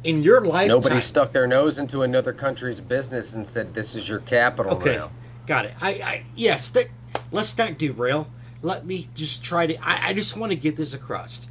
In 0.04 0.22
your 0.22 0.40
lifetime, 0.42 0.68
Nobody 0.68 1.00
stuck 1.00 1.32
their 1.32 1.46
nose 1.46 1.78
into 1.78 2.02
another 2.02 2.32
country's 2.32 2.80
business 2.80 3.34
and 3.34 3.46
said, 3.46 3.74
"This 3.74 3.94
is 3.94 4.08
your 4.08 4.20
capital 4.20 4.72
Okay, 4.74 4.96
now." 4.96 5.10
got 5.46 5.64
it. 5.64 5.74
I, 5.80 5.90
I 5.90 6.24
yes. 6.36 6.68
That, 6.70 6.88
let's 7.32 7.56
not 7.58 7.78
derail. 7.78 8.28
Let 8.62 8.86
me 8.86 9.08
just 9.14 9.42
try 9.42 9.66
to. 9.66 9.76
I, 9.86 10.08
I 10.08 10.12
just 10.12 10.36
want 10.36 10.52
to 10.52 10.56
get 10.56 10.76
this 10.76 10.94
across. 10.94 11.46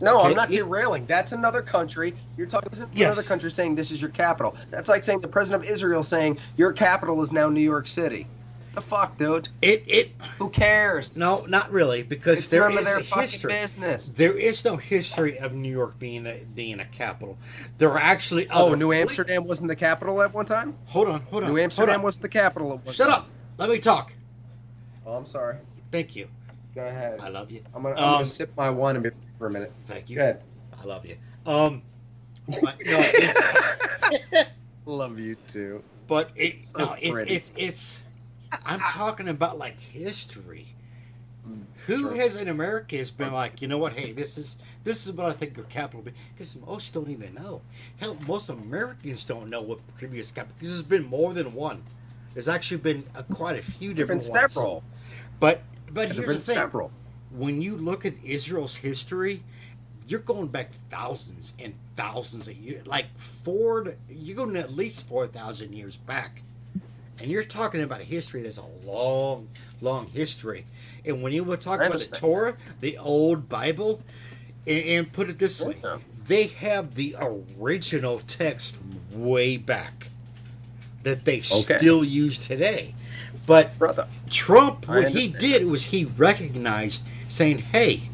No, 0.00 0.20
Okay, 0.20 0.28
I'm 0.30 0.34
not 0.34 0.50
derailing. 0.50 1.04
That's 1.06 1.32
another 1.32 1.60
country. 1.62 2.14
You're 2.36 2.46
talking 2.46 2.70
Yes. 2.92 3.12
another 3.12 3.26
country 3.26 3.50
saying 3.50 3.74
this 3.74 3.90
is 3.90 4.00
your 4.00 4.10
capital. 4.10 4.56
That's 4.70 4.88
like 4.88 5.04
saying 5.04 5.20
the 5.20 5.28
president 5.28 5.64
of 5.64 5.70
Israel 5.70 6.02
saying 6.02 6.38
your 6.56 6.72
capital 6.72 7.20
is 7.22 7.32
now 7.32 7.48
New 7.50 7.60
York 7.60 7.86
City. 7.86 8.26
The 8.72 8.80
fuck, 8.80 9.16
dude? 9.18 9.48
It 9.62 9.82
it 9.88 10.12
Who 10.38 10.48
cares? 10.48 11.16
no, 11.16 11.44
not 11.46 11.72
really, 11.72 12.04
because 12.04 12.38
it's 12.38 12.50
there 12.50 12.60
none 12.62 12.74
is 12.74 12.78
of 12.80 12.84
their 12.84 13.00
fucking 13.00 13.22
history. 13.22 13.48
business. 13.52 14.12
There 14.12 14.38
is 14.38 14.64
no 14.64 14.76
history 14.76 15.38
of 15.40 15.52
New 15.54 15.70
York 15.72 15.98
being 15.98 16.24
a 16.26 16.38
being 16.54 16.78
a 16.78 16.84
capital. 16.84 17.36
There 17.78 17.90
are 17.90 17.98
actually 17.98 18.48
Oh, 18.48 18.68
other- 18.68 18.76
New 18.76 18.92
Amsterdam 18.92 19.44
wasn't 19.44 19.68
the 19.68 19.76
capital 19.76 20.22
at 20.22 20.32
one 20.32 20.46
time. 20.46 20.76
Hold 20.86 21.08
on, 21.08 21.22
hold 21.22 21.42
on. 21.44 21.50
New 21.52 21.58
Amsterdam 21.58 22.02
was 22.02 22.18
the 22.18 22.28
capital 22.28 22.72
at 22.74 22.84
one 22.86 22.94
Shut 22.94 23.08
time. 23.08 23.18
up. 23.22 23.28
Let 23.58 23.70
me 23.70 23.80
talk. 23.80 24.12
Oh, 25.04 25.14
I'm 25.14 25.26
sorry. 25.26 25.56
Thank 25.90 26.14
you. 26.14 26.28
Go 26.76 26.84
ahead. 26.86 27.18
I 27.20 27.28
love 27.28 27.50
you. 27.50 27.64
I'm 27.74 27.82
gonna, 27.82 27.96
I'm 27.96 28.04
Um, 28.04 28.12
gonna 28.14 28.26
sip 28.26 28.52
my 28.56 28.70
wine 28.70 28.94
and 28.94 29.02
be 29.02 29.10
for 29.38 29.48
a 29.48 29.50
minute. 29.50 29.72
Thank 29.88 30.08
you. 30.10 30.16
Go 30.16 30.22
ahead. 30.22 30.42
I 30.80 30.84
love 30.84 31.04
you. 31.04 31.16
Um, 31.44 31.82
but, 32.62 32.76
no, 32.86 33.02
Love 34.86 35.18
you 35.18 35.36
too. 35.48 35.82
but 36.06 36.30
it, 36.36 36.60
So 36.62 36.78
no, 36.78 36.92
it's, 37.00 37.10
pretty. 37.10 37.34
it's 37.34 37.52
it's. 37.56 37.98
I'm 38.64 38.80
talking 38.80 39.28
about 39.28 39.58
like 39.58 39.80
history. 39.80 40.76
Who 41.86 42.10
True. 42.10 42.18
has 42.18 42.36
in 42.36 42.48
America 42.48 42.96
has 42.98 43.10
been 43.10 43.32
like, 43.32 43.62
you 43.62 43.68
know 43.68 43.78
what? 43.78 43.94
Hey, 43.94 44.12
this 44.12 44.38
is 44.38 44.56
this 44.84 45.06
is 45.06 45.12
what 45.12 45.26
I 45.26 45.32
think 45.32 45.56
your 45.56 45.66
capital 45.66 46.02
be. 46.02 46.12
Because 46.34 46.56
most 46.56 46.92
don't 46.94 47.10
even 47.10 47.34
know. 47.34 47.62
Hell, 47.96 48.16
most 48.26 48.48
Americans 48.48 49.24
don't 49.24 49.48
know 49.50 49.62
what 49.62 49.80
previous 49.96 50.30
capital. 50.30 50.54
Because 50.58 50.74
there's 50.74 50.82
been 50.82 51.04
more 51.04 51.32
than 51.34 51.54
one. 51.54 51.84
There's 52.34 52.48
actually 52.48 52.78
been 52.78 53.04
uh, 53.14 53.22
quite 53.22 53.58
a 53.58 53.62
few 53.62 53.94
There've 53.94 54.08
been 54.08 54.18
different 54.18 54.28
ones. 54.28 54.52
several. 54.54 54.84
But 55.40 55.62
but 55.90 56.14
There've 56.14 56.16
here's 56.16 56.26
been 56.26 56.38
the 56.38 56.42
thing. 56.42 56.56
several. 56.56 56.92
when 57.30 57.62
you 57.62 57.76
look 57.76 58.04
at 58.06 58.22
Israel's 58.24 58.76
history, 58.76 59.42
you're 60.06 60.20
going 60.20 60.48
back 60.48 60.72
thousands 60.90 61.54
and 61.58 61.74
thousands 61.96 62.48
of 62.48 62.56
years, 62.56 62.86
like 62.86 63.06
four. 63.18 63.94
You're 64.08 64.36
going 64.36 64.56
at 64.56 64.72
least 64.76 65.06
four 65.08 65.26
thousand 65.26 65.72
years 65.74 65.96
back, 65.96 66.42
and 67.20 67.30
you're 67.30 67.44
talking 67.44 67.82
about 67.82 68.00
a 68.00 68.04
history 68.04 68.42
that's 68.42 68.58
a 68.58 68.86
long, 68.86 69.48
long 69.80 70.06
history. 70.06 70.64
And 71.04 71.22
when 71.22 71.32
you 71.32 71.44
would 71.44 71.60
talk 71.60 71.80
about 71.80 71.98
the. 71.98 72.16
Torah, 72.16 72.56
the 72.80 72.98
old 72.98 73.48
Bible, 73.48 74.02
and, 74.66 74.84
and 74.84 75.12
put 75.12 75.28
it 75.30 75.38
this 75.38 75.60
way, 75.60 75.76
Yeah. 75.82 75.98
they 76.26 76.44
have 76.46 76.94
the 76.94 77.16
original 77.20 78.20
text 78.26 78.76
from 78.76 79.00
way 79.24 79.56
back 79.56 80.08
that 81.02 81.24
they 81.24 81.38
Okay. 81.38 81.78
still 81.78 82.04
use 82.04 82.38
today. 82.38 82.94
But 83.46 83.78
Brother. 83.78 84.06
Trump, 84.28 84.86
what 84.86 85.08
he 85.08 85.28
did 85.28 85.66
was 85.66 85.86
he 85.86 86.04
recognized, 86.04 87.02
saying, 87.28 87.58
"Hey, 87.58 88.10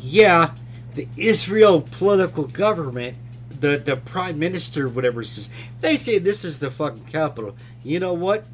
yeah, 0.00 0.52
the 0.94 1.08
Israel 1.16 1.80
political 1.80 2.44
government, 2.44 3.16
the 3.60 3.78
the 3.78 3.96
prime 3.96 4.38
minister, 4.38 4.88
whatever 4.88 5.22
says, 5.22 5.48
they 5.80 5.96
say 5.96 6.18
this 6.18 6.44
is 6.44 6.58
the 6.58 6.70
fucking 6.70 7.04
capital. 7.06 7.56
You 7.82 8.00
know 8.00 8.12
what? 8.12 8.44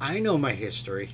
I 0.00 0.18
know 0.18 0.38
my 0.38 0.52
history. 0.52 1.10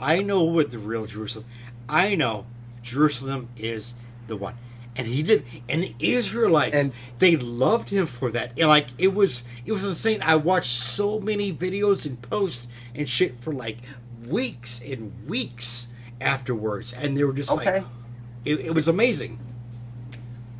I 0.00 0.22
know 0.22 0.42
what 0.42 0.70
the 0.70 0.78
real 0.78 1.06
Jerusalem. 1.06 1.46
I 1.88 2.14
know 2.14 2.46
Jerusalem 2.82 3.48
is 3.56 3.94
the 4.26 4.36
one." 4.36 4.54
And 4.96 5.08
he 5.08 5.22
did, 5.24 5.44
and 5.68 5.82
the 5.82 5.94
Israelites, 5.98 6.76
And- 6.76 6.92
they 7.18 7.36
loved 7.36 7.90
him 7.90 8.06
for 8.06 8.30
that. 8.30 8.52
And 8.56 8.68
like 8.68 8.88
it 8.96 9.12
was, 9.12 9.42
it 9.66 9.72
was 9.72 9.82
insane. 9.82 10.22
I 10.22 10.36
watched 10.36 10.70
so 10.80 11.18
many 11.18 11.52
videos 11.52 12.06
and 12.06 12.20
posts 12.22 12.68
and 12.94 13.08
shit 13.08 13.40
for 13.40 13.52
like 13.52 13.78
weeks 14.24 14.80
and 14.80 15.12
weeks 15.26 15.88
afterwards, 16.20 16.92
and 16.92 17.16
they 17.16 17.24
were 17.24 17.32
just 17.32 17.50
Okay. 17.50 17.78
like, 17.78 17.84
it, 18.44 18.60
it 18.60 18.74
was 18.74 18.86
amazing. 18.86 19.40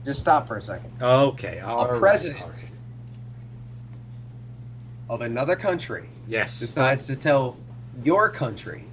Just 0.05 0.21
stop 0.21 0.49
for 0.49 0.57
a 0.57 0.61
second. 0.61 0.91
Okay, 1.01 1.59
a 1.59 1.67
right, 1.67 1.99
president 1.99 2.43
right. 2.45 2.65
of 5.09 5.21
another 5.21 5.55
country 5.55 6.09
Yes, 6.27 6.59
decides 6.59 7.07
to 7.09 7.17
tell 7.17 7.57
your 8.03 8.29
country 8.29 8.85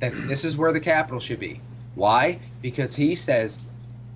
that 0.00 0.12
this 0.26 0.44
is 0.44 0.56
where 0.56 0.72
the 0.72 0.80
capital 0.80 1.20
should 1.20 1.40
be. 1.40 1.60
Why? 1.94 2.38
Because 2.62 2.94
he 2.94 3.14
says 3.14 3.60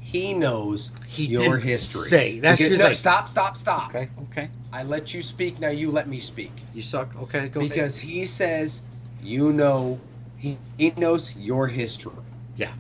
he 0.01 0.35
knows 0.35 0.91
He 1.07 1.27
your 1.27 1.57
didn't 1.57 1.63
history. 1.63 2.09
say. 2.09 2.41
That's 2.41 2.59
because, 2.59 2.71
your 2.71 2.79
no, 2.79 2.87
thing. 2.87 2.95
stop, 2.95 3.29
stop, 3.29 3.57
stop. 3.57 3.91
okay, 3.91 4.09
okay. 4.25 4.49
I 4.73 4.83
let 4.83 5.15
you 5.15 5.23
speak. 5.23 5.61
Now 5.61 5.71
you 5.71 5.91
let 5.91 6.09
me 6.09 6.21
speak. 6.21 6.53
You 6.75 6.83
suck. 6.83 7.15
Okay, 7.23 7.49
go 7.49 7.61
because 7.61 7.97
he 7.97 8.27
says 8.27 8.83
you 9.23 9.53
know 9.53 9.99
he, 10.37 10.59
he 10.79 10.91
knows 10.97 11.37
your 11.37 11.67
history. 11.67 12.13
Yeah. 12.57 12.73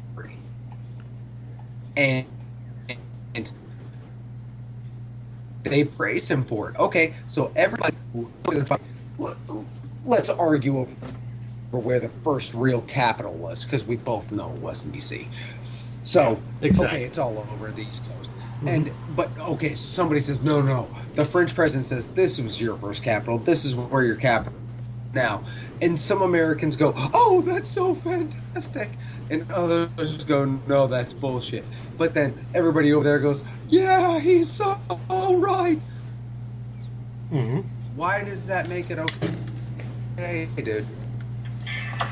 And 1.96 2.26
and 3.34 3.52
they 5.62 5.84
praise 5.84 6.28
him 6.28 6.44
for 6.44 6.70
it. 6.70 6.76
Okay, 6.78 7.14
so 7.28 7.52
everybody 7.56 7.94
let's 10.06 10.28
argue 10.30 10.78
over 10.78 10.96
where 11.70 11.98
the 11.98 12.08
first 12.22 12.54
real 12.54 12.82
capital 12.82 13.32
was 13.32 13.64
because 13.64 13.84
we 13.84 13.96
both 13.96 14.30
know 14.30 14.52
it 14.52 14.60
wasn't 14.60 14.94
DC. 14.94 15.26
So 16.02 16.40
Exactly. 16.62 16.98
okay, 16.98 17.04
it's 17.04 17.18
all 17.18 17.38
over 17.38 17.70
the 17.72 17.82
East 17.82 18.02
Coast. 18.04 18.30
And 18.66 18.90
but 19.16 19.36
okay, 19.38 19.70
so 19.70 19.86
somebody 19.86 20.20
says 20.20 20.40
no, 20.42 20.62
no. 20.62 20.88
The 21.14 21.24
French 21.24 21.54
president 21.54 21.86
says 21.86 22.06
this 22.08 22.40
was 22.40 22.60
your 22.60 22.76
first 22.76 23.02
capital. 23.02 23.38
This 23.38 23.64
is 23.64 23.74
where 23.74 24.04
your 24.04 24.16
capital 24.16 24.58
now. 25.12 25.42
And 25.82 25.98
some 25.98 26.22
Americans 26.22 26.76
go, 26.76 26.94
"Oh, 27.12 27.42
that's 27.44 27.68
so 27.68 27.94
fantastic," 27.94 28.90
and 29.28 29.50
others 29.52 30.24
go, 30.24 30.44
"No, 30.66 30.86
that's 30.86 31.12
bullshit." 31.12 31.64
But 31.98 32.14
then 32.14 32.32
everybody 32.54 32.92
over 32.94 33.04
there 33.04 33.18
goes, 33.18 33.44
"Yeah, 33.68 34.18
he's 34.18 34.50
so 34.50 34.78
right." 35.10 35.80
Mm-hmm. 37.32 37.60
Why 37.96 38.24
does 38.24 38.46
that 38.46 38.68
make 38.68 38.90
it 38.90 38.98
okay? 38.98 39.34
Hey, 40.16 40.48
dude. 40.56 40.86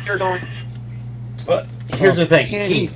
You're 0.04 0.18
going. 0.18 0.40
But 1.46 1.66
here's 1.94 2.16
the 2.16 2.26
thing. 2.26 2.46
He 2.46 2.90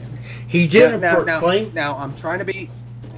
he 0.48 0.66
didn't 0.68 1.00
now, 1.00 1.20
now, 1.22 1.38
proclaim. 1.40 1.72
now, 1.74 1.96
I'm 1.96 2.14
trying 2.14 2.38
to 2.40 2.44
be. 2.44 2.68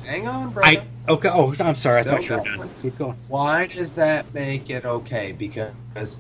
Hang 0.05 0.29
on, 0.29 0.51
bro. 0.51 0.63
I 0.65 0.87
okay. 1.09 1.31
Oh, 1.33 1.55
I'm 1.61 1.75
sorry. 1.75 2.01
I 2.01 2.05
No, 2.05 2.11
thought 2.13 2.29
you 2.29 2.37
were 2.37 2.45
no. 2.45 2.57
done. 2.57 2.71
Keep 2.83 2.99
going. 2.99 3.17
Why 3.29 3.67
does 3.67 3.95
that 3.95 4.33
make 4.35 4.71
it 4.71 4.85
okay? 4.85 5.33
Because 5.33 6.19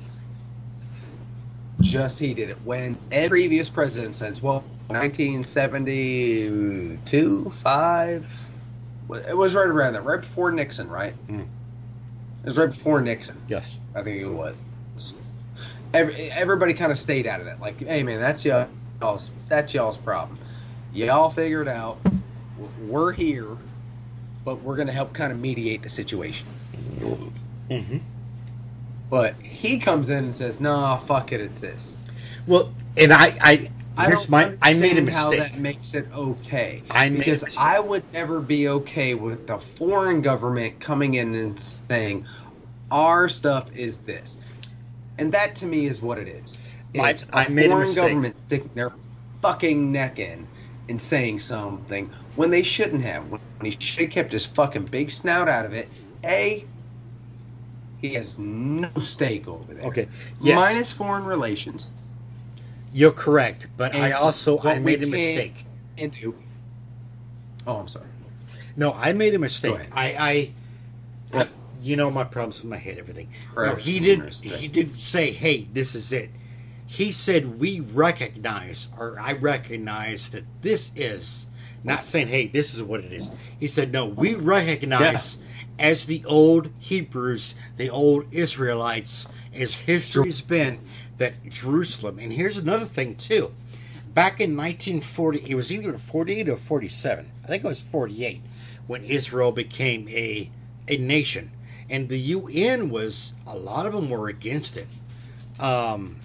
just 1.80 2.18
he 2.18 2.34
did 2.34 2.50
it. 2.50 2.58
When 2.64 2.98
every 3.12 3.42
previous 3.42 3.70
president 3.70 4.14
since 4.14 4.42
well, 4.42 4.64
1972, 4.88 7.50
five, 7.50 8.40
it 9.28 9.36
was 9.36 9.54
right 9.54 9.68
around 9.68 9.94
that, 9.94 10.04
right 10.04 10.20
before 10.20 10.50
Nixon, 10.52 10.88
right? 10.88 11.14
Mm. 11.28 11.40
It 11.42 11.46
was 12.44 12.58
right 12.58 12.68
before 12.68 13.00
Nixon. 13.00 13.40
Yes. 13.48 13.78
I 13.94 14.02
think 14.02 14.20
it 14.20 14.26
was. 14.28 14.56
Every, 15.94 16.14
everybody 16.30 16.74
kind 16.74 16.92
of 16.92 16.98
stayed 16.98 17.26
out 17.26 17.40
of 17.40 17.46
it. 17.46 17.60
Like, 17.60 17.80
hey 17.80 18.02
man, 18.02 18.20
that's 18.20 18.44
y'all's 18.44 19.30
that's 19.48 19.74
y'all's 19.74 19.98
problem. 19.98 20.38
Y'all 20.92 21.30
figure 21.30 21.62
it 21.62 21.68
out. 21.68 21.98
We're 22.82 23.12
here, 23.12 23.56
but 24.44 24.62
we're 24.62 24.76
gonna 24.76 24.92
help 24.92 25.12
kind 25.12 25.32
of 25.32 25.38
mediate 25.38 25.82
the 25.82 25.88
situation. 25.88 26.46
Mm-hmm. 27.70 27.98
But 29.10 29.36
he 29.40 29.78
comes 29.78 30.10
in 30.10 30.24
and 30.24 30.36
says, 30.36 30.60
"Nah, 30.60 30.96
fuck 30.96 31.32
it, 31.32 31.40
it's 31.40 31.60
this." 31.60 31.96
Well, 32.46 32.72
and 32.96 33.12
I 33.12 33.36
I 33.40 33.70
I 33.96 34.06
here's 34.06 34.28
my 34.28 34.56
I 34.62 34.74
made 34.74 34.96
a 34.96 35.00
understand 35.00 35.10
how 35.10 35.30
mistake. 35.30 35.52
that 35.52 35.58
makes 35.60 35.94
it 35.94 36.06
okay. 36.12 36.82
I 36.90 37.08
because 37.08 37.44
mistake. 37.44 37.60
I 37.60 37.80
would 37.80 38.04
never 38.12 38.40
be 38.40 38.68
okay 38.68 39.14
with 39.14 39.46
the 39.46 39.58
foreign 39.58 40.22
government 40.22 40.80
coming 40.80 41.14
in 41.14 41.34
and 41.34 41.58
saying, 41.58 42.26
"Our 42.90 43.28
stuff 43.28 43.74
is 43.74 43.98
this," 43.98 44.38
and 45.18 45.32
that 45.32 45.54
to 45.56 45.66
me 45.66 45.86
is 45.86 46.00
what 46.00 46.18
it 46.18 46.28
is. 46.28 46.56
I- 46.98 47.10
It's 47.10 47.26
I 47.32 47.44
a 47.44 47.50
made 47.50 47.66
a 47.66 47.68
foreign 47.70 47.88
mistake. 47.88 47.96
government 48.08 48.38
sticking 48.38 48.70
their 48.74 48.92
fucking 49.42 49.92
neck 49.92 50.18
in 50.18 50.46
and 50.88 51.00
saying 51.00 51.38
something 51.40 52.08
when 52.36 52.50
they 52.50 52.62
shouldn't 52.62 53.02
have. 53.02 53.24
When 53.30 53.40
he 53.62 53.70
should 53.78 54.04
have 54.04 54.10
kept 54.10 54.32
his 54.32 54.46
fucking 54.46 54.84
big 54.86 55.10
snout 55.10 55.48
out 55.48 55.66
of 55.66 55.74
it. 55.74 55.88
A, 56.24 56.64
he 58.00 58.14
has 58.14 58.38
no 58.38 58.88
stake 58.96 59.46
over 59.48 59.74
there. 59.74 59.84
Okay. 59.84 60.08
Yes. 60.40 60.56
Minus 60.56 60.92
foreign 60.92 61.24
relations. 61.24 61.92
You're 62.92 63.12
correct, 63.12 63.66
but 63.76 63.94
I 63.94 64.12
also 64.12 64.58
I 64.60 64.78
made 64.78 65.02
a 65.02 65.06
mistake. 65.06 65.66
into. 65.98 66.34
Oh, 67.66 67.76
I'm 67.76 67.88
sorry. 67.88 68.06
No, 68.76 68.92
I 68.94 69.12
made 69.12 69.34
a 69.34 69.38
mistake. 69.38 69.78
I, 69.92 70.04
I? 70.16 70.50
You 71.88 71.96
know 71.96 72.10
my 72.10 72.24
problems 72.24 72.62
with 72.62 72.70
my 72.70 72.76
head, 72.76 72.98
everything. 72.98 73.30
No, 73.56 73.74
he 73.74 73.98
did. 73.98 74.18
Mistake. 74.20 74.52
He 74.52 74.68
did 74.68 74.90
say, 74.98 75.30
"Hey, 75.30 75.68
this 75.72 75.94
is 75.94 76.12
it." 76.12 76.30
He 76.86 77.10
said, 77.12 77.58
"We 77.58 77.80
recognize, 77.80 78.88
or 78.98 79.18
I 79.18 79.32
recognize 79.32 80.30
that 80.30 80.44
this 80.60 80.92
is." 80.94 81.46
Not 81.84 82.04
saying, 82.04 82.28
"Hey, 82.28 82.46
this 82.46 82.74
is 82.74 82.82
what 82.82 83.00
it 83.00 83.12
is." 83.12 83.30
He 83.58 83.66
said, 83.66 83.92
"No, 83.92 84.04
we 84.04 84.34
recognize." 84.34 85.38
As 85.78 86.06
the 86.06 86.24
old 86.26 86.70
Hebrews, 86.80 87.54
the 87.76 87.88
old 87.88 88.26
Israelites, 88.32 89.26
as 89.54 89.74
history's 89.74 90.40
been, 90.40 90.80
that 91.18 91.48
Jerusalem. 91.48 92.18
And 92.18 92.32
here's 92.32 92.56
another 92.56 92.84
thing 92.84 93.14
too. 93.14 93.54
Back 94.12 94.40
in 94.40 94.56
1940, 94.56 95.44
it 95.48 95.54
was 95.54 95.72
either 95.72 95.96
48 95.96 96.48
or 96.48 96.56
47. 96.56 97.30
I 97.44 97.46
think 97.46 97.64
it 97.64 97.68
was 97.68 97.80
48 97.80 98.42
when 98.88 99.04
Israel 99.04 99.52
became 99.52 100.08
a 100.08 100.50
a 100.88 100.96
nation, 100.96 101.50
and 101.90 102.08
the 102.08 102.18
UN 102.18 102.90
was 102.90 103.32
a 103.46 103.56
lot 103.56 103.86
of 103.86 103.92
them 103.92 104.10
were 104.10 104.28
against 104.28 104.76
it. 104.76 104.88
Um, 105.58 106.16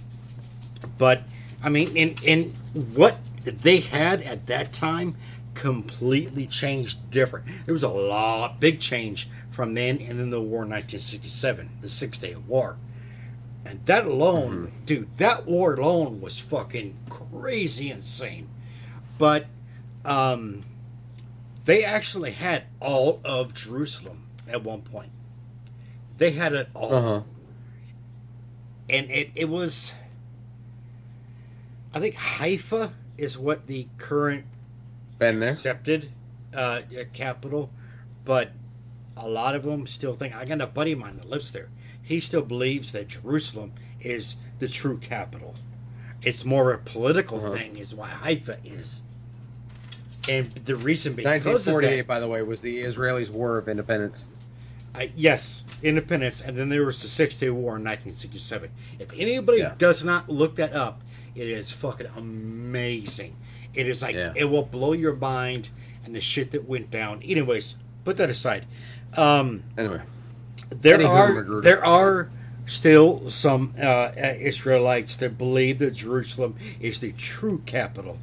but 0.97 1.23
I 1.63 1.69
mean, 1.69 1.95
and 1.97 2.21
in 2.23 2.55
what 2.73 3.17
they 3.43 3.79
had 3.79 4.21
at 4.21 4.47
that 4.47 4.73
time 4.73 5.15
completely 5.53 6.47
changed 6.47 7.11
different. 7.11 7.45
There 7.65 7.73
was 7.73 7.83
a 7.83 7.89
lot 7.89 8.59
big 8.59 8.79
change 8.79 9.29
from 9.51 9.75
then 9.75 9.99
and 9.99 10.19
then 10.19 10.29
the 10.29 10.41
war 10.41 10.63
in 10.63 10.69
1967, 10.69 11.69
the 11.81 11.89
Six 11.89 12.19
Day 12.19 12.35
War. 12.35 12.77
And 13.65 13.85
that 13.85 14.05
alone, 14.05 14.73
dude, 14.85 15.15
that 15.17 15.45
war 15.45 15.75
alone 15.75 16.19
was 16.19 16.37
fucking 16.39 16.97
crazy 17.09 17.89
insane. 17.89 18.49
But 19.17 19.45
um, 20.03 20.63
they 21.65 21.83
actually 21.83 22.31
had 22.31 22.63
all 22.81 23.21
of 23.23 23.53
Jerusalem 23.53 24.23
at 24.47 24.63
one 24.63 24.81
point. 24.81 25.11
They 26.17 26.31
had 26.31 26.53
it 26.53 26.69
all. 26.75 26.93
Uh 26.93 27.01
huh. 27.01 27.21
And 28.89 29.09
it, 29.09 29.31
it 29.35 29.49
was, 29.49 29.93
I 31.93 31.99
think 31.99 32.15
Haifa 32.15 32.91
is 33.17 33.37
what 33.37 33.67
the 33.67 33.87
current 33.97 34.45
accepted 35.51 36.09
uh, 36.53 36.81
capital, 37.13 37.69
but 38.25 38.51
a 39.15 39.27
lot 39.27 39.55
of 39.55 39.63
them 39.63 39.87
still 39.87 40.13
think. 40.13 40.35
I 40.35 40.43
got 40.45 40.59
a 40.61 40.67
buddy 40.67 40.91
of 40.91 40.99
mine 40.99 41.15
that 41.17 41.29
lives 41.29 41.51
there. 41.51 41.69
He 42.01 42.19
still 42.19 42.41
believes 42.41 42.91
that 42.91 43.07
Jerusalem 43.07 43.71
is 44.01 44.35
the 44.59 44.67
true 44.67 44.97
capital. 44.97 45.55
It's 46.21 46.43
more 46.43 46.71
a 46.73 46.77
political 46.77 47.37
Uh-huh. 47.37 47.55
thing, 47.55 47.77
is 47.77 47.95
why 47.95 48.09
Haifa 48.09 48.57
is. 48.65 49.01
And 50.29 50.51
the 50.51 50.75
reason 50.75 51.13
because 51.13 51.45
of 51.45 51.53
1948, 51.53 51.97
that, 51.97 52.07
by 52.07 52.19
the 52.19 52.27
way, 52.27 52.41
was 52.43 52.61
the 52.61 52.81
Israelis' 52.83 53.29
War 53.29 53.57
of 53.57 53.67
Independence. 53.69 54.25
I, 54.95 55.11
yes, 55.15 55.63
independence, 55.81 56.39
and 56.41 56.57
then 56.57 56.69
there 56.69 56.85
was 56.85 57.01
the 57.01 57.07
Six 57.07 57.37
Day 57.37 57.49
War 57.49 57.77
in 57.77 57.83
1967. 57.83 58.69
If 58.99 59.11
anybody 59.17 59.59
Yeah. 59.59 59.73
does 59.77 60.03
not 60.03 60.29
look 60.29 60.55
that 60.57 60.73
up, 60.73 61.01
it 61.35 61.47
is 61.47 61.71
fucking 61.71 62.07
amazing. 62.15 63.35
It 63.73 63.87
is 63.87 64.01
like 64.03 64.15
Yeah. 64.15 64.33
it 64.35 64.45
will 64.45 64.63
blow 64.65 64.93
your 64.93 65.15
mind 65.15 65.69
and 66.05 66.15
the 66.15 66.21
shit 66.21 66.51
that 66.51 66.67
went 66.69 66.91
down. 66.91 67.21
Anyways, 67.23 67.75
put 68.05 68.17
that 68.17 68.29
aside. 68.29 68.65
Um, 69.17 69.63
Anyway, 69.77 70.01
there 70.69 71.05
are 71.07 71.61
there 71.61 71.83
are 71.85 72.29
still 72.65 73.29
some 73.29 73.73
uh, 73.79 73.83
uh, 73.85 74.33
Israelites 74.39 75.15
that 75.17 75.37
believe 75.37 75.79
that 75.79 75.95
Jerusalem 75.95 76.55
is 76.79 76.99
the 76.99 77.11
true 77.13 77.61
capital. 77.65 78.19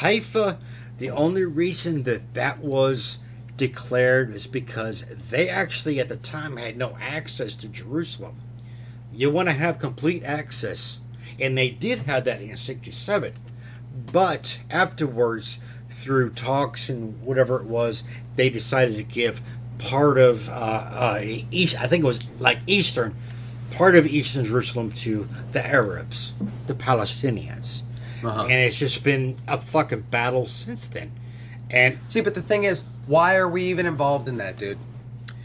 Haifa, 0.00 0.58
the 0.98 1.10
only 1.10 1.44
reason 1.44 2.02
that 2.02 2.34
that 2.34 2.58
was 2.58 3.18
declared 3.58 4.30
is 4.30 4.46
because 4.46 5.04
they 5.30 5.48
actually 5.50 6.00
at 6.00 6.08
the 6.08 6.16
time 6.16 6.56
had 6.56 6.78
no 6.78 6.96
access 7.00 7.54
to 7.56 7.68
Jerusalem. 7.68 8.36
You 9.12 9.30
want 9.30 9.48
to 9.48 9.54
have 9.54 9.78
complete 9.78 10.24
access, 10.24 11.00
and 11.38 11.58
they 11.58 11.68
did 11.68 12.00
have 12.00 12.24
that 12.24 12.40
in 12.40 12.56
'67, 12.56 13.34
but 14.12 14.60
afterwards, 14.70 15.58
through 15.90 16.30
talks 16.30 16.88
and 16.88 17.20
whatever 17.22 17.60
it 17.60 17.66
was, 17.66 18.04
they 18.36 18.48
decided 18.48 18.96
to 18.96 19.02
give 19.02 19.42
part 19.78 20.18
of 20.18 20.48
uh, 20.48 20.52
uh, 20.52 21.20
east. 21.50 21.80
I 21.80 21.86
think 21.86 22.04
it 22.04 22.06
was 22.06 22.20
like 22.38 22.58
eastern, 22.66 23.14
part 23.70 23.96
of 23.96 24.06
eastern 24.06 24.44
Jerusalem 24.44 24.92
to 24.92 25.28
the 25.52 25.66
Arabs, 25.66 26.32
the 26.66 26.74
Palestinians, 26.74 27.82
Uh-huh. 28.22 28.42
and 28.42 28.52
it's 28.52 28.78
just 28.78 29.02
been 29.04 29.38
a 29.48 29.60
fucking 29.60 30.02
battle 30.10 30.46
since 30.46 30.86
then. 30.86 31.12
And 31.70 31.98
see, 32.06 32.20
but 32.20 32.34
the 32.34 32.42
thing 32.42 32.64
is, 32.64 32.84
why 33.06 33.36
are 33.36 33.48
we 33.48 33.64
even 33.64 33.86
involved 33.86 34.28
in 34.28 34.38
that, 34.38 34.56
dude? 34.56 34.78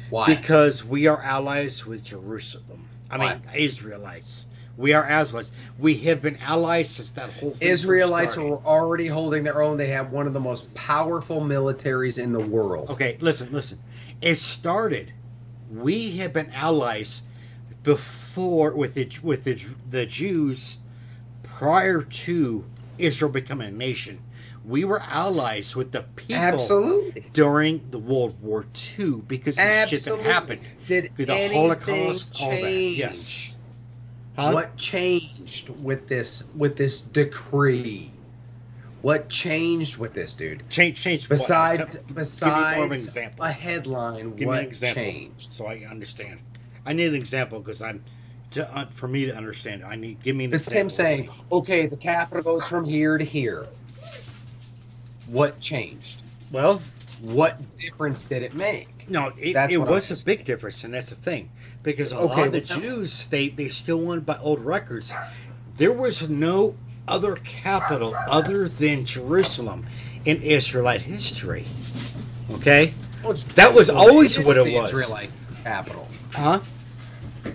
Why? 0.09 0.27
because 0.27 0.85
we 0.85 1.07
are 1.07 1.21
allies 1.23 1.87
with 1.87 2.03
Jerusalem. 2.03 2.87
I 3.09 3.17
mean, 3.17 3.41
Israelites. 3.55 4.45
We 4.75 4.93
are 4.93 5.03
allies. 5.03 5.51
We 5.77 5.97
have 5.99 6.21
been 6.21 6.37
allies 6.37 6.89
since 6.89 7.11
that 7.13 7.31
whole 7.31 7.51
thing 7.51 7.67
Israelites 7.67 8.37
are 8.37 8.57
already 8.65 9.07
holding 9.07 9.43
their 9.43 9.61
own. 9.61 9.77
They 9.77 9.87
have 9.87 10.11
one 10.11 10.25
of 10.25 10.33
the 10.33 10.39
most 10.39 10.73
powerful 10.73 11.41
militaries 11.41 12.21
in 12.21 12.31
the 12.31 12.39
world. 12.39 12.89
Okay, 12.89 13.17
listen, 13.21 13.51
listen. 13.51 13.79
It 14.21 14.35
started. 14.35 15.13
We 15.71 16.17
have 16.17 16.33
been 16.33 16.51
allies 16.51 17.21
before 17.83 18.71
with 18.75 18.95
the 18.95 19.09
with 19.21 19.43
the 19.43 19.63
the 19.89 20.05
Jews 20.05 20.77
prior 21.43 22.01
to 22.01 22.65
Israel 22.97 23.31
becoming 23.31 23.67
a 23.67 23.71
nation. 23.71 24.21
We 24.65 24.85
were 24.85 25.01
allies 25.01 25.75
with 25.75 25.91
the 25.91 26.03
people 26.15 26.35
Absolutely. 26.41 27.25
during 27.33 27.81
the 27.91 27.99
World 27.99 28.41
War 28.41 28.65
II 28.97 29.21
because 29.27 29.57
of 29.57 29.63
the 29.63 29.87
shit 29.87 30.03
that 30.05 30.19
happened. 30.21 30.61
Did 30.85 31.11
the 31.17 31.49
Holocaust, 31.53 32.33
change? 32.33 32.97
Yes. 32.97 33.55
Huh? 34.37 34.51
What 34.51 34.77
changed 34.77 35.69
with 35.69 36.07
this 36.07 36.43
with 36.55 36.75
this 36.77 37.01
decree? 37.01 38.09
What 39.01 39.27
changed 39.29 39.97
with 39.97 40.13
this, 40.13 40.33
dude? 40.33 40.67
Change, 40.69 40.99
change. 41.01 41.29
what? 41.29 41.37
Besides, 41.39 41.97
Give 41.97 42.09
me 42.09 42.13
more 42.15 42.15
of 42.15 42.17
an 42.17 42.89
besides 42.89 43.05
example. 43.07 43.45
a 43.45 43.51
headline, 43.51 44.35
Give 44.35 44.47
what 44.47 44.71
changed? 44.71 45.53
so 45.53 45.65
I 45.67 45.85
understand. 45.89 46.39
I 46.85 46.93
need 46.93 47.07
an 47.09 47.15
example 47.15 47.59
because 47.59 47.81
I'm 47.81 48.01
to 48.51 48.77
uh, 48.77 48.85
for 48.85 49.07
me 49.09 49.25
to 49.25 49.35
understand. 49.35 49.83
I 49.83 49.95
need 49.97 50.23
give 50.23 50.35
me 50.37 50.45
an 50.45 50.53
It's 50.53 50.67
example. 50.67 50.81
him 50.83 50.89
saying, 50.89 51.29
"Okay, 51.51 51.85
the 51.85 51.97
capital 51.97 52.43
goes 52.43 52.65
from 52.65 52.85
here 52.85 53.17
to 53.17 53.25
here." 53.25 53.67
What 55.33 55.59
changed? 55.59 56.21
Well, 56.51 56.79
What 57.21 57.75
difference 57.75 58.23
did 58.23 58.43
it 58.43 58.53
make? 58.53 59.09
no, 59.09 59.33
it, 59.37 59.55
it 59.71 59.77
was 59.79 60.11
a 60.11 60.23
big 60.23 60.45
difference, 60.45 60.83
and 60.83 60.93
that's 60.93 61.09
the 61.09 61.15
thing 61.15 61.49
because 61.81 62.11
a 62.11 62.17
Okay, 62.17 62.35
lot 62.35 62.45
of 62.47 62.51
the 62.53 62.59
well, 62.59 62.67
tell 62.67 62.77
me. 62.77 62.83
Jews 62.83 63.27
they 63.27 63.49
they 63.49 63.67
still 63.67 63.97
wanted 63.97 64.25
by 64.27 64.37
old 64.37 64.59
records. 64.63 65.11
There 65.77 65.91
was 65.91 66.29
no 66.29 66.75
other 67.07 67.35
capital 67.37 68.15
other 68.29 68.69
than 68.69 69.05
Jerusalem 69.05 69.87
in 70.23 70.41
Israelite 70.43 71.01
history. 71.01 71.65
Okay, 72.51 72.93
Well, 73.23 73.33
That 73.55 73.73
was 73.73 73.89
always 73.89 74.39
what 74.43 74.55
it 74.57 74.71
was. 74.73 74.89
Israelite 74.93 75.31
capital. 75.63 76.07
huh? 76.33 76.59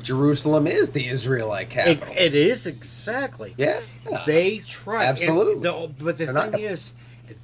Jerusalem 0.02 0.66
is 0.66 0.90
the 0.90 1.06
Israelite 1.08 1.68
It, 1.68 1.70
capital. 1.70 2.14
it 2.16 2.34
is 2.34 2.66
exactly. 2.66 3.54
yeah, 3.56 3.80
They 4.26 4.58
tried. 4.58 5.06
Absolutely. 5.06 5.62
the- 5.62 5.90
but 6.04 6.18
the 6.18 6.24
They're 6.26 6.34
thing 6.34 6.50
not- 6.52 6.60
is, 6.60 6.92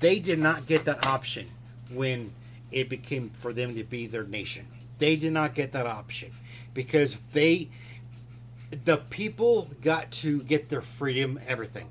they 0.00 0.18
did 0.18 0.38
not 0.38 0.66
get 0.66 0.84
that 0.84 1.06
option 1.06 1.46
when 1.90 2.32
it 2.72 2.88
became 2.88 3.30
for 3.30 3.52
them 3.52 3.74
to 3.76 3.84
be 3.84 4.06
their 4.06 4.24
nation. 4.24 4.66
They 4.98 5.16
did 5.16 5.32
not 5.32 5.54
get 5.54 5.72
that 5.72 5.86
option 5.86 6.32
because 6.72 7.20
they, 7.32 7.68
the 8.84 8.96
people 8.96 9.70
got 9.82 10.10
to 10.12 10.42
get 10.42 10.68
their 10.68 10.80
freedom, 10.80 11.38
everything. 11.46 11.88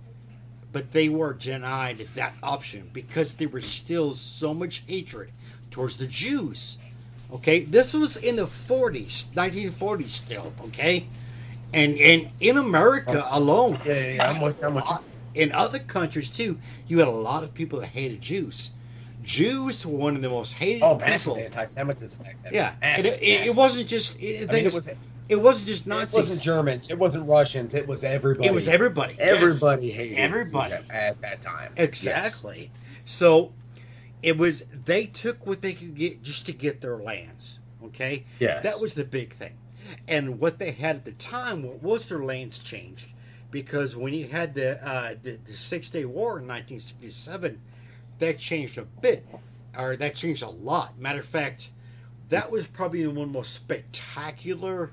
But 0.71 0.91
they 0.91 1.07
were 1.07 1.33
denied 1.33 2.07
that 2.15 2.33
option 2.41 2.89
because 2.93 3.35
there 3.35 3.49
was 3.49 3.65
still 3.65 4.13
so 4.13 4.53
much 4.53 4.83
hatred 4.87 5.31
towards 5.69 5.97
the 5.97 6.07
Jews. 6.07 6.77
Okay, 7.31 7.63
this 7.63 7.93
was 7.93 8.17
in 8.17 8.35
the 8.35 8.47
40s, 8.47 9.25
1940s 9.27 10.09
still, 10.09 10.53
okay? 10.65 11.07
And, 11.73 11.97
and 11.97 12.29
in 12.39 12.57
America 12.57 13.25
oh. 13.29 13.39
alone, 13.39 13.79
yeah, 13.85 13.93
yeah, 13.93 14.13
yeah. 14.13 14.29
I'm 14.29 14.41
with. 14.41 14.63
I'm 14.63 14.75
with 14.75 14.85
you. 14.87 14.99
In 15.33 15.51
other 15.51 15.79
countries 15.79 16.29
too, 16.29 16.59
you 16.87 16.99
had 16.99 17.07
a 17.07 17.11
lot 17.11 17.43
of 17.43 17.53
people 17.53 17.79
that 17.79 17.87
hated 17.87 18.21
Jews. 18.21 18.71
Jews 19.23 19.85
were 19.85 19.97
one 19.97 20.15
of 20.15 20.21
the 20.21 20.29
most 20.29 20.53
hated 20.53 20.81
Oh, 20.83 20.95
people. 20.95 21.07
massive 21.07 21.37
anti-Semitism 21.37 22.21
back 22.23 22.37
then. 22.43 22.53
Yeah, 22.53 22.73
Massive, 22.81 23.05
it, 23.05 23.23
it, 23.23 23.47
it 23.47 23.55
wasn't 23.55 23.87
just. 23.87 24.21
It, 24.21 24.49
I 24.49 24.53
mean, 24.53 24.65
it 24.65 24.73
was. 24.73 24.89
it 25.29 25.35
wasn't 25.41 25.67
just 25.67 25.87
Nazis. 25.87 26.13
It 26.13 26.17
wasn't 26.17 26.41
Germans. 26.41 26.89
It 26.89 26.97
wasn't 26.99 27.27
Russians. 27.29 27.73
It 27.73 27.87
was 27.87 28.03
everybody. 28.03 28.47
It 28.47 28.53
was 28.53 28.67
everybody. 28.67 29.15
yes. 29.17 29.29
Everybody 29.41 29.91
hated 29.91 30.17
Everybody. 30.17 30.75
At 30.89 31.21
that 31.21 31.39
time. 31.41 31.71
Exactly. 31.77 32.71
So 33.05 33.53
it 34.21 34.37
was 34.37 34.63
they 34.85 35.05
took 35.05 35.45
what 35.47 35.61
they 35.61 35.73
could 35.73 35.95
get 35.95 36.21
just 36.21 36.45
to 36.47 36.51
get 36.51 36.81
their 36.81 36.97
lands. 36.97 37.59
Okay. 37.85 38.25
Yes. 38.39 38.63
That 38.63 38.81
was 38.81 38.93
the 38.93 39.05
big 39.05 39.33
thing, 39.33 39.55
and 40.07 40.37
what 40.39 40.59
they 40.59 40.71
had 40.71 40.97
at 40.97 41.05
the 41.05 41.11
time 41.13 41.63
what 41.63 41.81
was 41.81 42.09
their 42.09 42.23
lands 42.23 42.59
changed 42.59 43.07
because 43.53 43.95
when 43.95 44.13
you 44.13 44.27
had 44.27 44.55
the 44.55 44.85
uh, 44.85 45.13
the, 45.21 45.37
the 45.45 45.53
Six 45.53 45.89
Day 45.91 46.03
War 46.03 46.39
in 46.39 46.47
1967, 46.47 47.61
that 48.19 48.39
changed 48.39 48.77
a 48.77 48.81
bit, 48.81 49.25
or 49.77 49.95
that 49.95 50.15
changed 50.15 50.41
a 50.41 50.49
lot. 50.49 50.99
Matter 50.99 51.19
of 51.19 51.27
fact, 51.27 51.69
that 52.29 52.51
was 52.51 52.65
probably 52.67 53.05
one 53.07 53.17
of 53.17 53.27
the 53.27 53.27
most 53.27 53.53
spectacular 53.53 54.91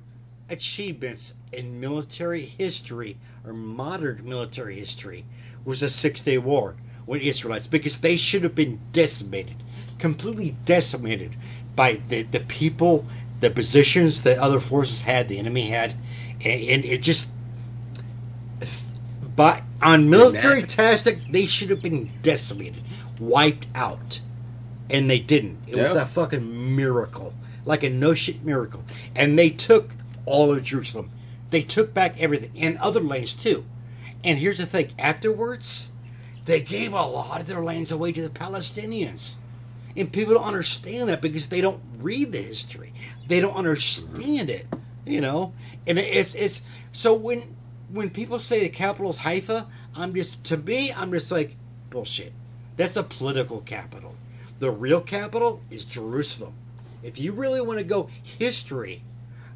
achievements 0.51 1.35
in 1.53 1.81
military 1.81 2.45
history 2.45 3.17
or 3.45 3.53
modern 3.53 4.29
military 4.29 4.79
history 4.79 5.25
was 5.65 5.81
the 5.81 5.89
Six 5.89 6.21
Day 6.21 6.39
War 6.39 6.77
with 7.07 7.23
Israelites 7.23 7.67
because 7.67 7.99
they 7.99 8.17
should 8.17 8.43
have 8.43 8.55
been 8.55 8.81
decimated, 8.93 9.57
completely 9.99 10.57
decimated 10.67 11.35
by 11.75 11.95
the, 11.95 12.23
the 12.23 12.41
people, 12.41 13.07
the 13.41 13.51
positions 13.51 14.23
that 14.23 14.39
other 14.39 14.61
forces 14.61 15.03
had, 15.03 15.29
the 15.29 15.39
enemy 15.39 15.69
had, 15.71 15.93
and, 16.45 16.63
and 16.63 16.85
it 16.85 17.01
just. 17.01 17.29
But 19.41 19.63
on 19.81 20.11
military 20.11 20.63
tastic, 20.65 21.33
they 21.33 21.47
should 21.47 21.71
have 21.71 21.81
been 21.81 22.13
decimated, 22.21 22.85
wiped 23.19 23.67
out 23.75 24.21
and 24.91 25.09
they 25.09 25.19
didn't. 25.19 25.61
It 25.67 25.77
was 25.77 25.97
a 25.97 26.05
fucking 26.05 26.77
miracle, 26.77 27.33
like 27.65 27.83
a 27.83 27.89
no 27.89 28.13
shit 28.13 28.45
miracle. 28.45 28.85
And 29.17 29.39
they 29.39 29.49
took 29.49 29.93
all 30.27 30.53
of 30.53 30.63
Jerusalem. 30.63 31.11
They 31.49 31.63
took 31.63 31.95
back 31.95 32.21
everything 32.21 32.51
and 32.55 32.77
other 32.79 33.01
lands 33.01 33.35
too. 33.35 33.65
And 34.23 34.39
here's 34.39 34.59
the 34.59 34.67
thing: 34.67 34.93
afterwards, 34.99 35.89
they 36.45 36.61
gave 36.61 36.93
a 36.93 37.07
lot 37.07 37.41
of 37.41 37.47
their 37.47 37.65
lands 37.65 37.91
away 37.91 38.13
to 38.13 38.21
the 38.21 38.29
Palestinians. 38.29 39.37
And 39.97 40.13
people 40.13 40.35
don't 40.35 40.45
understand 40.45 41.09
that 41.09 41.23
because 41.23 41.49
they 41.49 41.63
don't 41.63 41.81
read 41.99 42.33
the 42.33 42.43
history. 42.43 42.93
They 43.27 43.41
don't 43.41 43.57
understand 43.57 44.51
it, 44.51 44.67
you 45.07 45.23
know. 45.23 45.55
And 45.87 45.99
it's 45.99 46.35
it's 46.35 46.61
so 46.93 47.15
when 47.15 47.57
when 47.93 48.11
people 48.11 48.39
say 48.39 48.61
the 48.61 48.69
capital 48.69 49.11
is 49.11 49.19
Haifa, 49.19 49.67
I'm 49.95 50.15
just 50.15 50.45
to 50.45 50.57
me 50.57 50.93
I'm 50.93 51.11
just 51.13 51.31
like 51.31 51.57
bullshit. 51.91 52.33
That's 52.77 52.97
a 52.97 53.03
political 53.03 53.61
capital. 53.61 54.15
The 54.59 54.71
real 54.71 55.01
capital 55.01 55.61
is 55.71 55.85
Jerusalem. 55.85 56.55
If 57.03 57.19
you 57.19 57.33
really 57.33 57.61
want 57.61 57.79
to 57.79 57.85
go 57.85 58.09
history, 58.23 59.03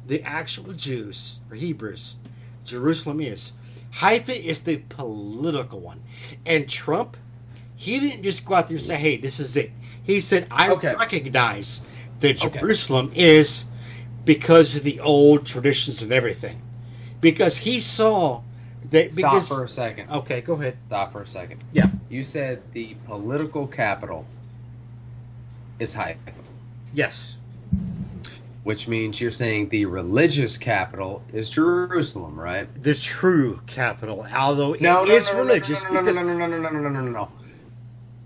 the 0.05 0.21
actual 0.23 0.73
Jews 0.73 1.37
or 1.49 1.55
Hebrews, 1.55 2.15
Jerusalem 2.63 3.21
is. 3.21 3.51
Haifa 3.91 4.33
is 4.33 4.61
the 4.61 4.77
political 4.89 5.79
one. 5.79 6.01
And 6.45 6.67
Trump, 6.67 7.17
he 7.75 7.99
didn't 7.99 8.23
just 8.23 8.45
go 8.45 8.55
out 8.55 8.67
there 8.67 8.77
and 8.77 8.85
say, 8.85 8.97
hey, 8.97 9.17
this 9.17 9.39
is 9.39 9.55
it. 9.55 9.71
He 10.03 10.19
said, 10.19 10.47
I 10.51 10.69
Okay. 10.71 10.95
recognize 10.95 11.81
that 12.19 12.43
Okay. 12.43 12.59
Jerusalem 12.59 13.11
is 13.15 13.65
because 14.25 14.75
of 14.75 14.83
the 14.83 14.99
old 14.99 15.45
traditions 15.45 16.01
and 16.01 16.11
everything. 16.11 16.61
Because 17.31 17.57
he 17.57 17.79
saw 17.79 18.41
that. 18.91 19.11
Stop 19.11 19.33
because, 19.33 19.47
for 19.47 19.63
a 19.63 19.67
second. 19.67 20.09
Okay, 20.11 20.41
go 20.41 20.53
ahead. 20.53 20.77
Stop 20.87 21.11
for 21.11 21.21
a 21.23 21.27
second. 21.27 21.63
Yeah. 21.73 21.87
You 22.09 22.23
said 22.23 22.61
the 22.73 22.95
political 23.07 23.65
capital 23.67 24.25
is 25.79 25.93
Haifa, 25.95 26.19
Yes. 26.93 27.37
which 28.63 28.87
means 28.87 29.19
you're 29.19 29.31
saying 29.31 29.69
the 29.69 29.85
religious 29.85 30.57
capital 30.57 31.23
is 31.33 31.49
Jerusalem, 31.49 32.39
right? 32.39 32.67
The 32.81 32.93
true 32.95 33.59
capital, 33.67 34.25
although 34.35 34.73
it 34.73 34.77
is 34.77 34.81
no, 34.83 35.03
no, 35.03 35.17
no, 35.17 35.37
religious. 35.39 35.81
No, 35.83 35.89
no, 35.89 36.01
because 36.01 36.15
no, 36.15 36.23
no, 36.23 36.33
no, 36.37 36.47
no, 36.47 36.57
no, 36.59 36.69
no, 36.69 36.79
no, 36.79 36.89
no, 36.89 37.01
no, 37.01 37.11
no. 37.11 37.31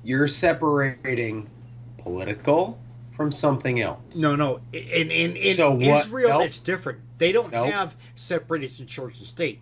You're 0.04 0.28
separating 0.28 1.50
political 1.98 2.78
from 3.12 3.32
something 3.32 3.82
else. 3.82 4.18
No, 4.18 4.36
no. 4.36 4.60
In 4.74 5.10
in, 5.12 5.36
in 5.36 5.54
So 5.56 5.72
what- 5.72 6.06
Israel, 6.06 6.30
nope. 6.40 6.48
it's 6.48 6.60
different. 6.60 7.00
They 7.20 7.32
don't 7.32 7.52
Nope. 7.52 7.72
have 7.72 7.96
separation 8.16 8.82
in 8.84 8.88
church 8.88 9.18
and 9.20 9.28
state. 9.28 9.62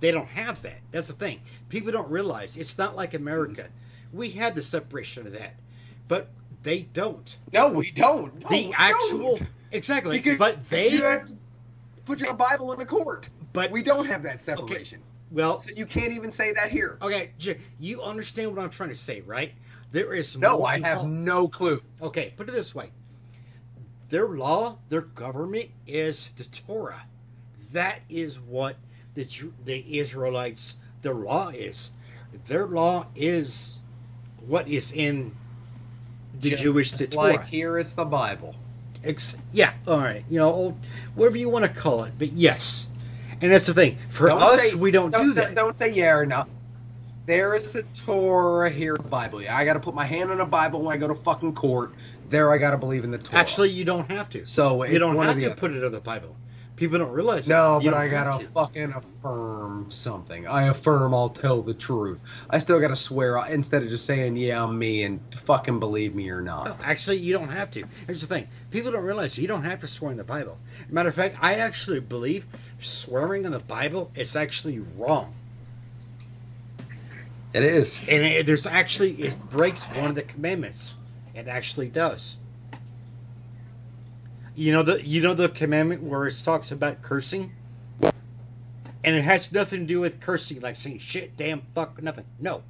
They 0.00 0.10
don't 0.10 0.28
have 0.28 0.62
that. 0.62 0.80
That's 0.92 1.06
the 1.08 1.12
thing. 1.14 1.40
People 1.68 1.90
don't 1.92 2.10
realize 2.10 2.56
it's 2.56 2.76
not 2.78 2.94
like 2.94 3.14
America. 3.14 3.68
We 4.12 4.30
had 4.30 4.54
the 4.54 4.62
separation 4.62 5.26
of 5.26 5.32
that, 5.32 5.54
but 6.06 6.30
they 6.62 6.82
don't. 6.82 7.36
No, 7.52 7.70
we 7.70 7.90
don't. 7.90 8.34
No, 8.42 8.48
the 8.48 8.68
we 8.68 8.74
actual 8.76 9.36
don't. 9.36 9.42
exactly. 9.72 10.18
Because 10.18 10.38
but 10.38 10.68
they. 10.68 10.88
you 10.90 11.02
have 11.02 11.26
to 11.26 11.36
put 12.04 12.20
your 12.20 12.34
Bible 12.34 12.72
in 12.72 12.78
the 12.78 12.86
court. 12.86 13.28
But 13.52 13.70
we 13.70 13.82
don't 13.82 14.06
have 14.06 14.22
that 14.24 14.40
separation. 14.40 15.00
well, 15.30 15.58
So 15.58 15.70
you 15.74 15.86
can't 15.86 16.12
even 16.12 16.30
say 16.30 16.52
that 16.52 16.70
here. 16.70 16.98
okay. 17.02 17.32
You 17.80 18.02
understand 18.02 18.54
what 18.54 18.62
I'm 18.62 18.70
trying 18.70 18.90
to 18.90 18.96
say, 18.96 19.20
right? 19.22 19.52
There 19.90 20.12
is 20.14 20.36
No, 20.36 20.64
I 20.64 20.78
have 20.80 21.06
no 21.06 21.48
clue. 21.48 21.82
Okay, 22.02 22.34
put 22.36 22.48
it 22.48 22.52
this 22.52 22.74
way. 22.74 22.92
Their 24.10 24.26
law, 24.28 24.78
their 24.88 25.02
government 25.02 25.70
is 25.86 26.32
the 26.36 26.44
Torah. 26.44 27.02
That 27.72 28.00
is 28.08 28.38
what 28.40 28.76
the 29.14 29.26
the 29.64 29.98
Israelites 29.98 30.76
their 31.02 31.14
law 31.14 31.48
is. 31.50 31.90
Their 32.46 32.66
law 32.66 33.06
is 33.14 33.78
what 34.46 34.68
is 34.68 34.92
in 34.92 35.34
the 36.40 36.50
Just 36.50 36.62
Jewish 36.62 36.92
the 36.92 37.04
like 37.16 37.36
Torah. 37.36 37.46
here 37.46 37.78
is 37.78 37.94
the 37.94 38.04
Bible. 38.04 38.54
Ex- 39.04 39.36
yeah, 39.52 39.74
all 39.86 39.98
right. 39.98 40.24
You 40.28 40.38
know, 40.40 40.52
old, 40.52 40.76
whatever 41.14 41.36
you 41.36 41.48
want 41.48 41.64
to 41.64 41.68
call 41.80 42.04
it, 42.04 42.12
but 42.18 42.32
yes. 42.32 42.86
And 43.40 43.52
that's 43.52 43.66
the 43.66 43.74
thing. 43.74 43.98
For 44.08 44.28
Don't 44.28 44.42
us, 44.42 44.70
say- 44.70 44.74
we 44.74 44.90
don't, 44.90 45.12
do 45.12 45.32
that. 45.34 45.54
Don't 45.54 45.78
say 45.78 45.92
yeah 45.94 46.12
or 46.16 46.26
no. 46.26 46.46
There 47.26 47.54
is 47.54 47.72
the 47.72 47.82
Torah 48.06 48.70
here, 48.70 48.96
the 48.96 49.02
Bible. 49.02 49.42
Yeah, 49.42 49.54
I 49.56 49.64
got 49.66 49.74
to 49.74 49.80
put 49.80 49.94
my 49.94 50.04
hand 50.04 50.30
on 50.30 50.40
a 50.40 50.46
Bible 50.46 50.80
when 50.82 50.96
I 50.96 50.98
go 50.98 51.08
to 51.08 51.14
fucking 51.14 51.54
court. 51.54 51.92
There, 52.28 52.50
I 52.52 52.58
got 52.58 52.72
to 52.72 52.78
believe 52.78 53.04
in 53.04 53.10
the 53.10 53.18
Torah. 53.18 53.40
Actually, 53.40 53.70
you 53.70 53.84
don't 53.84 54.10
have 54.10 54.28
to. 54.30 54.44
so 54.44 54.84
you 54.84 54.98
don't 54.98 55.16
have 55.22 55.38
to 55.40 55.54
put 55.54 55.72
it 55.72 55.82
in 55.82 55.92
the 55.92 56.00
Bible. 56.00 56.36
People 56.76 56.98
don't 57.00 57.10
realize. 57.10 57.48
No, 57.48 57.80
that. 57.80 57.84
But 57.90 57.94
I 57.94 58.06
gotta 58.06 58.44
to. 58.44 58.48
fucking 58.50 58.92
affirm 58.92 59.90
something. 59.90 60.46
I 60.46 60.68
affirm 60.68 61.12
I'll 61.12 61.28
tell 61.28 61.60
the 61.60 61.74
truth. 61.74 62.22
I 62.48 62.58
still 62.58 62.78
gotta 62.78 62.94
swear 62.94 63.36
uh, 63.36 63.48
instead 63.48 63.82
of 63.82 63.88
just 63.88 64.04
saying 64.06 64.36
yeah 64.36 64.62
I'm 64.62 64.78
me 64.78 65.02
and 65.02 65.18
fucking 65.34 65.80
believe 65.80 66.14
me 66.14 66.30
or 66.30 66.40
No, 66.40 66.62
not. 66.62 66.84
actually, 66.84 67.16
you 67.16 67.32
don't 67.32 67.48
have 67.48 67.72
to. 67.72 67.82
Here's 68.06 68.20
the 68.20 68.28
thing: 68.28 68.46
people 68.70 68.92
don't 68.92 69.02
realize 69.02 69.36
you 69.36 69.48
don't 69.48 69.64
have 69.64 69.80
to 69.80 69.88
swear 69.88 70.12
in 70.12 70.18
the 70.18 70.22
Bible. 70.24 70.58
Matter 70.88 71.08
of 71.08 71.16
fact, 71.16 71.36
I 71.40 71.54
actually 71.54 71.98
believe 71.98 72.46
swearing 72.78 73.44
in 73.44 73.50
the 73.50 73.58
Bible 73.58 74.12
is 74.14 74.36
actually 74.36 74.78
wrong, 74.78 75.34
It 77.52 77.64
is. 77.64 77.98
and 78.08 78.22
it, 78.22 78.46
there's 78.46 78.66
actually 78.66 79.14
it 79.14 79.36
breaks 79.50 79.84
one 79.86 80.10
of 80.10 80.14
the 80.14 80.22
commandments. 80.22 80.94
It 81.38 81.46
actually 81.46 81.88
does. 81.88 82.36
You 84.56 84.72
know 84.72 84.82
the 84.82 85.06
you 85.06 85.20
know 85.20 85.34
the 85.34 85.48
commandment 85.48 86.02
where 86.02 86.26
it 86.26 86.34
talks 86.44 86.72
about 86.72 87.00
cursing, 87.00 87.52
and 88.02 89.14
it 89.14 89.22
has 89.22 89.52
nothing 89.52 89.82
to 89.82 89.86
do 89.86 90.00
with 90.00 90.20
cursing, 90.20 90.60
like 90.60 90.74
saying 90.74 90.98
shit, 90.98 91.36
damn, 91.36 91.62
fuck, 91.76 92.02
nothing. 92.02 92.24
No, 92.40 92.64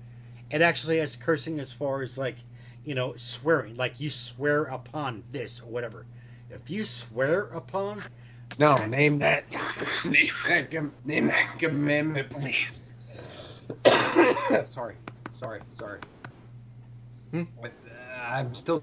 it 0.50 0.60
actually 0.60 0.98
has 0.98 1.16
cursing 1.16 1.58
as 1.58 1.72
far 1.72 2.02
as 2.02 2.18
like 2.18 2.36
you 2.84 2.94
know 2.94 3.14
swearing, 3.16 3.74
like 3.78 4.00
you 4.00 4.10
swear 4.10 4.64
upon 4.64 5.24
this 5.32 5.60
or 5.60 5.66
whatever. 5.70 6.04
If 6.50 6.68
you 6.68 6.84
swear 6.84 7.44
upon, 7.44 8.02
No, 8.58 8.74
name 8.74 9.18
that. 9.20 9.44
name 10.04 10.28
that. 10.46 10.70
Name 11.06 11.26
that 11.28 11.54
commandment, 11.58 12.28
please. 12.28 12.84
sorry, 14.66 14.96
sorry, 15.32 15.60
sorry. 15.72 16.00
Hmm? 17.30 17.44
I'm 18.28 18.54
still 18.54 18.82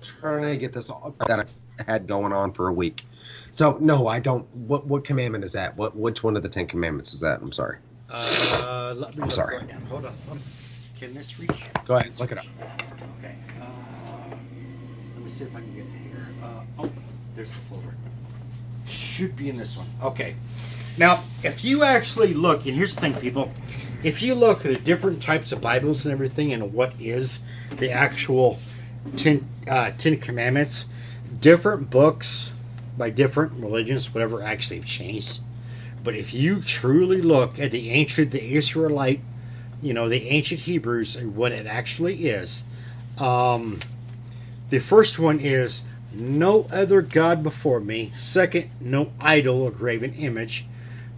trying 0.00 0.42
to 0.42 0.56
get 0.56 0.72
this 0.72 0.88
all 0.90 1.14
that 1.26 1.40
I 1.40 1.82
had 1.86 2.06
going 2.06 2.32
on 2.32 2.52
for 2.52 2.68
a 2.68 2.72
week. 2.72 3.04
So 3.50 3.76
no, 3.80 4.06
I 4.06 4.20
don't. 4.20 4.46
What 4.54 4.86
what 4.86 5.04
commandment 5.04 5.44
is 5.44 5.52
that? 5.52 5.76
What 5.76 5.94
which 5.94 6.22
one 6.22 6.36
of 6.36 6.42
the 6.42 6.48
Ten 6.48 6.66
Commandments 6.66 7.12
is 7.12 7.20
that? 7.20 7.40
I'm 7.40 7.52
sorry. 7.52 7.78
uh, 8.10 8.94
let 8.96 9.14
me 9.16 9.22
look 9.22 9.32
sorry. 9.32 9.58
right 9.58 9.68
now. 9.68 9.78
Hold 9.88 10.06
on, 10.06 10.14
hold 10.26 10.38
on. 10.38 10.44
Can 10.98 11.14
this 11.14 11.38
reach? 11.38 11.50
Go 11.84 11.96
ahead, 11.96 12.18
look 12.18 12.32
it 12.32 12.38
up. 12.38 12.46
Okay. 13.18 13.36
Uh, 13.60 13.64
let 15.14 15.24
me 15.24 15.30
see 15.30 15.44
if 15.44 15.54
I 15.54 15.60
can 15.60 15.74
get 15.74 15.84
it 15.84 16.08
here. 16.10 16.26
Uh, 16.42 16.82
oh, 16.84 16.90
there's 17.36 17.50
the 17.50 17.56
folder. 17.70 17.94
Should 18.86 19.36
be 19.36 19.50
in 19.50 19.56
this 19.56 19.76
one. 19.76 19.88
Okay. 20.02 20.36
Now, 20.96 21.20
if 21.44 21.64
you 21.64 21.84
actually 21.84 22.34
look, 22.34 22.66
and 22.66 22.74
here's 22.74 22.94
the 22.94 23.00
thing, 23.00 23.14
people. 23.14 23.52
If 24.00 24.22
you 24.22 24.36
look 24.36 24.64
at 24.64 24.70
the 24.70 24.76
different 24.76 25.20
types 25.20 25.50
of 25.50 25.60
Bibles 25.60 26.04
and 26.04 26.12
everything, 26.12 26.52
and 26.52 26.72
what 26.72 26.92
is 27.00 27.40
the 27.68 27.90
actual 27.90 28.60
Ten, 29.16 29.48
uh, 29.68 29.90
Ten 29.90 30.18
Commandments, 30.18 30.86
different 31.40 31.90
books 31.90 32.52
by 32.96 33.10
different 33.10 33.54
religions, 33.54 34.14
whatever, 34.14 34.40
actually 34.40 34.76
have 34.76 34.86
changed. 34.86 35.40
But 36.04 36.14
if 36.14 36.32
you 36.32 36.60
truly 36.62 37.20
look 37.20 37.58
at 37.58 37.72
the 37.72 37.90
ancient, 37.90 38.30
the 38.30 38.54
Israelite, 38.54 39.20
you 39.82 39.92
know, 39.92 40.08
the 40.08 40.28
ancient 40.28 40.60
Hebrews 40.60 41.16
and 41.16 41.34
what 41.34 41.50
it 41.50 41.66
actually 41.66 42.28
is, 42.28 42.62
um, 43.18 43.80
the 44.70 44.78
first 44.78 45.18
one 45.18 45.40
is 45.40 45.82
no 46.12 46.68
other 46.70 47.02
God 47.02 47.42
before 47.42 47.80
me. 47.80 48.12
Second, 48.16 48.70
no 48.80 49.12
idol 49.20 49.62
or 49.62 49.72
graven 49.72 50.14
image. 50.14 50.66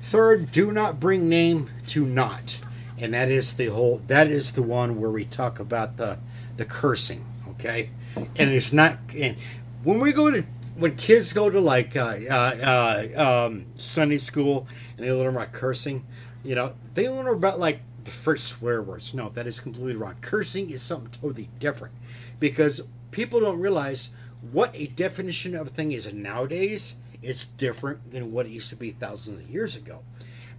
Third, 0.01 0.51
do 0.51 0.73
not 0.73 0.99
bring 0.99 1.29
name 1.29 1.69
to 1.89 2.07
naught. 2.07 2.59
And 3.01 3.15
that 3.15 3.31
is 3.31 3.55
the 3.55 3.67
whole 3.67 4.03
that 4.07 4.29
is 4.29 4.53
the 4.53 4.63
one 4.63 5.01
where 5.01 5.11
we 5.11 5.25
talk 5.25 5.59
about 5.59 5.97
the 5.97 6.19
the 6.57 6.65
cursing, 6.65 7.25
okay? 7.53 7.91
And 8.37 8.51
it's 8.51 8.73
not 8.73 8.99
and 9.19 9.37
when 9.83 10.01
we 10.01 10.13
go 10.13 10.31
to 10.31 10.45
when 10.77 10.97
kids 10.97 11.33
go 11.33 11.51
to 11.51 11.61
like 11.61 11.97
uh, 11.97 12.17
uh, 12.31 13.09
uh, 13.15 13.47
um, 13.47 13.67
Sunday 13.77 14.19
school 14.19 14.67
and 14.97 15.07
they 15.07 15.13
learn 15.13 15.35
about 15.35 15.53
cursing, 15.53 16.07
you 16.43 16.55
know, 16.55 16.75
they 16.95 17.09
learn 17.09 17.27
about 17.27 17.59
like 17.59 17.81
the 18.05 18.11
first 18.11 18.47
swear 18.47 18.83
words. 18.83 19.13
No, 19.13 19.29
that 19.31 19.47
is 19.47 19.61
completely 19.61 19.95
wrong. 19.95 20.17
Cursing 20.21 20.71
is 20.71 20.83
something 20.83 21.11
totally 21.11 21.51
different 21.59 21.95
because 22.39 22.83
people 23.11 23.41
don't 23.41 23.61
realize 23.61 24.11
what 24.53 24.71
a 24.75 24.87
definition 24.87 25.55
of 25.55 25.67
a 25.69 25.71
thing 25.71 25.93
is 25.93 26.11
nowadays 26.13 26.95
is 27.23 27.47
different 27.47 28.11
than 28.13 28.33
what 28.33 28.47
it 28.47 28.53
used 28.53 28.71
to 28.71 28.77
be 28.77 28.91
thousands 28.91 29.41
of 29.43 29.51
years 29.51 29.77
ago. 29.77 30.03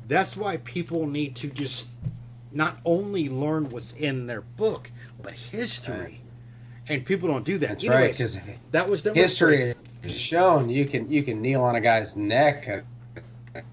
That's 0.07 0.38
why 0.38 0.57
people 0.57 1.07
need 1.07 1.35
to 1.38 1.49
just 1.49 1.88
not 2.51 2.79
only 2.85 3.29
learn 3.29 3.69
what's 3.69 3.93
in 3.93 4.27
their 4.27 4.41
book, 4.41 4.91
but 5.21 5.33
history. 5.33 6.21
And 6.87 7.05
people 7.05 7.29
don't 7.29 7.45
do 7.45 7.57
that. 7.59 7.69
That's 7.69 7.87
right, 7.87 7.97
Anyways, 7.97 8.17
'cause 8.17 8.39
that 8.71 8.89
was 8.89 9.03
the 9.03 9.13
History 9.13 9.73
has 10.03 10.11
shown 10.17 10.69
you 10.69 10.85
can 10.85 11.09
you 11.09 11.23
can 11.23 11.41
kneel 11.41 11.61
on 11.61 11.75
a 11.75 11.81
guy's 11.81 12.17
neck. 12.17 12.67
And 13.53 13.63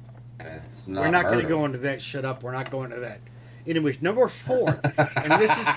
it's 0.41 0.87
not 0.87 1.01
We're 1.01 1.11
not 1.11 1.25
going 1.25 1.41
to 1.41 1.49
go 1.49 1.65
into 1.65 1.79
that. 1.79 2.01
Shut 2.01 2.25
up. 2.25 2.43
We're 2.43 2.53
not 2.53 2.71
going 2.71 2.91
to 2.91 3.01
that. 3.01 3.21
Anyways, 3.67 4.01
number 4.01 4.29
four, 4.29 4.81
and 5.17 5.33
this 5.43 5.51
is 5.59 5.69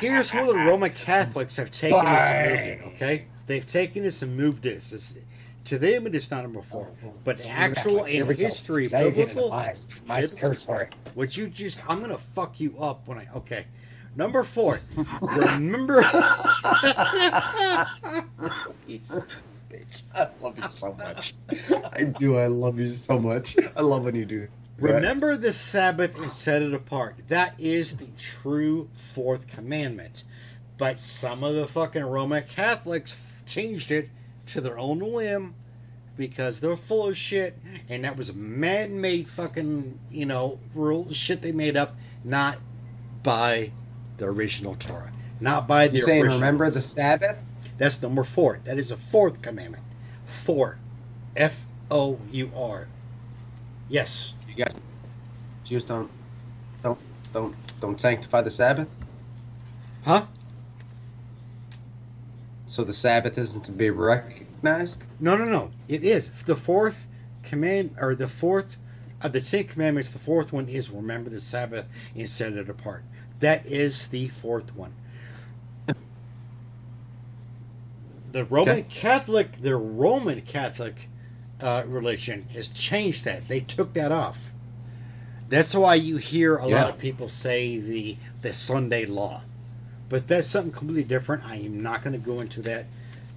here's 0.00 0.32
where 0.34 0.46
the 0.46 0.54
Roman 0.54 0.90
Catholics 0.90 1.56
have 1.56 1.70
taken 1.70 1.98
this 2.04 2.14
and 2.14 2.50
moved 2.50 2.62
it. 2.68 2.96
Okay, 2.96 3.24
they've 3.46 3.66
taken 3.66 4.02
this 4.02 4.20
and 4.22 4.36
moved 4.36 4.62
this. 4.62 4.92
It's, 4.92 5.14
to 5.64 5.78
them, 5.78 6.06
it 6.06 6.14
is 6.14 6.30
not 6.30 6.42
number 6.42 6.62
four, 6.62 6.88
oh, 7.04 7.12
but 7.24 7.40
actual 7.40 8.04
in 8.04 8.26
history, 8.34 8.88
Now 8.90 9.00
you're 9.00 9.10
getting 9.10 9.22
into 9.22 9.34
biblical. 9.34 9.50
my, 9.50 9.74
my 10.06 10.26
territory. 10.26 10.88
Would 11.14 11.36
you 11.36 11.48
just? 11.48 11.80
I'm 11.88 12.00
gonna 12.00 12.18
fuck 12.18 12.60
you 12.60 12.76
up 12.78 13.06
when 13.06 13.18
I. 13.18 13.28
Okay, 13.36 13.66
number 14.16 14.42
four. 14.42 14.80
remember. 15.36 16.02
Bitch. 16.02 17.86
I 20.14 20.28
love 20.40 20.58
you 20.58 20.70
so 20.70 20.92
much. 20.94 21.34
I 21.92 22.04
do. 22.04 22.38
I 22.38 22.46
love 22.46 22.78
you 22.78 22.88
so 22.88 23.18
much. 23.18 23.56
I 23.76 23.80
love 23.80 24.04
when 24.04 24.14
you 24.14 24.24
do. 24.24 24.48
that. 24.78 24.94
Remember 24.94 25.36
the 25.36 25.52
Sabbath 25.52 26.16
and 26.18 26.32
set 26.32 26.62
it 26.62 26.74
apart. 26.74 27.16
That 27.28 27.58
is 27.58 27.96
the 27.96 28.08
true 28.18 28.88
fourth 28.94 29.46
commandment. 29.46 30.24
But 30.78 30.98
some 30.98 31.44
of 31.44 31.54
the 31.54 31.66
fucking 31.66 32.04
Roman 32.04 32.44
Catholics 32.44 33.16
changed 33.46 33.90
it 33.90 34.08
to 34.52 34.60
their 34.60 34.78
own 34.78 35.12
whim 35.12 35.54
because 36.16 36.60
they're 36.60 36.76
full 36.76 37.08
of 37.08 37.16
shit 37.16 37.58
and 37.88 38.04
that 38.04 38.16
was 38.16 38.34
man-made 38.34 39.28
fucking, 39.28 39.98
you 40.10 40.26
know, 40.26 40.58
rule 40.74 41.12
shit 41.12 41.42
they 41.42 41.52
made 41.52 41.76
up 41.76 41.96
not 42.24 42.58
by 43.22 43.72
the 44.18 44.26
original 44.26 44.74
Torah. 44.74 45.12
Not 45.40 45.66
by 45.66 45.88
the 45.88 45.96
You're 45.96 46.06
saying 46.06 46.22
original. 46.22 46.40
remember 46.40 46.70
the 46.70 46.80
Sabbath? 46.80 47.50
That's 47.78 48.00
number 48.00 48.24
4. 48.24 48.60
That 48.64 48.78
is 48.78 48.90
the 48.90 48.96
fourth 48.96 49.42
commandment. 49.42 49.82
4. 50.26 50.78
F 51.34 51.66
O 51.90 52.18
U 52.30 52.50
R. 52.54 52.88
Yes. 53.88 54.34
You 54.48 54.54
guys, 54.54 54.74
Jews 55.64 55.84
don't 55.84 56.10
don't 56.82 56.98
don't 57.32 57.54
don't 57.80 58.00
sanctify 58.00 58.42
the 58.42 58.50
Sabbath. 58.50 58.94
Huh? 60.04 60.26
So 62.66 62.84
the 62.84 62.92
Sabbath 62.92 63.38
isn't 63.38 63.64
to 63.64 63.72
be 63.72 63.90
recognized. 64.62 65.06
No, 65.20 65.36
no, 65.36 65.44
no. 65.44 65.70
It 65.88 66.04
is 66.04 66.28
the 66.46 66.56
fourth 66.56 67.06
command, 67.42 67.94
or 68.00 68.14
the 68.14 68.28
fourth 68.28 68.76
of 69.20 69.32
the 69.32 69.40
Ten 69.40 69.64
Commandments. 69.64 70.10
The 70.10 70.18
fourth 70.18 70.52
one 70.52 70.68
is 70.68 70.90
remember 70.90 71.30
the 71.30 71.40
Sabbath 71.40 71.86
and 72.14 72.28
set 72.28 72.52
it 72.54 72.68
apart. 72.68 73.02
That 73.40 73.66
is 73.66 74.08
the 74.08 74.28
fourth 74.28 74.74
one. 74.74 74.94
The 78.30 78.44
Roman 78.44 78.78
Okay. 78.78 78.86
Catholic, 78.88 79.60
the 79.60 79.76
Roman 79.76 80.40
Catholic 80.42 81.08
uh, 81.60 81.82
religion 81.86 82.46
has 82.54 82.68
changed 82.70 83.24
that. 83.24 83.46
They 83.48 83.60
took 83.60 83.92
that 83.94 84.10
off. 84.10 84.50
That's 85.48 85.74
why 85.74 85.96
you 85.96 86.16
hear 86.16 86.56
a 86.56 86.66
Yeah. 86.66 86.82
lot 86.82 86.90
of 86.90 86.98
people 86.98 87.28
say 87.28 87.78
the 87.78 88.16
the 88.40 88.54
Sunday 88.54 89.04
law, 89.04 89.42
but 90.08 90.26
that's 90.28 90.46
something 90.48 90.72
completely 90.72 91.04
different. 91.04 91.44
I 91.44 91.56
am 91.56 91.82
not 91.82 92.02
going 92.02 92.14
to 92.14 92.18
go 92.18 92.40
into 92.40 92.62
that. 92.62 92.86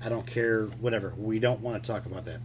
I 0.06 0.10
don't 0.10 0.28
care, 0.28 0.66
whatever. 0.66 1.14
We 1.18 1.40
don't 1.40 1.62
want 1.62 1.84
to 1.84 1.92
talk 1.92 2.06
about 2.06 2.26
that. 2.26 2.40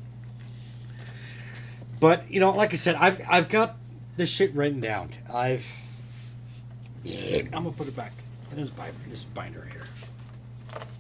But 2.01 2.31
you 2.31 2.41
know, 2.41 2.53
like 2.53 2.73
I 2.73 2.77
said, 2.77 2.95
I've 2.95 3.21
I've 3.29 3.51
got 3.51 3.77
this 4.17 4.31
shit 4.31 4.55
written 4.55 4.81
down. 4.81 5.11
I've 5.31 5.67
yeah, 7.05 7.43
I'm 7.53 7.65
gonna 7.65 7.73
put 7.73 7.87
it 7.87 7.95
back 7.95 8.13
in 8.51 8.57
this 8.57 8.71
binder, 8.71 8.97
this 9.09 9.25
binder 9.25 9.69
here. 9.71 9.87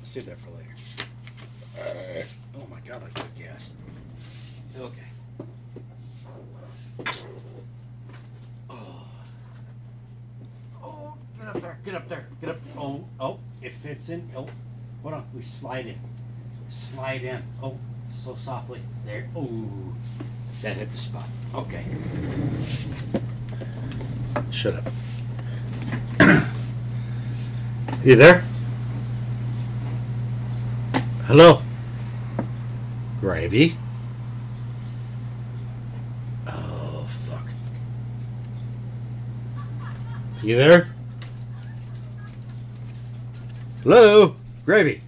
Save 0.02 0.26
that 0.26 0.36
for 0.38 0.50
later. 0.50 2.26
oh 2.58 2.66
my 2.70 2.80
god, 2.86 3.04
I 3.06 3.18
got 3.18 3.34
gas. 3.38 3.72
Okay. 4.78 5.00
Oh. 8.68 9.06
Oh, 10.82 11.14
get 11.38 11.48
up 11.48 11.60
there, 11.62 11.78
get 11.86 11.94
up 11.94 12.08
there, 12.08 12.26
get 12.38 12.50
up. 12.50 12.58
Oh, 12.76 13.04
oh, 13.18 13.38
it 13.62 13.72
fits 13.72 14.10
in. 14.10 14.28
Oh, 14.36 14.46
hold 15.02 15.14
on, 15.14 15.26
we 15.34 15.40
slide 15.40 15.86
in 15.86 16.09
slide 16.70 17.22
in. 17.22 17.42
Oh, 17.62 17.76
so 18.14 18.34
softly. 18.34 18.80
There. 19.04 19.28
Oh, 19.36 19.68
that 20.62 20.76
hit 20.76 20.90
the 20.90 20.96
spot. 20.96 21.28
Okay. 21.54 21.84
Shut 24.50 24.74
up. 24.74 26.44
you 28.04 28.16
there? 28.16 28.44
Hello? 31.26 31.62
Gravy? 33.20 33.76
Oh, 36.46 37.06
fuck. 37.26 37.48
You 40.42 40.56
there? 40.56 40.88
Hello? 43.82 44.36
Gravy? 44.64 45.00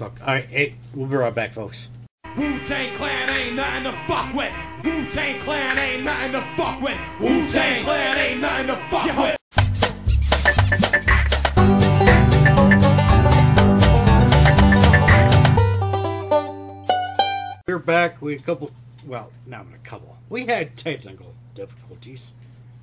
Fuck. 0.00 0.18
Alright, 0.22 0.46
hey, 0.46 0.76
we'll 0.94 1.06
be 1.06 1.16
right 1.16 1.34
back, 1.34 1.52
folks. 1.52 1.90
Wu 2.34 2.58
Tang 2.60 2.96
Clan 2.96 3.28
ain't 3.28 3.54
nothing 3.54 3.82
to 3.82 3.92
fuck 4.08 4.32
with. 4.32 4.50
Wu 4.82 5.10
Tang 5.10 5.38
Clan 5.42 5.76
ain't 5.76 6.04
nothing 6.04 6.32
to 6.32 6.40
fuck 6.56 6.80
with. 6.80 6.96
Wu 7.20 7.46
Tang 7.46 7.84
Clan 7.84 8.16
ain't 8.16 8.40
nothing 8.40 8.66
to 8.68 8.76
fuck 8.88 9.04
with. 9.18 9.36
We're 17.68 17.78
back. 17.78 18.22
We 18.22 18.32
had 18.32 18.40
a 18.40 18.44
couple, 18.44 18.70
well, 19.04 19.30
not 19.46 19.66
a 19.74 19.86
couple. 19.86 20.16
We 20.30 20.46
had 20.46 20.78
technical 20.78 21.34
difficulties. 21.54 22.32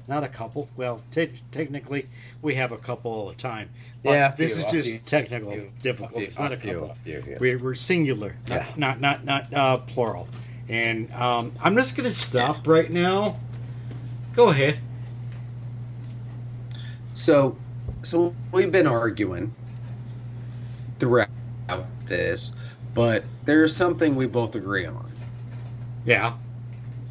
Not 0.07 0.23
a 0.23 0.29
couple. 0.29 0.69
Well, 0.77 1.01
te- 1.11 1.41
technically, 1.51 2.07
we 2.41 2.55
have 2.55 2.71
a 2.71 2.77
couple 2.77 3.11
all 3.11 3.27
the 3.27 3.35
time. 3.35 3.69
But 4.03 4.11
Yeah, 4.11 4.33
a 4.33 4.37
this 4.37 4.57
is 4.57 4.63
just 4.65 4.87
few, 4.89 4.99
technical 4.99 5.51
few, 5.51 5.71
difficulties, 5.81 6.37
a 6.37 6.41
not 6.43 6.53
a 6.53 6.57
few, 6.57 6.79
couple. 6.79 6.95
few, 7.03 7.23
yeah. 7.27 7.37
We're, 7.39 7.57
we're 7.59 7.75
singular, 7.75 8.37
not 8.47 8.55
Yeah. 8.61 8.73
not 8.77 9.01
not, 9.01 9.25
not 9.25 9.53
uh, 9.53 9.77
plural. 9.79 10.29
And 10.69 11.11
um, 11.13 11.51
I'm 11.61 11.75
just 11.75 11.95
gonna 11.97 12.11
stop 12.11 12.65
right 12.67 12.89
now. 12.89 13.37
Go 14.33 14.49
ahead. 14.49 14.79
So, 17.13 17.57
so 18.03 18.33
we've 18.51 18.71
been 18.71 18.87
arguing 18.87 19.53
throughout 20.99 21.27
this, 22.05 22.51
but 22.93 23.23
there's 23.43 23.75
something 23.75 24.15
we 24.15 24.27
both 24.27 24.55
agree 24.55 24.85
on. 24.85 25.11
Yeah, 26.05 26.33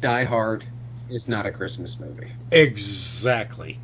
Die 0.01 0.23
Hard 0.23 0.65
is 1.09 1.27
not 1.27 1.45
a 1.45 1.51
Christmas 1.51 1.99
movie. 1.99 2.31
exactly. 2.51 3.79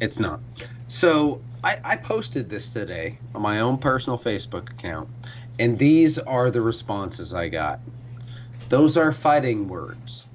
It's 0.00 0.18
not. 0.18 0.40
So 0.88 1.40
I, 1.62 1.76
I 1.84 1.96
posted 1.96 2.50
this 2.50 2.72
today 2.72 3.18
on 3.34 3.42
my 3.42 3.60
own 3.60 3.78
personal 3.78 4.18
Facebook 4.18 4.70
account, 4.70 5.08
and 5.58 5.78
these 5.78 6.18
are 6.18 6.50
the 6.50 6.60
responses 6.60 7.32
I 7.32 7.48
got. 7.48 7.80
Those 8.68 8.96
are 8.96 9.12
fighting 9.12 9.68
words. 9.68 10.26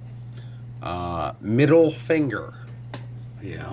Uh, 0.81 1.33
middle 1.41 1.91
finger. 1.91 2.53
Yeah. 3.41 3.71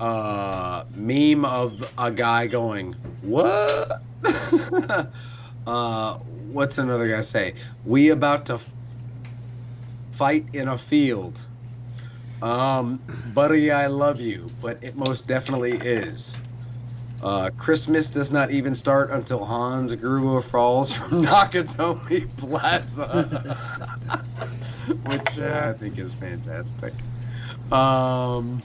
uh, 0.00 0.84
meme 0.94 1.44
of 1.44 1.92
a 1.98 2.10
guy 2.10 2.46
going, 2.46 2.94
"What?" 3.22 4.00
uh, 5.66 6.14
what's 6.50 6.78
another 6.78 7.08
guy 7.08 7.20
say? 7.20 7.54
We 7.84 8.10
about 8.10 8.46
to 8.46 8.54
f- 8.54 8.72
fight 10.16 10.46
in 10.54 10.68
a 10.68 10.78
field. 10.78 11.38
Um, 12.40 13.00
buddy, 13.34 13.70
I 13.70 13.86
love 13.88 14.20
you, 14.20 14.50
but 14.62 14.82
it 14.82 14.96
most 14.96 15.26
definitely 15.26 15.72
is. 15.72 16.36
Uh, 17.22 17.50
Christmas 17.56 18.08
does 18.10 18.32
not 18.32 18.50
even 18.50 18.74
start 18.74 19.10
until 19.10 19.44
Hans 19.44 19.94
Gruber 19.96 20.40
falls 20.40 20.92
from 20.92 21.22
Nakatomi 21.24 22.34
Plaza, 22.36 23.56
which 25.04 25.38
uh, 25.38 25.68
I 25.68 25.78
think 25.78 25.98
is 25.98 26.14
fantastic. 26.14 26.94
Um, 27.70 28.62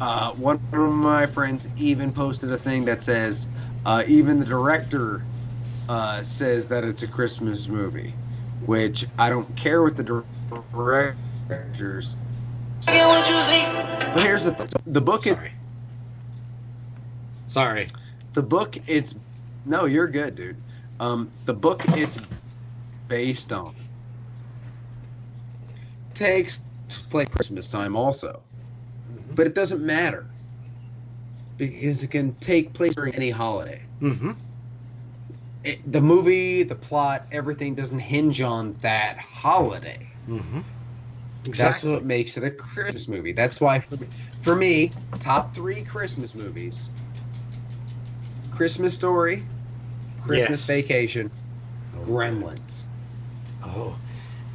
uh, 0.00 0.32
one 0.32 0.60
of 0.72 0.92
my 0.92 1.26
friends 1.26 1.68
even 1.76 2.12
posted 2.12 2.52
a 2.52 2.58
thing 2.58 2.84
that 2.86 3.02
says, 3.02 3.48
uh, 3.84 4.02
even 4.06 4.40
the 4.40 4.46
director 4.46 5.22
uh, 5.88 6.22
says 6.22 6.68
that 6.68 6.84
it's 6.84 7.02
a 7.02 7.08
Christmas 7.08 7.68
movie, 7.68 8.14
which 8.66 9.06
I 9.18 9.30
don't 9.30 9.54
care 9.56 9.82
what 9.82 9.96
the 9.96 10.02
dir- 10.02 10.24
directors. 10.72 12.16
But 12.86 14.20
here's 14.22 14.44
the 14.44 14.52
th- 14.52 14.70
the 14.86 15.00
book. 15.00 15.26
Is, 15.26 15.34
Sorry. 15.34 15.52
Sorry. 17.46 17.86
the 18.34 18.42
book. 18.42 18.76
It's 18.86 19.14
no, 19.64 19.86
you're 19.86 20.06
good, 20.08 20.34
dude. 20.34 20.56
Um, 21.00 21.30
the 21.46 21.54
book 21.54 21.82
it's 21.88 22.18
based 23.08 23.52
on 23.52 23.74
takes 26.14 26.60
place 27.10 27.28
Christmas 27.28 27.66
time 27.68 27.96
also. 27.96 28.40
but 29.34 29.46
it 29.46 29.54
doesn't 29.54 29.84
matter 29.84 30.26
because 31.56 32.02
it 32.02 32.08
can 32.10 32.34
take 32.36 32.72
place 32.72 32.94
during 32.94 33.14
any 33.14 33.30
holiday. 33.30 33.82
Mm-hmm. 34.00 34.32
It, 35.64 35.90
the 35.90 36.00
movie, 36.00 36.62
the 36.62 36.74
plot, 36.74 37.26
everything 37.32 37.74
doesn't 37.74 37.98
hinge 37.98 38.40
on 38.40 38.74
that 38.74 39.18
holiday. 39.18 40.06
Mm-hmm. 40.28 40.60
That's 41.52 41.82
what 41.82 42.04
makes 42.04 42.36
it 42.36 42.44
a 42.44 42.50
Christmas 42.50 43.06
movie. 43.06 43.32
That's 43.32 43.60
why, 43.60 43.80
for 43.80 43.96
me, 43.96 44.06
for 44.40 44.56
me, 44.56 44.92
top 45.18 45.54
three 45.54 45.82
Christmas 45.82 46.34
movies: 46.34 46.88
Christmas 48.50 48.94
Story, 48.94 49.44
Christmas 50.22 50.60
Yes. 50.60 50.66
Vacation, 50.66 51.30
Gremlins. 52.06 52.84
Oh, 53.62 53.96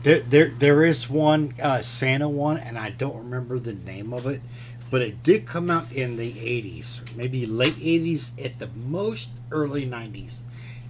there, 0.04 0.22
there, 0.22 0.52
there 0.58 0.84
is 0.84 1.10
one 1.10 1.54
uh, 1.62 1.82
Santa 1.82 2.28
one, 2.28 2.58
and 2.58 2.78
I 2.78 2.90
don't 2.90 3.18
remember 3.18 3.60
the 3.60 3.74
name 3.74 4.12
of 4.12 4.26
it, 4.26 4.42
but 4.90 5.02
it 5.02 5.22
did 5.22 5.46
come 5.46 5.70
out 5.70 5.92
in 5.92 6.18
the 6.18 6.34
'80s, 6.34 7.02
maybe 7.16 7.46
late 7.46 7.76
'80s, 7.76 8.32
at 8.44 8.58
the 8.58 8.70
most 8.76 9.30
early 9.52 9.86
'90s, 9.86 10.42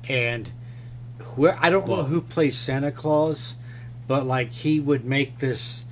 and 0.07 0.51
where 1.35 1.57
I 1.61 1.69
don't 1.69 1.87
know 1.87 2.03
who 2.03 2.21
plays 2.21 2.57
Santa 2.57 2.91
Claus, 2.91 3.55
but 4.09 4.25
like 4.25 4.51
he 4.51 4.79
would 4.79 5.05
make 5.05 5.37
this 5.37 5.85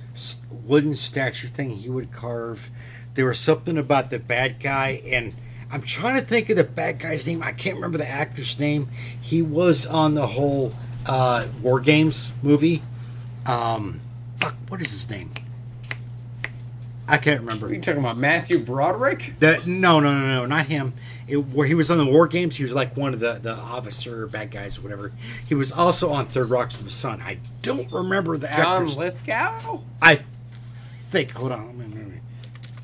wooden 0.50 0.96
statue 0.96 1.46
thing 1.46 1.70
he 1.70 1.88
would 1.88 2.10
carve. 2.10 2.68
There 3.14 3.26
was 3.26 3.38
something 3.38 3.78
about 3.78 4.10
the 4.10 4.18
bad 4.18 4.58
guy, 4.58 5.00
and 5.06 5.36
I'm 5.70 5.82
trying 5.82 6.18
to 6.18 6.26
think 6.26 6.50
of 6.50 6.56
the 6.56 6.64
bad 6.64 6.98
guy's 6.98 7.28
name. 7.28 7.44
I 7.44 7.52
can't 7.52 7.76
remember 7.76 7.96
the 7.96 8.08
actor's 8.08 8.58
name. 8.58 8.88
He 9.20 9.40
was 9.40 9.86
on 9.86 10.16
the 10.16 10.26
whole 10.26 10.72
uh, 11.06 11.46
War 11.62 11.78
Games 11.78 12.32
movie. 12.42 12.82
Um, 13.46 14.00
fuck, 14.40 14.56
what 14.66 14.82
is 14.82 14.90
his 14.90 15.08
name? 15.08 15.30
I 17.06 17.18
can't 17.18 17.40
remember. 17.40 17.68
Are 17.68 17.72
you 17.72 17.80
talking 17.80 18.00
about 18.00 18.18
Matthew 18.18 18.58
Broderick? 18.58 19.34
That 19.38 19.68
no, 19.68 20.00
no, 20.00 20.12
no, 20.12 20.26
no, 20.26 20.46
not 20.46 20.66
him. 20.66 20.92
It, 21.28 21.36
where 21.36 21.66
he 21.66 21.74
was 21.74 21.90
on 21.90 21.98
the 21.98 22.06
War 22.10 22.26
Games, 22.26 22.56
he 22.56 22.62
was 22.62 22.72
like 22.74 22.96
one 22.96 23.12
of 23.14 23.20
the 23.20 23.34
the 23.34 23.54
officer 23.54 24.26
bad 24.26 24.50
guys, 24.50 24.78
or 24.78 24.82
whatever. 24.82 25.12
He 25.46 25.54
was 25.54 25.70
also 25.72 26.10
on 26.10 26.26
Third 26.26 26.48
Rock 26.50 26.70
from 26.70 26.86
the 26.86 26.90
Sun. 26.90 27.20
I 27.20 27.38
don't 27.62 27.90
remember 27.92 28.38
the 28.38 28.48
John 28.48 28.82
actor's- 28.82 28.96
Lithgow? 28.96 29.80
I 30.00 30.20
think. 31.10 31.32
Hold 31.32 31.52
on. 31.52 31.66
let 31.78 31.88
me- 31.88 31.96
let 31.96 32.08
me- 32.08 32.20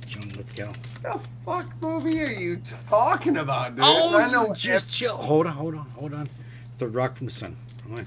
John 0.07 0.29
Lithgow. 0.37 0.73
The 1.03 1.19
fuck 1.19 1.67
movie 1.81 2.21
are 2.23 2.27
you 2.27 2.61
talking 2.89 3.37
about, 3.39 3.77
dude? 3.77 3.85
Oh, 3.87 4.19
I 4.19 4.31
know 4.31 4.55
just 4.55 4.93
chill. 4.93 5.17
Hold 5.17 5.47
on, 5.47 5.53
hold 5.55 5.75
on, 5.75 5.87
hold 5.99 6.15
on. 6.15 6.29
Third 6.79 6.95
Rock 6.95 7.17
from 7.17 7.27
the 7.27 7.33
Sun. 7.33 7.57
Hold 7.89 8.01
on. 8.01 8.07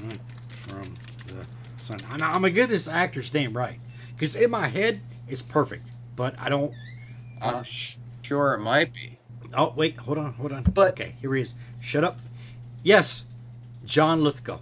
Hold 0.00 0.12
on. 0.12 0.18
From 0.50 0.94
the 1.26 1.46
Sun. 1.82 2.00
I'm, 2.10 2.22
I'm 2.22 2.32
gonna 2.34 2.50
get 2.50 2.68
this 2.68 2.86
actor's 2.88 3.32
name 3.32 3.56
right 3.56 3.80
because 4.14 4.36
in 4.36 4.50
my 4.50 4.68
head 4.68 5.00
it's 5.28 5.42
perfect, 5.42 5.86
but 6.16 6.34
I 6.38 6.48
don't. 6.48 6.72
I'm 7.40 7.64
sh- 7.64 7.96
sure 8.28 8.52
it 8.54 8.60
might 8.60 8.92
be. 8.92 9.18
Oh 9.54 9.72
wait, 9.74 9.96
hold 9.96 10.18
on, 10.18 10.32
hold 10.34 10.52
on. 10.52 10.62
But- 10.64 10.92
okay, 10.92 11.14
here 11.20 11.34
he 11.34 11.40
is. 11.40 11.54
Shut 11.80 12.04
up. 12.04 12.18
Yes, 12.82 13.24
John 13.86 14.22
Lithgow. 14.22 14.58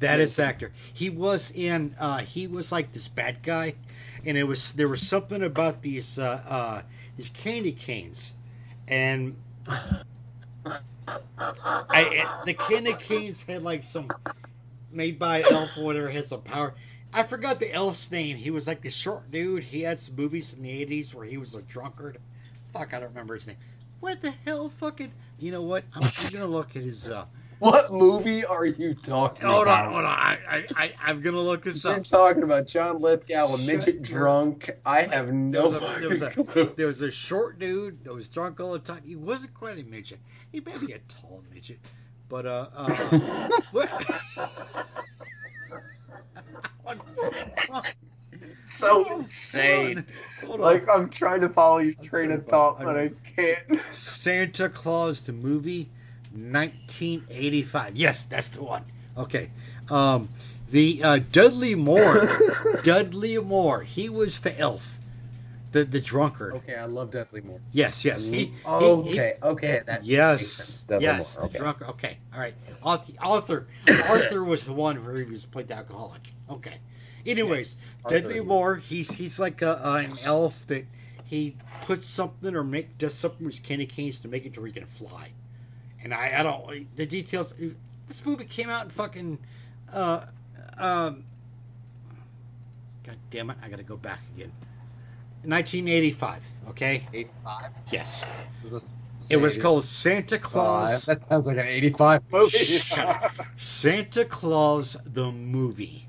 That 0.00 0.18
is 0.20 0.36
the 0.36 0.44
actor. 0.44 0.72
He 0.92 1.08
was 1.10 1.50
in. 1.52 1.94
Uh, 1.98 2.18
he 2.18 2.46
was 2.46 2.70
like 2.72 2.92
this 2.92 3.06
bad 3.08 3.42
guy, 3.42 3.74
and 4.24 4.36
it 4.36 4.44
was 4.44 4.72
there 4.72 4.88
was 4.88 5.06
something 5.06 5.42
about 5.42 5.82
these 5.82 6.18
uh, 6.18 6.42
uh, 6.48 6.82
these 7.16 7.30
candy 7.30 7.72
canes, 7.72 8.34
and 8.88 9.36
I, 10.66 12.02
it- 12.02 12.46
the 12.46 12.54
candy 12.54 12.94
canes 12.94 13.42
had 13.42 13.62
like 13.62 13.82
some 13.84 14.08
made 14.90 15.18
by 15.18 15.42
elf 15.42 15.76
or 15.76 15.84
whatever 15.84 16.10
had 16.10 16.24
some 16.26 16.42
power. 16.42 16.74
I 17.12 17.22
forgot 17.22 17.58
the 17.60 17.72
elf's 17.72 18.10
name. 18.10 18.36
He 18.36 18.50
was 18.50 18.66
like 18.66 18.82
this 18.82 18.94
short 18.94 19.30
dude. 19.30 19.64
He 19.64 19.82
had 19.82 19.98
some 19.98 20.16
movies 20.16 20.52
in 20.52 20.62
the 20.62 20.70
eighties 20.70 21.14
where 21.14 21.26
he 21.26 21.38
was 21.38 21.54
a 21.54 21.62
drunkard. 21.62 22.18
Fuck, 22.72 22.94
I 22.94 23.00
don't 23.00 23.10
remember 23.10 23.34
his 23.34 23.46
name. 23.46 23.56
What 24.00 24.22
the 24.22 24.32
hell, 24.44 24.68
fucking? 24.68 25.12
You 25.38 25.52
know 25.52 25.62
what? 25.62 25.84
I'm, 25.94 26.02
I'm 26.18 26.32
gonna 26.32 26.46
look 26.46 26.76
at 26.76 26.82
his. 26.82 27.08
uh 27.08 27.26
What 27.60 27.92
movie 27.92 28.44
are 28.44 28.66
you 28.66 28.94
talking 28.94 29.48
about? 29.48 29.54
Hold 29.54 29.62
about? 29.62 29.86
on, 29.86 29.92
hold 29.92 30.04
on. 30.04 30.10
I, 30.10 30.38
I, 30.48 30.66
I 30.76 30.92
I'm 31.04 31.20
gonna 31.22 31.40
look 31.40 31.64
this 31.64 31.84
You're 31.84 31.94
up. 31.94 32.04
talking 32.04 32.44
about 32.44 32.66
John 32.68 33.00
Lithgow, 33.00 33.54
a 33.54 33.58
midget 33.58 34.02
drunk. 34.02 34.70
I 34.86 35.02
have 35.02 35.32
no 35.32 35.70
There 35.70 35.70
was, 35.70 35.82
a, 35.82 35.98
there, 36.00 36.08
was 36.10 36.22
a, 36.22 36.74
there 36.76 36.86
was 36.86 37.02
a 37.02 37.10
short 37.10 37.58
dude 37.58 38.04
that 38.04 38.14
was 38.14 38.28
drunk 38.28 38.60
all 38.60 38.72
the 38.72 38.78
time. 38.78 39.02
He 39.04 39.16
wasn't 39.16 39.54
quite 39.54 39.78
a 39.78 39.82
midget. 39.82 40.20
He 40.52 40.60
may 40.60 40.78
be 40.78 40.92
a 40.92 40.98
tall 41.00 41.42
midget, 41.52 41.80
but 42.28 42.46
uh, 42.46 42.68
uh 42.76 42.90
what? 43.72 43.90
So 48.64 49.20
insane. 49.20 50.04
Hold 50.46 50.56
on. 50.56 50.60
Like 50.60 50.86
I'm 50.88 51.08
trying 51.08 51.40
to 51.40 51.48
follow 51.48 51.78
your 51.78 51.94
train 51.94 52.30
of 52.30 52.46
thought, 52.46 52.78
but 52.78 52.98
I 52.98 53.10
can't. 53.34 53.80
Santa 53.92 54.68
Claus 54.68 55.22
the 55.22 55.32
movie, 55.32 55.88
1985. 56.32 57.96
Yes, 57.96 58.26
that's 58.26 58.48
the 58.48 58.62
one. 58.62 58.84
Okay. 59.16 59.50
Um, 59.90 60.28
The 60.70 61.02
uh, 61.02 61.18
Dudley 61.32 61.74
Moore, 61.74 62.28
Dudley 62.84 63.38
Moore. 63.38 63.84
He 63.84 64.10
was 64.10 64.40
the 64.40 64.56
elf, 64.60 64.98
the 65.72 65.84
the 65.86 66.00
drunkard. 66.00 66.52
Okay, 66.56 66.76
I 66.76 66.84
love 66.84 67.10
Dudley 67.10 67.40
Moore. 67.40 67.60
Yes, 67.72 68.04
yes. 68.04 68.26
He, 68.26 68.52
Oh, 68.66 69.02
he- 69.02 69.12
he- 69.12 69.18
okay, 69.18 69.32
okay. 69.42 69.80
That 69.86 70.04
Yes. 70.04 70.82
Dudley 70.82 71.04
yes, 71.06 71.36
Moore, 71.38 71.44
the 71.44 71.48
okay. 71.48 71.58
drunk. 71.58 71.88
Okay, 71.88 72.18
all 72.34 72.40
right. 72.40 72.54
Arthur, 72.82 73.12
Arthur, 73.20 73.66
Arthur 74.10 74.44
was 74.44 74.66
the 74.66 74.74
one 74.74 75.02
where 75.06 75.16
he 75.16 75.24
was 75.24 75.46
played 75.46 75.68
the 75.68 75.74
alcoholic. 75.76 76.32
Okay. 76.50 76.78
Anyways, 77.26 77.80
Yes, 77.80 77.82
Arthur 78.04 78.20
Dudley 78.20 78.38
is. 78.38 78.44
Moore. 78.44 78.76
He's 78.76 79.12
he's 79.12 79.38
like 79.38 79.62
a, 79.62 79.86
uh, 79.86 79.96
an 79.96 80.12
elf 80.24 80.66
that 80.68 80.86
he 81.24 81.56
puts 81.82 82.06
something 82.06 82.54
or 82.54 82.64
make 82.64 82.98
does 82.98 83.14
something 83.14 83.44
with 83.44 83.54
his 83.54 83.60
candy 83.60 83.86
canes 83.86 84.20
to 84.20 84.28
make 84.28 84.46
it 84.46 84.54
to 84.54 84.60
where 84.60 84.66
he 84.68 84.72
can 84.72 84.86
fly. 84.86 85.32
And 86.02 86.14
I 86.14 86.40
I 86.40 86.42
don't 86.42 86.96
the 86.96 87.06
details. 87.06 87.54
This 88.06 88.24
movie 88.24 88.44
came 88.44 88.70
out 88.70 88.84
in 88.84 88.90
fucking. 88.90 89.38
Uh, 89.92 90.26
um. 90.78 91.24
God 93.04 93.16
damn 93.30 93.50
it! 93.50 93.56
I 93.62 93.68
got 93.68 93.76
to 93.76 93.82
go 93.82 93.96
back 93.96 94.20
again. 94.34 94.52
1985. 95.44 96.42
Okay. 96.70 97.06
85. 97.12 97.70
Yes. 97.92 98.24
It 98.64 98.72
was, 98.72 98.90
It 99.30 99.36
was 99.36 99.56
called 99.56 99.84
Santa 99.84 100.38
Claus. 100.38 101.04
That 101.04 101.22
sounds 101.22 101.46
like 101.46 101.56
an 101.58 101.66
85 101.66 102.22
movie. 102.30 102.78
Santa 103.56 104.24
Claus 104.24 104.96
the 105.06 105.30
movie. 105.30 106.07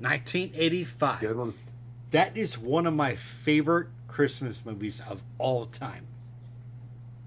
1985. 0.00 1.20
Good 1.20 1.36
one. 1.36 1.54
That 2.10 2.36
is 2.36 2.58
one 2.58 2.86
of 2.86 2.94
my 2.94 3.14
favorite 3.16 3.88
Christmas 4.08 4.64
movies 4.64 5.02
of 5.08 5.22
all 5.38 5.66
time. 5.66 6.06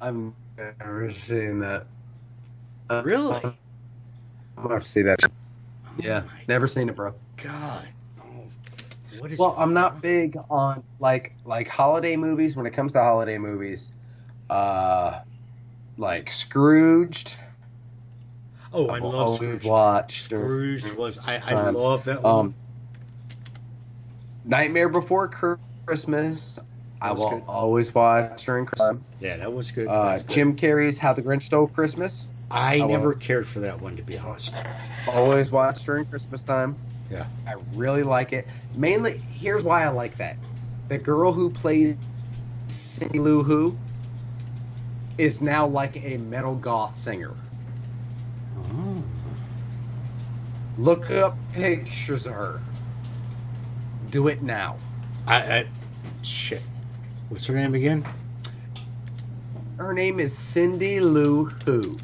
I've 0.02 0.32
never 0.80 1.12
seen 1.12 1.60
that. 1.60 1.88
Uh, 2.90 3.02
Really? 3.06 3.36
I'm 4.58 4.70
have 4.70 4.84
to 4.84 4.90
see 4.90 5.02
that. 5.04 5.20
Yeah, 6.00 6.22
Oh 6.24 6.26
my 6.28 6.42
never 6.48 6.68
seen 6.68 6.90
it, 6.90 6.96
bro. 6.96 7.14
God. 7.38 7.88
Oh, 8.22 8.46
what 9.20 9.32
is 9.32 9.40
Well, 9.40 9.56
I'm 9.58 9.74
not 9.74 10.02
big 10.02 10.38
on 10.50 10.84
like 11.00 11.34
like 11.46 11.68
holiday 11.68 12.16
movies. 12.16 12.56
When 12.56 12.66
it 12.66 12.74
comes 12.74 12.94
to 12.94 13.00
holiday 13.02 13.38
movies, 13.38 13.94
uh, 14.50 15.20
like 15.98 16.32
Scrooged. 16.32 17.36
Oh, 18.74 18.88
I 18.88 19.00
love 19.00 19.36
Scrooge. 19.36 19.64
watched. 19.64 20.26
Scrooge 20.26 20.94
was 20.94 21.26
I, 21.28 21.38
I 21.38 21.70
love 21.70 22.04
that 22.06 22.22
one. 22.24 22.36
Um, 22.48 22.56
Nightmare 24.46 24.90
Before 24.90 25.28
Christmas. 25.86 26.60
I 27.02 27.12
will 27.12 27.30
good. 27.30 27.44
always 27.48 27.94
watch 27.94 28.44
during 28.46 28.66
Christmas. 28.66 28.98
yeah, 29.20 29.38
that 29.38 29.54
was 29.54 29.72
good. 29.72 29.88
Uh, 29.88 30.18
good. 30.18 30.30
Jim 30.30 30.56
Carrey's 30.56 30.98
How 30.98 31.14
the 31.14 31.22
Grinch 31.22 31.44
Stole 31.44 31.68
Christmas. 31.68 32.26
I 32.50 32.80
will- 32.80 32.88
never 32.88 33.14
cared 33.14 33.48
for 33.48 33.60
that 33.62 33.82
one 33.82 33.98
to 33.98 34.04
be 34.04 34.18
honest. 34.18 34.54
Always 35.08 35.52
watch 35.52 35.84
during 35.84 36.06
Christmas 36.06 36.42
time. 36.44 36.76
Yeah. 37.12 37.26
I 37.46 37.56
really 37.76 38.04
like 38.04 38.34
it. 38.34 38.48
Mainly, 38.76 39.18
here's 39.18 39.64
why 39.64 39.84
I 39.84 39.90
like 39.90 40.18
that. 40.18 40.38
The 40.88 40.98
girl 40.98 41.32
who 41.34 41.50
played 41.50 41.98
Cindy 42.68 43.20
Lou 43.20 43.44
Who 43.44 43.78
is 45.18 45.42
now 45.42 45.68
like 45.68 45.96
a 46.04 46.18
metal 46.18 46.56
goth 46.56 46.96
singer. 46.96 47.34
Oh. 48.58 49.04
Look 50.78 51.10
up 51.12 51.38
pictures 51.54 52.28
of 52.28 52.34
her. 52.34 52.62
Do 54.12 54.28
it 54.28 54.42
now. 54.42 54.78
I, 55.26 55.36
I 55.38 55.68
shit. 56.22 56.62
What's 57.30 57.46
her 57.48 57.56
name 57.56 57.74
again? 57.76 58.06
Her 59.78 59.94
name 59.94 60.20
is 60.20 60.36
Cindy 60.36 61.00
Lou 61.00 61.46
Who. 61.66 61.98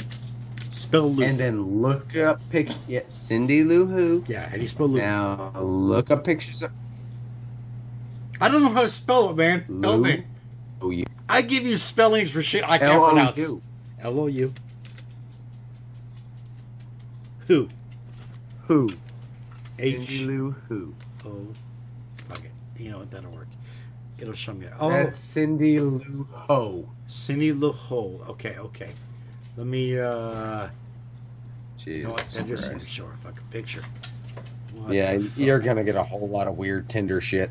Spell 0.69 1.11
Lou. 1.11 1.23
And 1.23 1.39
then 1.39 1.81
look 1.81 2.15
up 2.17 2.41
pictures. 2.49 2.77
Yeah, 2.87 3.01
Cindy 3.07 3.63
Lou 3.63 3.85
Who. 3.85 4.23
yeah, 4.27 4.47
how 4.49 4.55
do 4.55 4.61
you 4.61 4.67
spell 4.67 4.87
Lou? 4.87 4.97
Now 4.99 5.51
look 5.57 6.11
up 6.11 6.23
pictures 6.23 6.61
of 6.61 6.71
I 8.41 8.49
don't 8.49 8.61
know 8.61 8.69
how 8.69 8.81
to 8.81 8.89
spell 8.89 9.29
it, 9.29 9.35
man. 9.37 9.59
Help 9.61 9.69
Lou. 9.69 10.03
me. 10.03 10.23
Oh, 10.81 10.89
you. 10.89 11.05
I 11.29 11.41
give 11.41 11.63
you 11.63 11.77
spellings 11.77 12.29
for 12.31 12.43
shit 12.43 12.63
I 12.65 12.77
can't 12.77 12.91
L 12.93 13.03
O 13.05 13.09
pronounce. 13.11 13.37
U. 13.37 13.61
L 14.01 14.19
O 14.19 14.27
U. 14.27 14.53
Who? 17.47 17.67
Who? 18.67 18.89
H. 19.79 20.07
Cindy 20.07 20.25
Lou 20.25 20.51
Who. 20.69 20.93
Oh, 21.25 21.47
fuck 22.27 22.43
it. 22.43 22.51
You 22.81 22.91
know 22.91 22.99
what? 22.99 23.11
That'll 23.11 23.31
work. 23.31 23.47
It'll 24.19 24.33
show 24.33 24.53
me. 24.53 24.67
Oh, 24.79 24.89
That's 24.89 25.19
Cindy 25.19 25.79
Lou 25.79 26.23
Ho. 26.31 26.87
Cindy 27.07 27.51
Lou 27.51 27.71
Ho. 27.71 28.21
Okay, 28.29 28.57
okay. 28.57 28.89
Let 29.57 29.67
me. 29.67 29.99
uh 29.99 30.69
Jesus 31.77 31.87
You 31.97 32.03
know 32.03 32.09
what? 32.11 32.27
That 32.29 32.47
just 32.47 32.69
Christ. 32.69 32.87
to 32.87 32.93
show 32.93 33.05
a 33.05 33.17
fucking 33.23 33.43
picture. 33.51 33.83
What 34.75 34.93
Yeah, 34.93 35.19
you're 35.35 35.59
gonna 35.59 35.83
get 35.83 35.95
a 35.95 36.03
whole 36.03 36.27
lot 36.27 36.47
of 36.47 36.57
weird 36.57 36.87
Tinder 36.89 37.19
shit. 37.19 37.49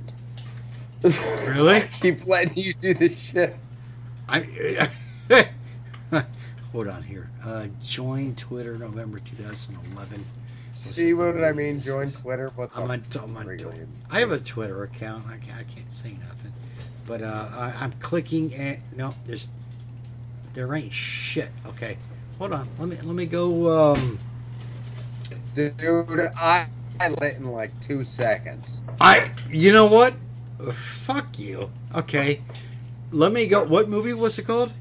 Really? 1.03 1.81
Keep 2.01 2.27
letting 2.27 2.57
you 2.63 2.75
do 2.75 2.95
this 2.95 3.19
shit. 3.19 3.57
I. 4.29 4.89
Hold 6.73 6.89
on 6.89 7.03
here. 7.03 7.31
Uh, 7.45 7.67
join 7.83 8.35
Twitter 8.35 8.79
November 8.79 9.19
2011. 9.19 10.25
See 10.83 11.13
what 11.13 11.33
did 11.33 11.45
I 11.45 11.53
mean? 11.53 11.81
Join 11.81 12.11
Twitter. 12.11 12.51
What 12.57 12.73
the 12.75 12.81
I'm 12.81 12.91
on, 12.91 13.05
I'm 13.23 13.37
on, 13.37 13.47
Really? 13.47 13.87
I 14.11 14.21
have 14.21 14.33
a 14.33 14.39
Twitter 14.39 14.83
account. 14.83 15.27
I 15.27 15.37
can't, 15.37 15.59
I 15.59 15.65
can't 15.65 15.93
say 15.93 16.17
nothing. 16.27 16.53
But 17.07 17.23
uh, 17.23 17.49
I, 17.55 17.75
I'm 17.81 17.93
clicking 18.01 18.55
at 18.55 18.79
no. 18.97 19.15
There's 19.27 19.49
there 20.55 20.75
ain't 20.75 20.93
shit. 20.93 21.51
Okay, 21.67 21.99
hold 22.39 22.53
on. 22.53 22.69
Let 22.79 22.89
me 22.89 22.97
let 22.97 23.15
me 23.15 23.27
go. 23.27 23.93
Um, 23.93 24.19
Dude, 25.55 25.75
I, 26.37 26.69
I 26.99 27.09
let 27.09 27.23
it 27.23 27.37
in 27.37 27.53
like 27.53 27.79
two 27.81 28.03
seconds. 28.03 28.83
I 29.01 29.31
you 29.51 29.73
know 29.73 29.87
what? 29.87 30.15
Fuck 30.73 31.39
you. 31.39 31.71
Okay, 31.95 32.41
let 33.11 33.31
me 33.31 33.47
go. 33.47 33.63
What 33.63 33.89
movie 33.89 34.15
was 34.15 34.39
it 34.39 34.47
called? 34.47 34.73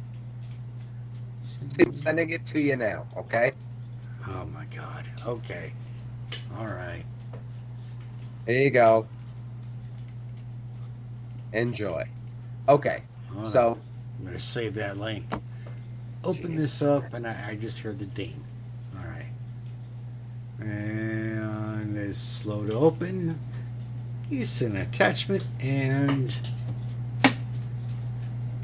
I'm 1.79 1.93
sending 1.93 2.29
it 2.31 2.45
to 2.47 2.59
you 2.59 2.75
now, 2.75 3.05
okay? 3.17 3.53
Oh 4.27 4.45
my 4.53 4.65
god. 4.65 5.05
Okay. 5.25 5.73
All 6.57 6.67
right. 6.67 7.03
There 8.45 8.55
you 8.55 8.69
go. 8.71 9.07
Enjoy. 11.53 12.05
Okay, 12.69 13.03
so 13.45 13.77
I'm 14.19 14.25
gonna 14.25 14.39
save 14.39 14.75
that 14.75 14.97
link. 14.97 15.25
Open 16.23 16.55
this 16.55 16.81
up, 16.81 17.13
and 17.13 17.27
I, 17.27 17.49
I 17.49 17.55
just 17.55 17.79
heard 17.79 17.99
the 17.99 18.05
ding. 18.05 18.41
All 18.95 19.05
right, 19.05 19.31
and 20.59 21.97
it's 21.97 22.19
slow 22.19 22.65
to 22.65 22.73
open. 22.73 23.39
Use 24.29 24.61
an 24.61 24.77
attachment, 24.77 25.43
and 25.59 26.39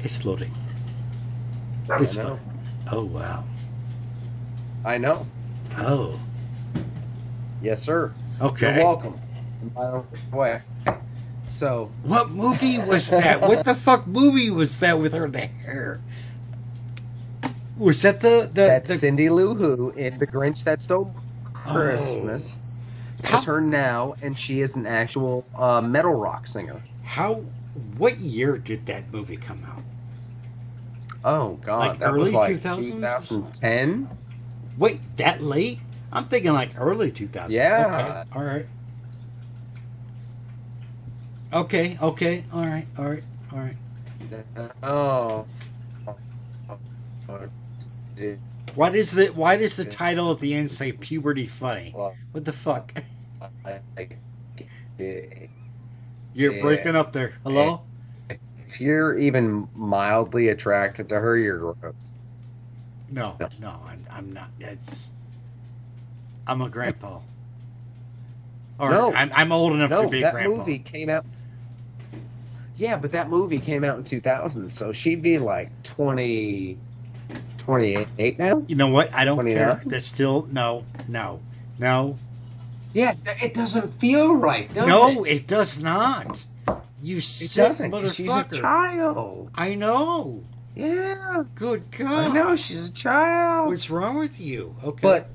it's 0.00 0.24
loading. 0.24 0.54
It's 1.90 2.16
loading. 2.16 2.47
Oh 2.90 3.04
wow. 3.04 3.44
I 4.84 4.98
know. 4.98 5.26
Oh. 5.76 6.18
Yes, 7.62 7.82
sir. 7.82 8.12
Okay. 8.40 8.76
You're 8.76 8.84
welcome. 8.84 9.18
By 9.74 9.90
the 9.90 10.36
way, 10.36 10.62
so 11.48 11.90
What 12.04 12.30
movie 12.30 12.78
was 12.78 13.10
that? 13.10 13.40
what 13.40 13.64
the 13.64 13.74
fuck 13.74 14.06
movie 14.06 14.50
was 14.50 14.78
that 14.78 14.98
with 15.00 15.12
her 15.12 15.28
there? 15.28 16.00
Was 17.76 18.02
that 18.02 18.20
the 18.20 18.48
the, 18.52 18.62
that's 18.62 18.88
the 18.88 18.96
Cindy 18.96 19.28
Lou 19.28 19.54
Who 19.54 19.90
in 19.90 20.18
The 20.18 20.26
Grinch 20.26 20.64
That 20.64 20.80
Stole 20.80 21.12
Christmas. 21.52 22.54
How- 23.24 23.38
Is 23.38 23.44
her 23.44 23.60
now, 23.60 24.14
and 24.22 24.38
she 24.38 24.60
is 24.60 24.76
an 24.76 24.86
actual 24.86 25.44
uh, 25.56 25.80
metal 25.80 26.14
rock 26.14 26.46
singer. 26.46 26.80
how? 27.04 27.42
What 27.96 28.18
year 28.18 28.58
did 28.58 28.86
that 28.86 29.12
movie 29.12 29.36
come 29.36 29.62
out? 29.64 29.77
Oh 31.24 31.58
God, 31.64 31.78
Like 31.78 31.98
that 32.00 32.12
was 32.12 32.22
early 32.24 32.32
like 32.32 32.62
2000s? 32.62 32.78
2010. 32.78 34.08
Wait, 34.78 35.00
that 35.16 35.42
late? 35.42 35.80
I'm 36.12 36.26
thinking 36.28 36.52
like 36.52 36.70
early 36.78 37.10
2000. 37.10 37.50
Yeah. 37.50 38.24
Okay. 38.24 38.38
All 38.38 38.44
right. 38.44 38.66
Okay. 41.52 41.98
Okay. 42.00 42.44
All 42.52 42.64
right. 42.66 42.86
All 42.98 43.06
right. 43.06 43.24
All 43.52 43.58
right. 43.58 43.76
Oh. 44.82 45.46
Why 48.74 48.90
does 48.90 49.10
the 49.12 49.26
Why 49.28 49.56
does 49.56 49.76
the 49.76 49.84
title 49.84 50.30
at 50.32 50.40
the 50.40 50.54
end 50.54 50.70
say 50.70 50.92
puberty 50.92 51.46
funny? 51.46 51.92
What 52.32 52.44
the 52.44 52.52
fuck? 52.52 52.92
You're 56.34 56.60
breaking 56.60 56.96
up 56.96 57.12
there. 57.12 57.34
Hello. 57.42 57.82
If 58.68 58.80
you're 58.80 59.16
even 59.18 59.68
mildly 59.74 60.48
attracted 60.48 61.08
to 61.08 61.18
her, 61.18 61.36
you're 61.38 61.74
gross. 61.74 61.94
No. 63.10 63.36
No. 63.40 63.48
No. 63.60 63.80
I'm. 63.86 64.06
I'm 64.10 64.32
not. 64.32 64.50
It's 64.60 65.10
I'm 66.46 66.60
a 66.60 66.68
grandpa. 66.68 67.20
Or 68.78 68.90
No. 68.90 69.12
I'm, 69.14 69.30
I'm 69.34 69.52
old 69.52 69.72
enough 69.72 69.90
No, 69.90 70.02
to 70.04 70.08
be 70.08 70.18
a 70.18 70.22
that 70.22 70.32
grandpa. 70.34 70.56
movie 70.58 70.78
came 70.78 71.08
out. 71.08 71.24
Yeah, 72.76 72.96
but 72.96 73.10
that 73.12 73.28
movie 73.28 73.58
came 73.58 73.82
out 73.82 73.98
in 73.98 74.04
2000, 74.04 74.70
so 74.70 74.92
she'd 74.92 75.20
be 75.20 75.38
like 75.38 75.70
20, 75.82 76.78
28 77.56 78.38
now. 78.38 78.62
You 78.68 78.76
know 78.76 78.86
what? 78.88 79.12
I 79.12 79.24
don't 79.24 79.34
29? 79.36 79.56
care. 79.64 79.82
That's 79.84 80.06
still 80.06 80.46
no, 80.52 80.84
no, 81.08 81.40
no. 81.78 82.16
Yeah, 82.94 83.14
it 83.42 83.52
doesn't 83.52 83.92
feel 83.92 84.36
right. 84.36 84.72
No, 84.76 85.24
it, 85.24 85.28
it 85.38 85.46
does 85.48 85.82
not. 85.82 86.44
You 87.02 87.18
it 87.18 87.22
sick 87.22 87.54
doesn't. 87.54 87.90
'cause 87.92 88.14
She's 88.14 88.34
a 88.34 88.44
child. 88.44 89.50
I 89.54 89.74
know. 89.74 90.44
Yeah, 90.74 91.42
Good 91.54 91.90
God. 91.90 92.30
I 92.30 92.32
know 92.32 92.56
she's 92.56 92.88
a 92.88 92.92
child. 92.92 93.68
What's 93.68 93.90
wrong 93.90 94.18
with 94.18 94.40
you? 94.40 94.74
Okay. 94.84 95.02
But 95.02 95.28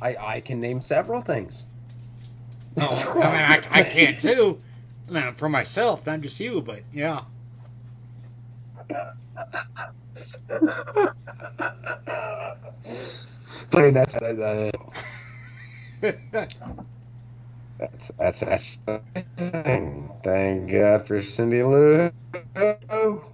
I 0.00 0.16
I 0.36 0.40
can 0.40 0.60
name 0.60 0.80
several 0.80 1.20
things. 1.20 1.64
Oh, 2.80 3.12
I 3.22 3.26
mean, 3.60 3.64
I, 3.72 3.80
I 3.80 3.82
can't 3.82 4.20
too. 4.20 4.60
Not 5.08 5.36
for 5.38 5.48
myself, 5.48 6.04
not 6.06 6.20
just 6.20 6.38
you, 6.40 6.60
but 6.60 6.82
yeah. 6.92 7.22
I 13.74 13.82
mean, 13.82 13.94
that's 13.94 14.14
uh, 14.16 14.70
that's 17.78 18.08
that's 18.18 18.40
that's. 18.40 18.78
Thank 20.22 20.70
God 20.70 21.06
for 21.06 21.20
Cindy 21.20 21.62
Lou. 21.62 22.10
Oh 22.90 23.24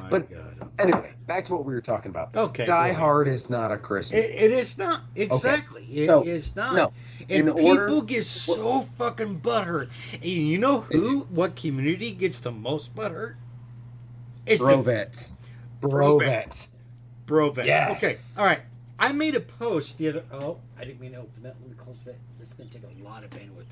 my 0.00 0.10
But- 0.10 0.30
god. 0.30 0.42
Anyway, 0.78 1.14
back 1.26 1.46
to 1.46 1.54
what 1.54 1.64
we 1.64 1.72
were 1.72 1.80
talking 1.80 2.10
about. 2.10 2.36
Okay. 2.36 2.66
Die 2.66 2.90
go. 2.90 2.98
Hard 2.98 3.28
is 3.28 3.48
not 3.48 3.72
a 3.72 3.78
Christmas. 3.78 4.22
It, 4.22 4.30
it 4.30 4.50
is 4.52 4.76
not 4.76 5.00
exactly. 5.14 5.84
It 5.84 6.10
is 6.26 6.46
So, 6.48 6.52
not. 6.54 6.74
no, 6.74 6.92
and 7.30 7.48
in 7.48 7.54
people 7.54 7.66
order- 7.66 8.02
get 8.02 8.26
so 8.26 8.82
fucking 8.98 9.40
butthurt. 9.40 9.88
And 10.12 10.24
you 10.24 10.58
know 10.58 10.80
who? 10.80 11.20
What 11.30 11.56
community 11.56 12.12
gets 12.12 12.40
the 12.40 12.52
most 12.52 12.94
butthurt? 12.94 13.36
It's 14.44 14.60
the 14.60 14.68
Brovets. 14.68 15.32
Brovets. 15.80 16.68
Bro 17.24 17.50
vet. 17.52 17.66
Yes. 17.66 17.96
Okay. 17.96 18.40
All 18.40 18.46
right. 18.46 18.60
I 18.98 19.12
made 19.12 19.34
a 19.34 19.40
post 19.40 19.98
the 19.98 20.08
other. 20.08 20.24
Oh, 20.32 20.58
I 20.78 20.84
didn't 20.84 21.00
mean 21.00 21.12
to 21.12 21.18
open 21.18 21.42
that. 21.42 21.56
Let 21.60 21.68
me 21.70 21.74
close 21.76 22.02
that. 22.04 22.16
This 22.38 22.48
is 22.48 22.54
going 22.54 22.70
to 22.70 22.78
take 22.78 22.88
a 23.00 23.04
lot 23.04 23.24
of 23.24 23.30
bandwidth. 23.30 23.66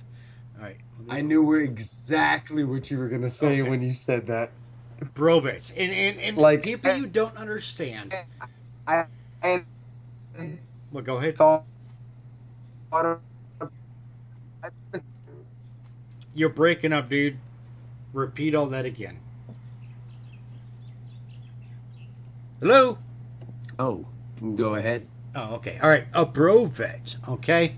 All 0.58 0.64
right. 0.64 0.76
I 1.08 1.20
knew 1.22 1.54
exactly 1.54 2.64
what 2.64 2.90
you 2.90 2.98
were 2.98 3.08
gonna 3.08 3.28
say 3.28 3.60
Okay. 3.60 3.68
when 3.70 3.82
you 3.82 3.92
said 3.92 4.26
that. 4.26 4.52
bro 5.14 5.40
vets. 5.40 5.70
And 5.76 5.92
and 5.92 6.20
and 6.20 6.36
Like- 6.36 6.62
people 6.62 6.94
you 6.94 7.06
don't 7.06 7.36
understand. 7.36 8.14
I 8.86 9.06
I 9.42 9.58
Well, 10.92 11.02
go 11.02 11.16
ahead. 11.16 11.36
thought. 11.36 11.64
You're 16.34 16.48
breaking 16.48 16.92
up, 16.92 17.08
dude. 17.08 17.38
Repeat 18.12 18.54
all 18.54 18.66
that 18.66 18.84
again. 18.84 19.18
Hello. 22.60 22.98
Oh, 23.78 24.06
go 24.56 24.76
ahead. 24.76 25.06
Oh, 25.34 25.54
okay. 25.56 25.78
All 25.82 25.88
right. 25.88 26.06
A 26.14 26.24
bro 26.24 26.66
vet. 26.66 27.16
Okay. 27.28 27.76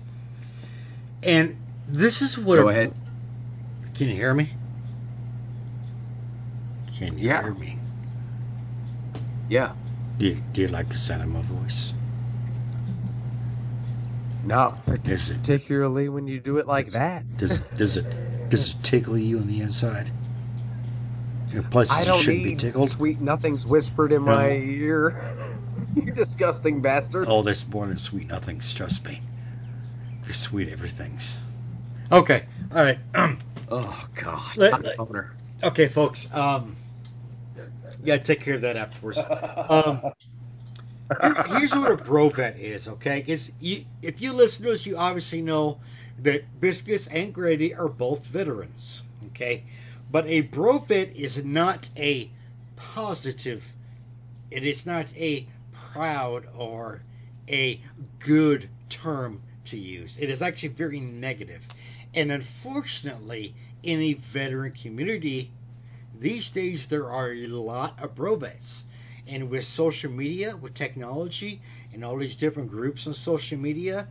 And 1.23 1.57
this 1.87 2.21
is 2.21 2.37
what. 2.37 2.57
Go 2.57 2.67
a- 2.67 2.71
ahead. 2.71 2.93
Can 3.95 4.09
you 4.09 4.15
hear 4.15 4.33
me? 4.33 4.53
Can 6.95 7.17
you 7.17 7.29
Yeah. 7.29 7.41
hear 7.43 7.53
me? 7.53 7.79
Yeah. 9.49 9.73
Do 10.19 10.25
you, 10.27 10.41
do 10.53 10.61
you 10.61 10.67
like 10.67 10.89
the 10.89 10.97
sound 10.97 11.21
of 11.23 11.29
my 11.29 11.41
voice? 11.41 11.93
Not 14.45 14.79
Is 15.05 15.29
it 15.29 15.37
particularly 15.39 16.09
when 16.09 16.27
you 16.27 16.39
do 16.39 16.57
it 16.57 16.67
like 16.67 16.87
that. 16.91 17.37
does 17.37 17.57
it 17.57 17.75
does 17.75 17.97
it 17.97 18.49
does 18.49 18.73
it 18.75 18.83
tickle 18.83 19.17
you 19.17 19.39
on 19.39 19.47
the 19.47 19.59
inside? 19.61 20.11
In 21.53 21.63
places 21.65 21.97
I 21.97 21.99
you 22.01 22.05
don't 22.07 22.21
shouldn't 22.21 22.43
be 22.43 22.55
tickled. 22.55 22.89
sweet 22.89 23.19
nothings 23.19 23.65
whispered 23.65 24.11
in 24.13 24.21
my 24.23 24.51
ear. 24.51 25.26
You 26.05 26.11
disgusting 26.13 26.81
bastard. 26.81 27.25
Oh, 27.27 27.41
this 27.41 27.67
more 27.67 27.87
than 27.87 27.97
sweet 27.97 28.27
nothings. 28.27 28.73
Trust 28.73 29.03
me. 29.05 29.21
you're 30.25 30.33
sweet 30.33 30.69
everythings. 30.69 31.39
Okay. 32.11 32.45
All 32.73 32.83
right. 32.83 32.99
Um, 33.15 33.39
Oh 33.69 34.07
God. 34.15 34.55
Let- 34.55 34.81
let- 34.81 34.97
okay, 35.63 35.87
folks. 35.89 36.33
Um, 36.33 36.77
yeah, 38.01 38.15
take 38.17 38.39
care 38.41 38.53
of 38.55 38.61
that 38.61 38.77
afterwards. 38.77 39.19
Um, 39.69 40.01
here- 41.21 41.43
here's 41.59 41.75
what 41.75 41.91
a 41.91 41.97
bro 41.97 42.29
vet 42.29 42.57
is. 42.57 42.87
Okay, 42.87 43.23
is 43.27 43.51
if 43.61 44.21
you 44.21 44.31
listen 44.33 44.63
to 44.65 44.71
us, 44.71 44.85
you 44.85 44.97
obviously 44.97 45.41
know 45.41 45.79
that 46.19 46.61
biscuits 46.61 47.07
and 47.07 47.33
gravy 47.33 47.73
are 47.75 47.89
both 47.89 48.25
veterans. 48.25 49.03
Okay, 49.27 49.63
but 50.11 50.25
a 50.27 50.41
bro 50.41 50.79
vet 50.79 51.13
is 51.15 51.43
not 51.43 51.89
a 51.97 52.31
positive. 52.77 53.73
It 54.49 54.63
is 54.63 54.85
not 54.85 55.13
a 55.17 55.47
proud 55.97 56.45
or 56.55 57.01
a 57.49 57.81
good 58.19 58.69
term 58.87 59.41
to 59.65 59.75
use. 59.75 60.15
It 60.19 60.29
is 60.29 60.43
actually 60.43 60.69
very 60.69 60.99
negative. 60.99 61.65
And 62.13 62.31
unfortunately, 62.31 63.55
in 63.81 63.99
the 63.99 64.13
veteran 64.13 64.73
community, 64.73 65.49
these 66.17 66.51
days 66.51 66.85
there 66.87 67.09
are 67.09 67.31
a 67.31 67.47
lot 67.47 67.97
of 67.99 68.13
brovets. 68.13 68.83
And 69.27 69.49
with 69.49 69.65
social 69.65 70.11
media, 70.11 70.55
with 70.55 70.75
technology, 70.75 71.61
and 71.91 72.05
all 72.05 72.17
these 72.17 72.35
different 72.35 72.69
groups 72.69 73.07
on 73.07 73.15
social 73.15 73.57
media, 73.57 74.07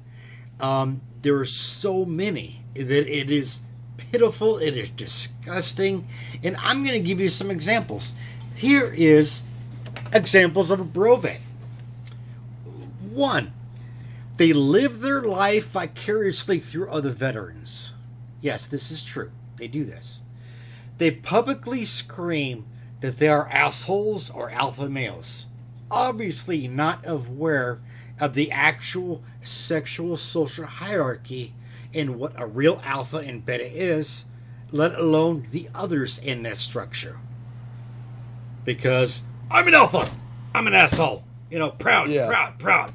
um, 0.59 1.03
there 1.23 1.37
are 1.37 1.45
so 1.45 2.05
many 2.05 2.65
that 2.75 2.91
it 2.91 3.31
is 3.31 3.61
pitiful, 3.97 4.59
it 4.59 4.77
is 4.77 4.91
disgusting. 4.91 6.09
And 6.43 6.57
I'm 6.57 6.83
going 6.83 7.01
to 7.01 7.07
give 7.07 7.21
you 7.21 7.29
some 7.29 7.51
examples. 7.51 8.13
Here 8.57 8.93
is 8.93 9.43
examples 10.13 10.73
of 10.73 10.81
a 10.81 10.85
brovet. 10.85 11.39
One, 13.17 13.55
they 14.37 14.53
live 14.53 15.01
their 15.01 15.23
life 15.23 15.69
vicariously 15.69 16.61
through 16.61 16.91
other 16.91 17.09
veterans. 17.11 17.93
Yes, 18.43 18.67
this 18.67 18.91
is 18.91 19.05
true. 19.05 19.31
They 19.57 19.69
do 19.69 19.87
this. 19.87 20.21
They 20.99 21.11
publicly 21.11 21.87
scream 21.87 22.67
that 23.01 23.17
they 23.17 23.29
are 23.29 23.49
assholes 23.49 24.29
or 24.29 24.51
alpha 24.51 24.91
males, 24.91 25.47
obviously 25.91 26.69
not 26.69 27.07
aware 27.07 27.81
of 28.21 28.35
the 28.35 28.53
actual 28.53 29.23
sexual 29.43 30.19
social 30.19 30.67
hierarchy 30.67 31.55
and 31.95 32.17
what 32.17 32.39
a 32.39 32.47
real 32.47 32.83
alpha 32.85 33.19
and 33.19 33.47
beta 33.47 33.67
is, 33.67 34.27
let 34.71 34.95
alone 34.95 35.47
the 35.53 35.71
others 35.75 36.19
in 36.19 36.43
that 36.43 36.59
structure. 36.59 37.19
Because 38.65 39.23
I'm 39.51 39.69
an 39.69 39.75
alpha, 39.75 40.11
I'm 40.55 40.67
an 40.67 40.75
asshole, 40.75 41.25
you 41.51 41.59
know, 41.59 41.71
proud, 41.71 42.11
Yeah. 42.11 42.27
proud, 42.27 42.59
proud, 42.59 42.93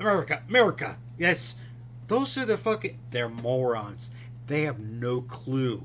America, 0.00 0.42
America. 0.48 0.96
Yes, 1.18 1.54
those 2.08 2.36
are 2.38 2.44
the 2.44 2.56
fucking. 2.56 2.98
They're 3.10 3.28
morons. 3.28 4.10
They 4.46 4.62
have 4.62 4.78
no 4.78 5.20
clue. 5.20 5.84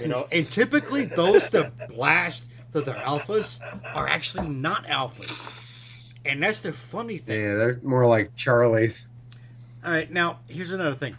You 0.00 0.08
know, 0.08 0.26
and 0.30 0.50
typically 0.50 1.04
those 1.04 1.50
that 1.50 1.88
blast 1.88 2.44
that 2.72 2.84
they're 2.84 2.94
alphas 2.94 3.58
are 3.94 4.08
actually 4.08 4.48
not 4.48 4.86
alphas. 4.86 6.14
And 6.24 6.42
that's 6.42 6.60
the 6.60 6.72
funny 6.72 7.18
thing. 7.18 7.42
Yeah, 7.42 7.54
they're 7.54 7.80
more 7.82 8.06
like 8.06 8.36
Charlie's. 8.36 9.08
All 9.84 9.90
right, 9.90 10.10
now 10.10 10.40
here's 10.46 10.70
another 10.70 10.94
thing. 10.94 11.16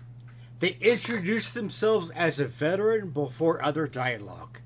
They 0.59 0.77
introduce 0.79 1.49
themselves 1.49 2.11
as 2.11 2.39
a 2.39 2.45
veteran 2.45 3.09
before 3.09 3.63
other 3.63 3.87
dialogue. 3.87 4.59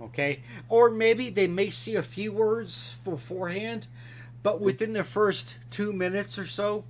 Okay? 0.00 0.40
Or 0.68 0.90
maybe 0.90 1.28
they 1.28 1.46
may 1.46 1.70
see 1.70 1.94
a 1.94 2.02
few 2.02 2.32
words 2.32 2.96
beforehand, 3.04 3.86
but 4.44 4.60
within 4.60 4.92
the 4.92 5.02
first 5.02 5.58
two 5.70 5.92
minutes 5.92 6.38
or 6.38 6.46
so, 6.46 6.84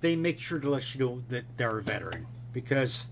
they 0.00 0.16
make 0.16 0.40
sure 0.40 0.58
to 0.58 0.68
let 0.68 0.94
you 0.94 1.00
know 1.00 1.22
that 1.30 1.44
they're 1.56 1.78
a 1.78 1.82
veteran 1.82 2.26
because 2.52 3.06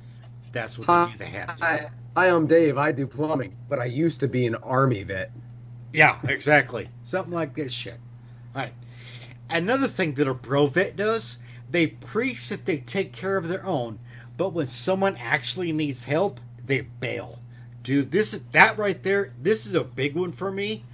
that's 0.53 0.79
what 0.79 0.87
they 0.89 1.13
do. 1.13 1.19
They 1.19 1.31
have 1.31 1.57
to. 1.57 1.65
I, 1.65 1.87
I 2.15 2.27
am 2.27 2.47
Dave. 2.47 2.77
I 2.77 2.93
do 2.93 3.07
plumbing, 3.07 3.57
but 3.69 3.79
I 3.79 3.85
used 3.85 4.21
to 4.21 4.29
be 4.29 4.47
an 4.47 4.57
army 4.57 5.03
vet. 5.05 5.31
Yeah, 5.93 6.19
exactly. 6.25 6.89
Something 7.05 7.33
like 7.33 7.55
this 7.55 7.73
shit. 7.73 8.01
All 8.55 8.63
right. 8.63 8.75
Another 9.49 9.87
thing 9.87 10.15
that 10.15 10.27
a 10.27 10.35
bro 10.35 10.67
vet 10.67 10.97
does, 10.97 11.39
they 11.71 11.87
preach 11.87 12.49
that 12.49 12.67
they 12.67 12.79
take 12.79 13.13
care 13.13 13.37
of 13.37 13.47
their 13.47 13.65
own, 13.65 14.01
but 14.37 14.53
when 14.53 14.67
someone 14.67 15.17
actually 15.17 15.71
needs 15.71 16.05
help, 16.05 16.41
they 16.65 16.81
bail. 16.81 17.39
Dude, 17.85 18.11
this 18.11 18.35
is 18.35 18.41
that 18.51 18.77
right 18.77 19.01
there. 19.05 19.33
This 19.41 19.65
is 19.65 19.75
a 19.75 19.85
big 19.85 20.17
one 20.17 20.33
for 20.33 20.51
me, 20.51 20.85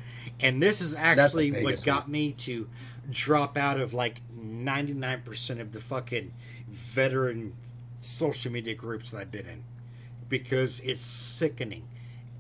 and 0.43 0.62
this 0.62 0.81
is 0.81 0.94
actually 0.94 1.62
what 1.62 1.82
got 1.85 2.09
me 2.09 2.32
to 2.32 2.69
drop 3.10 3.56
out 3.56 3.81
of 3.81 3.94
like 3.94 4.20
ninety 4.35 4.93
nine 4.93 5.23
percent 5.23 5.60
of 5.60 5.73
the 5.73 5.81
fucking 5.81 6.32
veteran 6.69 7.55
social 8.01 8.51
media 8.51 8.74
groups 8.74 9.10
that 9.10 9.20
I've 9.20 9.31
been 9.31 9.47
in, 9.47 9.64
because 10.28 10.81
it's 10.81 11.01
sickening, 11.01 11.89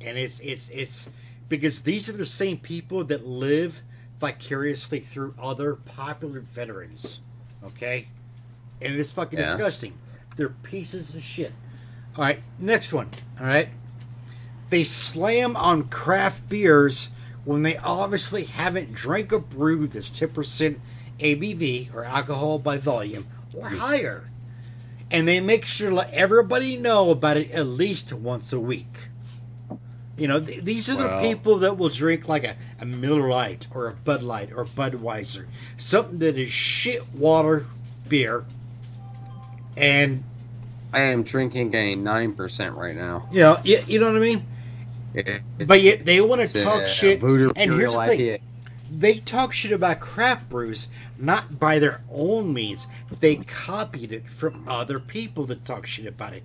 and 0.00 0.18
it's 0.18 0.40
it's 0.40 0.68
it's 0.70 1.08
because 1.48 1.82
these 1.82 2.08
are 2.08 2.12
the 2.12 2.26
same 2.26 2.58
people 2.58 3.04
that 3.04 3.26
live 3.26 3.82
vicariously 4.18 5.00
through 5.00 5.34
other 5.38 5.74
popular 5.74 6.40
veterans. 6.40 7.20
Okay? 7.64 8.08
And 8.80 8.94
it's 8.94 9.12
fucking 9.12 9.38
Yeah. 9.38 9.46
disgusting. 9.46 9.94
They're 10.36 10.48
pieces 10.48 11.14
of 11.14 11.22
shit. 11.22 11.52
All 12.16 12.24
right, 12.24 12.42
next 12.58 12.92
one. 12.92 13.10
All 13.40 13.46
right. 13.46 13.68
They 14.70 14.84
slam 14.84 15.56
on 15.56 15.88
craft 15.88 16.48
beers 16.48 17.08
when 17.44 17.62
they 17.62 17.76
obviously 17.76 18.44
haven't 18.44 18.94
drank 18.94 19.32
a 19.32 19.38
brew 19.38 19.86
that's 19.86 20.10
10% 20.10 20.78
ABV 21.18 21.94
or 21.94 22.04
alcohol 22.04 22.58
by 22.58 22.76
volume 22.78 23.26
or 23.56 23.68
higher. 23.70 24.28
and 25.10 25.28
they 25.28 25.40
make 25.40 25.64
sure 25.64 25.90
to 25.90 25.94
let 25.96 26.12
everybody 26.14 26.76
know 26.76 27.10
about 27.10 27.36
it 27.36 27.50
at 27.50 27.66
least 27.66 28.12
once 28.12 28.52
a 28.52 28.60
week. 28.60 29.08
You 30.16 30.28
know, 30.28 30.40
th- 30.40 30.62
these 30.62 30.88
are 30.88 30.94
the 30.96 31.20
people 31.20 31.56
that 31.58 31.76
will 31.78 31.88
drink 31.88 32.28
like 32.28 32.44
a, 32.44 32.56
a 32.80 32.84
Miller 32.86 33.28
Lite 33.28 33.66
or 33.74 33.88
a 33.88 33.92
Bud 33.94 34.22
Light 34.22 34.50
or 34.54 34.64
Budweiser, 34.64 35.46
something 35.76 36.18
that 36.20 36.38
is 36.38 36.50
shit 36.50 37.12
water 37.14 37.66
beer, 38.08 38.44
and 39.76 40.22
I 40.92 41.00
am 41.00 41.22
drinking 41.22 41.74
a 41.74 41.94
nine 41.94 42.34
percent 42.34 42.74
right 42.76 42.94
now. 42.94 43.28
you 43.32 43.40
know, 43.40 43.58
you, 43.64 43.80
you 43.86 43.98
know 44.00 44.08
what 44.08 44.16
I 44.16 44.20
mean. 44.20 44.46
But 45.58 45.82
yet 45.82 46.04
they 46.04 46.20
want 46.20 46.46
to 46.46 46.60
a 46.60 46.64
talk 46.64 46.86
shit. 46.86 47.20
Voodoo 47.20 47.50
And 47.56 47.72
here's 47.72 47.92
the 47.92 48.06
thing: 48.06 48.40
they 48.90 49.18
talk 49.18 49.52
shit 49.52 49.72
about 49.72 50.00
craft 50.00 50.48
brews 50.48 50.88
not 51.18 51.58
by 51.58 51.78
their 51.78 52.02
own 52.10 52.52
means. 52.52 52.86
They 53.20 53.36
copied 53.36 54.12
it 54.12 54.28
from 54.28 54.68
other 54.68 54.98
people 54.98 55.44
that 55.46 55.64
talk 55.64 55.86
shit 55.86 56.06
about 56.06 56.34
it. 56.34 56.42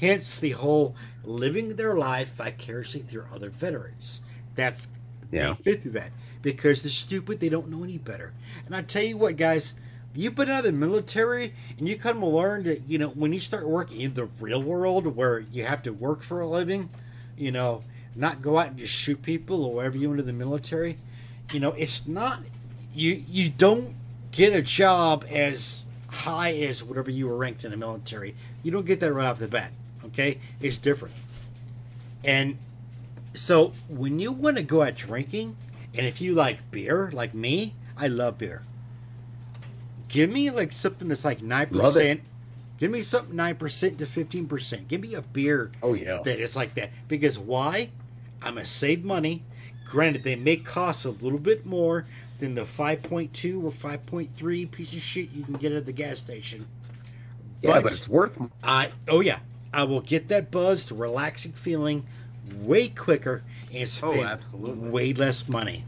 Hence 0.00 0.38
the 0.38 0.50
whole 0.50 0.96
living 1.24 1.76
their 1.76 1.94
life 1.94 2.34
vicariously 2.34 3.00
through 3.02 3.26
other 3.32 3.50
veterans. 3.50 4.20
That's 4.54 4.88
Yeah. 5.30 5.48
they 5.48 5.54
fit 5.54 5.82
through 5.82 5.92
that 5.92 6.10
because 6.42 6.82
they're 6.82 6.90
stupid. 6.90 7.40
They 7.40 7.48
don't 7.48 7.70
know 7.70 7.84
any 7.84 7.98
better. 7.98 8.32
And 8.66 8.74
I 8.74 8.82
tell 8.82 9.02
you 9.02 9.16
what, 9.16 9.36
guys. 9.36 9.74
You've 10.14 10.34
been 10.34 10.50
out 10.50 10.58
of 10.58 10.64
the 10.64 10.72
military, 10.72 11.54
and 11.78 11.88
you 11.88 11.96
come 11.96 12.20
to 12.20 12.26
learn 12.26 12.64
that 12.64 12.82
you 12.86 12.98
know 12.98 13.08
when 13.08 13.32
you 13.32 13.40
start 13.40 13.66
working 13.66 14.02
in 14.02 14.12
the 14.12 14.26
real 14.40 14.62
world, 14.62 15.16
where 15.16 15.38
you 15.38 15.64
have 15.64 15.82
to 15.84 15.90
work 15.90 16.22
for 16.22 16.38
a 16.42 16.46
living, 16.46 16.90
you 17.36 17.50
know, 17.50 17.82
not 18.14 18.42
go 18.42 18.58
out 18.58 18.68
and 18.68 18.78
just 18.78 18.92
shoot 18.92 19.22
people 19.22 19.64
or 19.64 19.74
whatever 19.74 19.96
you 19.96 20.10
into 20.10 20.22
the 20.22 20.32
military. 20.32 20.98
You 21.52 21.60
know, 21.60 21.72
it's 21.72 22.06
not 22.06 22.40
you. 22.94 23.22
You 23.28 23.50
don't 23.50 23.94
get 24.30 24.52
a 24.54 24.62
job 24.62 25.24
as 25.30 25.84
high 26.08 26.52
as 26.52 26.82
whatever 26.82 27.10
you 27.10 27.26
were 27.28 27.36
ranked 27.36 27.64
in 27.64 27.70
the 27.70 27.76
military. 27.76 28.34
You 28.62 28.70
don't 28.70 28.86
get 28.86 29.00
that 29.00 29.12
right 29.12 29.26
off 29.26 29.38
the 29.38 29.48
bat. 29.48 29.72
Okay, 30.06 30.38
it's 30.60 30.78
different. 30.78 31.14
And 32.24 32.58
so 33.34 33.72
when 33.88 34.18
you 34.18 34.32
want 34.32 34.56
to 34.56 34.62
go 34.62 34.82
out 34.82 34.96
drinking, 34.96 35.56
and 35.94 36.06
if 36.06 36.20
you 36.20 36.34
like 36.34 36.70
beer, 36.70 37.10
like 37.12 37.34
me, 37.34 37.74
I 37.96 38.08
love 38.08 38.38
beer. 38.38 38.62
Give 40.08 40.30
me 40.30 40.50
like 40.50 40.72
something 40.72 41.08
that's 41.08 41.24
like 41.24 41.42
nine 41.42 41.68
percent. 41.68 42.20
Give 42.82 42.90
me 42.90 43.02
something 43.02 43.36
nine 43.36 43.54
percent 43.54 44.00
to 44.00 44.06
fifteen 44.06 44.48
percent. 44.48 44.88
Give 44.88 45.00
me 45.00 45.14
a 45.14 45.22
beer 45.22 45.70
Oh 45.84 45.94
yeah. 45.94 46.20
that 46.24 46.40
is 46.40 46.56
like 46.56 46.74
that. 46.74 46.90
Because 47.06 47.38
why? 47.38 47.90
I'm 48.42 48.54
gonna 48.54 48.66
save 48.66 49.04
money. 49.04 49.44
Granted, 49.84 50.24
they 50.24 50.34
may 50.34 50.56
cost 50.56 51.04
a 51.04 51.10
little 51.10 51.38
bit 51.38 51.64
more 51.64 52.06
than 52.40 52.56
the 52.56 52.62
5.2 52.62 53.62
or 53.62 53.70
5.3 53.70 54.68
piece 54.72 54.92
of 54.92 55.00
shit 55.00 55.30
you 55.30 55.44
can 55.44 55.54
get 55.54 55.70
at 55.70 55.86
the 55.86 55.92
gas 55.92 56.18
station. 56.18 56.66
Yeah, 57.60 57.78
but 57.80 57.92
it's 57.92 58.08
worth. 58.08 58.36
I 58.64 58.90
oh 59.06 59.20
yeah, 59.20 59.38
I 59.72 59.84
will 59.84 60.00
get 60.00 60.26
that 60.26 60.50
buzzed, 60.50 60.90
relaxing 60.90 61.52
feeling 61.52 62.04
way 62.52 62.88
quicker 62.88 63.44
and 63.72 63.82
oh, 63.82 63.86
spend 63.86 64.18
Oh, 64.18 64.24
absolutely. 64.24 64.88
way 64.90 65.12
less 65.12 65.48
money. 65.48 65.84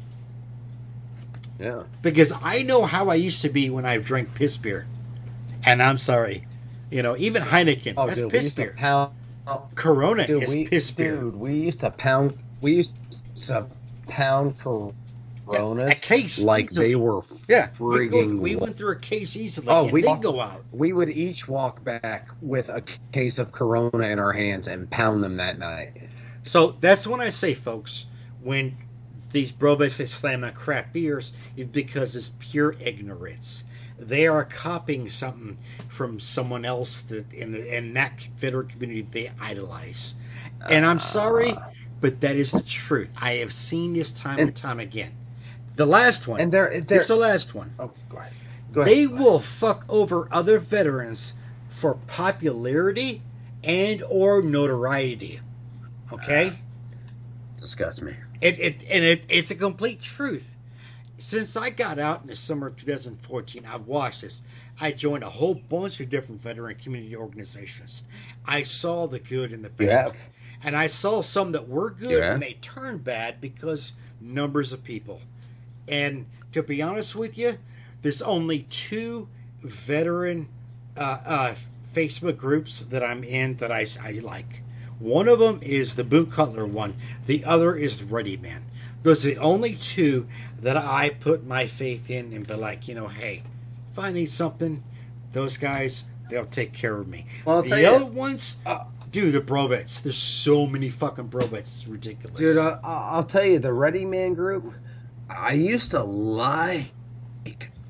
Yeah. 1.58 1.82
Because 2.02 2.32
I 2.40 2.62
know 2.62 2.84
how 2.84 3.08
I 3.08 3.16
used 3.16 3.42
to 3.42 3.48
be 3.48 3.68
when 3.68 3.84
I 3.84 3.98
drank 3.98 4.36
piss 4.36 4.56
beer, 4.56 4.86
and 5.64 5.82
I'm 5.82 5.98
sorry, 5.98 6.46
you 6.90 7.02
know, 7.02 7.16
even 7.16 7.43
Heineken 7.43 7.94
Oh, 7.97 8.06
that's 8.06 8.19
dude, 8.19 8.27
we 8.27 8.31
piss 8.39 8.44
used 8.44 8.56
to 8.56 8.62
beer. 8.62 8.74
pound. 8.77 9.12
Corona 9.74 10.27
Dude, 10.27 10.43
is 10.43 10.55
we, 10.55 10.66
piss 10.66 10.90
beer. 10.90 11.16
dude, 11.16 11.36
we 11.36 11.55
used 11.55 11.81
to 11.81 11.90
pound. 11.90 12.36
We 12.62 12.77
used 12.77 12.94
to 13.47 13.66
pound 14.09 14.59
Coronas 14.59 15.98
a 15.98 16.01
case 16.01 16.43
like 16.43 16.70
easily. 16.70 16.89
they 16.89 16.94
were 16.94 17.20
Yeah, 17.48 17.69
we, 17.78 18.09
go- 18.09 18.16
frigging. 18.16 18.39
we 18.39 18.56
went 18.56 18.78
through 18.78 18.93
a 18.93 18.97
case 18.98 19.36
easily, 19.36 19.66
Oh, 19.69 19.85
we- 19.90 20.01
they 20.02 20.15
go 20.16 20.40
out. 20.40 20.65
we 20.73 20.94
would 20.94 21.11
each 21.11 21.47
walk 21.47 21.85
back 21.85 22.28
with 22.40 22.70
a 22.70 22.82
case 23.12 23.39
of 23.39 23.52
Corona 23.52 24.06
in 24.06 24.19
our 24.19 24.32
hands 24.32 24.66
and 24.66 24.89
pound 24.90 25.23
them 25.23 25.36
that 25.36 25.59
night. 25.59 25.93
So 26.44 26.77
that's 26.81 27.06
when 27.06 27.20
I 27.20 27.28
say, 27.28 27.52
folks, 27.52 28.06
when 28.43 28.77
these 29.32 29.52
brobes 29.52 29.97
they 29.98 30.06
slam 30.06 30.43
on 30.44 30.52
crap 30.55 30.93
beers, 30.94 31.32
it's 31.56 31.70
because 31.70 32.16
it's 32.16 32.31
pure 32.39 32.74
ignorance. 32.81 33.65
They 33.98 34.26
are 34.26 34.44
copying 34.44 35.08
something 35.08 35.58
from 35.88 36.18
someone 36.20 36.64
else 36.64 37.00
that 37.02 37.32
in 37.32 37.52
the 37.52 37.76
in 37.76 37.94
that 37.94 38.18
Confederate 38.18 38.68
community 38.70 39.02
they 39.02 39.30
idolize. 39.40 40.14
And 40.68 40.84
I'm 40.84 40.96
uh. 40.96 41.00
sorry, 41.00 41.54
but 42.00 42.20
that 42.20 42.36
is 42.36 42.50
the 42.50 42.62
truth. 42.62 43.12
I 43.20 43.34
have 43.34 43.52
seen 43.52 43.92
this 43.94 44.10
time 44.10 44.38
and, 44.38 44.48
And- 44.48 44.56
time 44.56 44.80
again. 44.80 45.12
The 45.76 45.86
last 45.86 46.28
one, 46.28 46.40
And 46.40 46.52
they're 46.52 46.80
they're. 46.80 47.02
the 47.04 47.16
last 47.16 47.54
one. 47.54 47.74
oh, 47.80 47.90
go 48.08 48.18
ahead. 48.18 48.32
Go 48.72 48.80
ahead. 48.82 48.92
They 48.92 49.06
will 49.08 49.40
fuck 49.40 49.84
over 49.88 50.28
other 50.32 50.58
veterans 50.60 51.32
for 51.68 51.94
popularity 52.06 53.22
and 53.64 54.02
or 54.08 54.40
notoriety. 54.40 55.40
Okay? 56.12 56.52
Ah. 56.54 56.58
disgust 57.56 58.02
me. 58.02 58.14
It, 58.40 58.58
it 58.60 58.76
and 58.90 59.02
it, 59.04 59.24
it's 59.28 59.50
a 59.50 59.54
complete 59.56 60.00
truth. 60.00 60.53
Since 61.16 61.57
I 61.57 61.70
got 61.70 61.99
out 61.99 62.23
in 62.23 62.27
the 62.27 62.36
summer 62.36 62.69
of 62.69 62.77
2014, 62.77 63.66
I've 63.66 63.86
watched 63.86 64.23
this. 64.23 64.43
I 64.81 64.91
joined 64.91 65.23
a 65.23 65.31
whole 65.31 65.55
bunch 65.55 66.01
of 66.01 66.11
different 66.11 66.41
veteran 66.41 66.77
community 66.77 67.15
organizations. 67.15 68.03
I 68.47 68.65
saw 68.65 69.07
the 69.07 69.20
good 69.20 69.53
and 69.53 69.65
the 69.65 69.70
bad. 69.70 69.86
And 70.62 70.77
I 70.77 70.86
saw 70.86 71.20
some 71.20 71.53
that 71.53 71.69
were 71.69 71.91
good 71.91 72.23
have? 72.23 72.35
and 72.35 72.43
they 72.43 72.55
turned 72.55 73.05
bad 73.05 73.41
because 73.41 73.93
numbers 74.20 74.73
of 74.73 74.82
people. 74.82 75.20
And 75.86 76.27
to 76.53 76.62
be 76.62 76.82
honest 76.82 77.15
with 77.15 77.36
you, 77.36 77.59
there's 78.03 78.23
only 78.23 78.61
two 78.70 79.28
veteran 79.62 80.49
uh, 80.97 81.19
uh, 81.24 81.55
Facebook 81.95 82.36
groups 82.36 82.81
that 82.81 83.05
I'm 83.05 83.23
in 83.23 83.57
that 83.57 83.70
I, 83.70 83.86
I 84.03 84.12
like. 84.12 84.62
One 84.99 85.28
of 85.28 85.39
them 85.39 85.59
is 85.62 85.97
the 85.97 86.05
Boot 86.05 86.32
Cutler 86.32 86.66
one. 86.66 86.97
The 87.27 87.45
other 87.45 87.77
is 87.77 87.99
the 87.99 88.05
Readyman. 88.05 88.62
Those 89.05 89.24
are 89.24 89.28
the 89.28 89.36
only 89.39 89.74
two 89.76 90.26
that 90.60 90.76
I 90.78 91.10
put 91.10 91.47
my 91.47 91.66
faith 91.66 92.10
in 92.10 92.32
and 92.32 92.47
be 92.47 92.55
like, 92.55 92.89
you 92.89 92.94
know, 92.94 93.09
hey, 93.09 93.43
if 93.93 93.98
I 93.98 94.10
need 94.10 94.31
something, 94.31 94.82
those 95.32 95.59
guys, 95.59 96.05
they'll 96.31 96.47
take 96.47 96.72
care 96.72 96.97
of 96.97 97.06
me. 97.06 97.26
Well, 97.44 97.56
I'll 97.56 97.62
the 97.62 97.68
tell 97.68 97.78
you- 97.78 97.86
other 97.86 98.06
ones, 98.06 98.56
Uh, 98.64 98.85
dude, 99.12 99.35
the 99.35 99.43
brovets. 99.43 100.02
There's 100.02 100.16
so 100.16 100.66
many 100.66 100.89
fucking 100.89 101.28
brovets. 101.28 101.59
It's 101.59 101.86
ridiculous. 101.86 102.40
Dude, 102.40 102.56
uh, 102.56 102.78
I- 102.82 103.10
I'll 103.12 103.24
tell 103.24 103.44
you, 103.44 103.59
the 103.59 103.68
Readyman 103.68 104.35
group, 104.35 104.72
I 105.28 105.52
used 105.52 105.90
to 105.90 106.02
like 106.02 106.90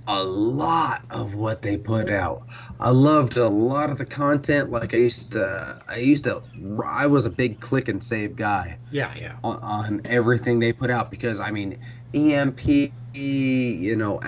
a 0.07 0.23
lot 0.25 1.05
of 1.11 1.35
what 1.35 1.63
they 1.63 1.77
put 1.79 2.11
out. 2.11 2.49
I 2.79 2.91
loved 2.91 3.37
a 3.37 3.49
lot 3.49 3.91
of 3.91 3.99
the 3.99 4.07
content. 4.07 4.71
Like 4.71 4.95
I 4.95 4.99
used 4.99 5.33
to, 5.33 5.81
I 5.89 5.97
used 5.99 6.25
to, 6.25 6.43
I 6.87 7.07
was 7.07 7.27
a 7.27 7.31
big 7.31 7.61
click 7.61 7.89
and 7.89 8.03
save 8.03 8.37
guy 8.37 8.79
yeah, 8.91 9.15
yeah. 9.17 9.37
on, 9.45 9.59
on 9.59 10.01
everything 10.07 10.59
they 10.61 10.73
put 10.73 10.91
out 10.91 11.11
because 11.11 11.41
I 11.41 11.51
mean, 11.51 11.79
EMP, 12.15 12.95
you 13.15 13.97
know, 13.97 14.21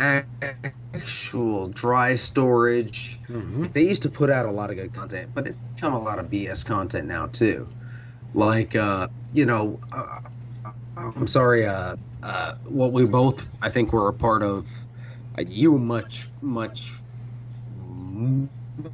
actual 0.94 1.68
dry 1.68 2.14
storage. 2.16 3.20
hmm 3.28 3.66
They 3.74 3.82
used 3.88 4.02
to 4.02 4.10
put 4.10 4.30
out 4.30 4.46
a 4.46 4.50
lot 4.50 4.70
of 4.70 4.76
good 4.76 4.92
content, 4.92 5.32
but 5.34 5.46
it's 5.48 5.58
become 5.76 5.94
a 5.94 6.00
lot 6.02 6.18
of 6.18 6.30
BS 6.30 6.64
content 6.64 7.08
now 7.08 7.26
too. 7.26 7.70
Like, 8.34 8.76
uh, 8.76 9.08
you 9.32 9.46
know, 9.46 9.80
uh, 9.92 10.20
I'm 10.96 11.26
sorry, 11.26 11.66
uh, 11.66 11.96
uh, 12.22 12.52
what 12.66 12.92
we 12.92 13.06
both 13.06 13.46
I 13.62 13.68
think 13.70 13.92
were 13.92 14.08
a 14.08 14.14
part 14.14 14.42
of. 14.42 14.85
Uh, 15.38 15.42
you 15.48 15.78
much, 15.78 16.28
much, 16.40 16.94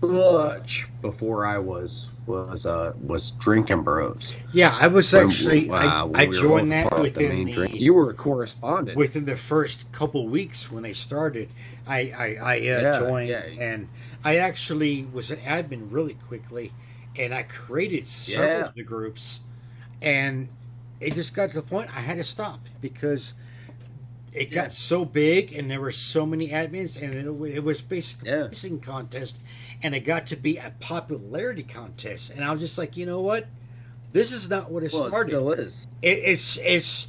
much 0.01 0.89
before 1.01 1.47
I 1.47 1.59
was 1.59 2.09
was 2.27 2.66
uh 2.66 2.93
was 3.02 3.32
drinking 3.32 3.82
bros. 3.82 4.32
Yeah, 4.52 4.77
I 4.81 4.86
was 4.86 5.12
When- 5.12 5.28
actually 5.28 5.70
uh, 5.70 5.74
I, 5.74 6.23
I 6.23 6.27
we 6.27 6.39
joined 6.40 6.70
that 6.73 6.93
of 6.93 7.14
the 7.14 7.28
main 7.28 7.47
the, 7.47 7.52
drink. 7.52 7.74
You 7.81 7.94
were 7.94 8.10
a 8.10 8.14
correspondent. 8.14 8.97
within 8.97 9.24
the 9.24 9.36
first 9.36 9.90
couple 9.93 10.27
weeks 10.28 10.70
when 10.70 10.82
they 10.82 10.93
started. 10.93 11.48
I 11.86 11.98
I, 12.16 12.36
I 12.40 12.55
uh, 12.59 12.60
Yeah, 12.62 12.98
joined 12.98 13.28
yeah. 13.28 13.43
and 13.59 13.89
I 14.24 14.36
actually 14.36 15.05
was 15.12 15.31
an 15.32 15.39
admin 15.39 15.89
really 15.90 16.14
quickly, 16.14 16.73
and 17.16 17.35
I 17.35 17.43
created 17.43 18.06
several 18.06 18.48
Yeah. 18.51 18.64
of 18.66 18.74
the 18.74 18.85
groups, 18.85 19.40
and 20.01 20.48
it 21.01 21.14
just 21.14 21.35
got 21.35 21.51
to 21.51 21.56
the 21.56 21.62
point 21.62 21.90
I 21.97 22.01
had 22.01 22.19
to 22.19 22.24
stop 22.24 22.60
because 22.81 23.32
it 24.32 24.50
Yeah. 24.50 24.62
got 24.62 24.72
so 24.72 25.04
big 25.04 25.52
and 25.52 25.70
there 25.70 25.80
were 25.80 25.92
so 25.92 26.24
many 26.26 26.48
admins 26.48 27.00
and 27.00 27.14
it, 27.14 27.54
it 27.54 27.64
was 27.64 27.80
basically 27.80 28.30
Yeah. 28.30 28.44
a 28.44 28.48
pissing 28.48 28.82
contest 28.82 29.38
and 29.82 29.94
it 29.94 30.00
got 30.00 30.26
to 30.28 30.36
be 30.36 30.56
a 30.56 30.72
popularity 30.80 31.62
contest 31.62 32.30
and 32.30 32.44
I 32.44 32.50
was 32.52 32.60
just 32.60 32.78
like 32.78 32.96
you 32.96 33.06
know 33.06 33.20
what 33.20 33.46
this 34.12 34.32
is 34.32 34.48
not 34.48 34.70
what 34.70 34.82
it 34.84 34.92
well, 34.92 35.04
it 35.04 35.09
started 35.09 35.28
still 35.28 35.52
is. 35.52 35.86
it, 36.02 36.18
it's 36.18 36.56
it's 36.59 37.09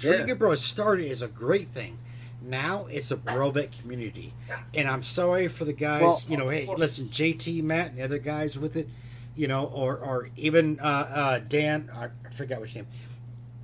Yeah. 0.00 0.12
Drinking 0.16 0.36
Bros 0.36 0.64
started 0.64 1.10
as 1.10 1.20
a 1.22 1.28
great 1.28 1.68
thing. 1.70 1.98
Now 2.42 2.86
it's 2.86 3.10
a 3.10 3.16
brovet 3.18 3.78
community, 3.82 4.32
and 4.74 4.88
I'm 4.88 5.02
sorry 5.02 5.46
for 5.46 5.66
the 5.66 5.74
guys. 5.74 6.00
Well, 6.00 6.22
you 6.26 6.38
know, 6.38 6.48
hey, 6.48 6.66
listen, 6.74 7.08
JT, 7.10 7.62
Matt, 7.62 7.88
and 7.90 7.98
the 7.98 8.02
other 8.02 8.16
guys 8.18 8.58
with 8.58 8.76
it. 8.76 8.88
You 9.36 9.46
know, 9.46 9.66
or 9.66 9.98
or 9.98 10.30
even 10.38 10.80
uh, 10.80 10.84
uh, 10.84 11.38
Dan. 11.46 11.90
I 11.94 12.08
forgot 12.32 12.62
which 12.62 12.74
name. 12.74 12.86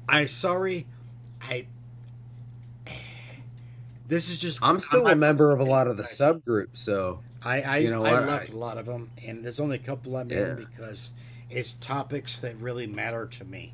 I'm 0.06 0.26
sorry. 0.26 0.86
I. 1.40 1.66
This 4.08 4.30
is 4.30 4.38
just. 4.38 4.58
I'm 4.62 4.80
still 4.80 5.06
I'm, 5.06 5.12
a 5.14 5.16
member 5.16 5.50
of 5.52 5.60
a 5.60 5.64
lot 5.64 5.88
of 5.88 5.96
the 5.96 6.02
subgroups, 6.04 6.76
so 6.78 7.20
I 7.42 7.62
I, 7.62 7.76
You 7.78 7.90
know 7.90 8.04
I 8.04 8.24
left 8.24 8.50
a 8.50 8.56
lot 8.56 8.78
of 8.78 8.86
them, 8.86 9.10
and 9.26 9.44
there's 9.44 9.60
only 9.60 9.76
a 9.76 9.80
couple 9.80 10.16
I'm 10.16 10.30
Yeah. 10.30 10.50
in 10.50 10.56
because 10.76 11.10
it's 11.50 11.72
topics 11.80 12.36
that 12.36 12.56
really 12.56 12.86
matter 12.86 13.26
to 13.26 13.44
me. 13.44 13.72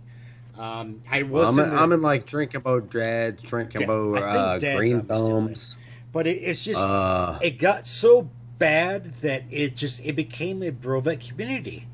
Um, 0.59 1.03
I 1.11 1.23
Well, 1.23 1.47
was 1.47 1.59
I'm, 1.59 1.65
in 1.65 1.71
the- 1.71 1.81
I'm 1.81 1.93
in 1.93 2.03
like 2.03 2.27
drinking 2.27 2.59
about 2.59 2.91
dreads, 2.91 3.43
Yeah, 3.51 3.61
about 3.85 4.17
I 4.23 4.59
think 4.59 4.75
uh, 4.75 4.79
green 4.79 4.97
I'm 5.01 5.05
still 5.05 5.39
in. 5.39 5.45
thumbs. 5.47 5.77
but 6.13 6.27
it, 6.27 6.33
it's 6.39 6.65
just 6.65 6.81
Uh, 6.81 7.39
it 7.43 7.59
got 7.59 7.87
so 7.87 8.29
bad 8.59 9.15
that 9.17 9.45
it 9.51 9.77
just 9.77 10.05
it 10.05 10.13
became 10.15 10.63
a 10.63 10.71
Brovet 10.71 11.27
community, 11.27 11.87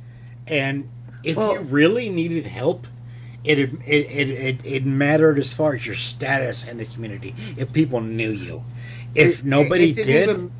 and 0.47 0.89
if 1.24 1.36
Well- 1.36 1.55
you 1.55 1.60
really 1.60 2.09
needed 2.09 2.47
help. 2.47 2.86
It, 3.49 3.59
it, 3.59 3.70
it, 3.87 4.29
it, 4.29 4.61
it 4.62 4.85
mattered 4.85 5.39
as 5.39 5.55
far 5.55 5.75
as 5.75 5.87
your 5.87 5.95
status 5.95 6.65
in 6.65 6.77
the 6.77 6.85
community. 6.85 7.35
If 7.57 7.73
people 7.73 8.03
knew 8.03 8.31
you, 8.31 8.62
if 9.15 9.39
it- 9.41 9.45
nobody 9.47 9.89
it 9.91 9.97
did, 9.97 10.29
even- 10.29 10.53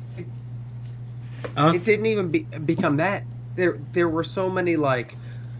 huh? 1.55 1.73
it 1.75 1.83
didn't 1.83 2.07
even 2.07 2.29
be, 2.31 2.39
become 2.65 2.97
that. 2.97 3.25
There, 3.55 3.79
there 3.91 4.09
were 4.09 4.23
so 4.23 4.49
many 4.49 4.75
like, 4.75 5.15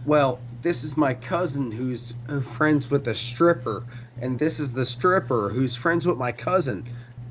well, 0.06 0.40
this 0.62 0.82
is 0.82 0.96
my 0.96 1.14
cousin 1.14 1.70
who's 1.70 2.14
uh, 2.28 2.40
friends 2.40 2.90
with 2.90 3.06
a 3.06 3.14
stripper, 3.14 3.84
and 4.20 4.36
this 4.36 4.58
is 4.58 4.72
the 4.72 4.84
stripper 4.84 5.50
who's 5.50 5.76
friends 5.76 6.08
with 6.08 6.16
my 6.18 6.32
cousin, 6.32 6.84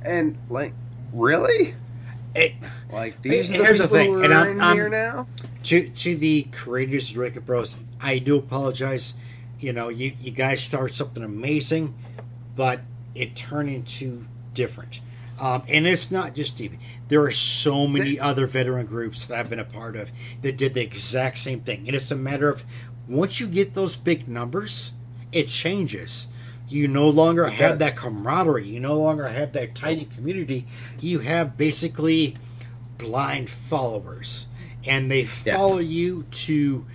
and 0.04 0.38
like, 0.48 0.72
really? 1.12 1.76
it, 2.36 2.54
Like 2.90 3.22
these 3.22 3.52
are 3.52 3.58
the 3.58 3.64
here's 3.66 3.80
the 3.80 3.84
people 3.84 3.98
thing, 3.98 4.14
who 4.14 4.24
and 4.24 4.32
are 4.34 4.46
I'm- 4.46 4.52
in 4.54 4.62
I'm- 4.62 4.76
here 4.78 4.88
now. 4.88 5.28
to 5.64 5.90
to 5.90 6.16
the 6.16 6.44
creators 6.54 7.10
of 7.10 7.16
Drake 7.16 7.46
Bros, 7.46 7.76
I 8.00 8.20
do 8.20 8.38
apologize. 8.38 9.14
You 9.60 9.74
know, 9.74 9.90
you 9.90 10.14
you 10.20 10.32
guys 10.32 10.62
start 10.62 10.94
something 10.94 11.24
amazing, 11.24 11.96
but 12.56 12.82
it 13.16 13.36
turned 13.36 13.70
into 13.70 14.26
different. 14.54 15.02
Um, 15.40 15.64
and 15.70 15.88
it's 15.88 16.12
not 16.12 16.36
just 16.36 16.52
Stevie. 16.56 16.80
There 17.08 17.22
are 17.24 17.32
so 17.32 17.88
many 17.88 18.20
other 18.20 18.46
veteran 18.46 18.86
groups 18.86 19.26
that 19.26 19.40
I've 19.40 19.50
been 19.50 19.60
a 19.60 19.64
part 19.66 19.96
of 19.96 20.12
that 20.42 20.58
did 20.58 20.74
the 20.74 20.82
exact 20.82 21.38
same 21.38 21.62
thing. 21.62 21.86
And 21.88 21.96
it's 21.96 22.12
a 22.12 22.16
matter 22.16 22.50
of 22.50 22.64
once 23.08 23.40
you 23.40 23.48
get 23.48 23.74
those 23.74 23.96
big 23.96 24.28
numbers, 24.28 24.92
it 25.32 25.48
changes. 25.48 26.28
You 26.68 26.88
no 26.90 27.10
longer 27.10 27.48
have 27.48 27.72
does. 27.72 27.80
that 27.80 27.96
camaraderie. 27.96 28.68
You 28.68 28.80
no 28.82 29.00
longer 29.00 29.30
have 29.30 29.54
that 29.54 29.76
tight 29.76 30.12
community. 30.12 30.68
You 31.00 31.20
have 31.20 31.58
basically 31.58 32.36
blind 32.98 33.50
followers, 33.50 34.48
and 34.86 35.10
they 35.10 35.22
Yeah. 35.46 35.56
follow 35.56 35.80
you 35.80 36.24
to 36.32 36.86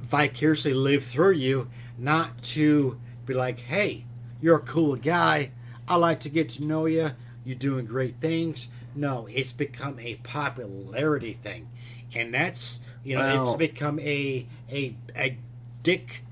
vicariously 0.00 0.72
live 0.72 1.04
through 1.04 1.32
you, 1.32 1.68
not 1.98 2.42
to 2.42 2.98
be 3.26 3.34
like, 3.34 3.60
"Hey, 3.60 4.06
you're 4.40 4.56
a 4.56 4.60
cool 4.60 4.96
guy. 4.96 5.50
I 5.86 5.96
like 5.96 6.20
to 6.20 6.28
get 6.28 6.48
to 6.50 6.64
know 6.64 6.86
you. 6.86 7.12
You're 7.44 7.56
doing 7.56 7.86
great 7.86 8.20
things." 8.20 8.68
No, 8.94 9.28
it's 9.30 9.52
become 9.52 9.98
a 10.00 10.16
popularity 10.16 11.38
thing, 11.42 11.68
and 12.14 12.32
that's 12.32 12.80
you 13.04 13.16
know 13.16 13.50
it's 13.50 13.58
become 13.58 13.98
a 14.00 14.46
a 14.70 14.96
a 15.16 15.38
dick 15.82 16.24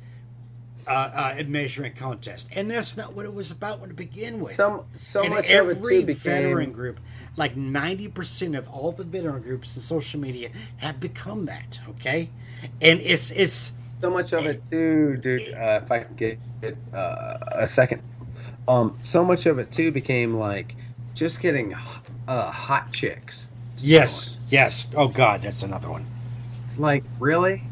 uh, 0.86 1.34
uh, 1.38 1.42
measurement 1.46 1.96
contest, 1.96 2.48
and 2.52 2.70
that's 2.70 2.96
not 2.96 3.14
what 3.14 3.24
it 3.24 3.34
was 3.34 3.50
about 3.50 3.80
when 3.80 3.88
to 3.90 3.94
begin 3.94 4.40
with. 4.40 4.52
Some, 4.52 4.84
so 4.92 5.24
And 5.24 5.34
much 5.34 5.46
of 5.46 5.50
it 5.50 5.54
every 5.54 6.04
too 6.04 6.14
veteran 6.14 6.72
group, 6.72 7.00
like 7.36 7.56
ninety 7.56 8.08
percent 8.08 8.54
of 8.54 8.68
all 8.68 8.92
the 8.92 9.04
veteran 9.04 9.42
groups 9.42 9.76
in 9.76 9.82
social 9.82 10.20
media, 10.20 10.50
have 10.78 11.00
become 11.00 11.46
that. 11.46 11.80
Okay, 11.88 12.30
and 12.80 13.00
it's 13.00 13.30
it's 13.30 13.72
so 13.96 14.10
much 14.10 14.32
of 14.32 14.46
it 14.46 14.62
too, 14.70 15.16
dude. 15.16 15.54
Uh, 15.54 15.80
if 15.82 15.90
I 15.90 16.00
can 16.00 16.14
get, 16.16 16.38
get 16.60 16.76
uh, 16.92 17.38
a 17.52 17.66
second, 17.66 18.02
um, 18.68 18.98
so 19.02 19.24
much 19.24 19.46
of 19.46 19.58
it 19.58 19.70
too 19.70 19.90
became 19.90 20.34
like 20.34 20.76
just 21.14 21.40
getting 21.40 21.74
uh, 22.28 22.50
hot 22.50 22.92
chicks. 22.92 23.48
yes, 23.78 24.36
yes. 24.48 24.86
Oh 24.94 25.08
God, 25.08 25.42
that's 25.42 25.62
another 25.62 25.88
one. 25.90 26.04
Like 26.76 27.04
really, 27.18 27.62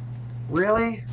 really, 0.48 1.04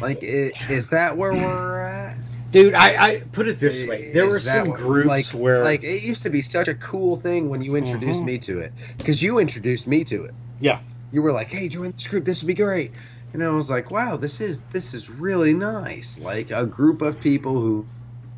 like 0.00 0.18
i- 0.22 0.52
is 0.70 0.88
that 0.88 1.16
where 1.16 1.34
we're 1.34 1.80
at? 1.80 2.16
Dude, 2.50 2.74
I, 2.74 3.08
I 3.08 3.20
put 3.32 3.46
it 3.46 3.60
this 3.60 3.86
way: 3.86 4.10
there 4.12 4.24
Is 4.26 4.32
were 4.32 4.40
some 4.40 4.70
groups 4.70 5.06
like, 5.06 5.26
where, 5.26 5.62
like 5.62 5.84
it 5.84 6.02
used 6.02 6.22
to 6.24 6.30
be 6.30 6.40
such 6.42 6.66
a 6.66 6.74
cool 6.74 7.14
thing 7.16 7.48
when 7.50 7.60
you 7.62 7.76
introduced 7.76 8.22
Mhm. 8.22 8.24
me 8.24 8.38
to 8.38 8.60
it 8.60 8.72
because 8.98 9.22
you 9.22 9.38
introduced 9.38 9.86
me 9.86 10.02
to 10.04 10.24
it. 10.24 10.34
yeah, 10.60 10.80
You 11.12 11.22
were 11.22 11.30
like, 11.32 11.48
"Hey, 11.48 11.68
join 11.68 11.92
this 11.92 12.06
group. 12.08 12.24
This 12.24 12.42
would 12.42 12.48
be 12.48 12.54
great." 12.54 12.90
And 13.32 13.42
I 13.44 13.50
was 13.50 13.70
like, 13.70 13.90
"Wow, 13.90 14.16
this 14.16 14.40
is 14.40 14.64
this 14.72 14.94
is 14.94 15.08
really 15.10 15.54
nice." 15.54 16.18
Like 16.18 16.50
a 16.50 16.66
group 16.66 17.02
of 17.02 17.20
people 17.20 17.60
who 17.60 17.88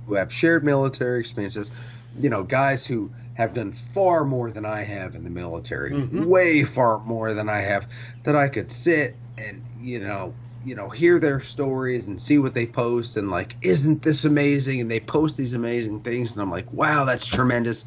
who 0.06 0.14
have 0.14 0.32
shared 0.32 0.64
military 0.64 1.20
experiences. 1.20 1.70
You 2.14 2.28
know, 2.30 2.44
guys 2.44 2.86
who 2.86 3.12
have 3.34 3.54
done 3.54 3.72
far 3.72 4.24
more 4.24 4.50
than 4.52 4.66
I 4.66 4.82
have 4.82 5.14
in 5.14 5.24
the 5.24 5.30
military, 5.30 5.92
Mhm. 5.92 6.26
way 6.26 6.62
far 6.64 7.02
more 7.04 7.32
than 7.32 7.48
I 7.48 7.60
have. 7.60 7.86
That 8.24 8.36
I 8.36 8.48
could 8.48 8.70
sit 8.70 9.20
and 9.38 9.64
you 9.74 9.98
know, 10.00 10.36
you 10.60 10.74
know, 10.74 10.90
hear 10.90 11.18
their 11.18 11.40
stories 11.40 12.06
and 12.06 12.20
see 12.20 12.38
what 12.38 12.54
they 12.54 12.66
post 12.66 13.16
and 13.16 13.30
like, 13.30 13.56
isn't 13.62 14.02
this 14.02 14.24
amazing? 14.26 14.80
And 14.80 14.90
they 14.90 15.00
post 15.00 15.36
these 15.38 15.54
amazing 15.54 16.02
things, 16.02 16.32
and 16.32 16.42
I'm 16.42 16.50
like, 16.50 16.70
wow, 16.72 17.04
that's 17.06 17.26
tremendous. 17.26 17.84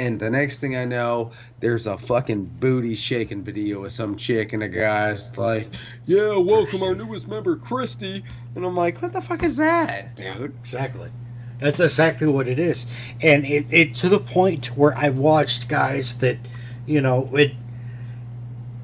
And 0.00 0.18
the 0.18 0.30
next 0.30 0.60
thing 0.60 0.76
I 0.76 0.86
know, 0.86 1.32
there's 1.60 1.86
a 1.86 1.98
fucking 1.98 2.46
booty 2.58 2.94
shaking 2.94 3.44
video 3.44 3.84
of 3.84 3.92
some 3.92 4.16
chick, 4.16 4.54
and 4.54 4.62
a 4.62 4.68
guy's 4.68 5.36
like, 5.36 5.68
"Yeah, 6.06 6.38
welcome 6.38 6.82
our 6.82 6.94
newest 6.94 7.28
member, 7.28 7.54
Christy." 7.56 8.24
And 8.54 8.64
I'm 8.64 8.74
like, 8.74 9.02
"What 9.02 9.12
the 9.12 9.20
fuck 9.20 9.42
is 9.42 9.58
that, 9.58 10.16
dude?" 10.16 10.54
exactly. 10.58 11.10
That's 11.58 11.78
exactly 11.80 12.28
what 12.28 12.48
it 12.48 12.58
is, 12.58 12.86
and 13.20 13.44
it, 13.44 13.66
it 13.68 13.92
to 13.96 14.08
the 14.08 14.18
point 14.18 14.74
where 14.74 14.96
I 14.96 15.10
watched 15.10 15.68
guys 15.68 16.14
that, 16.14 16.38
you 16.86 17.02
know, 17.02 17.28
it 17.36 17.52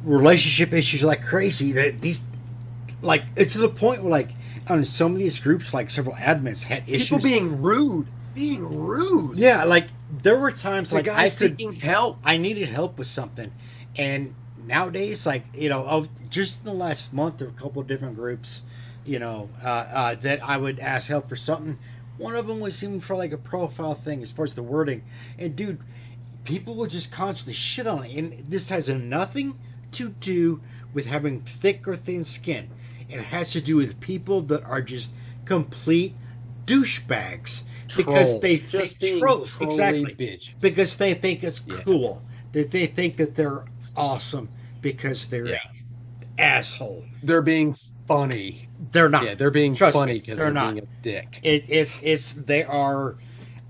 relationship 0.05 0.75
issues 0.75 1.03
like 1.03 1.25
crazy. 1.25 1.73
That 1.73 2.03
these, 2.03 2.21
like, 3.01 3.25
it's 3.37 3.55
to 3.55 3.59
the 3.59 3.71
point 3.71 4.03
where 4.03 4.11
like 4.11 4.33
on 4.69 4.85
some 4.85 5.13
of 5.13 5.19
these 5.19 5.39
groups, 5.39 5.73
like 5.73 5.91
several 5.91 6.17
admins 6.17 6.65
had 6.65 6.87
issues. 6.87 7.09
People 7.09 7.23
being 7.23 7.63
rude, 7.63 8.07
being 8.35 8.63
rude. 8.63 9.39
yeah, 9.39 9.65
like 9.65 9.89
there 10.23 10.39
were 10.39 10.53
times 10.53 10.91
The 10.91 10.97
like 10.97 11.09
I 11.09 11.29
could 11.29 11.61
help. 11.83 12.19
I 12.25 12.37
needed 12.37 12.69
help 12.69 12.99
with 12.99 13.07
something, 13.07 13.53
and 13.97 14.35
nowadays, 14.67 15.27
like 15.27 15.45
you 15.55 15.69
know, 15.69 15.85
of 15.85 16.09
just 16.31 16.61
in 16.61 16.65
the 16.65 16.73
last 16.73 17.13
month, 17.13 17.39
there 17.39 17.49
were 17.49 17.55
a 17.55 17.61
couple 17.61 17.83
of 17.83 17.89
different 17.89 18.17
groups, 18.17 18.63
you 19.05 19.19
know, 19.19 19.51
uh, 19.65 19.69
uh, 19.69 20.15
that 20.17 20.43
I 20.43 20.57
would 20.57 20.81
ask 20.81 21.09
help 21.09 21.29
for 21.29 21.37
something. 21.37 21.79
One 22.19 22.35
of 22.35 22.47
them 22.47 22.61
was 22.61 22.83
even 22.83 23.01
for 23.01 23.17
like 23.17 23.33
a 23.33 23.39
profile 23.39 23.95
thing, 23.95 24.23
as 24.23 24.33
far 24.33 24.45
as 24.45 24.55
the 24.55 24.63
wording. 24.63 25.03
And 25.39 25.55
dude, 25.55 25.81
people 26.45 26.75
would 26.77 26.91
just 26.91 27.13
constantly 27.13 27.55
shit 27.55 27.87
on 27.87 28.05
it, 28.05 28.17
and 28.17 28.33
this 28.49 28.69
has 28.71 28.89
nothing 28.89 29.59
to 29.93 30.11
do 30.11 30.61
with 30.93 31.07
having 31.07 31.41
thick 31.43 31.87
or 31.87 31.97
thin 31.97 32.25
skin. 32.25 32.71
It 33.09 33.21
has 33.21 33.53
to 33.53 33.61
do 33.61 33.77
with 33.77 34.01
people 34.01 34.41
that 34.43 34.65
are 34.65 34.83
just 34.83 35.13
complete 35.45 36.15
douchebags 36.65 37.63
because 37.97 38.41
they 38.41 38.57
Just 38.59 38.71
think 38.71 38.99
being 39.01 39.21
trolls 39.21 39.61
exactly 39.61 40.15
bitches. 40.15 40.51
because 40.61 40.97
they 40.97 41.15
think 41.15 41.43
it's 41.43 41.63
Yeah. 41.67 41.77
cool 41.83 42.23
that 42.53 42.71
they 42.71 42.87
think 42.87 43.17
that 43.17 43.35
they're 43.35 43.65
awesome 43.97 44.49
because 44.83 45.27
they're 45.27 45.47
Yeah. 45.47 45.59
asshole. 46.39 47.05
They're 47.23 47.43
being 47.43 47.77
funny. 48.07 48.69
They're 48.93 49.09
not. 49.09 49.25
Yeah, 49.25 49.35
they're 49.35 49.51
being 49.51 49.75
Trust 49.75 49.97
funny 49.97 50.21
because 50.21 50.39
they're 50.39 50.47
they're, 50.47 50.55
not. 50.55 50.75
being 50.75 50.85
a 50.85 51.03
dick. 51.03 51.41
It, 51.43 51.65
it's 51.69 51.99
it's 52.03 52.33
they 52.35 52.63
are. 52.65 53.17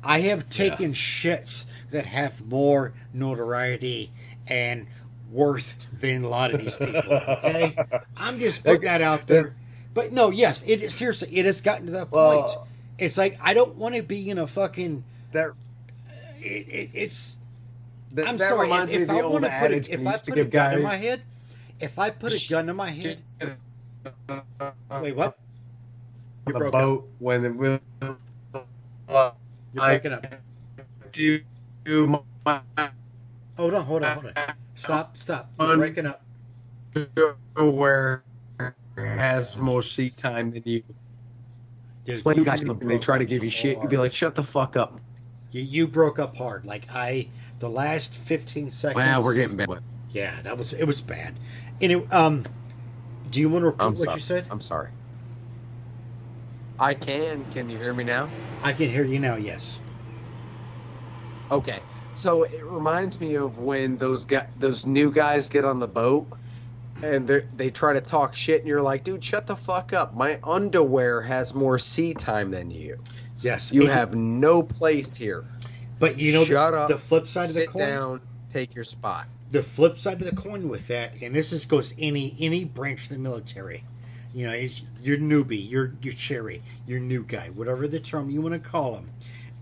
I 0.02 0.20
have 0.20 0.48
taken 0.48 0.92
shits 0.92 1.64
that 1.90 2.06
have 2.06 2.46
more 2.46 2.92
notoriety 3.12 4.12
and 4.46 4.86
worth 5.30 5.86
than 5.92 6.22
a 6.24 6.28
lot 6.28 6.54
of 6.54 6.60
these 6.60 6.76
people. 6.76 7.02
Okay, 7.12 7.76
I'm 8.16 8.38
just 8.38 8.62
putting 8.64 8.82
that 8.82 9.02
out 9.02 9.26
there. 9.26 9.54
But 9.94 10.12
no, 10.12 10.30
yes, 10.30 10.62
it 10.66 10.82
is 10.82 10.94
seriously. 10.94 11.28
It 11.36 11.46
has 11.46 11.60
gotten 11.60 11.86
to 11.86 11.92
that 11.92 12.10
point. 12.10 12.12
Well- 12.12 12.65
it's 12.98 13.18
like 13.18 13.38
I 13.42 13.54
don't 13.54 13.76
want 13.76 13.94
to 13.94 14.02
be 14.02 14.28
in 14.30 14.38
a 14.38 14.46
fucking. 14.46 15.04
That 15.32 15.50
It, 16.40 16.68
it, 16.68 16.90
it's 16.94 17.36
that, 18.12 18.28
I'm 18.28 18.36
that 18.38 18.48
sorry. 18.48 18.62
reminds 18.68 18.92
if 18.92 18.98
me 18.98 19.04
of 19.04 19.10
I 19.10 19.20
old 19.22 19.32
want 19.34 19.44
to 19.44 19.50
put 19.50 19.56
adage 19.72 19.88
a, 19.88 19.92
if 19.94 20.06
I 20.06 20.12
used 20.12 20.24
to 20.26 20.30
put 20.32 20.38
a 20.38 20.42
give 20.44 20.50
gun 20.52 20.70
guys. 20.70 20.76
in 20.78 20.82
my 20.84 20.96
head, 20.96 21.22
if 21.80 21.98
I 21.98 22.10
put 22.10 22.32
a 22.32 22.48
gun 22.48 22.68
in 22.68 22.76
my 22.76 22.90
head, 22.90 23.18
wait, 25.00 25.16
what? 25.16 25.38
You 26.46 26.52
the 26.52 26.58
broke 26.60 26.74
up. 26.74 26.80
boat 26.80 27.08
when 27.18 27.44
it 27.44 27.56
will 27.56 27.80
You're 28.02 29.32
I- 29.82 29.98
breaking 29.98 30.12
up. 30.12 30.26
do 31.12 31.40
my 32.06 32.20
Hold 33.56 33.74
on, 33.74 33.84
hold 33.84 34.04
on, 34.04 34.14
hold 34.14 34.26
on. 34.26 34.32
Stop, 34.74 35.16
stop. 35.18 35.50
You're 35.58 35.72
Un- 35.72 35.78
breaking 35.78 36.06
up. 36.06 36.22
where 37.56 38.22
has 38.96 39.56
more 39.56 39.82
seat 39.82 40.16
time 40.16 40.50
than 40.52 40.62
you. 40.66 40.82
Dude, 42.06 42.24
When 42.24 42.36
you 42.36 42.44
guys 42.44 42.62
you 42.62 42.70
and 42.70 42.90
they 42.90 42.98
try 42.98 43.18
to 43.18 43.24
give 43.24 43.42
you 43.42 43.50
shit, 43.50 43.78
you'd 43.78 43.90
be 43.90 43.96
like, 43.96 44.14
"Shut 44.14 44.34
the 44.34 44.42
fuck 44.42 44.76
up." 44.76 45.00
you, 45.50 45.62
you 45.62 45.86
broke 45.86 46.18
up 46.18 46.36
hard. 46.36 46.64
Like 46.64 46.86
I, 46.94 47.28
the 47.58 47.68
last 47.68 48.14
fifteen 48.14 48.70
seconds. 48.70 48.96
Wow, 48.96 49.22
we're 49.22 49.34
getting 49.34 49.56
bad. 49.56 49.68
Yeah, 50.10 50.40
that 50.42 50.56
was 50.56 50.72
it. 50.72 50.84
Was 50.84 51.00
bad. 51.00 51.34
And 51.80 51.92
it, 51.92 52.12
um, 52.12 52.44
do 53.30 53.40
you 53.40 53.48
want 53.48 53.62
to 53.62 53.66
repeat 53.66 53.82
I'm 53.82 53.90
what 53.92 53.98
sorry. 53.98 54.16
you 54.16 54.22
said? 54.22 54.46
I'm 54.50 54.60
sorry. 54.60 54.90
I 56.78 56.94
can. 56.94 57.44
Can 57.52 57.70
you 57.70 57.78
hear 57.78 57.94
me 57.94 58.04
now? 58.04 58.28
I 58.62 58.72
can 58.72 58.90
hear 58.90 59.04
you 59.04 59.18
now. 59.18 59.36
Yes. 59.36 59.78
Okay. 61.50 61.80
So 62.14 62.44
it 62.44 62.64
reminds 62.64 63.20
me 63.20 63.34
of 63.34 63.58
when 63.58 63.98
those 63.98 64.24
guys, 64.24 64.46
those 64.58 64.86
new 64.86 65.10
guys 65.10 65.48
get 65.48 65.64
on 65.64 65.80
the 65.80 65.88
boat, 65.88 66.26
and 67.02 67.26
they 67.26 67.40
they 67.56 67.70
try 67.70 67.92
to 67.92 68.00
talk 68.00 68.34
shit, 68.34 68.60
and 68.60 68.68
you're 68.68 68.82
like, 68.82 69.04
dude, 69.04 69.22
shut 69.24 69.46
the 69.46 69.56
fuck 69.56 69.92
up. 69.92 70.14
My 70.14 70.38
underwear 70.42 71.22
has 71.22 71.54
more 71.54 71.78
sea 71.78 72.14
time 72.14 72.50
than 72.50 72.70
you. 72.70 72.98
Yes, 73.40 73.70
You 73.72 73.86
have 73.86 74.14
no 74.14 74.62
place 74.62 75.14
here. 75.14 75.44
But 75.98 76.18
you 76.18 76.32
know, 76.32 76.44
shut 76.44 76.72
the, 76.72 76.78
up. 76.78 76.88
the 76.88 76.98
flip 76.98 77.26
side 77.26 77.44
of 77.48 77.54
the 77.54 77.60
sit 77.60 77.68
coin. 77.70 77.86
down, 77.88 78.20
take 78.50 78.74
your 78.74 78.84
spot. 78.84 79.26
the 79.50 79.62
flip 79.62 79.98
side 79.98 80.20
of 80.20 80.28
the 80.28 80.36
coin 80.36 80.68
with 80.68 80.88
that, 80.88 81.20
and 81.22 81.34
this 81.34 81.52
is 81.52 81.64
goes 81.66 81.94
any 81.98 82.34
any 82.38 82.64
branch 82.64 83.04
of 83.04 83.08
the 83.10 83.18
military. 83.18 83.84
You 84.34 84.46
know, 84.46 84.52
is 84.52 84.82
your 85.02 85.16
newbie, 85.18 85.70
your 85.70 85.94
your 86.02 86.12
cherry, 86.14 86.62
your 86.86 87.00
new 87.00 87.22
guy, 87.24 87.48
whatever 87.48 87.88
the 87.88 88.00
term 88.00 88.28
you 88.30 88.40
want 88.42 88.52
to 88.54 88.58
call 88.58 88.92
them. 88.92 89.10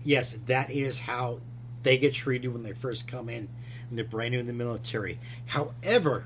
Yes, 0.03 0.37
that 0.45 0.69
is 0.69 0.99
how 0.99 1.39
they 1.83 1.97
get 1.97 2.13
treated 2.13 2.49
when 2.53 2.63
they 2.63 2.73
first 2.73 3.07
come 3.07 3.29
in, 3.29 3.47
and 3.89 3.97
they're 3.97 4.05
brand 4.05 4.33
new 4.33 4.39
in 4.39 4.47
the 4.47 4.53
military. 4.53 5.19
However, 5.47 6.25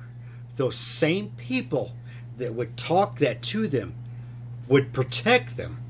those 0.59 0.75
same 0.75 1.29
people 1.37 1.93
that 2.37 2.53
would 2.53 2.75
talk 2.75 3.17
that 3.19 3.41
to 3.41 3.65
them 3.65 3.95
would 4.67 4.91
protect 4.91 5.55
them. 5.55 5.81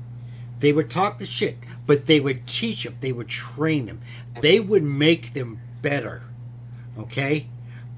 They 0.60 0.72
would 0.72 0.88
talk 0.88 1.18
the 1.18 1.26
shit, 1.26 1.58
but 1.86 2.06
they 2.06 2.20
would 2.20 2.46
teach 2.46 2.84
them. 2.84 2.96
They 3.00 3.10
would 3.10 3.26
train 3.26 3.86
them. 3.86 4.00
They 4.40 4.60
would 4.60 4.84
make 4.84 5.34
them 5.34 5.60
better. 5.82 6.22
Okay, 6.96 7.48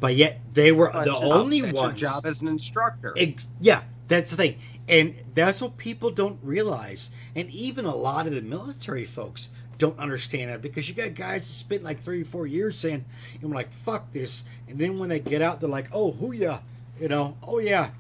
but 0.01 0.17
yet 0.17 0.41
they 0.55 0.73
were 0.73 0.91
That's 0.93 1.07
the 1.07 1.27
only 1.27 1.61
ones. 1.61 2.01
Job 2.01 2.25
as 2.25 2.41
an 2.41 2.49
instructor. 2.49 3.13
Ex- 3.19 3.49
yeah, 3.61 3.83
that's 4.09 4.31
the 4.31 4.37
thing, 4.37 4.59
and 4.89 5.15
that's 5.35 5.61
what 5.61 5.77
people 5.77 6.11
don't 6.11 6.39
realize. 6.43 7.11
And 7.37 7.51
even 7.51 7.85
a 7.85 7.95
lot 7.95 8.27
of 8.27 8.35
the 8.35 8.41
military 8.41 9.05
folks 9.05 9.51
don't 9.83 9.99
understand 9.99 10.49
that 10.51 10.63
because 10.63 10.89
you 10.89 10.95
got 10.95 11.15
guys 11.15 11.41
that 11.41 11.53
spent 11.53 11.83
like 11.83 12.01
three 12.01 12.23
or 12.23 12.25
four 12.25 12.47
years 12.47 12.79
saying, 12.79 13.05
"I'm 13.43 13.51
like 13.51 13.73
fuck 13.73 14.13
this," 14.13 14.45
and 14.69 14.79
then 14.79 15.01
when 15.01 15.09
they 15.09 15.19
get 15.19 15.43
out, 15.43 15.59
they're 15.61 15.69
like, 15.69 15.89
"Oh, 15.93 16.13
who 16.13 16.31
ya?" 16.33 16.61
You 17.01 17.09
know, 17.09 17.37
"Oh 17.47 17.59
yeah, 17.59 17.91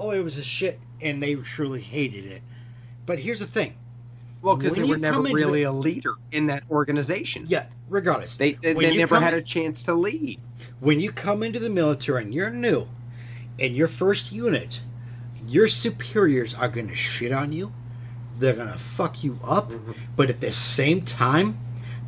oh 0.00 0.10
it 0.10 0.18
was 0.24 0.36
a 0.36 0.42
shit," 0.42 0.80
and 1.00 1.22
they 1.22 1.36
truly 1.36 1.80
hated 1.80 2.24
it. 2.24 2.42
But 3.06 3.20
here's 3.20 3.38
the 3.38 3.46
thing. 3.46 3.74
well, 4.42 4.56
because 4.56 4.74
they 4.74 4.82
were 4.82 4.96
never 4.98 5.22
really 5.22 5.62
the- 5.62 5.70
a 5.70 5.72
leader 5.72 6.14
in 6.32 6.46
that 6.48 6.64
organization. 6.70 7.44
Yeah, 7.46 7.66
regardless, 7.88 8.36
They 8.36 8.54
they, 8.54 8.74
they 8.74 8.96
never 8.96 9.20
had 9.20 9.32
in- 9.32 9.38
a 9.38 9.42
chance 9.42 9.84
to 9.84 9.94
lead. 9.94 10.40
when 10.80 10.98
you 10.98 11.12
come 11.12 11.44
into 11.44 11.60
the 11.60 11.70
military 11.70 12.22
and 12.24 12.34
you're 12.34 12.50
new 12.50 12.88
in 13.58 13.74
your 13.76 13.88
first 13.88 14.32
unit 14.32 14.80
your 15.46 15.68
superiors 15.68 16.52
are 16.54 16.68
going 16.68 16.88
to 16.88 16.94
shit 16.96 17.30
on 17.32 17.52
you 17.52 17.72
they're 18.38 18.54
going 18.54 18.68
to 18.72 18.78
fuck 18.78 19.22
you 19.24 19.38
up 19.44 19.70
Mm-hmm. 19.70 19.92
but 20.16 20.30
at 20.30 20.40
the 20.40 20.52
same 20.52 21.02
time 21.02 21.58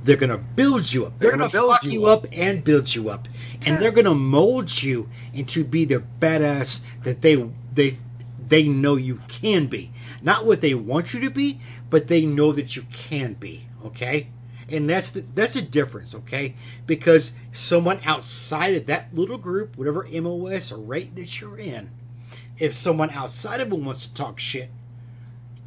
they're 0.02 0.16
going 0.16 0.30
to 0.30 0.38
build 0.38 0.92
you 0.92 1.06
up 1.06 1.18
they're, 1.18 1.30
They're 1.30 1.38
going 1.38 1.50
to 1.50 1.56
gonna 1.56 1.66
build 1.66 1.72
fuck 1.76 1.84
you 1.84 1.90
you 2.00 2.06
up. 2.06 2.26
and 2.32 2.64
build 2.64 2.94
you 2.94 3.10
up 3.10 3.28
and 3.66 3.80
they're 3.80 3.90
going 3.92 4.06
to 4.06 4.14
mold 4.14 4.82
you 4.82 5.08
into 5.34 5.64
be 5.64 5.84
the 5.84 6.02
badass 6.20 6.80
that 7.04 7.22
they 7.22 7.36
they 7.72 7.98
they 8.48 8.66
know 8.66 8.96
you 8.96 9.20
can 9.28 9.66
be 9.66 9.92
not 10.22 10.44
what 10.46 10.60
they 10.60 10.74
want 10.74 11.12
you 11.14 11.20
to 11.20 11.30
be 11.30 11.60
but 11.90 12.08
they 12.08 12.24
know 12.26 12.52
that 12.52 12.76
you 12.76 12.84
can 12.92 13.34
be 13.34 13.66
okay 13.84 14.28
and 14.72 14.88
that's 14.88 15.10
the, 15.10 15.24
that's 15.34 15.56
a 15.56 15.62
difference, 15.62 16.14
okay? 16.14 16.54
Because 16.86 17.32
someone 17.50 17.98
outside 18.04 18.74
of 18.76 18.86
that 18.86 19.12
little 19.12 19.36
group, 19.36 19.76
whatever 19.76 20.06
MOS 20.12 20.70
or 20.70 20.76
rate 20.78 21.16
that 21.16 21.40
you're 21.40 21.58
in, 21.58 21.90
if 22.56 22.72
someone 22.72 23.10
outside 23.10 23.60
of 23.60 23.72
it 23.72 23.78
wants 23.80 24.06
to 24.06 24.14
talk 24.14 24.38
shit, 24.38 24.70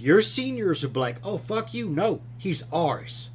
your 0.04 0.22
seniors 0.22 0.84
will 0.84 0.90
be 0.90 1.00
like, 1.00 1.18
"Oh 1.24 1.38
fuck 1.38 1.74
you, 1.74 1.88
no, 1.88 2.22
he's 2.38 2.64
ours. 2.74 3.30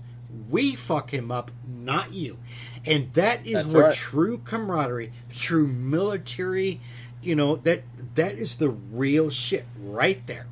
We 0.50 0.74
fuck 0.74 1.12
him 1.12 1.30
up, 1.30 1.50
not 1.66 2.12
you." 2.12 2.36
And 2.84 3.10
that 3.14 3.46
is 3.46 3.54
That's 3.54 3.66
what 3.66 3.84
right. 3.84 3.94
true 3.94 4.38
camaraderie, 4.44 5.12
true 5.34 5.66
military, 5.66 6.80
you 7.22 7.34
know 7.34 7.56
that 7.56 7.84
that 8.14 8.34
is 8.36 8.56
the 8.56 8.68
real 8.68 9.30
shit 9.30 9.64
right 9.78 10.24
there. 10.26 10.46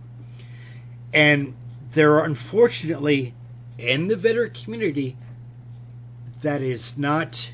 And 1.13 1.55
there 1.91 2.15
are 2.15 2.25
unfortunately 2.25 3.35
in 3.77 4.09
the 4.09 4.17
veteran 4.17 4.53
community 4.53 5.17
that 6.41 6.63
is 6.63 6.97
not 6.97 7.53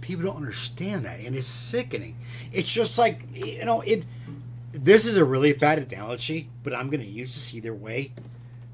people 0.00 0.24
don't 0.24 0.36
understand 0.36 1.04
that 1.04 1.18
and 1.20 1.34
it's 1.34 1.46
sickening 1.46 2.14
it's 2.52 2.70
just 2.70 2.98
like 2.98 3.22
you 3.32 3.64
know 3.64 3.80
it 3.80 4.04
this 4.74 5.06
is 5.06 5.16
a 5.16 5.24
really 5.24 5.52
bad 5.52 5.78
analogy 5.78 6.48
but 6.62 6.74
i'm 6.74 6.90
going 6.90 7.00
to 7.00 7.06
use 7.06 7.34
this 7.34 7.54
either 7.54 7.74
way. 7.74 8.12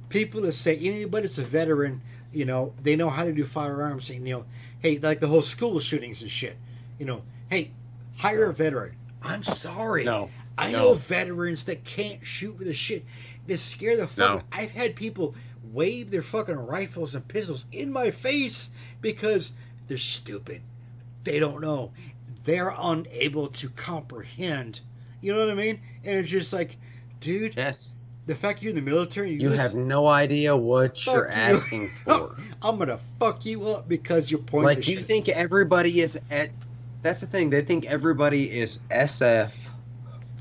People 0.08 0.40
that 0.42 0.52
say 0.54 0.76
anybody 0.76 1.22
that's 1.22 1.38
a 1.38 1.44
veteran 1.44 2.00
you 2.32 2.44
know 2.44 2.72
they 2.82 2.96
know 2.96 3.10
how 3.10 3.24
to 3.24 3.32
do 3.32 3.44
firearms 3.44 4.10
and 4.10 4.26
you 4.26 4.34
know 4.34 4.44
hey 4.80 4.98
like 4.98 5.20
the 5.20 5.28
whole 5.28 5.42
school 5.42 5.78
shootings 5.78 6.20
and 6.22 6.30
shit 6.30 6.56
you 6.98 7.06
know 7.06 7.22
hey 7.48 7.70
hire 8.18 8.46
a 8.46 8.52
veteran. 8.52 8.96
I'm 9.22 9.42
sorry. 9.42 10.04
No. 10.04 10.30
i 10.58 10.72
No. 10.72 10.78
know 10.78 10.94
veterans 10.94 11.64
that 11.64 11.84
can't 11.84 12.26
shoot 12.26 12.58
with 12.58 12.66
a 12.68 12.72
shit. 12.74 13.04
They 13.46 13.56
scare 13.56 13.96
the 13.96 14.08
fuck 14.08 14.38
No. 14.38 14.42
i've 14.52 14.72
had 14.72 14.96
people 14.96 15.34
wave 15.72 16.10
their 16.10 16.22
fucking 16.22 16.56
rifles 16.56 17.14
and 17.14 17.28
pistols 17.28 17.66
in 17.70 17.92
my 17.92 18.10
face 18.10 18.70
because 19.00 19.52
they're 19.86 19.98
stupid. 19.98 20.62
They 21.24 21.38
don't 21.38 21.60
know. 21.60 21.92
They're 22.44 22.74
unable 22.76 23.46
to 23.48 23.68
comprehend 23.70 24.80
you 25.20 25.32
know 25.32 25.40
what 25.40 25.50
i 25.50 25.54
mean 25.54 25.80
and 26.04 26.16
it's 26.18 26.28
just 26.28 26.52
like 26.52 26.76
dude 27.20 27.54
Yes. 27.56 27.96
the 28.26 28.34
fact 28.34 28.62
you're 28.62 28.70
in 28.70 28.76
the 28.76 28.82
military 28.82 29.32
You 29.32 29.50
just- 29.50 29.60
have 29.60 29.74
no 29.74 30.06
idea 30.06 30.56
what 30.56 31.04
you're 31.06 31.26
you. 31.26 31.32
asking 31.32 31.88
for. 32.04 32.36
I'm 32.62 32.78
gonna 32.78 32.98
fuck 33.18 33.44
you 33.46 33.66
up 33.68 33.88
because 33.88 34.30
you're 34.30 34.40
pointing. 34.40 34.64
like 34.78 34.88
you 34.88 34.96
shit. 34.96 35.04
think 35.06 35.28
everybody 35.28 36.00
is 36.00 36.18
at 36.30 36.50
that's 37.02 37.20
the 37.20 37.26
thing 37.26 37.50
they 37.50 37.62
think 37.62 37.86
everybody 37.86 38.50
is 38.60 38.78
sf 38.90 39.52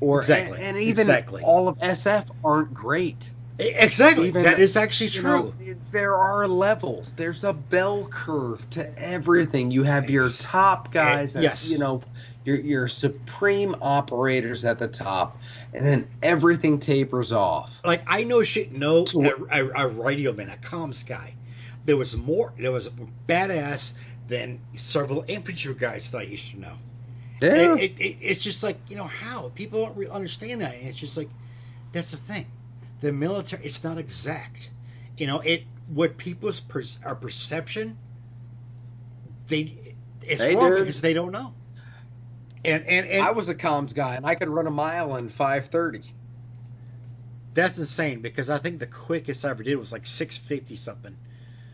or 0.00 0.20
Exactly, 0.20 0.58
and, 0.58 0.76
and 0.76 0.76
even 0.78 1.02
exactly. 1.02 1.42
all 1.42 1.68
of 1.68 1.76
sf 1.78 2.26
aren't 2.44 2.72
great 2.74 3.30
exactly 3.58 4.28
even- 4.28 4.42
that 4.44 4.58
is 4.58 4.74
actually 4.76 5.10
true. 5.10 5.22
know, 5.22 5.54
there 5.92 6.14
are 6.16 6.48
levels 6.48 7.12
there's 7.14 7.44
a 7.44 7.52
bell 7.52 8.06
curve 8.06 8.68
to 8.70 8.98
everything 8.98 9.70
you 9.70 9.82
have 9.82 10.08
your 10.08 10.30
top 10.30 10.88
eh, 10.88 10.92
guys 10.92 11.34
and, 11.34 11.42
yes. 11.42 11.68
you 11.68 11.76
know 11.76 12.02
your 12.44 12.56
your 12.56 12.88
supreme 12.88 13.74
operators 13.82 14.64
at 14.64 14.78
the 14.78 14.88
top 14.88 15.36
and 15.74 15.84
then 15.84 16.08
everything 16.22 16.78
tapers 16.78 17.32
off 17.32 17.80
like 17.84 18.02
I 18.06 18.24
know 18.24 18.42
shit. 18.42 18.72
No, 18.72 19.04
a, 19.14 19.62
a, 19.62 19.86
a 19.86 19.88
radio 19.88 20.32
man, 20.32 20.48
a 20.48 20.56
comms 20.56 21.06
guy. 21.06 21.34
There 21.84 21.96
was 21.96 22.16
more. 22.16 22.52
There 22.58 22.72
was 22.72 22.88
badass 23.28 23.92
than 24.28 24.60
several 24.74 25.24
infantry 25.26 25.74
guys 25.74 26.10
that 26.10 26.18
I 26.18 26.22
used 26.22 26.52
to 26.52 26.60
know. 26.60 26.74
yeah 27.40 27.74
It, 27.74 27.80
it, 27.98 28.00
it, 28.00 28.16
it's 28.20 28.42
just 28.42 28.62
like 28.62 28.78
you 28.88 28.96
know 28.96 29.04
how 29.04 29.50
people 29.54 29.84
don't 29.84 29.96
really 29.96 30.10
understand 30.10 30.60
that. 30.60 30.74
And 30.74 30.88
it's 30.88 30.98
just 30.98 31.16
like 31.16 31.30
that's 31.92 32.10
the 32.10 32.16
thing. 32.16 32.46
The 33.00 33.12
military, 33.12 33.64
it's 33.64 33.82
not 33.82 33.98
exact. 33.98 34.70
You 35.16 35.26
know, 35.26 35.40
it 35.40 35.64
what 35.88 36.16
people's 36.16 36.60
per, 36.60 36.82
our 37.04 37.12
uh, 37.12 37.14
perception. 37.14 37.98
They 39.48 39.94
it's 40.22 40.42
Hey, 40.42 40.54
wrong 40.54 40.70
because 40.70 41.00
they 41.00 41.12
don't 41.12 41.32
know. 41.32 41.54
And 42.64 42.84
and 42.86 43.06
and 43.06 43.22
i 43.22 43.30
was 43.30 43.48
a 43.48 43.54
comms 43.54 43.94
guy 43.94 44.14
and 44.16 44.26
i 44.26 44.34
could 44.34 44.48
run 44.48 44.66
a 44.66 44.70
mile 44.70 45.16
in 45.16 45.28
530 45.28 46.12
that's 47.52 47.78
insane 47.78 48.20
because 48.20 48.48
I 48.48 48.58
think 48.58 48.78
the 48.78 48.86
quickest 48.86 49.44
I 49.44 49.50
ever 49.50 49.62
did 49.64 49.76
was 49.76 49.90
like 49.92 50.06
six 50.06 50.38
fifty 50.38 50.76
something. 50.76 51.16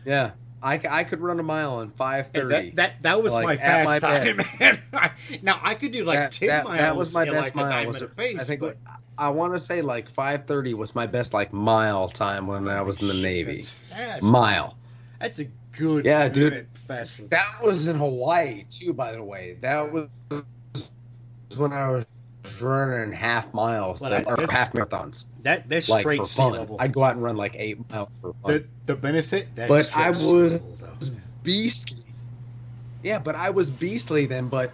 yeah 0.05 0.31
I, 0.61 0.81
I 0.89 1.03
could 1.03 1.21
run 1.21 1.39
a 1.39 1.43
mile 1.43 1.81
in 1.81 1.91
530 1.91 2.71
that, 2.71 2.75
that 2.77 3.03
that 3.03 3.21
was 3.23 3.31
Like, 3.31 3.45
my 3.45 3.57
fast 3.57 3.85
my 3.87 3.99
time, 3.99 4.37
man. 4.59 5.11
now 5.43 5.59
I 5.61 5.75
could 5.75 5.91
do 5.91 6.03
like 6.03 6.17
that, 6.17 6.31
ten 6.31 6.47
that, 6.47 6.63
miles. 6.65 6.77
that 6.79 6.95
was 6.95 7.13
my 7.13 7.25
best 7.25 7.55
like 7.55 7.55
mile. 7.55 7.87
Was, 7.87 8.03
pace. 8.17 8.39
I 8.39 8.43
think 8.43 8.61
but 8.61 8.77
I 9.19 9.29
want 9.29 9.53
to 9.53 9.59
say 9.59 9.83
like 9.83 10.11
5:30 10.11 10.73
was 10.73 10.95
my 10.95 11.05
best 11.05 11.31
like 11.31 11.53
mile 11.53 12.07
time 12.09 12.47
when 12.47 12.67
I 12.67 12.81
was 12.81 12.99
in 12.99 13.07
the 13.07 13.13
shit, 13.13 13.23
Navy. 13.23 13.61
Fast. 13.61 14.23
Mile. 14.23 14.75
That's 15.19 15.37
a 15.37 15.45
good 15.73 16.05
Yeah, 16.05 16.27
dude. 16.27 16.67
faster. 16.87 17.27
That 17.27 17.59
was 17.63 17.87
in 17.87 17.97
Hawaii 17.97 18.63
too, 18.69 18.93
by 18.93 19.11
the 19.11 19.23
way. 19.23 19.57
That 19.61 19.91
was 19.91 20.07
when 21.55 21.71
I 21.73 21.89
was 21.91 22.05
running 22.61 23.11
half 23.11 23.53
miles 23.53 24.01
Well, 24.01 24.09
that, 24.11 24.27
or 24.27 24.37
half 24.51 24.73
marathons, 24.73 25.25
That 25.43 25.69
that's 25.69 25.89
like 25.89 26.01
straight 26.01 26.19
for 26.19 26.25
sea 26.25 26.37
fun. 26.37 26.51
level. 26.53 26.77
I'd 26.79 26.93
go 26.93 27.03
out 27.03 27.13
and 27.15 27.23
run 27.23 27.37
like 27.37 27.55
eight 27.55 27.77
miles 27.89 28.09
for 28.21 28.33
fun. 28.43 28.51
the 28.53 28.65
the 28.85 28.95
benefit. 28.95 29.47
That's 29.55 29.69
But 29.69 29.95
I 29.95 30.09
was- 30.09 30.53
level, 30.53 30.77
beastly. 31.43 31.97
Yeah, 33.03 33.19
but 33.19 33.35
I 33.35 33.49
was 33.51 33.69
beastly 33.69 34.25
then. 34.25 34.47
But 34.49 34.71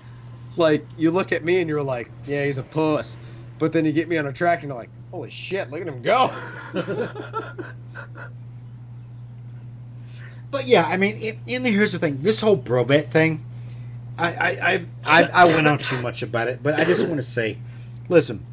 like, 0.55 0.85
you 0.97 1.11
look 1.11 1.31
at 1.31 1.43
me 1.43 1.59
and 1.61 1.69
you're 1.69 1.83
like, 1.83 2.09
yeah, 2.25 2.45
he's 2.45 2.57
a 2.57 2.63
puss. 2.63 3.17
But 3.59 3.73
then 3.73 3.85
you 3.85 3.91
get 3.91 4.07
me 4.07 4.17
on 4.17 4.25
a 4.27 4.33
track 4.33 4.61
and 4.63 4.69
you're 4.69 4.77
like, 4.77 4.89
holy 5.11 5.29
shit, 5.29 5.69
look 5.71 5.81
at 5.81 5.87
him 5.87 6.01
go. 6.01 6.31
But 10.51 10.67
yeah, 10.67 10.85
I 10.85 10.97
mean, 10.97 11.17
it, 11.17 11.37
and 11.47 11.65
here's 11.65 11.93
the 11.93 11.99
thing: 11.99 12.19
this 12.21 12.39
whole 12.41 12.57
Brovet 12.57 13.07
thing, 13.07 13.43
I 14.17 14.27
I, 14.27 14.85
I 15.05 15.23
I 15.23 15.45
went 15.45 15.67
on 15.67 15.77
too 15.79 16.01
much 16.01 16.21
about 16.21 16.47
it, 16.47 16.61
but 16.61 16.79
I 16.79 16.83
just 16.85 17.07
want 17.07 17.17
to 17.17 17.23
say, 17.23 17.57
listen, 18.09 18.45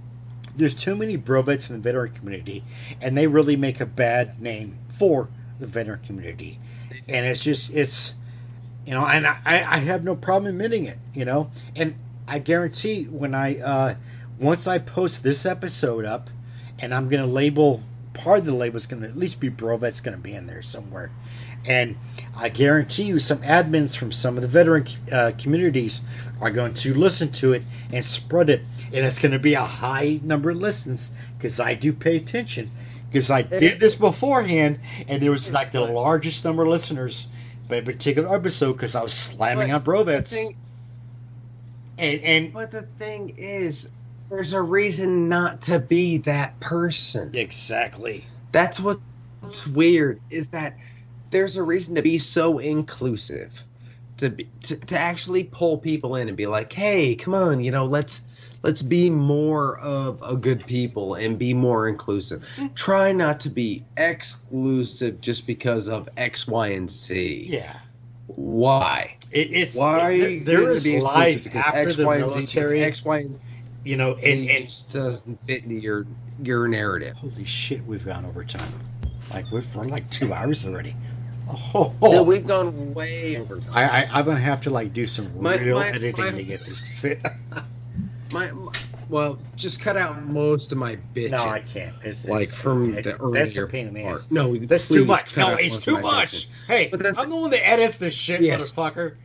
there's 0.56 0.74
too 0.74 0.94
many 0.96 1.18
Brovets 1.18 1.68
in 1.70 1.76
the 1.76 1.82
veteran 1.82 2.12
community, 2.12 2.64
and 3.00 3.16
they 3.16 3.26
really 3.26 3.56
make 3.56 3.80
a 3.80 3.86
bad 3.86 4.40
name 4.40 4.78
for 4.88 5.28
the 5.58 5.66
veteran 5.66 6.00
community, 6.04 6.58
and 7.08 7.26
it's 7.26 7.42
just 7.42 7.70
it's 7.70 8.14
You 8.86 8.94
know, 8.94 9.06
and 9.06 9.26
I, 9.26 9.38
I 9.46 9.78
have 9.78 10.04
no 10.04 10.16
problem 10.16 10.50
admitting 10.50 10.86
it. 10.86 10.98
You 11.14 11.24
know, 11.24 11.50
and 11.76 11.94
I 12.26 12.38
guarantee 12.38 13.04
when 13.04 13.34
I 13.34 13.58
uh, 13.60 13.94
once 14.38 14.66
I 14.66 14.78
post 14.78 15.22
this 15.22 15.44
episode 15.44 16.04
up, 16.04 16.30
and 16.78 16.94
I'm 16.94 17.08
gonna 17.08 17.26
label 17.26 17.82
part 18.14 18.40
of 18.40 18.46
the 18.46 18.54
label 18.54 18.76
is 18.76 18.86
gonna 18.86 19.06
at 19.06 19.16
least 19.16 19.40
be 19.40 19.50
Brovet's 19.50 20.00
gonna 20.00 20.16
be 20.16 20.32
in 20.34 20.46
there 20.46 20.62
somewhere, 20.62 21.10
and 21.66 21.96
I 22.36 22.48
guarantee 22.48 23.02
you 23.04 23.18
some 23.18 23.38
admins 23.38 23.96
from 23.96 24.12
some 24.12 24.36
of 24.36 24.42
the 24.42 24.48
veteran 24.48 24.86
uh, 25.12 25.32
communities 25.38 26.00
are 26.40 26.50
going 26.50 26.72
to 26.74 26.94
listen 26.94 27.30
to 27.32 27.52
it 27.52 27.64
and 27.92 28.04
spread 28.04 28.48
it, 28.48 28.62
and 28.92 29.04
it's 29.04 29.18
gonna 29.18 29.38
be 29.38 29.54
a 29.54 29.64
high 29.64 30.20
number 30.22 30.50
of 30.50 30.56
listens 30.56 31.12
because 31.36 31.60
I 31.60 31.74
do 31.74 31.92
pay 31.92 32.16
attention 32.16 32.70
because 33.10 33.30
I 33.30 33.42
did 33.42 33.80
this 33.80 33.94
beforehand, 33.94 34.78
and 35.08 35.22
there 35.22 35.30
was 35.32 35.50
like 35.52 35.72
the 35.72 35.80
largest 35.80 36.44
number 36.44 36.62
of 36.62 36.68
listeners 36.68 37.28
by 37.68 37.76
a 37.76 37.82
particular 37.82 38.34
episode 38.34 38.74
because 38.74 38.94
I 38.96 39.02
was 39.02 39.12
slamming 39.12 39.68
But 39.68 39.74
on 39.74 39.82
Brovets. 39.84 40.28
thing- 40.28 40.56
and 41.98 42.20
and 42.22 42.52
But 42.52 42.70
the 42.70 42.82
thing 42.82 43.34
is, 43.36 43.90
there's 44.30 44.52
a 44.52 44.62
reason 44.62 45.28
not 45.28 45.60
to 45.62 45.78
be 45.78 46.18
that 46.18 46.58
person. 46.60 47.30
exactly, 47.34 48.26
That's 48.52 48.80
what's 48.80 49.66
weird 49.66 50.20
is 50.30 50.48
that 50.50 50.76
there's 51.30 51.56
a 51.56 51.62
reason 51.62 51.94
to 51.94 52.02
be 52.02 52.18
so 52.18 52.58
inclusive, 52.58 53.62
to 54.18 54.30
be 54.30 54.48
to, 54.62 54.76
to 54.76 54.98
actually 54.98 55.44
pull 55.44 55.78
people 55.78 56.16
in 56.16 56.28
and 56.28 56.36
be 56.36 56.46
like, 56.46 56.72
hey, 56.72 57.14
come 57.14 57.34
on, 57.34 57.60
you 57.60 57.70
know, 57.70 57.84
let's 57.84 58.26
let's 58.62 58.82
be 58.82 59.10
more 59.10 59.78
of 59.78 60.22
a 60.22 60.36
good 60.36 60.66
people 60.66 61.14
and 61.14 61.38
be 61.38 61.54
more 61.54 61.88
inclusive. 61.88 62.46
Mm. 62.56 62.74
Try 62.74 63.12
not 63.12 63.40
to 63.40 63.48
be 63.48 63.84
exclusive 63.96 65.20
just 65.20 65.46
because 65.46 65.88
of 65.88 66.08
X, 66.16 66.46
Y, 66.46 66.68
and 66.68 66.90
Z. 66.90 67.46
yeah. 67.48 67.80
Why? 68.26 69.16
It, 69.32 69.50
it's 69.50 69.74
Why 69.74 70.12
it, 70.12 70.44
there 70.44 70.58
couldn't 70.58 70.84
be 70.84 70.96
exclusive? 70.96 71.02
life 71.02 71.44
Because 71.44 71.64
after 71.64 71.80
X, 71.80 71.96
the 71.96 72.06
Y, 72.06 72.18
military. 72.18 72.82
X, 72.82 73.04
Y, 73.04 73.18
and 73.18 73.36
Z 73.36 73.42
you 73.84 73.96
know, 73.96 74.12
and, 74.14 74.48
and 74.48 74.64
just 74.64 74.92
doesn't 74.92 75.38
fit 75.46 75.64
into 75.64 75.76
your 75.76 76.06
your 76.42 76.68
narrative. 76.68 77.16
holy 77.16 77.44
shit, 77.44 77.84
we've 77.86 78.04
gone 78.04 78.24
over 78.24 78.44
time. 78.44 78.72
Like 79.30 79.50
we're 79.50 79.62
for 79.62 79.84
like 79.84 80.08
two 80.10 80.32
hours 80.32 80.64
already. 80.66 80.96
Oh, 81.74 81.92
No, 82.02 82.22
we've 82.22 82.46
gone 82.46 82.94
way 82.94 83.36
over. 83.38 83.60
time. 83.60 83.70
I, 83.74 84.04
I 84.04 84.08
I'm 84.18 84.24
gonna 84.24 84.38
have 84.40 84.60
to 84.62 84.70
like 84.70 84.92
do 84.92 85.06
some 85.06 85.30
My- 85.40 85.56
real 85.58 85.78
my- 85.78 85.88
editing 85.88 86.24
my- 86.24 86.30
to 86.30 86.42
get 86.42 86.64
this 86.64 86.80
to 86.82 86.86
fit. 86.90 87.20
My, 88.32 88.48
well, 89.08 89.40
just 89.56 89.80
cut 89.80 89.96
out 89.96 90.22
most 90.24 90.70
of 90.70 90.78
my 90.78 90.96
bitching. 91.16 91.32
no, 91.32 91.38
I 91.48 91.58
can't. 91.58 91.96
It's, 92.04 92.28
like 92.28 92.42
it's- 92.44 92.60
from 92.60 92.94
it- 92.94 93.02
the 93.02 93.10
that's 93.10 93.18
a 93.20 93.22
earlier 93.24 93.66
pain 93.66 93.88
in 93.88 93.94
the 93.94 94.04
part. 94.04 94.18
ass. 94.18 94.28
No, 94.30 94.56
That's 94.56 94.86
too 94.86 95.04
much. 95.04 95.36
No, 95.36 95.56
it's 95.56 95.78
too 95.78 95.98
much. 95.98 96.48
Hey, 96.68 96.92
I'm 96.92 97.28
the 97.28 97.34
one 97.36 97.50
that 97.50 97.68
edits 97.68 97.96
this 97.96 98.14
shit, 98.14 98.40
Yes. 98.40 98.70
motherfucker. 98.70 99.16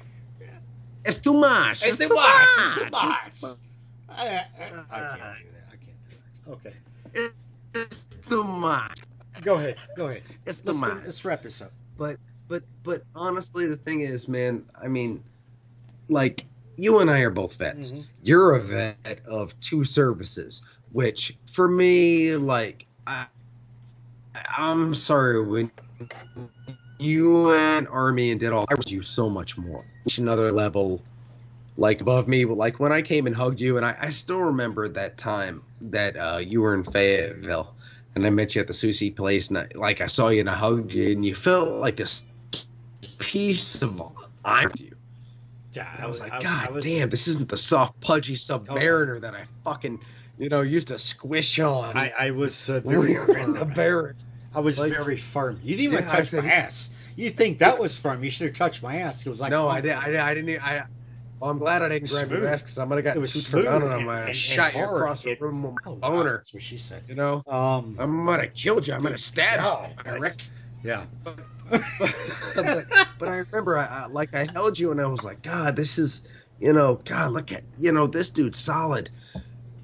It's 1.06 1.20
too 1.20 1.34
much. 1.34 1.86
It's 1.86 2.00
too 2.00 2.10
much. 2.10 2.48
It's 3.28 3.42
too 3.42 3.50
much. 3.52 3.56
I, 4.10 4.16
I, 4.18 4.26
I 4.26 4.48
can't 4.58 4.90
do 4.90 5.52
that. 5.52 5.68
I 5.70 5.76
can't 5.76 6.00
do 6.10 6.52
uh-huh. 6.52 6.58
that. 7.14 7.20
Okay. 7.20 7.34
It's 7.76 8.04
too 8.28 8.44
much. 8.44 9.02
Go 9.44 9.56
ahead. 9.56 9.76
Go 9.96 10.08
ahead. 10.08 10.24
It's 10.48 10.62
too 10.62 10.74
much. 10.74 11.04
let's 11.06 11.24
wrap 11.24 11.44
this 11.44 11.62
up. 11.62 11.72
But 11.98 12.18
but 12.48 12.64
but 12.84 13.04
honestly, 13.16 13.68
the 13.68 13.78
thing 13.78 14.02
is, 14.02 14.28
man. 14.28 14.66
I 14.82 14.88
mean, 14.88 15.24
like 16.10 16.46
you 16.78 17.00
and 17.00 17.10
I 17.10 17.20
are 17.20 17.30
both 17.30 17.58
vets. 17.58 17.92
Mhm. 17.92 18.06
You're 18.22 18.56
a 18.56 18.62
vet 18.62 19.22
of 19.26 19.58
two 19.60 19.86
services, 19.86 20.62
which 20.92 21.38
for 21.46 21.68
me, 21.68 22.36
like 22.36 22.88
I, 23.08 23.28
I'm 24.58 24.94
sorry 24.94 25.42
when 25.46 25.72
you 27.00 27.44
went 27.46 27.88
army 27.90 28.32
and 28.32 28.40
did 28.40 28.52
all. 28.52 28.66
I 28.70 28.76
was 28.76 28.92
you 28.92 29.04
so 29.04 29.30
much 29.30 29.58
more. 29.58 29.84
It's 30.06 30.18
another 30.18 30.52
level, 30.52 31.02
like 31.78 32.02
above 32.02 32.28
me. 32.28 32.46
Like 32.46 32.80
when 32.80 32.92
I 32.92 33.02
came 33.02 33.28
and 33.28 33.36
hugged 33.36 33.62
you, 33.62 33.78
and 33.78 33.86
I, 33.86 33.96
I 34.00 34.10
still 34.10 34.42
remember 34.42 34.88
that 34.90 35.18
time 35.18 35.64
that 35.82 36.16
uh, 36.18 36.38
you 36.38 36.62
were 36.62 36.74
in 36.74 36.84
Fayetteville, 36.84 37.75
and 38.16 38.26
I 38.26 38.30
met 38.30 38.56
you 38.56 38.62
at 38.62 38.68
the 38.68 38.74
sushi 38.74 39.14
place, 39.16 39.50
and 39.50 39.58
I, 39.58 39.68
like 39.76 40.02
I 40.02 40.08
saw 40.08 40.30
you 40.30 40.40
and 40.40 40.50
I 40.50 40.56
hugged 40.56 40.94
you, 40.94 41.12
and 41.12 41.26
you 41.26 41.36
felt 41.36 41.70
like 41.80 41.96
this 41.98 42.22
piece 43.18 43.82
of 43.82 43.98
to 43.98 44.84
you. 44.84 44.96
Yeah, 45.74 45.88
I 46.00 46.08
was 46.08 46.22
like, 46.22 46.32
I- 46.32 46.42
God 46.42 46.68
I 46.68 46.72
was- 46.72 46.86
damn, 46.86 47.10
this 47.10 47.28
isn't 47.28 47.50
the 47.50 47.58
soft, 47.58 48.00
pudgy 48.00 48.36
Submariner 48.36 49.20
that 49.22 49.34
I 49.36 49.46
fucking, 49.64 50.00
you 50.38 50.48
know, 50.50 50.62
used 50.62 50.88
to 50.90 50.98
squish 51.00 51.60
on. 51.60 51.98
I, 51.98 52.14
I 52.18 52.32
was 52.32 52.70
uh, 52.70 52.80
when 52.84 53.00
we 53.00 53.14
very 53.14 53.26
were 53.28 53.38
in 53.38 53.54
the 53.54 53.66
barracks. 53.66 54.26
I 54.54 54.60
was 54.62 54.80
like- 54.80 54.94
very 54.94 55.18
firm. 55.18 55.60
You 55.64 55.76
didn't 55.76 55.94
even 55.94 56.06
Yeah, 56.06 56.12
touch 56.16 56.28
said- 56.30 56.44
my 56.46 56.52
ass. 56.52 56.90
You 57.18 57.30
think 57.30 57.60
that 57.60 57.80
was 57.80 57.98
firm? 57.98 58.24
You 58.26 58.30
should 58.32 58.48
have 58.48 58.58
touched 58.58 58.84
my 58.84 58.98
ass. 58.98 59.26
It 59.26 59.30
was 59.30 59.40
like 59.40 59.50
no, 59.52 59.70
I 59.70 59.80
didn't. 59.80 60.00
I, 60.00 60.06
didn't- 60.08 60.22
I 60.22 60.34
didn't. 60.34 60.64
I. 60.68 60.86
Well, 61.40 61.52
I'm 61.52 61.58
glad 61.58 61.82
I 61.82 61.90
didn't 61.90 62.10
grab 62.10 62.32
your 62.32 62.48
ass 62.48 62.62
because 62.62 62.78
I 62.78 62.86
might 62.86 62.96
have 62.96 63.04
got 63.04 63.18
It 63.18 63.20
was 63.20 63.34
too 63.34 63.40
smooth 63.40 63.66
turned 63.66 63.84
on 63.84 63.92
and 63.92 63.92
I 63.92 63.98
and- 63.98 64.10
and- 64.10 64.18
have 64.20 64.28
and 64.30 64.38
shot 64.38 64.76
you 64.76 64.84
across 64.84 65.24
the 65.24 65.36
room 65.36 65.64
with 65.64 65.74
my 65.74 65.80
Oh, 65.86 65.94
wow, 66.02 66.10
boner. 66.12 66.38
That's 66.38 66.54
what 66.54 66.64
she 66.64 66.78
said. 66.78 67.04
You 67.08 67.16
know, 67.16 67.44
Um, 67.48 67.98
I 68.00 68.06
might 68.06 68.40
have 68.42 68.54
killed 68.54 68.88
you. 68.88 68.94
I 68.94 68.98
might 69.00 69.12
have 69.12 69.20
stabbed 69.20 69.64
God, 69.64 69.94
you. 70.06 70.12
I 70.12 70.18
reckon. 70.18 70.38
yeah. 70.84 71.04
but, 71.70 72.86
but 73.20 73.28
I 73.30 73.38
remember, 73.52 73.78
I, 73.78 73.86
I 73.86 74.06
like 74.08 74.34
I 74.36 74.48
held 74.54 74.78
you 74.80 74.92
and 74.92 75.02
I 75.02 75.08
was 75.08 75.24
like, 75.24 75.42
God, 75.42 75.76
this 75.76 75.98
is, 75.98 76.26
you 76.60 76.72
know, 76.74 77.02
God, 77.06 77.32
look 77.32 77.52
at, 77.52 77.64
you 77.80 77.92
know, 77.92 78.08
this 78.08 78.30
dude's 78.30 78.60
solid, 78.60 79.10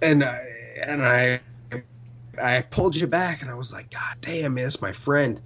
and 0.01 0.23
I 0.23 0.39
and 0.85 1.03
I, 1.05 1.41
I 2.41 2.61
pulled 2.61 2.95
you 2.95 3.07
back 3.07 3.41
and 3.41 3.49
I 3.51 3.55
was 3.55 3.73
like, 3.73 3.89
God 3.91 4.15
damn, 4.21 4.53
man, 4.53 4.67
it's 4.67 4.79
my 4.81 4.91
friend, 4.91 5.41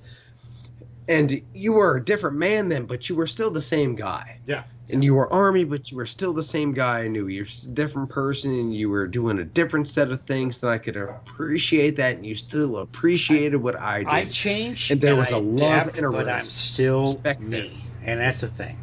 and 1.08 1.42
you 1.54 1.74
were 1.74 1.96
a 1.98 2.04
different 2.04 2.36
man 2.38 2.68
then, 2.70 2.86
but 2.86 3.10
you 3.10 3.16
were 3.16 3.28
still 3.28 3.50
the 3.50 3.62
same 3.62 3.96
guy. 3.96 4.38
Yeah. 4.46 4.64
And 4.90 5.04
you 5.04 5.16
were 5.16 5.32
army, 5.34 5.64
but 5.64 5.90
you 5.90 5.98
were 5.98 6.06
still 6.06 6.32
the 6.32 6.44
same 6.44 6.72
guy 6.72 7.00
I 7.00 7.08
knew. 7.08 7.28
You're 7.28 7.46
a 7.46 7.68
different 7.74 8.10
person, 8.10 8.52
and 8.52 8.76
you 8.76 8.90
were 8.90 9.08
doing 9.08 9.40
a 9.40 9.44
different 9.44 9.88
set 9.88 10.12
of 10.12 10.22
things. 10.24 10.62
And 10.62 10.72
I 10.72 10.78
could 10.78 10.96
appreciate 10.96 11.96
that, 11.96 12.18
and 12.18 12.26
you 12.26 12.36
still 12.36 12.78
appreciated 12.78 13.58
what 13.58 13.80
I 13.80 14.00
did. 14.00 14.08
I 14.08 14.26
changed, 14.26 14.92
And 14.92 15.02
there 15.02 15.16
was 15.16 15.32
I 15.32 15.38
a 15.38 15.40
love 15.40 15.88
adapt, 15.88 15.98
and 15.98 16.06
a 16.06 16.12
but 16.12 16.30
I'm 16.30 16.42
still 16.42 17.02
respect 17.02 17.42
me, 17.42 17.84
and 18.04 18.20
that's 18.20 18.42
the 18.42 18.48
thing. 18.48 18.78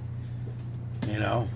You 1.09 1.21
know, 1.21 1.49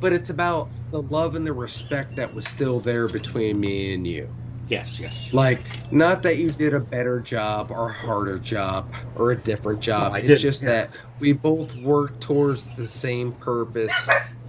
but 0.00 0.12
it's 0.12 0.30
about 0.30 0.68
the 0.92 1.02
love 1.02 1.34
and 1.34 1.46
the 1.46 1.52
respect 1.52 2.16
that 2.16 2.32
was 2.32 2.46
still 2.46 2.80
there 2.80 3.08
between 3.08 3.60
me 3.60 3.94
and 3.94 4.06
you. 4.06 4.28
Yes, 4.70 4.98
yes. 4.98 5.32
Like, 5.32 5.60
not 5.92 6.22
that 6.22 6.38
you 6.38 6.50
did 6.50 6.72
a 6.72 6.80
better 6.80 7.20
job 7.20 7.70
or 7.70 7.90
a 7.90 7.92
harder 7.92 8.38
job 8.38 8.90
or 9.16 9.32
a 9.32 9.36
different 9.36 9.80
job. 9.80 10.12
No, 10.12 10.18
it's 10.18 10.26
didn't, 10.26 10.40
just 10.40 10.62
yeah. 10.62 10.68
that 10.68 10.90
we 11.18 11.32
both 11.32 11.74
work 11.76 12.18
towards 12.20 12.64
the 12.76 12.86
same 12.86 13.32
purpose 13.32 13.92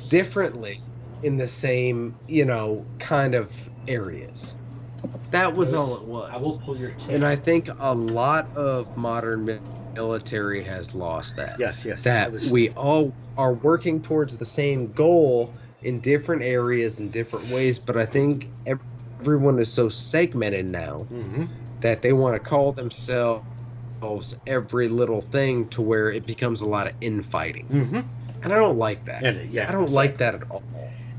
differently 0.09 0.79
in 1.23 1.37
the 1.37 1.47
same, 1.47 2.15
you 2.27 2.45
know, 2.45 2.85
kind 2.99 3.35
of 3.35 3.69
areas. 3.87 4.55
That 5.31 5.55
was 5.55 5.73
all 5.73 5.95
it 5.97 6.03
was. 6.03 6.29
I 6.31 6.37
will 6.37 6.59
pull 6.59 6.77
your. 6.77 6.93
And 7.09 7.25
I 7.25 7.35
think 7.35 7.69
a 7.79 7.93
lot 7.93 8.47
of 8.55 8.95
modern 8.97 9.59
military 9.93 10.63
has 10.63 10.93
lost 10.95 11.35
that. 11.37 11.59
yes, 11.59 11.83
yes. 11.85 12.03
That 12.03 12.31
was- 12.31 12.51
we 12.51 12.69
all 12.71 13.13
are 13.37 13.53
working 13.53 14.01
towards 14.01 14.37
the 14.37 14.45
same 14.45 14.91
goal 14.93 15.53
in 15.83 15.99
different 15.99 16.43
areas 16.43 16.99
in 16.99 17.09
different 17.09 17.49
ways, 17.49 17.79
but 17.79 17.97
I 17.97 18.05
think 18.05 18.47
ev- 18.67 18.79
everyone 19.21 19.59
is 19.59 19.71
so 19.71 19.87
segmented 19.87 20.65
now 20.65 21.05
Mhm. 21.13 21.47
that 21.81 22.01
they 22.01 22.11
want 22.11 22.33
to 22.33 22.39
call 22.39 22.71
themselves 22.71 23.45
every 24.47 24.87
little 24.87 25.21
thing 25.21 25.67
to 25.69 25.79
where 25.81 26.11
it 26.11 26.25
becomes 26.25 26.61
a 26.61 26.65
lot 26.65 26.87
of 26.87 26.93
infighting. 27.01 27.67
Mhm. 27.71 28.03
And 28.43 28.51
I 28.51 28.55
don't 28.55 28.79
like 28.79 29.05
that. 29.05 29.21
Yeah, 29.21 29.33
yeah, 29.51 29.69
I 29.69 29.71
don't 29.71 29.91
like 29.91 30.17
that 30.17 30.33
at 30.33 30.49
all. 30.49 30.63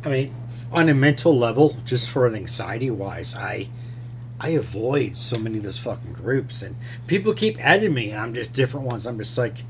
I 0.04 0.08
mean, 0.08 0.34
on 0.72 0.88
a 0.88 0.94
mental 0.94 1.38
level, 1.38 1.76
just 1.84 2.10
for 2.10 2.26
an 2.26 2.34
anxiety 2.34 2.90
wise, 2.90 3.34
I 3.36 3.68
I 4.40 4.48
avoid 4.48 5.16
so 5.16 5.38
many 5.38 5.58
of 5.58 5.62
those 5.62 5.78
fucking 5.78 6.14
groups, 6.14 6.62
and 6.62 6.74
people 7.06 7.32
keep 7.32 7.64
adding 7.64 7.94
me, 7.94 8.10
and 8.10 8.18
I'm 8.18 8.34
just 8.34 8.52
different 8.52 8.86
ones. 8.86 9.06
I'm 9.06 9.16
just 9.16 9.38
like, 9.38 9.62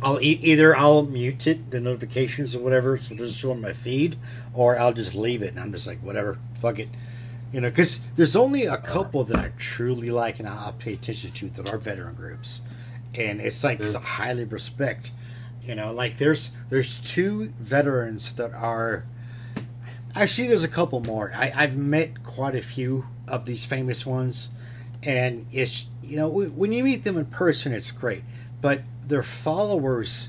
I'll 0.00 0.20
e- 0.20 0.38
either 0.42 0.76
I'll 0.76 1.02
mute 1.02 1.48
it, 1.48 1.72
the 1.72 1.80
notifications 1.80 2.54
or 2.54 2.60
whatever, 2.60 2.96
so 2.98 3.14
it 3.14 3.18
doesn't 3.18 3.34
show 3.34 3.50
on 3.50 3.60
my 3.60 3.72
feed, 3.72 4.14
or 4.54 4.78
I'll 4.78 4.92
just 4.92 5.16
leave 5.16 5.42
it, 5.42 5.48
and 5.50 5.58
I'm 5.58 5.72
just 5.72 5.88
like, 5.88 5.98
whatever, 6.04 6.38
fuck 6.60 6.78
it, 6.78 6.88
you 7.52 7.60
know, 7.60 7.70
because 7.70 8.00
there's 8.16 8.36
only 8.36 8.64
a 8.64 8.78
couple 8.78 9.24
that 9.24 9.36
I 9.36 9.52
truly 9.58 10.10
like 10.10 10.38
and 10.38 10.48
I'll 10.48 10.72
pay 10.72 10.94
attention 10.94 11.32
to 11.32 11.48
that 11.50 11.68
are 11.68 11.78
veteran 11.78 12.14
groups, 12.14 12.62
and 13.14 13.40
it's 13.40 13.62
like 13.62 13.80
I 13.80 13.98
highly 13.98 14.44
respect, 14.44 15.12
you 15.64 15.74
know, 15.74 15.92
like 15.92 16.18
there's 16.18 16.50
there's 16.70 16.98
two 16.98 17.52
veterans 17.58 18.32
that 18.34 18.52
are 18.52 19.04
Actually, 20.14 20.48
there's 20.48 20.64
a 20.64 20.68
couple 20.68 21.00
more. 21.00 21.32
I, 21.34 21.52
I've 21.54 21.76
met 21.76 22.22
quite 22.22 22.54
a 22.54 22.60
few 22.60 23.06
of 23.26 23.46
these 23.46 23.64
famous 23.64 24.04
ones, 24.04 24.50
and 25.02 25.46
it's 25.50 25.86
you 26.02 26.16
know 26.16 26.28
when 26.28 26.72
you 26.72 26.84
meet 26.84 27.04
them 27.04 27.16
in 27.16 27.26
person, 27.26 27.72
it's 27.72 27.90
great. 27.90 28.22
But 28.60 28.82
their 29.06 29.22
followers, 29.22 30.28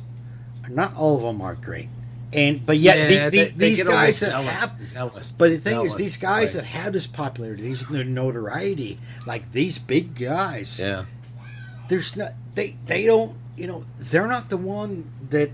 not 0.69 0.95
all 0.95 1.17
of 1.17 1.23
them 1.23 1.41
are 1.41 1.55
great, 1.55 1.89
and 2.33 2.65
but 2.65 2.77
yet 2.77 3.07
the- 3.07 3.15
the- 3.15 3.29
they- 3.29 3.49
they 3.51 3.69
these 3.69 3.83
guys 3.83 4.19
that 4.19 4.27
zealous, 4.27 4.49
have. 4.51 4.69
zealous. 4.69 5.37
But 5.37 5.51
the 5.51 5.57
thing 5.59 5.85
is, 5.85 5.95
these 5.95 6.17
guys 6.17 6.55
right. 6.55 6.61
that 6.61 6.67
have 6.69 6.93
this 6.93 7.07
popularity, 7.07 7.63
these 7.63 7.85
the 7.85 8.03
notoriety, 8.03 8.99
like 9.25 9.51
these 9.51 9.77
big 9.77 10.15
guys, 10.15 10.79
yeah, 10.79 11.05
there's 11.89 12.15
not 12.15 12.33
they 12.55 12.77
they 12.85 13.05
don't 13.05 13.35
you 13.57 13.67
know 13.67 13.85
they're 13.99 14.27
not 14.27 14.49
the 14.49 14.57
one 14.57 15.11
that 15.29 15.51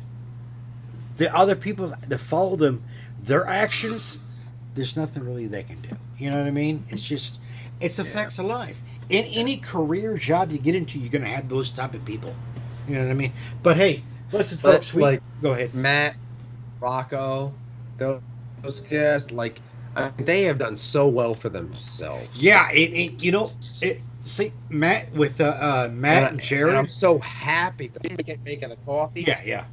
the 1.17 1.33
other 1.35 1.55
people 1.55 1.93
that 2.07 2.17
follow 2.19 2.55
them, 2.55 2.83
their 3.21 3.45
actions, 3.45 4.17
there's 4.75 4.95
nothing 4.95 5.23
really 5.25 5.47
they 5.47 5.63
can 5.63 5.81
do. 5.81 5.97
You 6.17 6.31
know 6.31 6.37
what 6.37 6.47
I 6.47 6.51
mean? 6.51 6.85
It's 6.89 7.03
just 7.03 7.39
it's 7.81 7.99
a 7.99 8.05
facts 8.05 8.39
of 8.39 8.45
life. 8.45 8.81
In 9.09 9.25
any 9.25 9.57
career 9.57 10.17
job 10.17 10.51
you 10.51 10.59
get 10.59 10.75
into, 10.75 10.99
you're 10.99 11.09
gonna 11.09 11.27
have 11.27 11.49
those 11.49 11.71
type 11.71 11.93
of 11.93 12.05
people. 12.05 12.35
You 12.87 12.95
know 12.95 13.03
what 13.03 13.11
I 13.11 13.15
mean? 13.15 13.33
But 13.63 13.77
hey, 13.77 14.03
listen, 14.31 14.59
But, 14.61 14.75
folks. 14.75 14.93
We, 14.93 15.01
like- 15.01 15.21
go 15.41 15.51
ahead. 15.51 15.73
Matt, 15.73 16.15
Rocco, 16.79 17.53
those, 17.97 18.21
those 18.61 18.79
guys, 18.81 19.31
like, 19.31 19.59
I 19.95 20.11
mean, 20.17 20.25
they 20.25 20.43
have 20.43 20.57
done 20.57 20.77
so 20.77 21.07
well 21.07 21.33
for 21.33 21.49
themselves. 21.49 22.27
Yeah, 22.33 22.71
it, 22.71 22.93
it 22.93 23.23
you 23.23 23.31
know, 23.31 23.51
it, 23.81 24.01
see 24.23 24.53
Matt 24.69 25.11
with 25.13 25.41
uh, 25.41 25.45
uh 25.45 25.89
Matt 25.91 26.31
and 26.31 26.41
Jared. 26.41 26.75
I'm 26.75 26.87
so 26.87 27.19
happy 27.19 27.87
that 27.87 28.03
they 28.03 28.23
get 28.23 28.43
making 28.43 28.69
the 28.69 28.77
coffee. 28.77 29.21
yeah, 29.21 29.41
yeah. 29.45 29.65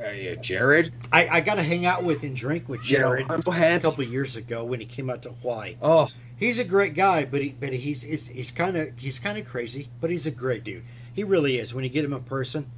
Uh, 0.00 0.10
yeah, 0.10 0.34
Jared. 0.36 0.92
I, 1.12 1.28
I 1.28 1.40
got 1.40 1.56
to 1.56 1.62
hang 1.64 1.84
out 1.84 2.04
with 2.04 2.22
and 2.22 2.36
drink 2.36 2.68
with 2.68 2.82
Jared 2.82 3.26
I'm 3.28 3.42
so 3.42 3.52
a 3.52 3.80
couple 3.80 4.04
years 4.04 4.36
ago 4.36 4.62
when 4.62 4.78
he 4.78 4.86
came 4.86 5.10
out 5.10 5.22
to 5.22 5.30
Hawaii. 5.30 5.76
Oh, 5.82 6.08
He's 6.36 6.58
a 6.58 6.64
great 6.64 6.94
guy, 6.94 7.24
but 7.24 7.42
he 7.42 7.50
but 7.58 7.72
he's 7.72 8.02
he's, 8.02 8.26
he's 8.26 8.50
kind 8.50 8.76
of 8.76 8.98
he's 8.98 9.18
kind 9.18 9.38
of 9.38 9.46
crazy, 9.46 9.88
but 10.00 10.10
he's 10.10 10.26
a 10.26 10.30
great 10.30 10.64
dude. 10.64 10.82
He 11.12 11.22
really 11.22 11.58
is. 11.58 11.72
When 11.72 11.84
you 11.84 11.90
get 11.90 12.04
him 12.04 12.12
in 12.12 12.24
person, 12.24 12.70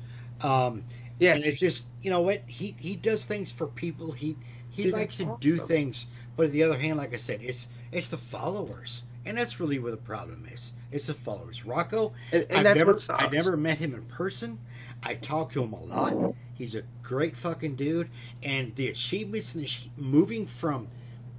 um, 0.42 0.84
yes. 1.18 1.43
and 1.43 1.52
it's 1.52 1.60
just 1.60 1.86
you 2.02 2.10
know 2.10 2.20
what 2.20 2.43
he 2.47 2.76
he 2.78 2.97
does 2.97 3.24
things 3.24 3.51
for 3.51 3.66
people. 3.66 4.12
He 4.12 4.36
he 4.70 4.82
See, 4.82 4.93
likes 4.93 5.16
to 5.18 5.36
do 5.40 5.56
things, 5.56 6.06
but 6.36 6.47
on 6.47 6.52
the 6.52 6.62
other 6.62 6.78
hand, 6.78 6.98
like 6.98 7.12
I 7.14 7.16
said, 7.16 7.40
it's 7.43 7.66
it's 7.93 8.09
the 8.09 8.18
followers, 8.18 9.02
and 9.24 9.38
that's 9.38 9.59
really 9.60 9.78
where 9.78 9.90
the 9.93 9.97
problem 9.97 10.47
is. 10.52 10.72
It's 10.93 11.06
the 11.06 11.14
followers. 11.14 11.64
Rocco, 11.64 12.12
And- 12.32 12.47
and 12.51 12.59
I've 12.59 12.64
that's 12.64 12.78
never 12.78 12.93
what 12.93 13.01
sucks. 13.01 13.24
I 13.24 13.28
never 13.28 13.56
met 13.56 13.78
him 13.78 13.94
in 13.94 14.02
person. 14.02 14.59
I 15.02 15.14
talk 15.14 15.52
to 15.52 15.62
him 15.62 15.72
a 15.72 15.82
lot. 15.82 16.34
He's 16.55 16.74
a 16.74 16.82
great 17.02 17.36
fucking 17.36 17.76
dude, 17.76 18.09
and 18.43 18.74
the 18.76 18.88
achievements 18.88 19.55
in 19.55 19.60
the 19.62 19.66
sh- 19.66 19.88
moving 19.97 20.47
from 20.47 20.88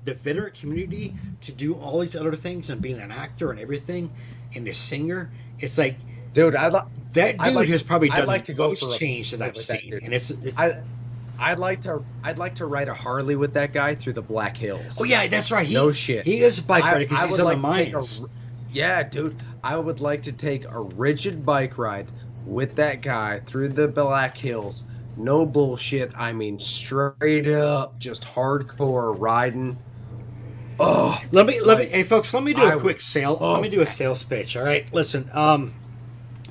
the 0.05 0.13
veteran 0.13 0.53
community 0.53 1.15
to 1.41 1.51
do 1.51 1.73
all 1.73 1.99
these 1.99 2.15
other 2.15 2.35
things 2.35 2.69
and 2.69 2.81
being 2.81 2.99
an 2.99 3.11
actor 3.11 3.51
and 3.51 3.59
everything 3.59 4.11
and 4.55 4.67
a 4.67 4.73
singer. 4.73 5.31
It's 5.59 5.77
like 5.77 5.97
dude, 6.33 6.55
I 6.55 6.67
like. 6.67 6.85
that 7.13 7.37
dude 7.37 7.53
like- 7.53 7.67
has 7.69 7.83
probably 7.83 8.09
I'd 8.11 8.19
done 8.19 8.27
like 8.27 8.41
the 8.45 8.53
to 8.53 8.57
go 8.57 8.69
most 8.69 8.79
for 8.81 8.97
change 8.97 9.31
that 9.31 9.41
I've 9.41 9.55
with 9.55 9.67
that 9.67 9.81
seen, 9.81 9.93
and 9.93 10.13
it's, 10.13 10.29
it's 10.31 10.57
I, 10.57 10.81
I'd 11.39 11.59
like 11.59 11.81
to. 11.81 12.03
I'd 12.23 12.37
like 12.37 12.55
to 12.55 12.65
ride 12.65 12.87
a 12.87 12.93
Harley 12.93 13.35
with 13.35 13.53
that 13.53 13.73
guy 13.73 13.95
through 13.95 14.13
the 14.13 14.21
Black 14.21 14.57
Hills. 14.57 14.97
oh 14.99 15.03
yeah, 15.03 15.27
that's 15.27 15.51
right. 15.51 15.67
He, 15.67 15.73
No 15.73 15.91
shit. 15.91 16.25
He 16.25 16.39
is 16.39 16.59
a 16.59 16.63
bike 16.63 16.83
rider 16.83 16.99
because 16.99 17.29
he's 17.29 17.39
on 17.39 17.61
the 17.61 17.67
like 17.67 17.87
to 17.87 17.93
take 17.93 17.93
a 17.93 18.29
yeah, 18.71 19.03
dude. 19.03 19.41
I 19.63 19.77
would 19.77 19.99
like 19.99 20.21
to 20.23 20.31
take 20.31 20.65
a 20.65 20.81
rigid 20.81 21.45
bike 21.45 21.77
ride 21.77 22.07
with 22.45 22.75
that 22.75 23.01
guy 23.01 23.39
through 23.41 23.69
the 23.69 23.87
Black 23.87 24.37
Hills. 24.37 24.83
No 25.15 25.45
bullshit. 25.45 26.11
I 26.15 26.31
mean, 26.31 26.59
straight 26.59 27.47
up, 27.47 27.97
just 27.99 28.23
hardcore 28.23 29.19
riding. 29.19 29.77
Oh, 30.79 31.19
Let 31.31 31.47
me 31.47 31.59
let 31.59 31.79
me 31.79 31.85
hey 31.85 32.03
folks, 32.03 32.33
let 32.33 32.43
me 32.43 32.53
do 32.53 32.61
I 32.61 32.71
a 32.71 32.75
would 32.75 32.81
quick 32.81 33.01
sale. 33.01 33.37
Let 33.41 33.61
me 33.61 33.69
do 33.69 33.81
a 33.81 33.85
sales 33.85 34.23
pitch. 34.23 34.55
All 34.55 34.63
right, 34.63 34.91
listen. 34.93 35.27
Um, 35.33 35.73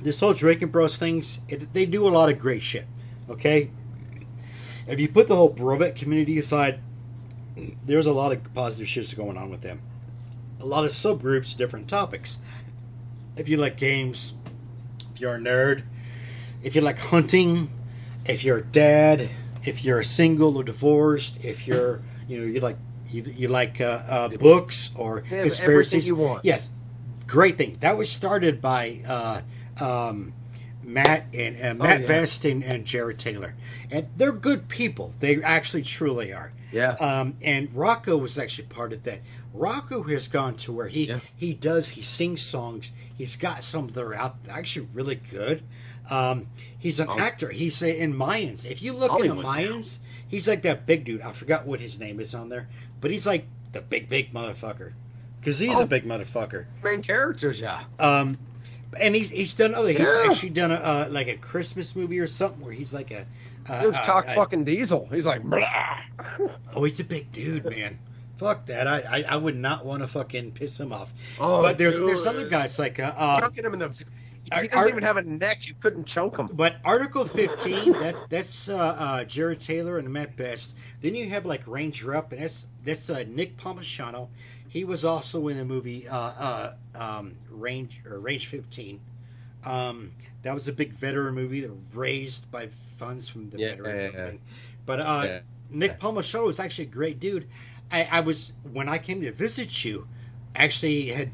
this 0.07 0.21
whole 0.21 0.33
Drake 0.33 0.61
and 0.61 0.71
Bros 0.71 0.97
things, 0.97 1.41
it, 1.47 1.73
they 1.73 1.85
do 1.85 2.07
a 2.07 2.09
lot 2.09 2.29
of 2.29 2.39
great 2.39 2.61
shit. 2.63 2.87
Okay, 3.29 3.71
if 4.87 4.99
you 4.99 5.09
put 5.09 5.27
the 5.27 5.35
whole 5.35 5.53
Brovet 5.53 5.95
community 5.95 6.37
aside, 6.37 6.79
there's 7.85 8.07
a 8.07 8.13
lot 8.13 8.31
of 8.31 8.53
positive 8.53 8.87
shit 8.87 9.13
going 9.15 9.37
on 9.37 9.49
with 9.49 9.61
them. 9.61 9.81
A 10.59 10.65
lot 10.65 10.85
of 10.85 10.91
subgroups, 10.91 11.55
different 11.55 11.87
topics. 11.87 12.37
If 13.35 13.49
you 13.49 13.57
like 13.57 13.77
games, 13.77 14.33
if 15.13 15.19
you're 15.19 15.35
a 15.35 15.39
nerd, 15.39 15.83
if 16.63 16.73
you 16.73 16.81
like 16.81 16.99
hunting, 16.99 17.69
if 18.25 18.43
you're 18.43 18.59
a 18.59 18.63
dad, 18.63 19.29
if 19.63 19.83
you're 19.83 20.01
single 20.03 20.57
or 20.57 20.63
divorced, 20.63 21.37
if 21.43 21.67
you're 21.67 22.01
you 22.27 22.39
know 22.39 22.45
you 22.45 22.59
like 22.61 22.77
you, 23.09 23.23
you 23.23 23.47
like 23.49 23.81
uh, 23.81 24.03
uh, 24.07 24.27
books 24.29 24.91
or 24.95 25.21
conspiracies, 25.21 26.07
you 26.07 26.15
want. 26.15 26.45
yes, 26.45 26.69
great 27.27 27.57
thing. 27.57 27.77
That 27.81 27.97
was 27.97 28.09
started 28.09 28.61
by 28.61 29.01
uh, 29.07 29.41
um, 29.81 30.33
Matt 30.83 31.25
and 31.33 31.55
uh, 31.57 31.83
Matt 31.83 31.97
Oh, 31.97 32.01
yeah. 32.01 32.07
Best 32.07 32.45
and, 32.45 32.63
and 32.63 32.85
Jared 32.85 33.19
Taylor, 33.19 33.55
and 33.91 34.07
they're 34.15 34.31
good 34.31 34.67
people. 34.69 35.13
They 35.19 35.41
actually 35.43 35.83
truly 35.83 36.31
are. 36.33 36.53
Yeah. 36.71 36.91
Um, 36.93 37.35
and 37.41 37.73
Rocco 37.73 38.17
was 38.17 38.37
actually 38.37 38.67
part 38.67 38.91
of 38.93 39.03
that. 39.03 39.21
Rocco 39.53 40.03
has 40.03 40.27
gone 40.27 40.55
to 40.57 40.71
where 40.71 40.87
he 40.87 41.07
Yeah. 41.07 41.19
he 41.35 41.53
does 41.53 41.89
he 41.89 42.01
sings 42.01 42.41
songs. 42.41 42.91
He's 43.17 43.35
got 43.35 43.63
some 43.63 43.87
that 43.87 44.01
are 44.01 44.13
out 44.13 44.35
actually 44.49 44.87
really 44.93 45.15
good. 45.15 45.63
Um, 46.09 46.47
he's 46.77 46.99
an 46.99 47.07
Oh. 47.09 47.17
actor. 47.19 47.49
He's 47.49 47.81
in 47.81 48.13
Mayans. 48.13 48.69
If 48.69 48.81
you 48.81 48.93
look 48.93 49.11
in 49.19 49.27
the 49.29 49.33
Hollywood 49.41 49.45
now. 49.45 49.77
Mayans, 49.77 49.97
he's 50.27 50.47
like 50.47 50.61
that 50.61 50.85
big 50.85 51.05
dude. 51.05 51.21
I 51.21 51.31
forgot 51.31 51.65
what 51.65 51.79
his 51.79 51.97
name 51.99 52.19
is 52.19 52.35
on 52.35 52.49
there, 52.49 52.67
but 53.01 53.11
he's 53.11 53.25
like 53.25 53.45
the 53.71 53.81
big 53.81 54.07
big 54.09 54.33
motherfucker 54.33 54.93
because 55.39 55.59
he's 55.59 55.75
Oh. 55.75 55.81
a 55.81 55.85
big 55.87 56.05
motherfucker. 56.05 56.65
main 56.83 57.01
characters, 57.01 57.59
yeah. 57.61 57.85
Um, 57.99 58.37
and 58.99 59.15
he's 59.15 59.29
he's 59.29 59.53
done 59.55 59.73
other. 59.75 59.89
He's 59.89 59.99
Yeah. 59.99 60.27
actually 60.29 60.49
done 60.49 60.71
a 60.71 60.75
uh, 60.75 61.07
like 61.09 61.27
a 61.27 61.37
Christmas 61.37 61.95
movie 61.95 62.19
or 62.19 62.27
something 62.27 62.63
where 62.63 62.73
he's 62.73 62.93
like 62.93 63.11
a. 63.11 63.25
Uh, 63.67 63.81
Dude's 63.81 63.99
uh, 63.99 64.03
cock 64.05 64.25
fucking 64.27 64.63
diesel. 64.63 65.07
He's 65.11 65.25
like, 65.25 65.43
blah. 65.43 65.99
Oh, 66.73 66.83
he's 66.85 66.99
a 66.99 67.03
big 67.03 67.31
dude, 67.33 67.65
man. 67.65 67.99
Fuck 68.37 68.67
that. 68.67 68.87
I, 68.87 68.99
I, 69.01 69.25
I 69.29 69.35
would 69.35 69.55
not 69.57 69.83
want 69.85 70.03
to 70.03 70.07
fucking 70.07 70.51
piss 70.51 70.79
him 70.79 70.93
off. 70.93 71.13
Oh, 71.39 71.61
but 71.63 71.77
there's 71.77 71.97
there's 71.97 72.25
other 72.25 72.47
guys 72.47 72.77
like 72.79 72.99
uh, 72.99 73.11
uh 73.17 73.39
chunking 73.41 73.65
him 73.65 73.73
in 73.73 73.79
the. 73.79 74.03
He 74.43 74.51
doesn't 74.69 74.73
are- 74.77 74.87
even 74.87 75.03
have 75.03 75.17
a 75.17 75.23
neck. 75.23 75.67
You 75.67 75.73
couldn't 75.79 76.05
choke 76.05 76.37
him. 76.37 76.47
but 76.53 76.77
Article 76.85 77.25
15, 77.25 77.91
that's 77.91 78.23
that's 78.29 78.69
uh, 78.69 78.77
uh, 78.77 79.23
Jared 79.25 79.59
Taylor 79.59 79.97
and 79.97 80.07
Matt 80.13 80.37
Best. 80.37 80.73
Then 81.01 81.15
you 81.15 81.29
have 81.29 81.45
like 81.45 81.67
Ranger 81.67 82.15
Up, 82.15 82.31
and 82.31 82.41
that's 82.41 82.65
that's 82.85 83.09
uh, 83.09 83.25
Nick 83.27 83.57
Palmisano. 83.57 84.29
He 84.77 84.83
was 84.83 85.03
also 85.03 85.47
in 85.47 85.57
the 85.57 85.65
movie 85.65 86.07
uh, 86.07 86.15
uh, 86.15 86.73
um, 86.93 87.33
Range 87.49 87.99
or 88.07 88.19
Range 88.19 88.45
15. 88.45 88.99
Um, 89.65 90.11
that 90.43 90.53
was 90.53 90.67
a 90.67 90.71
big 90.71 90.93
veteran 90.93 91.33
movie 91.33 91.61
that 91.61 91.71
raised 91.95 92.51
by 92.51 92.69
funds 92.95 93.27
from 93.27 93.49
the 93.49 93.57
Yeah, 93.57 93.69
veterans. 93.69 94.13
yeah, 94.13 94.25
yeah. 94.25 94.31
But 94.85 94.99
uh, 94.99 95.21
Yeah. 95.25 95.39
Nick 95.71 95.99
Palmisano 95.99 96.47
is 96.47 96.59
actually 96.59 96.83
a 96.85 96.91
great 96.91 97.19
dude. 97.19 97.47
I, 97.91 98.03
I 98.03 98.19
was 98.19 98.53
when 98.71 98.87
I 98.87 98.99
came 98.99 99.19
to 99.21 99.31
visit 99.31 99.83
you, 99.83 100.07
actually 100.55 101.07
had 101.07 101.31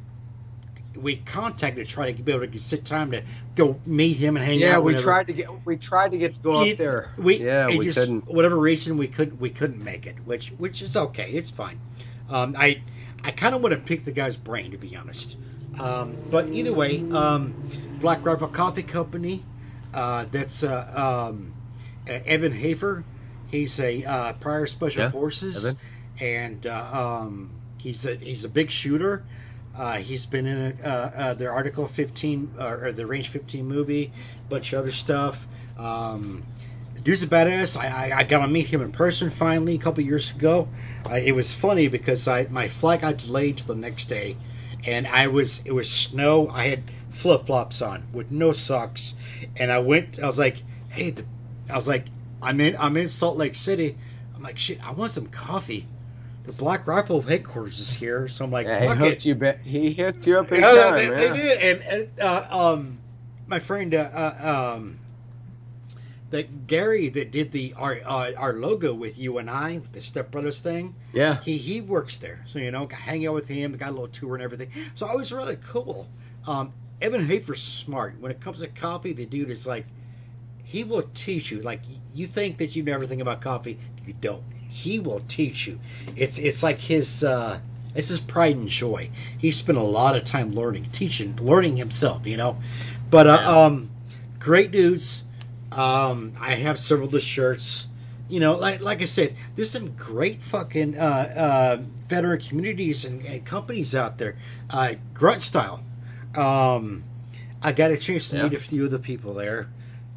we 0.95 1.17
contacted 1.17 1.85
to 1.85 1.91
try 1.93 2.13
to 2.13 2.23
be 2.23 2.31
able 2.31 2.41
to 2.41 2.47
get 2.47 2.61
sit 2.61 2.85
time 2.85 3.11
to 3.11 3.23
go 3.55 3.77
meet 3.85 4.17
him 4.17 4.37
and 4.37 4.45
hang 4.45 4.59
Yeah, 4.59 4.67
out. 4.67 4.71
Yeah, 4.71 4.77
we 4.79 4.83
whenever. 4.85 5.03
tried 5.03 5.27
to 5.27 5.33
get. 5.33 5.65
We 5.65 5.75
tried 5.75 6.11
to 6.11 6.17
get 6.17 6.35
to 6.35 6.39
go 6.41 6.61
It- 6.63 6.71
up 6.73 6.77
there. 6.77 7.13
We 7.17 7.43
yeah, 7.43 7.67
we 7.67 7.83
just, 7.87 7.97
couldn't. 7.97 8.25
Whatever 8.27 8.57
reason 8.57 8.95
we 8.95 9.09
couldn't 9.09 9.41
we 9.41 9.49
couldn't 9.49 9.83
make 9.83 10.07
it, 10.07 10.15
which 10.23 10.53
which 10.57 10.81
is 10.81 10.95
okay. 10.95 11.29
It's 11.31 11.49
fine. 11.51 11.81
Um, 12.29 12.55
I 12.57 12.81
I 13.23 13.31
kind 13.31 13.55
of 13.55 13.61
want 13.61 13.73
to 13.73 13.79
pick 13.79 14.05
the 14.05 14.11
guy's 14.11 14.35
brain 14.37 14.71
to 14.71 14.77
be 14.77 14.95
honest. 14.95 15.37
Um, 15.79 16.17
but 16.29 16.49
either 16.49 16.73
way, 16.73 16.99
um, 17.11 17.53
Black 17.99 18.23
Rifle 18.25 18.47
Coffee 18.47 18.83
Company. 18.83 19.43
Uh, 19.93 20.25
that's 20.31 20.63
uh, 20.63 21.29
um, 21.31 21.53
uh, 22.09 22.13
Evan 22.25 22.51
Hafer. 22.51 23.03
He's 23.47 23.79
a 23.79 24.03
uh, 24.03 24.33
prior 24.33 24.65
special 24.65 25.03
Yeah, 25.03 25.11
forces, 25.11 25.63
Evan. 25.63 25.77
and 26.19 26.65
uh, 26.65 26.89
um, 27.21 27.51
he's 27.77 28.03
a 28.05 28.15
he's 28.15 28.43
a 28.43 28.49
big 28.49 28.71
shooter. 28.71 29.23
Uh, 29.75 29.97
he's 29.97 30.25
been 30.25 30.45
in 30.45 30.79
a, 30.83 30.87
uh, 30.87 31.11
uh, 31.15 31.33
the 31.35 31.47
Article 31.47 31.87
15 31.87 32.55
uh, 32.59 32.63
or 32.67 32.91
the 32.91 33.05
Range 33.07 33.27
15 33.27 33.65
movie, 33.67 34.11
bunch 34.49 34.73
of 34.73 34.79
other 34.79 34.91
stuff. 34.91 35.47
Um, 35.77 36.43
dude's 37.03 37.23
a 37.23 37.27
badass. 37.27 37.77
I, 37.77 38.09
I, 38.11 38.17
I 38.19 38.23
got 38.23 38.39
to 38.39 38.47
meet 38.47 38.67
him 38.67 38.81
in 38.81 38.91
person 38.91 39.29
finally 39.29 39.75
a 39.75 39.79
couple 39.79 40.03
years 40.03 40.31
ago. 40.31 40.67
Uh, 41.09 41.15
it 41.15 41.33
was 41.35 41.53
funny 41.53 41.87
because 41.87 42.27
I 42.27 42.45
my 42.49 42.67
flight 42.67 43.01
got 43.01 43.17
delayed 43.17 43.57
to 43.57 43.67
the 43.67 43.75
next 43.75 44.05
day, 44.05 44.37
and 44.85 45.07
I 45.07 45.27
was 45.27 45.61
it 45.65 45.71
was 45.73 45.89
snow. 45.91 46.49
I 46.49 46.67
had 46.67 46.83
flip 47.09 47.45
flops 47.45 47.81
on 47.81 48.03
with 48.13 48.31
no 48.31 48.51
socks, 48.51 49.15
and 49.57 49.71
I 49.71 49.79
went. 49.79 50.19
I 50.19 50.25
was 50.25 50.39
like, 50.39 50.63
hey, 50.89 51.11
the, 51.11 51.25
I 51.69 51.75
was 51.75 51.87
like, 51.87 52.05
I'm 52.41 52.59
in 52.59 52.75
I'm 52.77 52.97
in 52.97 53.07
Salt 53.07 53.37
Lake 53.37 53.55
City. 53.55 53.97
I'm 54.35 54.41
like, 54.41 54.57
shit, 54.57 54.85
I 54.85 54.91
want 54.91 55.11
some 55.11 55.27
coffee. 55.27 55.87
The 56.45 56.51
Black 56.51 56.85
Rifle 56.87 57.21
headquarters 57.21 57.79
is 57.79 57.93
here, 57.93 58.27
so 58.27 58.43
I'm 58.43 58.51
like, 58.51 58.67
Yeah, 58.67 58.81
he 58.81 58.87
hooked 58.99 59.01
it. 59.13 59.25
you. 59.25 59.35
Be- 59.35 59.53
he 59.63 59.93
hooked 59.93 60.27
you 60.27 60.39
up 60.39 60.51
Yeah, 60.51 60.59
time, 60.59 60.95
they, 60.95 61.09
they 61.09 61.33
did, 61.37 61.57
and, 61.61 61.81
and 61.83 62.19
uh, 62.19 62.47
um, 62.51 62.97
my 63.47 63.59
friend, 63.59 63.93
uh, 63.95 63.97
uh, 64.13 64.73
um, 64.75 64.99
that 66.33 66.65
Gary 66.65 67.09
that 67.09 67.31
did 67.31 67.51
the 67.51 67.73
our 67.77 67.99
uh, 68.03 68.31
our 68.35 68.53
logo 68.53 68.91
with 68.93 69.19
you 69.19 69.37
and 69.37 69.49
I, 69.49 69.81
the 69.91 70.01
Step 70.01 70.31
Brothers 70.31 70.59
thing. 70.59 70.95
Yeah. 71.13 71.39
He 71.41 71.57
he 71.57 71.79
works 71.79 72.17
there, 72.17 72.41
so 72.45 72.57
you 72.57 72.71
know, 72.71 72.87
hang 72.87 73.25
out 73.27 73.35
with 73.35 73.47
him, 73.47 73.77
got 73.77 73.89
a 73.89 73.91
little 73.91 74.07
tour 74.07 74.33
and 74.33 74.43
everything. 74.43 74.71
So 74.95 75.09
it 75.09 75.15
was 75.15 75.31
really 75.31 75.57
cool. 75.57 76.09
Um, 76.47 76.73
Evan 76.99 77.27
Hafer's 77.27 77.61
smart. 77.61 78.15
When 78.19 78.31
it 78.31 78.41
comes 78.41 78.59
to 78.59 78.67
coffee, 78.67 79.13
the 79.13 79.25
dude 79.27 79.51
is 79.51 79.67
like, 79.67 79.85
he 80.63 80.83
will 80.83 81.03
teach 81.13 81.51
you. 81.51 81.61
Like 81.61 81.81
you 82.13 82.25
think 82.25 82.57
that 82.57 82.75
you 82.75 82.81
know 82.81 82.93
everything 82.93 83.21
about 83.21 83.39
coffee, 83.39 83.77
you 84.03 84.13
don't. 84.19 84.43
He 84.67 84.99
will 84.99 85.21
teach 85.27 85.67
you. 85.67 85.79
It's 86.15 86.39
it's 86.39 86.63
like 86.63 86.81
his 86.81 87.23
uh, 87.23 87.59
it's 87.93 88.09
his 88.09 88.19
pride 88.19 88.55
and 88.55 88.67
joy. 88.67 89.11
He 89.37 89.51
spent 89.51 89.77
a 89.77 89.83
lot 89.83 90.15
of 90.15 90.23
time 90.23 90.49
learning, 90.49 90.89
teaching, 90.91 91.35
learning 91.35 91.77
himself. 91.77 92.25
You 92.25 92.37
know, 92.37 92.57
but 93.11 93.27
uh, 93.27 93.65
um, 93.65 93.91
great 94.39 94.71
dudes. 94.71 95.23
Um, 95.77 96.33
I 96.39 96.55
have 96.55 96.79
several 96.79 97.07
of 97.07 97.11
the 97.11 97.19
shirts. 97.19 97.87
You 98.29 98.39
know, 98.39 98.55
like 98.55 98.79
like 98.81 99.01
I 99.01 99.05
said, 99.05 99.35
there's 99.55 99.69
some 99.71 99.95
great 99.95 100.41
fucking 100.41 100.97
uh, 100.97 101.03
uh, 101.35 101.77
veteran 102.07 102.39
communities 102.39 103.03
and, 103.05 103.25
and 103.25 103.45
companies 103.45 103.93
out 103.95 104.17
there. 104.17 104.37
Uh, 104.69 104.95
Grunt 105.13 105.41
Style. 105.41 105.83
Um, 106.35 107.03
I 107.61 107.71
got 107.73 107.91
a 107.91 107.97
chance 107.97 108.29
to 108.29 108.37
Yeah. 108.37 108.43
meet 108.43 108.53
a 108.53 108.59
few 108.59 108.85
of 108.85 108.91
the 108.91 108.99
people 108.99 109.33
there, 109.33 109.69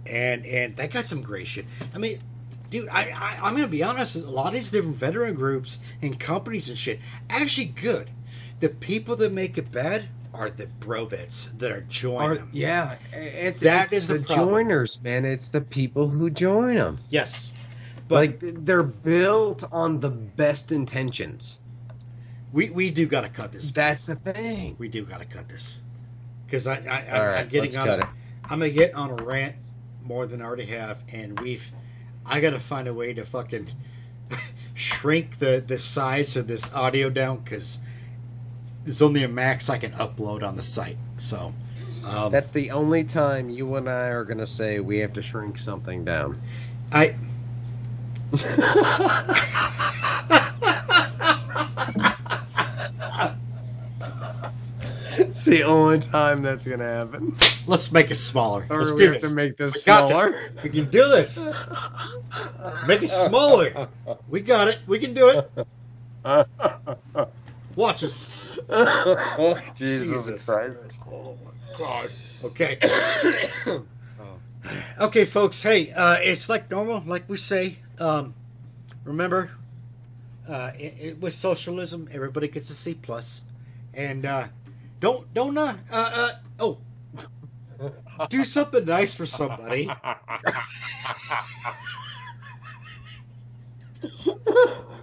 and 0.06 0.46
and 0.46 0.76
they 0.76 0.88
got 0.88 1.04
some 1.04 1.20
great 1.20 1.46
shit. 1.46 1.66
I 1.94 1.98
mean, 1.98 2.20
dude, 2.70 2.88
I, 2.88 3.10
I 3.10 3.38
I'm 3.42 3.54
gonna 3.54 3.66
be 3.66 3.82
honest. 3.82 4.14
A 4.16 4.20
lot 4.20 4.48
of 4.48 4.52
these 4.54 4.70
different 4.70 4.96
veteran 4.96 5.34
groups 5.34 5.78
and 6.00 6.18
companies 6.18 6.68
and 6.68 6.78
shit 6.78 7.00
actually 7.28 7.66
good. 7.66 8.10
The 8.60 8.68
people 8.70 9.16
that 9.16 9.32
make 9.32 9.58
it 9.58 9.70
bad 9.70 10.08
are 10.36 10.50
the 10.50 10.66
brovets 10.80 11.56
that 11.58 11.72
are 11.72 11.82
joining 11.82 12.36
them. 12.38 12.50
yeah, 12.52 12.96
it's, 13.12 13.60
That 13.60 13.86
it's 13.86 13.92
is 13.94 14.06
the 14.08 14.18
the, 14.18 14.34
joiners, 14.34 15.02
man. 15.02 15.24
It's 15.24 15.48
the 15.48 15.60
people 15.62 16.08
who 16.08 16.30
join 16.30 16.76
them. 16.76 16.98
Yes, 17.08 17.52
but 18.08 18.14
like 18.16 18.38
they're 18.40 18.82
built 18.82 19.64
on 19.72 20.00
the 20.00 20.10
best 20.10 20.72
intentions. 20.72 21.58
we 22.52 22.70
we 22.70 22.90
do 22.90 23.06
gotta 23.06 23.28
cut 23.28 23.52
this. 23.52 23.70
That's 23.70 24.06
the 24.06 24.16
thing. 24.16 24.76
We 24.78 24.88
do 24.88 25.04
gotta 25.04 25.24
cut 25.24 25.48
this 25.48 25.78
because 26.46 26.66
I, 26.66 26.76
I, 26.76 27.18
I 27.18 27.26
right, 27.26 27.40
I'm 27.40 27.48
getting 27.48 27.76
on. 27.76 28.02
I'm 28.44 28.60
gonna 28.60 28.70
get 28.70 28.94
on 28.94 29.10
a 29.10 29.24
rant 29.24 29.56
more 30.02 30.26
than 30.26 30.40
I 30.42 30.44
already 30.44 30.66
have, 30.66 31.02
and 31.08 31.38
we've. 31.40 31.72
I 32.24 32.40
gotta 32.40 32.60
find 32.60 32.88
a 32.88 32.94
way 32.94 33.12
to 33.14 33.24
fucking 33.24 33.70
shrink 34.74 35.38
the 35.38 35.62
the 35.66 35.78
size 35.78 36.36
of 36.36 36.46
this 36.48 36.72
audio 36.74 37.10
down 37.10 37.38
because 37.38 37.78
there's 38.86 39.02
only 39.02 39.24
a 39.24 39.28
max 39.28 39.68
I 39.68 39.78
can 39.78 39.90
upload 39.92 40.44
on 40.44 40.54
the 40.56 40.62
site. 40.62 40.96
So, 41.18 41.52
um, 42.04 42.30
That's 42.30 42.50
the 42.50 42.70
only 42.70 43.02
time 43.02 43.50
you 43.50 43.74
and 43.74 43.88
I 43.90 44.06
are 44.10 44.24
gonna 44.24 44.46
say 44.46 44.78
we 44.78 44.98
have 44.98 45.12
to 45.14 45.22
shrink 45.22 45.58
something 45.58 46.04
down. 46.04 46.40
I. 46.92 47.16
it's 55.18 55.44
the 55.44 55.62
only 55.64 55.98
time 55.98 56.42
that's 56.42 56.64
gonna 56.64 56.84
happen. 56.84 57.34
Let's 57.66 57.90
make 57.90 58.10
it 58.10 58.16
smaller. 58.16 58.64
Or 58.70 58.78
Let's 58.78 58.92
we 58.92 58.98
do 58.98 59.12
have 59.12 59.22
this. 59.22 59.30
to 59.30 59.36
make 59.36 59.56
this 59.56 59.74
We 59.74 59.80
smaller. 59.80 60.50
this. 60.54 60.62
We 60.64 60.70
can 60.70 60.90
do 60.90 61.08
this. 61.08 61.44
Make 62.86 63.02
it 63.02 63.10
smaller. 63.10 63.88
We 64.28 64.40
got 64.40 64.68
it. 64.68 64.78
We 64.86 64.98
can 65.00 65.12
do 65.14 65.28
it. 65.28 65.66
Watch 67.76 68.04
us. 68.04 68.58
Jesus, 69.76 70.46
Christ. 70.46 70.86
Oh 71.12 71.36
my 71.44 71.78
god. 71.78 72.10
Okay. 72.42 72.78
okay, 75.00 75.24
folks. 75.26 75.62
Hey, 75.62 75.92
uh, 75.92 76.14
it's 76.14 76.48
like 76.48 76.70
normal, 76.70 77.02
like 77.06 77.28
we 77.28 77.36
say. 77.36 77.76
Um, 77.98 78.34
remember, 79.04 79.50
uh, 80.48 80.72
it, 80.78 80.94
it, 80.98 81.20
with 81.20 81.34
socialism, 81.34 82.08
everybody 82.10 82.48
gets 82.48 82.70
a 82.70 82.74
C 82.74 82.94
plus, 82.94 83.42
and 83.92 84.24
uh, 84.24 84.48
don't 84.98 85.32
don't 85.34 85.58
uh, 85.58 85.76
uh, 85.92 86.10
uh 86.14 86.32
oh. 86.58 86.78
Do 88.30 88.42
something 88.46 88.86
nice 88.86 89.12
for 89.12 89.26
somebody. 89.26 89.90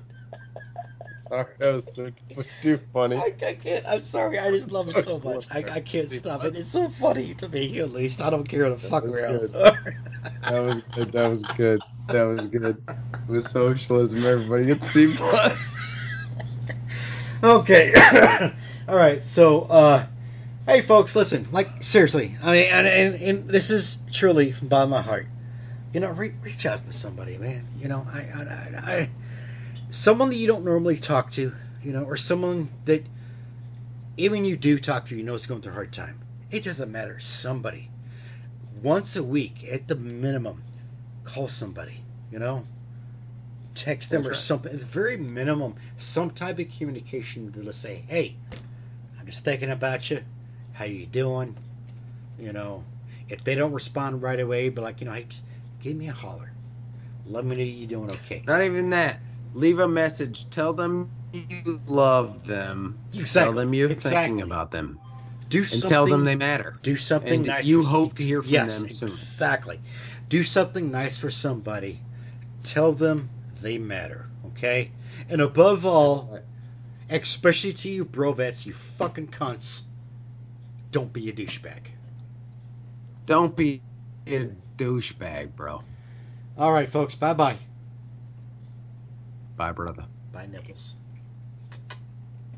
Sorry, 1.33 1.45
that 1.57 1.73
was 1.73 1.95
so 1.95 2.11
too 2.61 2.79
funny. 2.91 3.15
I, 3.15 3.33
I 3.43 3.53
can't. 3.55 3.87
I'm 3.87 4.03
sorry. 4.03 4.37
I 4.37 4.51
just 4.51 4.71
love 4.71 4.87
it 4.95 5.03
so 5.03 5.17
much. 5.17 5.47
I, 5.49 5.65
I 5.67 5.79
can't 5.79 6.07
stop 6.07 6.43
it. 6.43 6.55
It's 6.55 6.69
so 6.69 6.89
funny 6.89 7.33
to 7.33 7.49
me, 7.49 7.79
at 7.79 7.91
least. 7.91 8.21
I 8.21 8.29
don't 8.29 8.47
care 8.47 8.69
the 8.69 8.77
fuck 8.77 9.03
was 9.03 9.15
around. 9.15 9.51
That 10.43 10.59
was 10.59 10.81
good. 10.93 11.11
That 11.11 11.27
was 11.29 11.41
good. 11.41 11.81
That 12.09 12.21
was 12.21 12.45
good. 12.45 12.83
With 13.27 13.47
socialism, 13.47 14.23
everybody 14.23 14.65
gets 14.65 14.85
C 14.85 15.11
plus. 15.15 15.81
Okay. 17.43 17.93
All 18.87 18.95
right. 18.95 19.23
So, 19.23 19.61
uh, 19.63 20.05
hey, 20.67 20.81
folks, 20.81 21.15
listen. 21.15 21.47
Like, 21.51 21.81
seriously. 21.81 22.37
I 22.43 22.51
mean, 22.51 22.71
and, 22.71 22.85
and, 22.85 23.15
and 23.15 23.49
this 23.49 23.71
is 23.71 23.97
truly 24.11 24.51
from 24.51 24.67
bottom 24.67 24.93
of 24.93 24.99
my 24.99 25.01
heart. 25.01 25.25
You 25.93 25.99
know, 25.99 26.11
re- 26.11 26.35
reach 26.43 26.67
out 26.67 26.85
to 26.85 26.93
somebody, 26.93 27.39
man. 27.39 27.69
You 27.79 27.87
know, 27.87 28.05
I, 28.13 28.19
I, 28.19 28.43
I, 28.43 28.91
I, 28.93 29.09
someone 29.93 30.29
that 30.29 30.35
you 30.37 30.47
don't 30.47 30.65
normally 30.65 30.97
talk 30.97 31.31
to, 31.31 31.53
you 31.83 31.91
know, 31.91 32.03
or 32.03 32.17
someone 32.17 32.69
that 32.85 33.05
even 34.17 34.43
you 34.43 34.57
do 34.57 34.79
talk 34.79 35.05
to, 35.05 35.15
you 35.15 35.23
know, 35.23 35.35
is 35.35 35.45
going 35.45 35.61
through 35.61 35.71
a 35.71 35.75
hard 35.75 35.93
time. 35.93 36.19
It 36.49 36.63
doesn't 36.63 36.91
matter. 36.91 37.19
Somebody, 37.19 37.89
once 38.81 39.15
a 39.15 39.23
week 39.23 39.63
at 39.71 39.87
the 39.87 39.95
minimum, 39.95 40.63
call 41.23 41.47
somebody. 41.47 42.03
You 42.31 42.39
know, 42.39 42.65
text 43.75 44.09
them 44.09 44.23
That's 44.23 44.29
or 44.29 44.31
right. 44.31 44.39
something. 44.39 44.73
At 44.73 44.79
the 44.79 44.85
very 44.85 45.15
minimum, 45.15 45.75
some 45.99 46.31
type 46.31 46.57
of 46.57 46.71
communication 46.75 47.51
to 47.51 47.73
say, 47.73 48.03
"Hey, 48.07 48.37
I'm 49.19 49.27
just 49.27 49.43
thinking 49.45 49.69
about 49.69 50.09
you. 50.09 50.23
How 50.73 50.85
you 50.85 51.05
doing?" 51.05 51.55
You 52.39 52.51
know, 52.51 52.83
if 53.29 53.43
they 53.43 53.53
don't 53.53 53.71
respond 53.71 54.23
right 54.23 54.39
away, 54.39 54.69
but 54.69 54.83
like, 54.83 55.01
you 55.01 55.05
know, 55.05 55.13
hey, 55.13 55.25
just 55.29 55.43
give 55.79 55.95
me 55.95 56.09
a 56.09 56.13
holler. 56.13 56.51
Let 57.27 57.45
me 57.45 57.55
know 57.55 57.61
you're 57.61 57.87
doing 57.87 58.11
okay. 58.11 58.43
Not 58.47 58.63
even 58.63 58.89
that. 58.89 59.19
Leave 59.53 59.79
a 59.79 59.87
message. 59.87 60.49
Tell 60.49 60.73
them 60.73 61.09
you 61.31 61.81
love 61.87 62.45
them. 62.47 62.97
Tell 63.11 63.53
them 63.53 63.73
you're 63.73 63.91
Exactly. 63.91 64.11
thinking 64.27 64.41
about 64.41 64.71
them. 64.71 64.99
Do 65.49 65.59
And 65.59 65.67
something. 65.67 65.89
tell 65.89 66.05
them 66.07 66.25
they 66.25 66.35
matter. 66.35 66.77
do 66.81 66.95
something 66.97 67.33
and 67.33 67.45
nice. 67.45 67.65
you 67.65 67.83
for 67.83 67.89
hope 67.89 68.15
to 68.15 68.23
hear 68.23 68.41
from 68.41 68.51
yes, 68.51 68.79
them 68.79 68.89
soon. 68.89 69.07
Exactly. 69.09 69.79
Do 70.29 70.43
something 70.43 70.89
nice 70.91 71.17
for 71.17 71.29
somebody. 71.29 71.99
Tell 72.63 72.91
them 72.93 73.29
they 73.61 73.77
matter. 73.77 74.27
Okay. 74.47 74.91
And 75.29 75.41
above 75.41 75.85
all, 75.85 76.39
especially 77.09 77.73
to 77.73 77.89
you 77.89 78.05
brovets, 78.05 78.65
you 78.65 78.73
fucking 78.73 79.27
cunts, 79.27 79.83
don't 80.91 81.13
be 81.13 81.29
a 81.29 81.33
douchebag. 81.33 81.87
Don't 83.25 83.55
be 83.55 83.81
a 84.25 84.49
douchebag, 84.77 85.55
bro. 85.55 85.83
All 86.57 86.71
right, 86.71 86.89
folks. 86.89 87.13
Bye 87.15 87.33
bye. 87.33 87.57
Bye, 89.63 89.71
brother. 89.71 90.05
Bye, 90.33 90.47
nipples. 90.51 90.95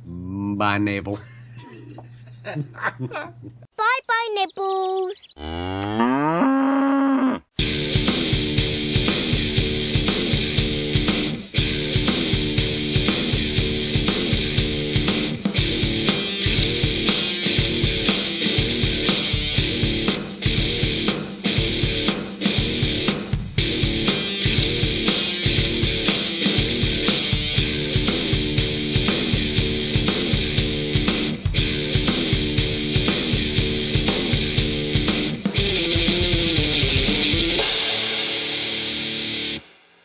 Mm, 0.09 0.57
bye, 0.57 0.79
navel. 0.79 1.19
bye, 2.43 3.99
bye, 4.07 4.29
nipples. 4.33 5.27